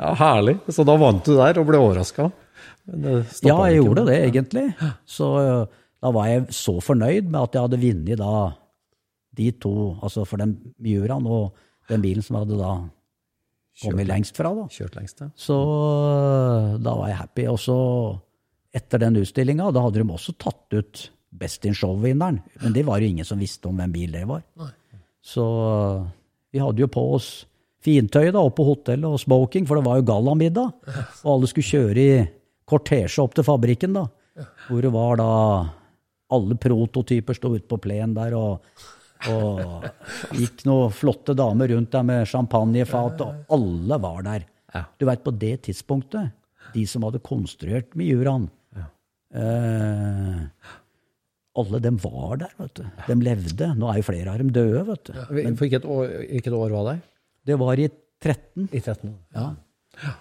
Ja, 0.00 0.10
herlig. 0.20 0.56
Så 0.74 0.84
da 0.88 0.96
vant 1.00 1.24
du 1.28 1.32
der 1.36 1.60
og 1.62 1.68
ble 1.70 1.80
overraska. 1.80 2.28
Ja, 3.46 3.56
jeg 3.66 3.80
gjorde 3.80 4.04
det 4.08 4.18
egentlig. 4.28 4.66
Så 5.08 5.30
eh, 5.40 5.80
da 6.02 6.12
var 6.14 6.28
jeg 6.30 6.44
så 6.54 6.76
fornøyd 6.84 7.30
med 7.30 7.40
at 7.40 7.56
jeg 7.56 7.66
hadde 7.66 7.80
vunnet 7.82 8.20
da 8.20 8.34
de 9.36 9.50
to, 9.60 9.72
altså 10.00 10.24
for 10.28 10.40
den 10.40 10.54
Miuraen 10.82 11.26
og 11.28 11.56
den 11.90 12.04
bilen 12.04 12.24
som 12.24 12.38
hadde 12.40 12.56
da 12.60 12.74
kommet 13.82 14.08
lengst 14.08 14.38
fra, 14.38 14.52
da. 14.56 14.66
Kjørt 14.72 14.96
lengst, 14.98 15.20
ja. 15.20 15.28
Så 15.36 15.56
øh, 15.56 16.76
da 16.82 16.94
var 16.96 17.10
jeg 17.10 17.20
happy. 17.20 17.46
Og 17.52 17.58
så, 17.60 17.76
etter 18.76 19.02
den 19.02 19.18
utstillinga, 19.20 19.70
da 19.74 19.84
hadde 19.84 20.02
de 20.02 20.16
også 20.16 20.36
tatt 20.40 20.78
ut 20.78 21.10
Best 21.36 21.66
in 21.68 21.74
Show-vinneren. 21.76 22.40
Men 22.62 22.72
det 22.72 22.86
var 22.86 23.02
jo 23.02 23.10
ingen 23.10 23.26
som 23.28 23.40
visste 23.42 23.68
om 23.68 23.76
hvem 23.76 23.92
bil 23.92 24.14
det 24.14 24.24
var. 24.28 24.40
Nei. 24.56 24.70
Så 25.26 25.44
øh, 25.44 26.06
vi 26.54 26.62
hadde 26.62 26.84
jo 26.84 26.88
på 26.92 27.02
oss 27.16 27.30
fintøy 27.86 28.30
da, 28.30 28.40
oppe 28.40 28.60
på 28.60 28.68
hotellet 28.70 29.06
og 29.06 29.20
smoking, 29.20 29.66
for 29.68 29.78
det 29.78 29.86
var 29.86 30.00
jo 30.00 30.06
gallamiddag. 30.08 30.92
Og 31.24 31.32
alle 31.34 31.50
skulle 31.50 31.68
kjøre 31.68 32.02
i 32.02 32.12
kortesje 32.66 33.22
opp 33.22 33.36
til 33.36 33.46
fabrikken, 33.46 33.98
da. 33.98 34.06
Hvor 34.66 34.84
det 34.84 34.92
var 34.92 35.20
da 35.20 35.32
Alle 36.34 36.56
prototyper 36.58 37.36
sto 37.38 37.52
ute 37.54 37.68
på 37.70 37.78
plenen 37.78 38.16
der, 38.16 38.34
og, 38.34 38.64
og 39.32 39.86
gikk 40.36 40.64
noen 40.68 40.94
flotte 40.94 41.34
damer 41.36 41.70
rundt 41.72 41.92
der 41.94 42.06
med 42.06 42.28
champagnefat, 42.30 43.22
og 43.24 43.56
alle 43.56 44.00
var 44.02 44.26
der. 44.26 44.46
Du 45.00 45.06
veit, 45.08 45.24
på 45.24 45.32
det 45.32 45.54
tidspunktet, 45.68 46.34
de 46.74 46.82
som 46.90 47.06
hadde 47.06 47.22
konstruert 47.24 47.94
Miuraen 47.96 48.48
eh, 49.32 50.40
Alle 51.56 51.78
dem 51.80 51.96
var 52.02 52.42
der, 52.42 52.50
vet 52.58 52.80
du. 52.80 52.82
De 53.06 53.16
levde. 53.22 53.68
Nå 53.78 53.88
er 53.88 54.00
jo 54.02 54.08
flere 54.10 54.34
av 54.34 54.42
dem 54.42 54.50
døde, 54.52 54.82
vet 54.90 55.08
du. 55.08 55.14
For 55.16 55.62
hvilket 55.62 55.86
år, 55.88 56.10
hvilket 56.26 56.58
år 56.58 56.74
var 56.74 56.90
det? 56.90 56.96
Det 57.48 57.56
var 57.62 57.80
i 57.80 57.86
13. 57.88 58.68
I 58.68 58.82
13. 58.82 59.14
Ja. 59.38 59.46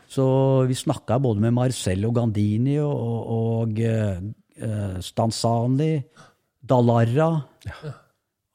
Så 0.08 0.26
vi 0.70 0.78
snakka 0.78 1.18
både 1.20 1.44
med 1.44 1.56
Marcello 1.58 2.14
Gandini 2.16 2.78
og, 2.80 2.96
og 2.96 3.36
og 3.66 3.80
eh, 3.82 4.98
Stanzani, 5.04 5.92
Dallara. 6.64 7.30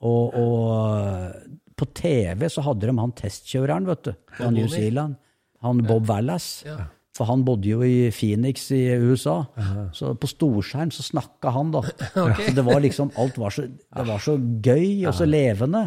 Og, 0.06 0.36
og 0.36 0.60
eh, 0.96 1.42
på 1.76 1.88
TV 1.96 2.46
så 2.52 2.64
hadde 2.64 2.88
de 2.88 2.96
han 2.96 3.12
testkjøreren, 3.16 3.88
vet 3.88 4.08
du, 4.08 4.14
fra 4.36 4.48
New 4.54 4.68
Zealand. 4.70 5.18
Han 5.64 5.84
Bob 5.84 6.08
Wallace. 6.08 6.64
Ja. 6.68 6.88
For 7.16 7.28
han 7.28 7.42
bodde 7.44 7.68
jo 7.68 7.82
i 7.84 8.08
Phoenix 8.14 8.70
i 8.72 8.84
USA. 8.96 9.42
Så 9.96 10.14
på 10.16 10.28
storskjerm 10.30 10.92
så 10.94 11.04
snakka 11.04 11.52
han, 11.52 11.72
da. 11.74 11.82
Så 12.46 12.52
det 12.56 12.64
var 12.64 12.80
liksom 12.80 13.10
Alt 13.20 13.36
var 13.40 13.52
så, 13.52 13.66
det 13.66 14.04
var 14.08 14.22
så 14.24 14.36
gøy 14.38 15.04
og 15.08 15.16
så 15.18 15.26
levende. 15.28 15.82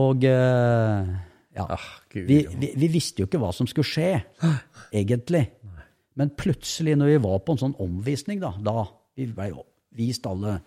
Og 0.00 0.24
eh, 0.26 1.12
ja. 1.58 1.66
Vi, 2.14 2.40
vi, 2.56 2.72
vi 2.78 2.90
visste 2.90 3.22
jo 3.22 3.28
ikke 3.28 3.42
hva 3.42 3.52
som 3.54 3.68
skulle 3.70 3.86
skje, 3.86 4.10
egentlig. 4.90 5.44
Men 6.18 6.32
plutselig, 6.38 6.96
når 6.98 7.12
vi 7.12 7.20
var 7.28 7.42
på 7.44 7.54
en 7.54 7.62
sånn 7.66 7.78
omvisning, 7.82 8.40
da, 8.42 8.54
da 8.64 8.88
vi 9.18 9.28
ble 9.30 9.52
jo 9.52 9.64
vist 9.98 10.26
alle 10.30 10.58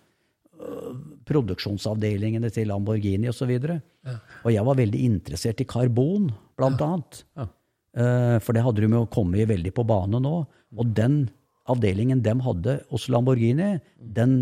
produksjonsavdelingene 1.28 2.52
til 2.54 2.70
Lamborghini 2.72 3.30
osv. 3.30 3.36
Og, 3.36 3.38
så 3.38 3.50
videre. 3.50 3.78
og 4.44 4.52
jeg 4.54 4.66
var 4.68 4.80
veldig 4.80 5.04
interessert 5.06 5.62
i 5.64 5.68
karbon, 5.70 6.32
blant 6.58 6.82
annet. 6.82 7.24
Ja. 7.38 7.48
for 8.42 8.56
det 8.56 8.64
hadde 8.66 8.82
de 8.82 8.90
jo 8.90 9.06
kommet 9.14 9.48
veldig 9.50 9.74
på 9.76 9.86
bane 9.86 10.20
nå. 10.22 10.36
Og 10.74 10.94
den 10.98 11.28
avdelingen 11.70 12.22
de 12.24 12.36
hadde 12.46 12.78
hos 12.92 13.08
Lamborghini, 13.12 13.78
den, 13.98 14.38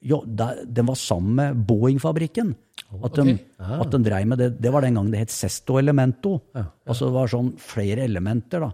jo, 0.00 0.20
den 0.26 0.88
var 0.90 0.98
sammen 0.98 1.34
med 1.38 1.62
Boeing-fabrikken. 1.68 2.54
At, 2.90 3.14
de, 3.14 3.36
at 3.60 3.92
de 3.92 4.00
dreiv 4.02 4.26
med 4.30 4.40
det. 4.40 4.48
Det 4.62 4.72
var 4.74 4.82
den 4.82 4.96
gangen 4.98 5.12
det 5.14 5.22
het 5.22 5.34
Sesto 5.34 5.78
Elemento. 5.78 6.38
Altså 6.56 7.06
det 7.08 7.14
var 7.14 7.30
sånn 7.30 7.52
flere 7.62 8.06
elementer 8.08 8.64
da, 8.64 8.70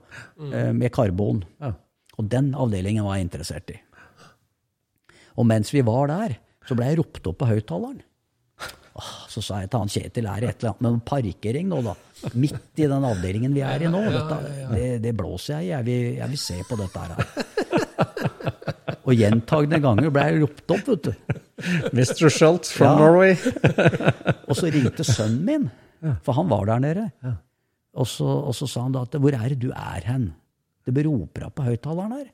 eh, 0.47 0.70
med 0.77 0.93
karbon. 0.94 1.43
Og 2.16 2.31
den 2.32 2.55
avdelingen 2.56 3.05
var 3.05 3.18
jeg 3.18 3.28
interessert 3.28 3.74
i. 3.74 3.81
Og 5.36 5.44
mens 5.48 5.73
vi 5.74 5.82
var 5.85 6.09
der, 6.09 6.39
så 6.66 6.76
ble 6.78 6.90
jeg 6.90 6.98
ropt 7.01 7.30
opp 7.30 7.38
på 7.43 7.48
høyttaleren. 7.51 8.02
Så 9.28 9.43
sa 9.44 9.59
jeg 9.60 9.68
til 9.68 9.82
han 9.82 9.90
Kjetil, 9.93 10.26
er 10.30 10.40
det 10.40 10.48
et 10.48 10.62
eller 10.62 10.72
annet 10.72 10.84
med 10.86 11.02
parkering 11.05 11.66
nå, 11.68 11.82
da? 11.84 11.93
Midt 12.32 12.80
i 12.80 12.86
den 12.88 13.05
avdelingen 13.05 13.52
vi 13.52 13.60
er 13.66 13.84
i 13.84 13.90
nå. 13.93 14.01
Dette, 14.14 14.38
det, 14.72 14.86
det 15.05 15.12
blåser 15.18 15.60
jeg 15.60 15.66
i. 15.66 15.72
Jeg 15.93 16.16
jeg 16.22 16.30
vil 16.32 16.40
se 16.40 16.56
på 16.64 16.78
dette 16.80 17.02
her. 17.05 17.10
Og 19.06 19.12
gjentagende 19.14 19.80
ganger 19.84 20.09
ble 20.14 20.24
jeg 20.26 20.40
ropt 20.43 20.72
opp, 20.74 20.88
vet 20.88 21.10
du. 21.10 21.12
Mr. 21.93 22.30
Schultz 22.32 22.72
from 22.74 22.97
Ja. 22.97 23.02
Norway. 23.05 23.36
Og 24.48 24.56
så 24.59 24.70
ringte 24.72 25.05
sønnen 25.06 25.44
min, 25.47 25.68
for 26.24 26.36
han 26.40 26.48
var 26.51 26.66
der 26.72 26.82
nede. 26.82 27.05
Og, 27.97 28.09
så, 28.09 28.26
og 28.26 28.56
så 28.56 28.68
sa 28.68 28.82
han 28.84 28.93
da 28.97 29.05
at 29.06 29.14
'hvor 29.16 29.32
er 29.32 29.48
det 29.55 29.60
du 29.60 29.70
er 29.72 30.02
hen?' 30.05 30.32
Det 30.86 31.02
roper 31.06 31.47
opp 31.48 31.55
på 31.59 31.64
høyttaleren 31.66 32.12
her. 32.12 32.26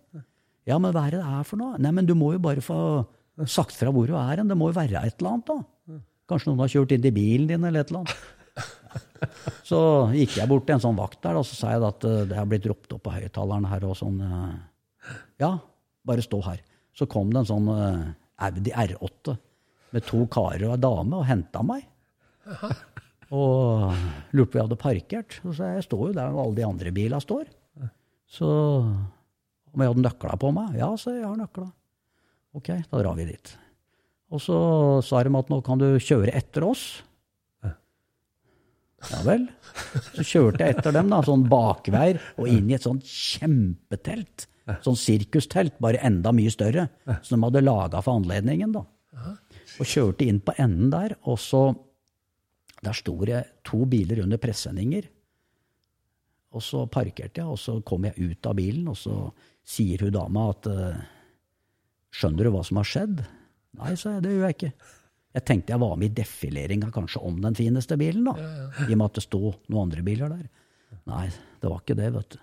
Ja, 0.67 0.77
men 0.79 0.93
hva 0.93 1.07
er 1.07 1.15
det 1.15 1.21
det 1.23 1.29
er 1.41 1.45
for 1.49 1.57
noe? 1.57 1.79
Nei, 1.81 1.91
men 1.91 2.07
du 2.07 2.15
må 2.15 2.33
jo 2.35 2.39
bare 2.39 2.61
få 2.61 3.07
Sagt 3.49 3.75
fra 3.79 3.91
hvor 3.95 4.07
du 4.07 4.15
er 4.19 4.37
hen. 4.43 4.49
Det 4.51 4.57
må 4.59 4.69
jo 4.71 4.77
være 4.77 5.01
et 5.07 5.19
eller 5.23 5.31
annet, 5.37 5.49
da. 5.49 5.99
Kanskje 6.29 6.51
noen 6.51 6.61
har 6.65 6.71
kjørt 6.73 6.93
inn 6.97 7.07
i 7.09 7.13
bilen 7.17 7.49
din, 7.51 7.65
eller 7.65 7.81
et 7.85 7.91
eller 7.93 8.05
annet. 8.05 8.17
Så 9.69 9.79
gikk 10.13 10.35
jeg 10.41 10.49
bort 10.51 10.67
til 10.69 10.75
en 10.77 10.83
sånn 10.83 10.99
vakt 10.99 11.21
der, 11.25 11.37
og 11.39 11.45
så 11.47 11.55
sa 11.57 11.71
jeg 11.73 11.85
at 11.87 12.05
eh, 12.09 12.25
det 12.29 12.37
har 12.37 12.47
blitt 12.51 12.67
ropt 12.69 12.91
opp 12.97 13.05
på 13.07 13.13
høyttaleren 13.15 13.69
her 13.71 13.85
og 13.87 13.95
sånn. 13.97 14.19
eh, 14.21 15.15
Ja, 15.41 15.53
bare 16.05 16.25
stå 16.27 16.41
her. 16.45 16.59
Så 16.99 17.07
kom 17.11 17.31
det 17.33 17.41
en 17.45 17.49
sånn 17.49 17.69
eh, 17.73 18.03
Audi 18.49 18.75
R8 18.75 19.37
med 19.95 20.05
to 20.09 20.25
karer 20.33 20.67
og 20.67 20.75
ei 20.75 20.83
dame 20.83 21.21
og 21.23 21.29
henta 21.29 21.63
meg. 21.65 21.87
Og 23.33 23.95
lurte 24.37 24.51
på 24.51 24.59
hvor 24.59 24.59
jeg 24.59 24.67
hadde 24.67 24.77
parkert. 24.83 25.37
Så 25.41 25.55
sa 25.57 25.71
jeg 25.71 25.79
jeg 25.81 25.87
står 25.87 26.03
jo 26.11 26.17
der 26.19 26.35
alle 26.43 26.57
de 26.59 26.65
andre 26.69 26.91
bilene 26.93 27.21
står. 27.23 27.47
Så 28.29 28.49
om 28.51 29.81
jeg 29.81 29.89
hadde 29.89 30.05
nøkla 30.05 30.37
på 30.43 30.51
meg? 30.53 30.75
Ja, 30.77 30.91
så 31.01 31.15
jeg 31.15 31.25
har 31.25 31.39
nøkla. 31.41 31.71
Ok, 32.57 32.69
da 32.69 33.01
drar 33.01 33.17
vi 33.17 33.27
dit. 33.31 33.55
Og 34.33 34.41
så 34.41 34.59
sa 35.05 35.23
de 35.25 35.33
at 35.37 35.51
nå 35.53 35.59
kan 35.65 35.81
du 35.81 35.89
kjøre 36.01 36.33
etter 36.37 36.65
oss. 36.69 37.03
Ja 39.11 39.19
vel. 39.27 39.49
Så 40.15 40.23
kjørte 40.23 40.63
jeg 40.63 40.77
etter 40.77 40.95
dem, 40.95 41.09
da, 41.11 41.19
sånn 41.27 41.43
bakveier, 41.51 42.21
og 42.39 42.47
inn 42.51 42.69
i 42.71 42.77
et 42.77 42.85
sånt 42.87 43.03
kjempetelt. 43.09 44.47
Sånn 44.85 44.99
sirkustelt, 44.99 45.75
bare 45.83 46.01
enda 46.07 46.31
mye 46.35 46.53
større. 46.55 46.87
Som 47.27 47.41
de 47.41 47.49
hadde 47.49 47.65
laga 47.65 48.03
for 48.05 48.21
anledningen, 48.21 48.77
da. 48.77 48.85
Og 49.81 49.89
kjørte 49.89 50.29
inn 50.29 50.39
på 50.45 50.55
enden 50.61 50.93
der, 50.93 51.17
og 51.29 51.41
så 51.41 51.71
Der 52.83 52.97
sto 52.99 53.13
det 53.23 53.45
to 53.63 53.85
biler 53.87 54.25
under 54.25 54.41
presenninger. 54.43 55.05
Og 56.51 56.63
så 56.67 56.81
parkerte 56.91 57.39
jeg, 57.39 57.47
og 57.47 57.55
så 57.61 57.77
kom 57.87 58.09
jeg 58.09 58.19
ut 58.19 58.49
av 58.51 58.57
bilen, 58.59 58.89
og 58.91 58.97
så 58.99 59.29
sier 59.63 60.03
hun 60.03 60.11
dama 60.17 60.49
at 60.51 60.67
eh, 60.67 60.97
Skjønner 62.13 62.49
du 62.49 62.53
hva 62.55 62.63
som 62.67 62.81
har 62.81 62.89
skjedd? 62.89 63.23
Nei, 63.81 63.95
sa 63.97 64.17
jeg, 64.17 64.25
det 64.27 64.35
gjør 64.35 64.47
jeg 64.49 64.57
ikke. 64.59 64.73
Jeg 65.33 65.45
tenkte 65.49 65.73
jeg 65.73 65.81
var 65.81 65.95
med 65.97 66.11
i 66.11 66.17
defileringa 66.21 66.91
kanskje 66.93 67.23
om 67.25 67.39
den 67.41 67.57
fineste 67.57 67.97
bilen, 68.01 68.27
da. 68.29 68.35
I 68.85 68.91
og 68.91 68.99
med 68.99 69.07
at 69.07 69.17
det 69.17 69.25
sto 69.25 69.41
noen 69.73 69.87
andre 69.87 70.05
biler 70.05 70.33
der. 70.35 70.49
Nei, 71.09 71.27
det 71.63 71.71
var 71.71 71.81
ikke 71.81 71.97
det, 71.97 72.11
vet 72.19 72.35
du. 72.35 72.43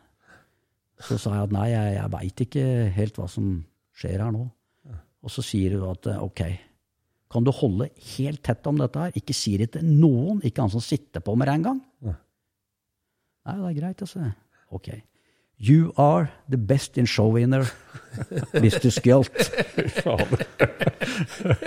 Så 1.05 1.19
sa 1.21 1.35
jeg 1.37 1.47
at 1.47 1.53
nei, 1.55 1.67
jeg, 1.69 1.91
jeg 1.99 2.13
veit 2.15 2.41
ikke 2.47 2.63
helt 2.97 3.19
hva 3.21 3.27
som 3.31 3.51
skjer 3.99 4.23
her 4.25 4.33
nå. 4.35 4.47
Og 5.19 5.31
så 5.31 5.43
sier 5.45 5.75
hun 5.77 5.85
at 5.91 6.09
eh, 6.09 6.23
ok, 6.23 6.41
kan 7.29 7.45
du 7.45 7.51
holde 7.53 7.89
helt 8.15 8.41
tett 8.45 8.65
om 8.71 8.79
dette 8.81 9.03
her? 9.03 9.13
Ikke 9.19 9.35
si 9.37 9.53
det 9.61 9.69
til 9.75 9.85
noen, 9.85 10.41
ikke 10.47 10.65
han 10.65 10.73
som 10.73 10.81
sitter 10.83 11.21
på 11.23 11.35
med 11.37 11.49
det 11.49 11.55
engang. 11.59 11.81
Nei, 13.45 13.55
det 13.59 13.69
er 13.69 13.77
greit, 13.77 14.01
altså. 14.05 14.31
Ok. 14.75 14.89
You 15.59 15.93
are 15.97 16.31
the 16.47 16.57
best 16.57 16.97
in 16.97 17.05
show 17.05 17.35
winner, 17.35 17.67
Mr. 18.53 18.91
Skjolt. 18.95 19.35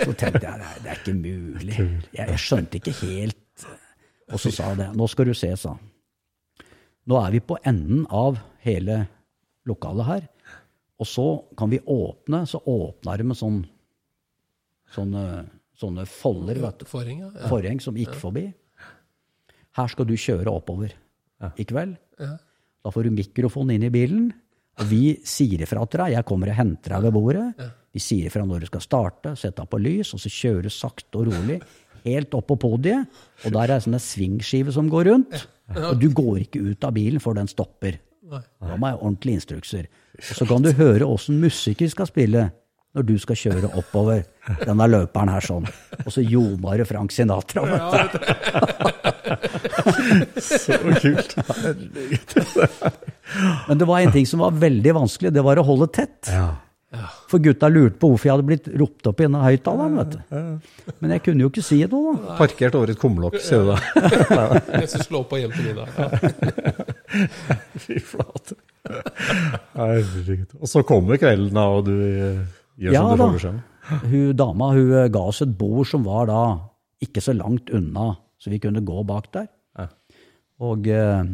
Så 0.03 0.13
tenkte 0.17 0.47
jeg 0.47 0.57
nei, 0.57 0.73
det 0.81 0.89
er 0.89 0.97
ikke 0.97 1.13
mulig. 1.13 1.75
Jeg, 1.77 1.99
jeg 2.17 2.39
skjønte 2.41 2.79
ikke 2.79 2.93
helt. 3.03 3.65
Og 4.33 4.39
så 4.41 4.49
sa 4.55 4.71
det. 4.79 4.87
Nå 4.97 5.05
skal 5.11 5.29
du 5.29 5.33
se, 5.37 5.51
sa 5.59 5.75
han. 5.75 5.91
Nå 7.05 7.19
er 7.19 7.35
vi 7.35 7.41
på 7.43 7.57
enden 7.69 8.07
av 8.09 8.39
hele 8.63 9.03
lokalet 9.69 10.05
her. 10.07 10.23
Og 10.97 11.05
så 11.09 11.25
kan 11.59 11.69
vi 11.69 11.81
åpne, 11.85 12.47
så 12.49 12.63
åpna 12.65 13.17
det 13.19 13.27
med 13.27 13.37
sånn, 13.37 13.59
sånne, 14.95 15.25
sånne 15.77 16.07
folder. 16.09 16.63
Forheng, 16.89 17.19
ja. 17.27 17.29
ja. 17.35 17.51
Forheng 17.51 17.83
som 17.83 17.97
gikk 17.99 18.15
forbi. 18.17 18.47
Her 19.77 19.87
skal 19.91 20.07
du 20.09 20.15
kjøre 20.17 20.49
oppover 20.53 20.95
i 21.59 21.65
kveld. 21.67 21.97
Ja. 22.21 22.37
Da 22.83 22.91
får 22.91 23.07
du 23.07 23.15
mikrofon 23.15 23.71
inn 23.71 23.85
i 23.87 23.91
bilen, 23.93 24.27
og 24.81 24.89
vi 24.89 25.15
sier 25.27 25.61
ifra 25.63 25.85
til 25.87 26.01
deg. 26.01 26.15
Jeg 26.17 26.27
kommer 26.27 26.51
og 26.51 26.57
henter 26.57 26.95
deg 26.95 27.05
ved 27.07 27.15
bordet. 27.15 27.45
Vi 27.93 28.01
sier 28.01 28.27
ifra 28.27 28.43
når 28.47 28.65
du 28.65 28.69
skal 28.71 28.83
starte, 28.83 29.35
sette 29.39 29.61
deg 29.61 29.69
på 29.71 29.79
lys, 29.79 30.13
og 30.15 30.21
så 30.23 30.31
kjører 30.33 30.65
du 30.65 30.73
sakte 30.73 31.21
og 31.21 31.29
rolig 31.29 31.59
helt 32.03 32.33
opp 32.35 32.49
på 32.51 32.57
podiet. 32.59 33.07
Og 33.45 33.53
der 33.53 33.63
er 33.63 33.77
det 33.77 33.85
sånne 33.85 34.01
svingskive 34.03 34.73
som 34.75 34.89
går 34.91 35.07
rundt. 35.11 35.37
Og 35.77 35.95
du 36.01 36.09
går 36.11 36.41
ikke 36.43 36.63
ut 36.73 36.83
av 36.83 36.95
bilen 36.97 37.23
før 37.23 37.37
den 37.39 37.47
stopper. 37.51 37.99
Da 38.33 38.75
må 38.75 38.89
jeg 38.89 38.97
ha 38.97 38.99
ordentlige 38.99 39.39
instrukser. 39.39 39.87
Og 40.19 40.35
så 40.41 40.47
kan 40.49 40.65
du 40.65 40.71
høre 40.75 41.07
åssen 41.07 41.39
musiker 41.41 41.89
skal 41.91 42.09
spille 42.09 42.49
når 42.93 43.07
du 43.07 43.15
skal 43.17 43.37
kjøre 43.39 43.71
oppover 43.79 44.21
denne 44.67 44.85
løperen 44.89 45.31
her 45.33 45.45
sånn. 45.45 45.65
Og 46.03 46.11
så 46.13 46.21
ljomer 46.21 46.81
det 46.81 46.89
Frank 46.89 47.13
Sinatra. 47.15 47.63
vet 47.65 48.13
du. 48.13 49.22
Så 50.41 50.77
kult. 51.01 51.35
Men 53.67 53.79
det 53.79 53.87
var 53.89 54.03
en 54.03 54.11
ting 54.13 54.27
som 54.29 54.43
var 54.43 54.51
veldig 54.61 54.93
vanskelig, 54.99 55.31
det 55.33 55.43
var 55.45 55.61
å 55.61 55.65
holde 55.67 55.87
tett. 55.95 56.29
For 57.31 57.41
gutta 57.41 57.65
lurte 57.73 57.97
på 57.97 58.11
hvorfor 58.11 58.27
jeg 58.29 58.33
hadde 58.35 58.45
blitt 58.45 58.67
ropt 58.77 59.07
opp 59.09 59.21
i 59.21 59.25
denne 59.25 59.39
høyttaleren. 59.41 59.95
vet 59.97 60.11
du. 60.13 60.19
Men 61.01 61.13
jeg 61.15 61.23
kunne 61.25 61.41
jo 61.41 61.49
ikke 61.49 61.63
si 61.65 61.79
noe. 61.89 62.13
da. 62.21 62.35
Parkert 62.37 62.75
over 62.77 62.91
et 62.93 62.99
kumlokk, 63.01 63.39
sier 63.41 63.63
du 63.65 63.71
da. 63.71 63.77
Mens 64.75 64.93
du 64.93 65.01
slår 65.07 65.23
på 65.31 65.39
hjem 65.41 65.55
til 65.55 65.71
middag. 65.71 65.89
Fy 67.87 67.97
flate. 67.97 68.59
Herregud. 69.73 70.53
Og 70.61 70.69
så 70.69 70.83
kommer 70.85 71.17
kvelden, 71.21 71.57
da, 71.57 71.65
og 71.73 71.87
du 71.89 71.95
gjør 72.77 72.93
Ja 72.93 73.01
som 73.01 73.17
du 73.17 73.23
får 73.23 73.33
beskjed 73.39 73.55
om. 73.57 73.63
Hun 74.13 74.29
dama 74.39 74.69
hun 74.77 74.93
ga 75.11 75.23
oss 75.33 75.41
et 75.43 75.57
bord 75.59 75.89
som 75.89 76.05
var 76.05 76.29
da 76.29 76.41
ikke 77.03 77.19
så 77.25 77.33
langt 77.35 77.67
unna, 77.75 78.13
så 78.43 78.51
vi 78.51 78.59
kunne 78.59 78.83
gå 78.83 79.03
bak 79.07 79.29
der. 79.35 79.47
Ja. 79.79 79.87
Og 80.67 80.87
eh, 80.91 81.29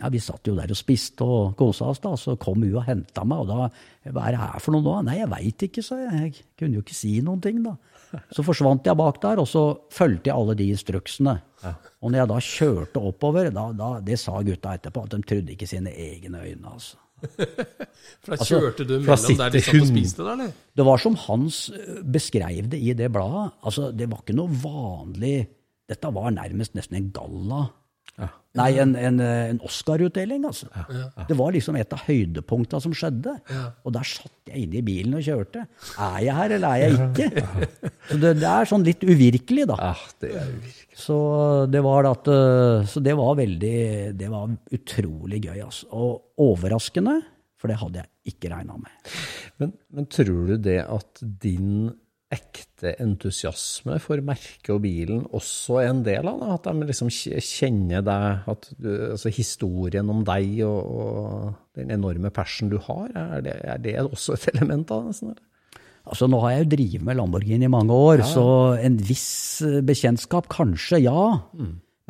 ja, 0.00 0.08
vi 0.08 0.20
satt 0.22 0.48
jo 0.48 0.54
der 0.56 0.72
og 0.72 0.78
spiste 0.78 1.26
og 1.26 1.52
kosa 1.58 1.90
oss, 1.92 2.00
da. 2.00 2.14
Så 2.16 2.38
kom 2.40 2.62
hun 2.64 2.72
og 2.80 2.86
henta 2.86 3.24
meg, 3.28 3.44
og 3.44 3.50
da 3.50 3.68
Hva 4.14 4.26
er 4.26 4.36
det 4.36 4.40
her 4.40 4.62
for 4.64 4.72
noe 4.72 4.84
nå? 4.86 4.94
Nei, 5.10 5.18
jeg 5.20 5.28
veit 5.28 5.66
ikke, 5.68 5.84
sa 5.84 5.98
jeg. 6.00 6.22
Jeg 6.24 6.46
kunne 6.56 6.78
jo 6.78 6.84
ikke 6.84 6.96
si 6.96 7.18
noen 7.24 7.42
ting, 7.44 7.60
da. 7.66 7.76
Så 8.32 8.42
forsvant 8.42 8.88
jeg 8.88 8.98
bak 8.98 9.20
der, 9.22 9.42
og 9.42 9.46
så 9.46 9.64
fulgte 9.92 10.32
jeg 10.32 10.38
alle 10.38 10.56
de 10.58 10.70
instruksene. 10.72 11.36
Og 12.00 12.08
når 12.08 12.22
jeg 12.22 12.30
da 12.32 12.40
kjørte 12.48 13.04
oppover, 13.10 13.52
da, 13.54 13.68
da, 13.76 13.92
det 14.04 14.16
sa 14.18 14.40
gutta 14.46 14.72
etterpå, 14.78 15.04
at 15.04 15.14
de 15.14 15.22
trodde 15.28 15.54
ikke 15.54 15.68
sine 15.68 15.92
egne 15.92 16.42
øyne, 16.48 16.72
altså. 16.72 16.96
For 18.24 18.32
da 18.32 18.36
Altså, 18.38 18.56
kjørte 18.56 18.84
du 18.88 18.94
mellom 19.02 19.36
der 19.36 19.52
de 19.52 19.60
satt 19.60 19.82
og 19.82 19.88
spiste, 19.90 20.24
da, 20.24 20.32
eller? 20.32 20.52
Det 20.80 20.86
var 20.88 21.02
som 21.02 21.18
Hans 21.26 21.58
eh, 21.76 21.98
beskrev 22.16 22.70
det 22.72 22.80
i 22.80 22.94
det 22.96 23.10
bladet. 23.12 23.50
Altså, 23.68 23.90
det 23.92 24.08
var 24.08 24.22
ikke 24.24 24.38
noe 24.38 24.60
vanlig 24.62 25.34
Dette 25.90 26.14
var 26.14 26.32
nærmest 26.34 26.78
nesten 26.78 27.00
en 27.00 27.12
galla. 27.14 27.66
Nei, 28.58 28.72
en, 28.82 28.96
en, 28.98 29.20
en 29.22 29.60
Oscar-utdeling, 29.62 30.42
altså. 30.48 30.66
Det 31.28 31.36
var 31.38 31.52
liksom 31.54 31.76
et 31.78 31.92
av 31.94 32.02
høydepunktene 32.08 32.82
som 32.82 32.94
skjedde. 32.96 33.36
Og 33.86 33.94
der 33.94 34.08
satt 34.08 34.50
jeg 34.50 34.64
inne 34.64 34.80
i 34.80 34.84
bilen 34.84 35.14
og 35.16 35.22
kjørte. 35.24 35.62
Er 35.94 36.16
jeg 36.26 36.34
her, 36.34 36.54
eller 36.56 36.74
er 36.74 36.82
jeg 36.82 36.96
ikke? 37.06 37.44
Så 38.10 38.18
det, 38.24 38.32
det 38.42 38.48
er 38.50 38.70
sånn 38.72 38.86
litt 38.86 39.06
uvirkelig, 39.06 39.68
da. 39.70 39.78
Ja, 39.78 39.94
det 40.24 40.32
er 40.34 40.50
uvirkelig. 40.50 40.98
Så 41.00 41.18
det 41.70 41.84
var 41.86 42.10
at 42.10 42.26
eh, 42.28 42.88
Så 42.90 43.00
det 43.00 43.14
var 43.16 43.38
veldig 43.38 43.76
Det 44.18 44.26
var 44.28 44.50
utrolig 44.76 45.38
gøy, 45.46 45.60
altså. 45.62 45.86
Og 45.94 46.44
overraskende, 46.50 47.20
for 47.60 47.70
det 47.70 47.78
hadde 47.80 48.02
jeg 48.02 48.34
ikke 48.34 48.50
regna 48.52 48.76
med. 48.82 49.14
Men, 49.62 49.76
men 49.94 50.10
tror 50.10 50.50
du 50.50 50.56
det 50.58 50.80
at 50.82 51.22
din 51.44 51.92
ekte 52.30 52.94
entusiasme 53.02 53.98
for 54.02 54.22
merket 54.24 54.70
og 54.72 54.82
bilen 54.84 55.24
også 55.36 55.80
er 55.82 55.90
en 55.90 56.02
del 56.06 56.28
av 56.30 56.38
det? 56.40 56.50
At 56.54 56.68
de 56.68 56.88
liksom 56.88 57.10
kjenner 57.10 58.04
deg, 58.06 58.48
at 58.54 58.70
du, 58.78 58.90
altså 59.10 59.32
historien 59.34 60.12
om 60.12 60.22
deg 60.26 60.62
og, 60.68 60.80
og 60.80 61.78
den 61.78 61.92
enorme 61.96 62.32
passion 62.34 62.70
du 62.72 62.78
har, 62.86 63.10
er 63.14 63.44
det, 63.46 63.56
er 63.74 63.82
det 63.82 63.96
også 64.04 64.38
et 64.38 64.50
element 64.54 64.94
av 64.94 65.08
det? 65.10 65.18
Sånn. 65.20 65.38
Altså, 66.10 66.26
nå 66.30 66.40
har 66.42 66.54
jeg 66.54 66.64
jo 66.64 66.70
drevet 66.72 67.06
med 67.06 67.18
Lamborghini 67.18 67.68
i 67.68 67.70
mange 67.70 67.94
år, 67.94 68.24
så 68.26 68.44
en 68.80 68.96
viss 69.04 69.60
bekjentskap, 69.86 70.48
kanskje, 70.50 71.02
ja. 71.04 71.26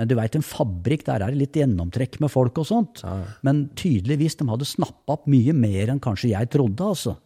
Men 0.01 0.09
du 0.09 0.15
veit, 0.17 0.37
en 0.37 0.45
fabrikk, 0.45 1.03
der 1.05 1.21
er 1.21 1.35
det 1.35 1.43
litt 1.43 1.57
gjennomtrekk 1.61 2.17
med 2.25 2.33
folk 2.33 2.57
og 2.63 2.69
sånt. 2.71 3.03
Men 3.45 3.67
tydeligvis, 3.77 4.39
de 4.41 4.47
hadde 4.49 4.69
snappa 4.69 5.19
opp 5.19 5.27
mye 5.29 5.53
mer 5.53 5.93
enn 5.93 6.01
kanskje 6.01 6.33
jeg 6.33 6.49
trodde, 6.55 6.87
altså. 6.95 7.19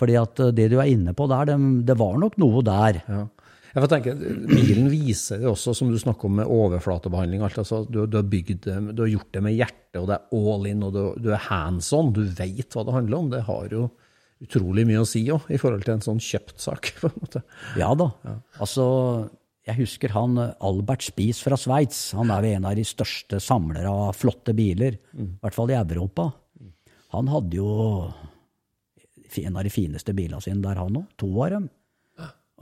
Fordi 0.00 0.16
at 0.18 0.42
eh, 0.42 0.54
det 0.56 0.70
du 0.72 0.80
er 0.80 0.90
inne 0.90 1.14
på 1.14 1.28
der, 1.30 1.52
det, 1.52 1.58
det 1.86 1.94
var 2.00 2.18
nok 2.18 2.38
noe 2.40 2.64
der. 2.66 2.98
Ja. 3.06 3.22
Jeg 3.70 3.84
får 3.84 3.90
tenke, 3.92 4.16
Bilen 4.50 4.88
viser 4.90 5.38
det 5.38 5.46
også, 5.46 5.76
som 5.78 5.92
du 5.92 5.98
snakker 6.00 6.26
om 6.26 6.40
med 6.40 6.50
overflatebehandling. 6.50 7.44
alt, 7.46 7.60
altså, 7.62 7.84
du, 7.86 8.02
du, 8.10 8.16
har 8.18 8.26
bygd 8.26 8.64
det, 8.66 8.78
du 8.98 9.04
har 9.04 9.12
gjort 9.12 9.30
det 9.36 9.42
med 9.46 9.54
hjertet, 9.54 10.00
og 10.00 10.08
det 10.10 10.16
er 10.16 10.40
all 10.40 10.66
in, 10.66 10.82
og 10.86 10.96
du, 10.96 11.02
du 11.22 11.30
er 11.30 11.44
hands 11.46 11.92
on. 11.94 12.10
Du 12.16 12.24
vet 12.24 12.74
hva 12.74 12.86
det 12.86 12.96
handler 12.96 13.20
om. 13.20 13.30
Det 13.30 13.44
har 13.46 13.70
jo 13.70 13.86
utrolig 14.40 14.86
mye 14.88 15.04
å 15.04 15.08
si 15.08 15.22
òg, 15.30 15.46
i 15.52 15.60
forhold 15.60 15.84
til 15.86 15.94
en 15.94 16.02
sånn 16.02 16.22
kjøpt 16.24 16.58
sak. 16.64 16.90
på 17.00 17.12
en 17.12 17.22
måte. 17.22 17.44
Ja 17.78 17.92
da. 17.98 18.10
Altså, 18.58 18.86
jeg 19.70 19.78
husker 19.84 20.14
han 20.14 20.38
eh, 20.40 20.54
Albert 20.66 21.04
Spies 21.06 21.40
fra 21.44 21.58
Sveits. 21.58 22.10
Han 22.18 22.32
er 22.34 22.52
en 22.54 22.68
av 22.68 22.76
de 22.78 22.84
største 22.86 23.40
samlere 23.42 23.90
av 23.90 24.16
flotte 24.18 24.54
biler, 24.56 24.98
i 25.14 25.28
hvert 25.40 25.56
fall 25.56 25.72
i 25.72 25.78
Europa. 25.78 26.30
Han 27.14 27.30
hadde 27.30 27.58
jo 27.58 27.70
en 29.40 29.56
av 29.56 29.66
de 29.66 29.70
fineste 29.72 30.14
bilene 30.14 30.42
sine 30.42 30.62
der, 30.64 30.78
han 30.78 30.98
òg. 31.02 31.06
To 31.22 31.30
av 31.44 31.54
dem. 31.54 31.68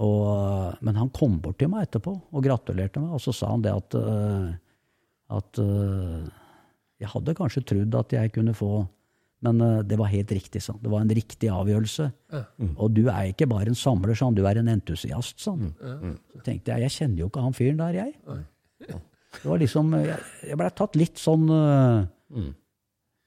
Og, 0.05 0.77
men 0.87 0.99
han 1.01 1.11
kom 1.15 1.41
bort 1.43 1.59
til 1.59 1.71
meg 1.73 1.89
etterpå 1.89 2.13
og 2.15 2.45
gratulerte 2.45 3.01
meg, 3.03 3.17
og 3.17 3.23
så 3.23 3.35
sa 3.35 3.49
han 3.51 3.65
det 3.65 3.73
at, 3.75 3.97
eh, 3.99 4.53
at 5.35 5.59
eh, 5.63 6.29
jeg 7.03 7.11
hadde 7.15 7.35
kanskje 7.39 7.65
trodd 7.67 7.97
at 7.99 8.15
jeg 8.15 8.35
kunne 8.37 8.55
få 8.55 8.85
Men 9.47 9.61
uh, 9.63 9.83
det 9.87 9.99
var 10.01 10.11
helt 10.11 10.33
riktig. 10.35 10.63
sånn. 10.65 10.81
Det 10.83 10.91
var 10.91 11.05
en 11.05 11.13
riktig 11.15 11.51
avgjørelse. 11.55 12.09
Og 12.77 12.89
du 12.97 13.05
er 13.07 13.31
ikke 13.31 13.47
bare 13.51 13.71
en 13.71 13.79
samler, 13.79 14.17
sånn, 14.19 14.35
du 14.35 14.43
er 14.49 14.59
en 14.59 14.71
entusiast. 14.73 15.39
sånn. 15.45 15.69
Så 15.79 16.43
tenkte 16.47 16.75
jeg, 16.75 16.89
jeg 16.89 16.97
kjenner 16.97 17.23
jo 17.23 17.29
ikke 17.31 17.45
han 17.45 17.55
fyren 17.57 17.83
der, 17.83 18.01
jeg. 18.01 18.17
Det 19.39 19.45
var 19.45 19.61
liksom, 19.61 19.93
Jeg, 19.99 20.17
jeg 20.49 20.57
blei 20.59 20.69
tatt 20.75 20.97
litt 20.97 21.21
sånn 21.21 21.43
eh, 21.53 22.47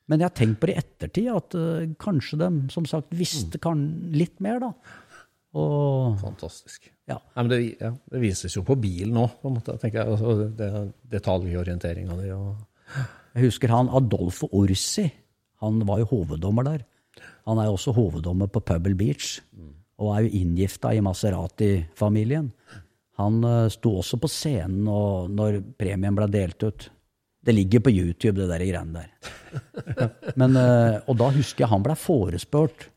Men 0.09 0.17
jeg 0.17 0.25
har 0.25 0.33
tenkt 0.35 0.57
på 0.59 0.67
det 0.67 0.73
i 0.73 0.81
ettertid, 0.81 1.27
at 1.31 1.55
uh, 1.55 1.83
kanskje 2.01 2.39
de 2.41 2.49
som 2.73 2.88
sagt 2.89 3.13
visste 3.15 3.61
kan 3.61 3.83
litt 4.11 4.41
mer, 4.43 4.59
da. 4.63 4.71
Og 5.61 6.17
Fantastisk. 6.19 6.89
ja. 7.11 7.17
Nei, 7.35 7.43
men 7.43 7.51
det, 7.51 7.59
ja, 7.79 7.91
det 8.11 8.21
vises 8.23 8.55
jo 8.55 8.63
på 8.67 8.75
bilen 8.79 9.19
òg, 9.19 9.38
på 9.41 9.49
en 9.51 9.57
måte. 9.59 9.75
tenker 9.79 10.01
jeg. 10.01 10.15
Altså, 10.15 10.49
det, 10.59 10.69
detaljorienteringa 11.11 12.19
di 12.19 12.31
og 12.35 12.55
Jeg 13.35 13.45
husker 13.47 13.71
han 13.71 13.91
Adolfo 13.95 14.49
Orsi. 14.59 15.05
Han 15.61 15.81
var 15.88 16.01
jo 16.01 16.09
hoveddommer 16.11 16.67
der. 16.67 16.85
Han 17.49 17.59
er 17.59 17.69
jo 17.69 17.75
også 17.77 17.93
hoveddommer 17.95 18.49
på 18.51 18.61
Pebble 18.65 18.95
Beach, 18.97 19.39
og 20.01 20.15
er 20.15 20.25
jo 20.25 20.41
inngifta 20.41 20.93
i 20.95 21.03
Maserati-familien. 21.05 22.49
Han 23.21 23.43
eh, 23.45 23.67
sto 23.73 23.97
også 23.99 24.17
på 24.21 24.29
scenen 24.31 24.88
og, 24.89 25.29
når 25.33 25.59
premien 25.77 26.15
ble 26.17 26.27
delt 26.31 26.63
ut. 26.65 26.88
Det 27.41 27.53
ligger 27.55 27.83
på 27.83 27.93
YouTube, 27.93 28.38
det 28.38 28.49
der 28.49 28.63
greiene 28.65 29.03
der. 29.03 29.11
Men, 30.39 30.57
eh, 30.57 30.97
og 31.05 31.17
da 31.19 31.29
husker 31.33 31.65
jeg 31.65 31.73
han 31.73 31.85
ble 31.85 31.97
forespurt. 31.99 32.88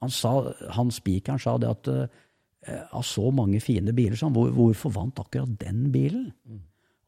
Han, 0.00 0.12
sa, 0.14 0.32
han 0.78 0.90
spikeren 0.94 1.42
sa 1.42 1.58
det 1.60 1.70
at 1.70 1.92
eh, 1.92 2.82
av 2.90 3.04
så 3.06 3.30
mange 3.34 3.60
fine 3.62 3.94
biler, 3.96 4.16
sa 4.18 4.30
han, 4.30 4.34
hvorfor 4.56 4.94
vant 4.94 5.22
akkurat 5.22 5.52
den 5.60 5.88
bilen? 5.94 6.30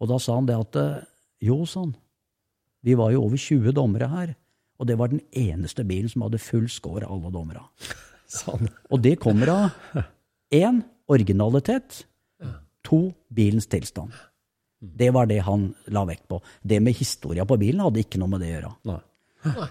Og 0.02 0.10
da 0.10 0.18
sa 0.22 0.36
han 0.38 0.48
det 0.48 0.58
at 0.58 0.78
jo, 1.42 1.62
sånn, 1.68 1.92
vi 2.82 2.96
var 2.98 3.12
jo 3.14 3.24
over 3.26 3.40
20 3.40 3.74
dommere 3.76 4.08
her, 4.10 4.34
og 4.80 4.88
det 4.88 4.96
var 4.98 5.12
den 5.12 5.22
eneste 5.30 5.84
bilen 5.86 6.10
som 6.10 6.24
hadde 6.26 6.42
full 6.42 6.66
score 6.72 7.06
alle 7.06 7.30
dommere. 7.34 7.62
sånn. 8.32 8.68
Og 8.90 9.02
det 9.04 9.18
kommer 9.22 9.52
av 9.52 10.02
én 10.52 10.82
originalitet, 11.12 12.04
to 12.82 13.04
bilens 13.30 13.68
tilstand. 13.70 14.14
Det 14.82 15.12
var 15.14 15.28
det 15.30 15.44
han 15.46 15.68
la 15.94 16.02
vekt 16.08 16.26
på. 16.30 16.40
Det 16.62 16.80
med 16.82 16.96
historia 16.98 17.46
på 17.46 17.58
bilen 17.60 17.84
hadde 17.84 18.02
ikke 18.02 18.18
noe 18.18 18.32
med 18.32 18.42
det 18.42 18.50
å 18.50 18.54
gjøre. 18.56 18.72
Nei. 18.90 18.98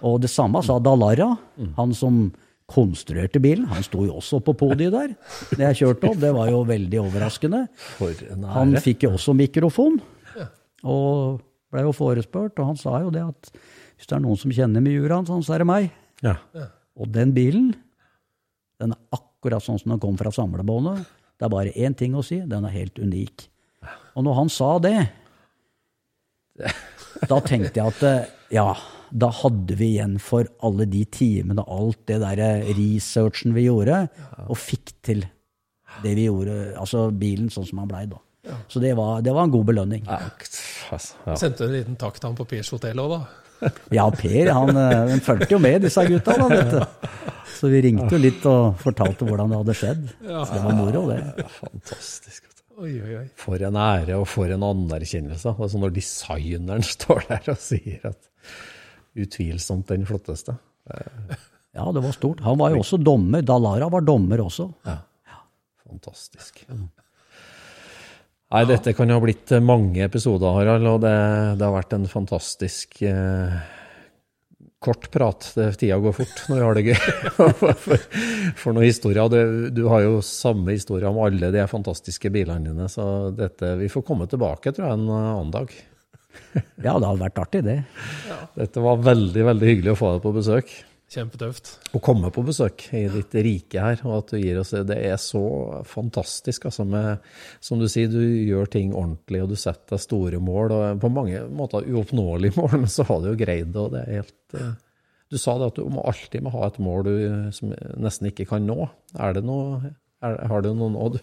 Og 0.07 0.17
det 0.23 0.31
samme 0.31 0.61
sa 0.63 0.77
Dalara, 0.83 1.29
han 1.77 1.93
som 1.95 2.23
konstruerte 2.71 3.41
bilen. 3.43 3.67
Han 3.71 3.83
sto 3.83 4.05
jo 4.07 4.17
også 4.21 4.39
på 4.45 4.55
podiet 4.59 4.93
der 4.93 5.13
da 5.57 5.69
jeg 5.69 5.81
kjørte 5.81 6.11
opp. 6.11 6.19
Det 6.21 6.31
var 6.35 6.51
jo 6.51 6.63
veldig 6.67 7.01
overraskende. 7.03 7.65
Han 8.55 8.75
fikk 8.83 9.07
jo 9.07 9.15
også 9.17 9.35
mikrofon, 9.35 9.99
og 10.87 11.41
ble 11.71 11.85
jo 11.85 11.93
forespurt, 11.95 12.59
og 12.59 12.73
han 12.73 12.79
sa 12.79 12.99
jo 13.03 13.11
det 13.13 13.23
at 13.25 13.51
hvis 13.53 14.09
det 14.09 14.17
er 14.17 14.23
noen 14.23 14.39
som 14.39 14.53
kjenner 14.55 14.83
Miuraen, 14.83 15.27
sånn, 15.29 15.43
så 15.45 15.55
er 15.55 15.63
det 15.63 15.69
meg. 15.69 15.89
Ja. 16.25 16.35
Og 16.97 17.09
den 17.13 17.33
bilen, 17.35 17.71
den 18.81 18.95
er 18.95 19.17
akkurat 19.17 19.63
sånn 19.63 19.79
som 19.81 19.93
den 19.93 20.01
kom 20.01 20.17
fra 20.19 20.33
samlebåndet. 20.33 21.05
Det 21.37 21.47
er 21.47 21.53
bare 21.53 21.73
én 21.77 21.95
ting 21.97 22.15
å 22.17 22.23
si, 22.25 22.39
den 22.45 22.65
er 22.67 22.73
helt 22.73 22.97
unik. 23.01 23.47
Og 24.17 24.25
når 24.25 24.39
han 24.39 24.51
sa 24.53 24.71
det, 24.81 24.97
da 27.29 27.37
tenkte 27.45 27.79
jeg 27.79 27.93
at 27.93 28.01
eh, 28.07 28.33
ja, 28.53 28.67
da 29.11 29.29
hadde 29.41 29.75
vi 29.79 29.93
igjen 29.95 30.17
for 30.23 30.49
alle 30.65 30.87
de 30.89 31.03
timene, 31.11 31.63
alt 31.65 32.01
det 32.09 32.19
der 32.23 32.41
researchen 32.77 33.55
vi 33.55 33.67
gjorde, 33.67 34.03
og 34.47 34.59
fikk 34.59 34.93
til 35.05 35.25
det 36.01 36.13
vi 36.17 36.27
gjorde, 36.27 36.57
altså 36.79 37.09
bilen 37.11 37.51
sånn 37.51 37.67
som 37.67 37.81
han 37.83 37.91
blei 37.91 38.05
da. 38.09 38.21
Så 38.67 38.81
det 38.81 38.93
var, 38.97 39.21
det 39.21 39.33
var 39.35 39.45
en 39.45 39.53
god 39.53 39.65
belønning. 39.69 40.05
Ja, 40.07 40.17
ja. 40.91 41.35
Sendte 41.37 41.67
en 41.67 41.75
liten 41.75 41.97
takk 41.99 42.17
til 42.17 42.31
han 42.31 42.37
på 42.39 42.47
Pers 42.49 42.71
hotell 42.73 43.01
òg, 43.03 43.13
da. 43.13 43.21
Ja, 43.93 44.07
Per 44.09 44.49
han, 44.49 44.71
eh, 44.73 45.01
han 45.11 45.21
fulgte 45.21 45.53
jo 45.53 45.59
med, 45.61 45.83
disse 45.85 46.01
gutta. 46.09 46.37
da, 46.39 46.47
vet 46.49 46.71
du. 46.73 47.09
Så 47.59 47.69
vi 47.69 47.81
ringte 47.85 48.07
jo 48.15 48.21
litt 48.23 48.45
og 48.49 48.79
fortalte 48.81 49.27
hvordan 49.27 49.51
det 49.51 49.59
hadde 49.59 49.75
skjedd. 49.77 50.07
Så 50.25 50.47
det 50.55 50.63
var 50.63 50.73
moro, 50.79 51.03
det. 51.11 51.45
Fantastisk. 51.59 52.47
Oi, 52.81 52.95
oi, 52.97 53.11
oi. 53.19 53.25
For 53.37 53.61
en 53.61 53.77
ære 53.77 54.15
og 54.17 54.25
for 54.31 54.49
en 54.49 54.63
anerkjennelse. 54.65 55.51
Altså 55.53 55.77
når 55.77 55.93
designeren 55.93 56.81
står 56.95 57.27
der 57.27 57.51
og 57.53 57.59
sier 57.61 58.07
at 58.09 58.31
utvilsomt 59.21 59.91
den 59.91 60.07
flotteste. 60.09 60.55
Ja, 60.89 61.85
det 61.93 62.01
var 62.01 62.15
stort. 62.15 62.41
Han 62.47 62.57
var 62.57 62.73
jo 62.73 62.81
også 62.81 62.97
dommer. 62.97 63.43
Dalara 63.45 63.91
var 63.93 64.07
dommer 64.07 64.41
også. 64.47 64.65
Ja. 64.87 64.97
Fantastisk. 65.85 66.63
Nei, 68.51 68.65
dette 68.67 68.91
kan 68.91 69.11
ha 69.13 69.19
blitt 69.23 69.53
mange 69.63 70.01
episoder, 70.03 70.57
Harald, 70.57 70.87
og 70.89 70.97
det, 71.05 71.13
det 71.55 71.63
har 71.63 71.71
vært 71.71 71.93
en 71.95 72.07
fantastisk 72.11 72.97
eh, 73.07 73.53
kort 74.83 75.07
prat. 75.13 75.47
Det, 75.55 75.69
tida 75.79 75.99
går 76.03 76.17
fort 76.17 76.41
når 76.49 76.59
vi 76.59 76.65
har 76.65 76.75
det 76.75 76.83
gøy. 76.89 77.05
for, 77.37 77.71
for, 77.85 78.03
for 78.59 78.75
noen 78.75 78.89
historier. 78.89 79.31
Du, 79.31 79.69
du 79.71 79.85
har 79.87 80.03
jo 80.03 80.19
samme 80.25 80.75
historie 80.75 81.07
om 81.07 81.21
alle 81.23 81.53
de 81.55 81.63
fantastiske 81.71 82.33
bilene 82.33 82.73
dine, 82.73 82.89
så 82.91 83.05
dette, 83.37 83.71
vi 83.79 83.87
får 83.93 84.03
komme 84.11 84.27
tilbake, 84.27 84.75
tror 84.75 84.89
jeg, 84.89 84.99
en 84.99 85.07
annen 85.15 85.55
dag. 85.55 85.71
Ja, 86.83 86.95
det 86.95 87.07
hadde 87.07 87.17
vært 87.23 87.43
artig, 87.45 87.63
det. 87.67 87.81
Dette 88.59 88.83
var 88.83 88.99
veldig, 89.03 89.47
veldig 89.47 89.67
hyggelig 89.75 89.95
å 89.95 89.99
få 89.99 90.15
deg 90.17 90.25
på 90.27 90.35
besøk. 90.41 90.75
Kjempetøft. 91.11 91.69
Å 91.91 91.99
komme 91.99 92.29
på 92.31 92.43
besøk 92.47 92.85
i 92.95 93.01
ditt 93.11 93.33
rike 93.43 93.81
her, 93.83 93.99
og 94.07 94.13
at 94.21 94.29
du 94.31 94.37
gir 94.39 94.61
oss 94.61 94.69
det. 94.71 94.85
Det 94.93 94.95
er 95.09 95.17
så 95.19 95.41
fantastisk. 95.87 96.69
Altså 96.69 96.85
med, 96.87 97.19
som 97.59 97.81
du 97.81 97.87
sier, 97.91 98.07
du 98.07 98.21
gjør 98.23 98.69
ting 98.71 98.93
ordentlig, 98.95 99.41
og 99.43 99.51
du 99.51 99.57
setter 99.59 99.97
deg 99.97 100.03
store 100.05 100.39
mål. 100.39 100.71
og 100.77 101.01
På 101.03 101.09
mange 101.11 101.41
måter 101.51 101.83
uoppnåelige 101.91 102.55
mål, 102.61 102.77
men 102.85 102.91
så 102.93 103.03
har 103.09 103.19
du 103.25 103.27
jo 103.33 103.39
greid 103.41 103.73
det. 103.73 103.81
og 103.83 103.91
det 103.97 104.05
er 104.05 104.21
helt... 104.21 104.37
eh, 104.61 104.71
Du 105.31 105.37
sa 105.39 105.57
det 105.59 105.67
at 105.73 105.81
du 105.81 105.89
må 105.91 106.01
alltid 106.07 106.43
må 106.47 106.51
ha 106.55 106.65
et 106.69 106.79
mål 106.83 107.03
du 107.07 107.11
som 107.55 107.75
nesten 108.03 108.27
ikke 108.31 108.47
kan 108.49 108.65
nå. 108.67 108.87
Er 109.19 109.35
det 109.35 109.43
noe, 109.47 109.91
er, 110.23 110.39
har 110.51 110.63
du 110.63 110.71
noe 110.75 110.91
nå, 110.95 111.09
du? 111.17 111.19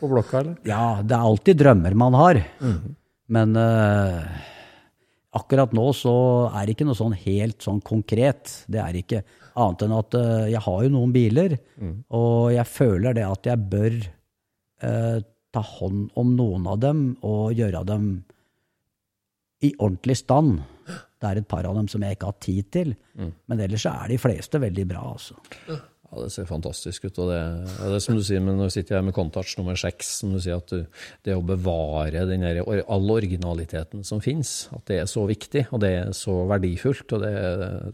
På 0.00 0.10
blokka, 0.10 0.40
eller? 0.42 0.58
Ja, 0.66 0.98
det 1.02 1.14
er 1.14 1.24
alltid 1.30 1.58
drømmer 1.62 1.94
man 1.98 2.14
har. 2.18 2.42
Men 3.34 3.54
eh, 3.58 4.18
akkurat 5.38 5.72
nå 5.76 5.86
så 5.96 6.14
er 6.50 6.66
det 6.66 6.74
ikke 6.76 6.86
noe 6.88 6.98
sånn 6.98 7.16
helt 7.24 7.64
sånn 7.64 7.80
konkret. 7.84 8.52
Det 8.70 8.80
er 8.82 8.98
ikke 9.00 9.22
annet 9.54 9.84
enn 9.86 9.94
at 9.96 10.18
uh, 10.18 10.44
jeg 10.50 10.62
har 10.66 10.84
jo 10.84 10.92
noen 10.94 11.14
biler, 11.14 11.56
og 12.14 12.52
jeg 12.54 12.66
føler 12.70 13.16
det 13.16 13.26
at 13.28 13.48
jeg 13.50 13.66
bør 13.70 13.98
uh, 14.84 15.18
ta 15.54 15.62
hånd 15.78 16.08
om 16.18 16.34
noen 16.34 16.66
av 16.70 16.80
dem 16.82 17.02
og 17.22 17.54
gjøre 17.54 17.84
dem 17.86 18.08
i 19.62 19.70
ordentlig 19.78 20.18
stand. 20.18 20.58
Det 20.84 21.30
er 21.30 21.40
et 21.40 21.48
par 21.48 21.64
av 21.64 21.76
dem 21.78 21.86
som 21.88 22.02
jeg 22.02 22.16
ikke 22.16 22.30
har 22.32 22.40
tid 22.42 22.70
til, 22.74 22.94
men 23.48 23.60
ellers 23.64 23.86
så 23.86 23.94
er 24.02 24.10
de 24.12 24.18
fleste 24.20 24.60
veldig 24.60 24.86
bra, 24.90 25.04
altså. 25.14 25.38
Ja, 26.14 26.22
det 26.22 26.30
ser 26.30 26.46
fantastisk 26.46 27.08
ut. 27.08 27.16
Og 27.18 27.30
det, 27.32 27.38
ja, 27.40 27.88
det 27.90 27.96
er 27.98 28.02
som 28.04 28.18
du 28.18 28.22
sier, 28.22 28.42
men 28.44 28.58
nå 28.60 28.68
sitter 28.70 28.98
jeg 28.98 29.06
med 29.08 29.16
Contouch 29.16 29.56
nummer 29.58 29.78
seks, 29.78 30.12
som 30.20 30.34
du 30.34 30.38
sier, 30.42 30.60
at 30.62 30.70
du, 30.70 30.84
det 31.26 31.34
å 31.34 31.42
bevare 31.42 32.22
den 32.28 32.44
der, 32.46 32.60
all 32.62 33.10
originaliteten 33.10 34.06
som 34.06 34.22
finnes, 34.22 34.68
at 34.74 34.86
det 34.90 35.00
er 35.02 35.10
så 35.10 35.24
viktig, 35.26 35.66
og 35.74 35.82
det 35.82 35.90
er 35.98 36.14
så 36.14 36.44
verdifullt, 36.50 37.16
og 37.16 37.24
det 37.24 37.34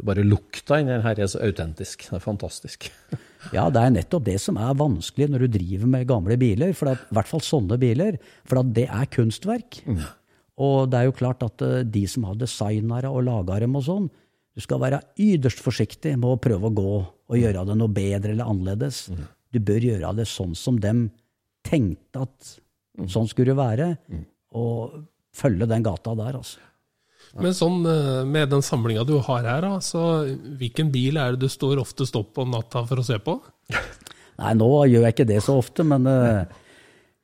bare 0.04 0.26
lukta 0.26 0.82
inni 0.82 0.92
den 0.92 1.06
her 1.06 1.24
er 1.24 1.32
så 1.32 1.40
autentisk. 1.48 2.10
Det 2.10 2.20
er 2.20 2.28
fantastisk. 2.28 2.92
Ja, 3.56 3.70
det 3.72 3.80
er 3.80 3.92
nettopp 3.94 4.26
det 4.26 4.34
som 4.36 4.58
er 4.60 4.74
vanskelig 4.76 5.30
når 5.32 5.46
du 5.46 5.54
driver 5.54 5.88
med 5.88 6.08
gamle 6.10 6.36
biler, 6.36 6.74
for 6.76 6.90
at, 6.92 7.06
i 7.08 7.16
hvert 7.16 7.30
fall 7.30 7.40
sånne 7.40 7.78
biler, 7.80 8.18
for 8.44 8.60
at 8.60 8.74
det 8.76 8.84
er 8.84 9.08
kunstverk. 9.08 9.78
Og 10.60 10.90
det 10.92 10.98
er 10.98 11.06
jo 11.08 11.16
klart 11.16 11.46
at 11.46 11.64
eh, 11.64 11.78
de 11.88 12.02
som 12.04 12.26
har 12.28 12.36
designere 12.36 13.08
og 13.08 13.24
lagere 13.24 13.64
og 13.70 13.86
sånn, 13.86 14.10
du 14.52 14.60
skal 14.60 14.82
være 14.82 15.00
ytterst 15.16 15.62
forsiktig 15.62 16.16
med 16.18 16.34
å 16.34 16.40
prøve 16.42 16.68
å 16.68 16.74
gå 16.74 16.94
og 17.30 17.38
gjøre 17.38 17.62
det 17.68 17.76
noe 17.78 17.94
bedre 17.94 18.34
eller 18.34 18.50
annerledes. 18.50 19.04
Du 19.50 19.60
bør 19.62 19.86
gjøre 19.86 20.16
det 20.18 20.26
sånn 20.30 20.56
som 20.58 20.80
dem 20.82 21.06
tenkte 21.66 22.24
at 22.26 22.56
sånn 23.10 23.28
skulle 23.30 23.54
det 23.54 23.60
være, 23.60 23.88
og 24.58 24.98
følge 25.36 25.68
den 25.70 25.86
gata 25.86 26.16
der, 26.18 26.40
altså. 26.40 26.66
Men 27.38 27.54
sånn 27.54 27.84
eh, 27.86 28.22
med 28.26 28.50
den 28.50 28.64
samlinga 28.64 29.04
du 29.06 29.14
har 29.22 29.44
her, 29.46 29.66
altså, 29.68 30.24
hvilken 30.58 30.90
bil 30.90 31.20
er 31.20 31.36
det 31.36 31.44
du 31.44 31.52
står 31.52 31.78
oftest 31.82 32.16
opp 32.18 32.40
om 32.42 32.50
natta 32.50 32.82
for 32.88 33.02
å 33.02 33.06
se 33.06 33.20
på? 33.22 33.36
Nei, 34.40 34.54
nå 34.58 34.68
gjør 34.88 35.06
jeg 35.06 35.14
ikke 35.14 35.28
det 35.28 35.38
så 35.44 35.54
ofte, 35.60 35.86
men 35.86 36.08
eh, 36.10 36.42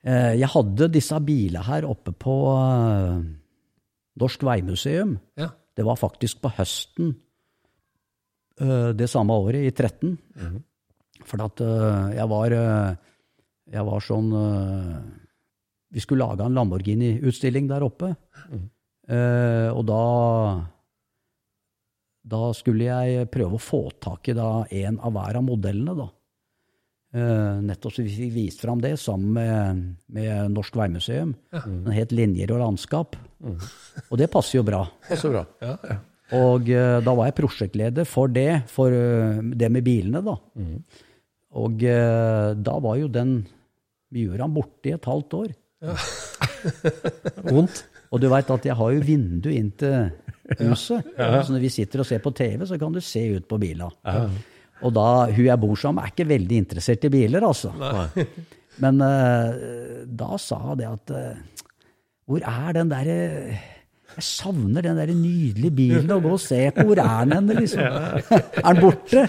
eh, 0.07 0.33
jeg 0.39 0.53
hadde 0.53 0.93
disse 0.95 1.19
bilene 1.27 1.65
her 1.67 1.89
oppe 1.89 2.15
på 2.15 2.37
Norsk 4.21 4.47
Veimuseum. 4.47 5.17
Ja. 5.41 5.51
Det 5.77 5.85
var 5.85 5.99
faktisk 6.01 6.45
på 6.45 6.53
høsten 6.57 7.17
det 8.57 9.07
samme 9.13 9.35
året, 9.37 9.67
i 9.69 9.73
13. 9.75 10.15
For 11.25 11.43
at 11.47 11.63
eh, 11.65 12.17
jeg 12.19 12.31
var 12.31 12.55
eh, 12.57 12.97
Jeg 13.73 13.85
var 13.89 14.05
sånn 14.05 14.33
eh, 14.37 14.97
Vi 15.95 16.03
skulle 16.05 16.27
lage 16.27 16.47
en 16.47 16.57
Lamborghini-utstilling 16.59 17.71
der 17.71 17.87
oppe. 17.87 18.13
Eh, 19.07 19.69
og 19.71 19.85
da 19.87 20.03
Da 22.27 22.43
skulle 22.59 22.91
jeg 22.91 23.31
prøve 23.33 23.59
å 23.59 23.63
få 23.63 23.87
tak 24.03 24.29
i 24.33 24.37
da 24.37 24.67
en 24.67 25.01
av 25.01 25.15
hver 25.15 25.41
av 25.41 25.47
modellene, 25.47 25.97
da. 25.97 26.11
Uh, 27.17 27.63
nettopp 27.65 27.95
så 27.95 28.03
vi 28.05 28.11
fikk 28.13 28.33
vist 28.35 28.61
fram 28.61 28.81
det 28.83 28.91
sammen 29.01 29.31
med, 29.33 29.85
med 30.13 30.51
Norsk 30.53 30.75
Veimuseum. 30.77 31.31
Den 31.55 31.95
het 31.95 32.11
Linjer 32.13 32.51
og 32.53 32.61
landskap. 32.61 33.15
Og 33.47 34.19
det 34.21 34.27
passer 34.29 34.59
jo 34.59 34.65
bra. 34.67 34.83
Så 35.15 35.31
bra. 35.33 35.47
Ja. 35.63 36.01
Og 36.35 36.67
uh, 36.73 36.99
da 37.05 37.13
var 37.15 37.29
jeg 37.29 37.37
prosjektleder 37.39 38.07
for 38.09 38.33
det, 38.33 38.65
for 38.73 38.91
uh, 38.91 39.39
det 39.55 39.69
med 39.71 39.85
bilene, 39.87 40.23
da. 40.27 40.35
Og 41.57 41.85
uh, 41.87 42.49
da 42.59 42.79
var 42.83 42.97
jo 42.99 43.11
den 43.13 43.37
Miuraen 44.15 44.55
borte 44.55 44.91
i 44.91 44.95
et 44.97 45.07
halvt 45.07 45.37
år. 45.39 45.53
Vondt. 47.53 47.85
Og 48.15 48.23
du 48.23 48.29
veit 48.31 48.51
at 48.55 48.67
jeg 48.69 48.77
har 48.79 48.93
jo 48.95 49.03
vindu 49.03 49.49
inn 49.51 49.73
til 49.79 50.13
huset. 50.61 51.09
Så 51.19 51.53
når 51.53 51.63
vi 51.65 51.71
sitter 51.75 52.03
og 52.03 52.07
ser 52.07 52.21
på 52.23 52.31
TV, 52.39 52.63
så 52.71 52.79
kan 52.79 52.95
du 52.95 53.01
se 53.03 53.25
ut 53.35 53.49
på 53.51 53.59
bila. 53.59 53.89
Og 54.87 54.93
da, 54.95 55.07
hun 55.27 55.43
jeg 55.43 55.59
bor 55.59 55.75
sammen 55.81 55.99
med, 55.99 56.07
er 56.07 56.15
ikke 56.15 56.29
veldig 56.31 56.61
interessert 56.63 57.07
i 57.09 57.11
biler, 57.11 57.47
altså. 57.49 57.73
Men 58.85 59.03
eh, 59.03 60.07
da 60.07 60.39
sa 60.39 60.61
hun 60.69 60.79
det 60.79 60.87
at 60.87 61.13
Hvor 62.29 62.47
er 62.47 62.77
den 62.77 62.93
derre 62.93 63.19
Jeg 64.17 64.25
savner 64.25 64.87
den 64.87 64.97
der 64.97 65.11
nydelige 65.13 65.75
bilen 65.77 66.13
å 66.15 66.17
gå 66.25 66.31
og 66.33 66.41
se 66.41 66.63
på. 66.73 66.87
Hvor 66.89 67.01
er 67.03 67.27
den 67.27 67.35
henne, 67.37 67.57
liksom? 67.59 67.83
Er 67.85 68.63
den 68.65 68.79
borte? 68.81 69.25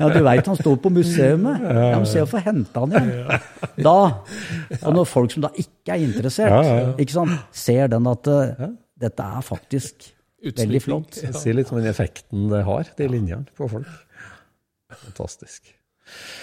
Ja, 0.00 0.08
du 0.10 0.18
veit 0.26 0.48
han 0.50 0.58
står 0.58 0.80
på 0.82 0.90
museet. 0.90 1.38
Ja, 1.38 1.92
men 1.94 2.08
se 2.10 2.24
å 2.24 2.26
få 2.26 2.42
henta 2.42 2.82
han 2.82 2.96
igjen. 2.98 3.44
Da, 3.86 3.94
og 4.80 4.96
når 4.98 5.06
folk 5.06 5.36
som 5.36 5.46
da 5.46 5.52
ikke 5.62 5.94
er 5.94 6.02
interessert, 6.08 6.98
ikke 6.98 7.14
sant, 7.14 7.38
ser 7.54 7.92
den 7.92 8.10
at 8.10 8.32
uh, 8.34 8.66
dette 8.98 9.28
er 9.38 9.46
faktisk 9.46 10.10
veldig 10.42 10.82
flott. 10.82 11.20
Det 11.22 11.34
sier 11.38 11.54
litt 11.60 11.70
om 11.70 11.78
den 11.78 11.92
effekten 11.92 12.50
det 12.50 12.64
har, 12.66 12.90
de 12.98 13.12
linjene 13.14 13.46
på 13.54 13.70
folk. 13.70 13.86
Fantastisk. 15.06 15.70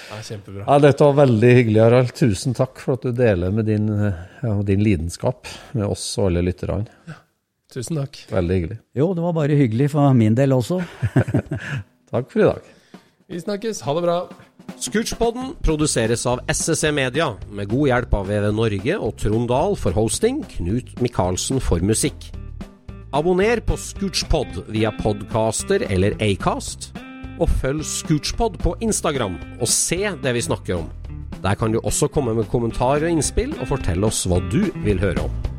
Ja, 0.10 0.22
kjempebra. 0.24 0.64
Ja, 0.64 0.80
dette 0.88 1.04
var 1.04 1.18
veldig 1.20 1.50
hyggelig, 1.58 1.82
Harald. 1.84 2.14
Tusen 2.16 2.56
takk 2.58 2.80
for 2.80 2.96
at 2.96 3.04
du 3.06 3.12
deler 3.12 3.52
med 3.54 3.68
din, 3.68 3.92
ja, 3.92 4.54
din 4.66 4.88
lidenskap 4.88 5.52
med 5.76 5.84
oss 5.92 6.08
og 6.16 6.32
alle 6.32 6.48
lytterne. 6.48 6.88
Tusen 7.70 8.00
takk. 8.00 8.18
Veldig 8.34 8.56
hyggelig. 8.56 8.78
Jo, 8.98 9.12
det 9.14 9.24
var 9.24 9.34
bare 9.38 9.58
hyggelig 9.58 9.92
for 9.94 10.14
min 10.18 10.38
del 10.38 10.56
også. 10.56 10.80
Takk 12.12 12.32
for 12.32 12.42
i 12.42 12.48
dag. 12.48 12.70
Vi 13.30 13.42
snakkes. 13.44 13.84
Ha 13.86 13.94
det 13.94 14.02
bra. 14.08 14.16
Scootspodden 14.80 15.52
produseres 15.66 16.24
av 16.30 16.42
SSC 16.50 16.90
Media, 16.96 17.28
med 17.54 17.70
god 17.70 17.90
hjelp 17.92 18.16
av 18.18 18.30
VV 18.30 18.48
Norge 18.58 18.96
og 18.98 19.16
Trond 19.22 19.50
Dahl 19.52 19.78
for 19.78 19.94
hosting, 19.98 20.42
Knut 20.56 20.96
Micaelsen 21.04 21.62
for 21.62 21.84
musikk. 21.86 22.30
Abonner 23.14 23.62
på 23.66 23.78
Scootspod 23.78 24.64
via 24.70 24.92
podcaster 25.02 25.86
eller 25.90 26.18
Acast, 26.26 26.92
og 27.42 27.50
følg 27.62 27.86
Scootspod 27.86 28.58
på 28.62 28.76
Instagram 28.86 29.38
og 29.60 29.70
se 29.70 30.02
det 30.24 30.34
vi 30.38 30.46
snakker 30.46 30.82
om. 30.82 30.90
Der 31.44 31.56
kan 31.60 31.74
du 31.74 31.80
også 31.82 32.10
komme 32.12 32.34
med 32.38 32.50
kommentarer 32.52 33.08
og 33.08 33.14
innspill, 33.14 33.54
og 33.62 33.70
fortelle 33.76 34.10
oss 34.10 34.26
hva 34.30 34.42
du 34.52 34.66
vil 34.84 35.00
høre 35.02 35.28
om. 35.30 35.59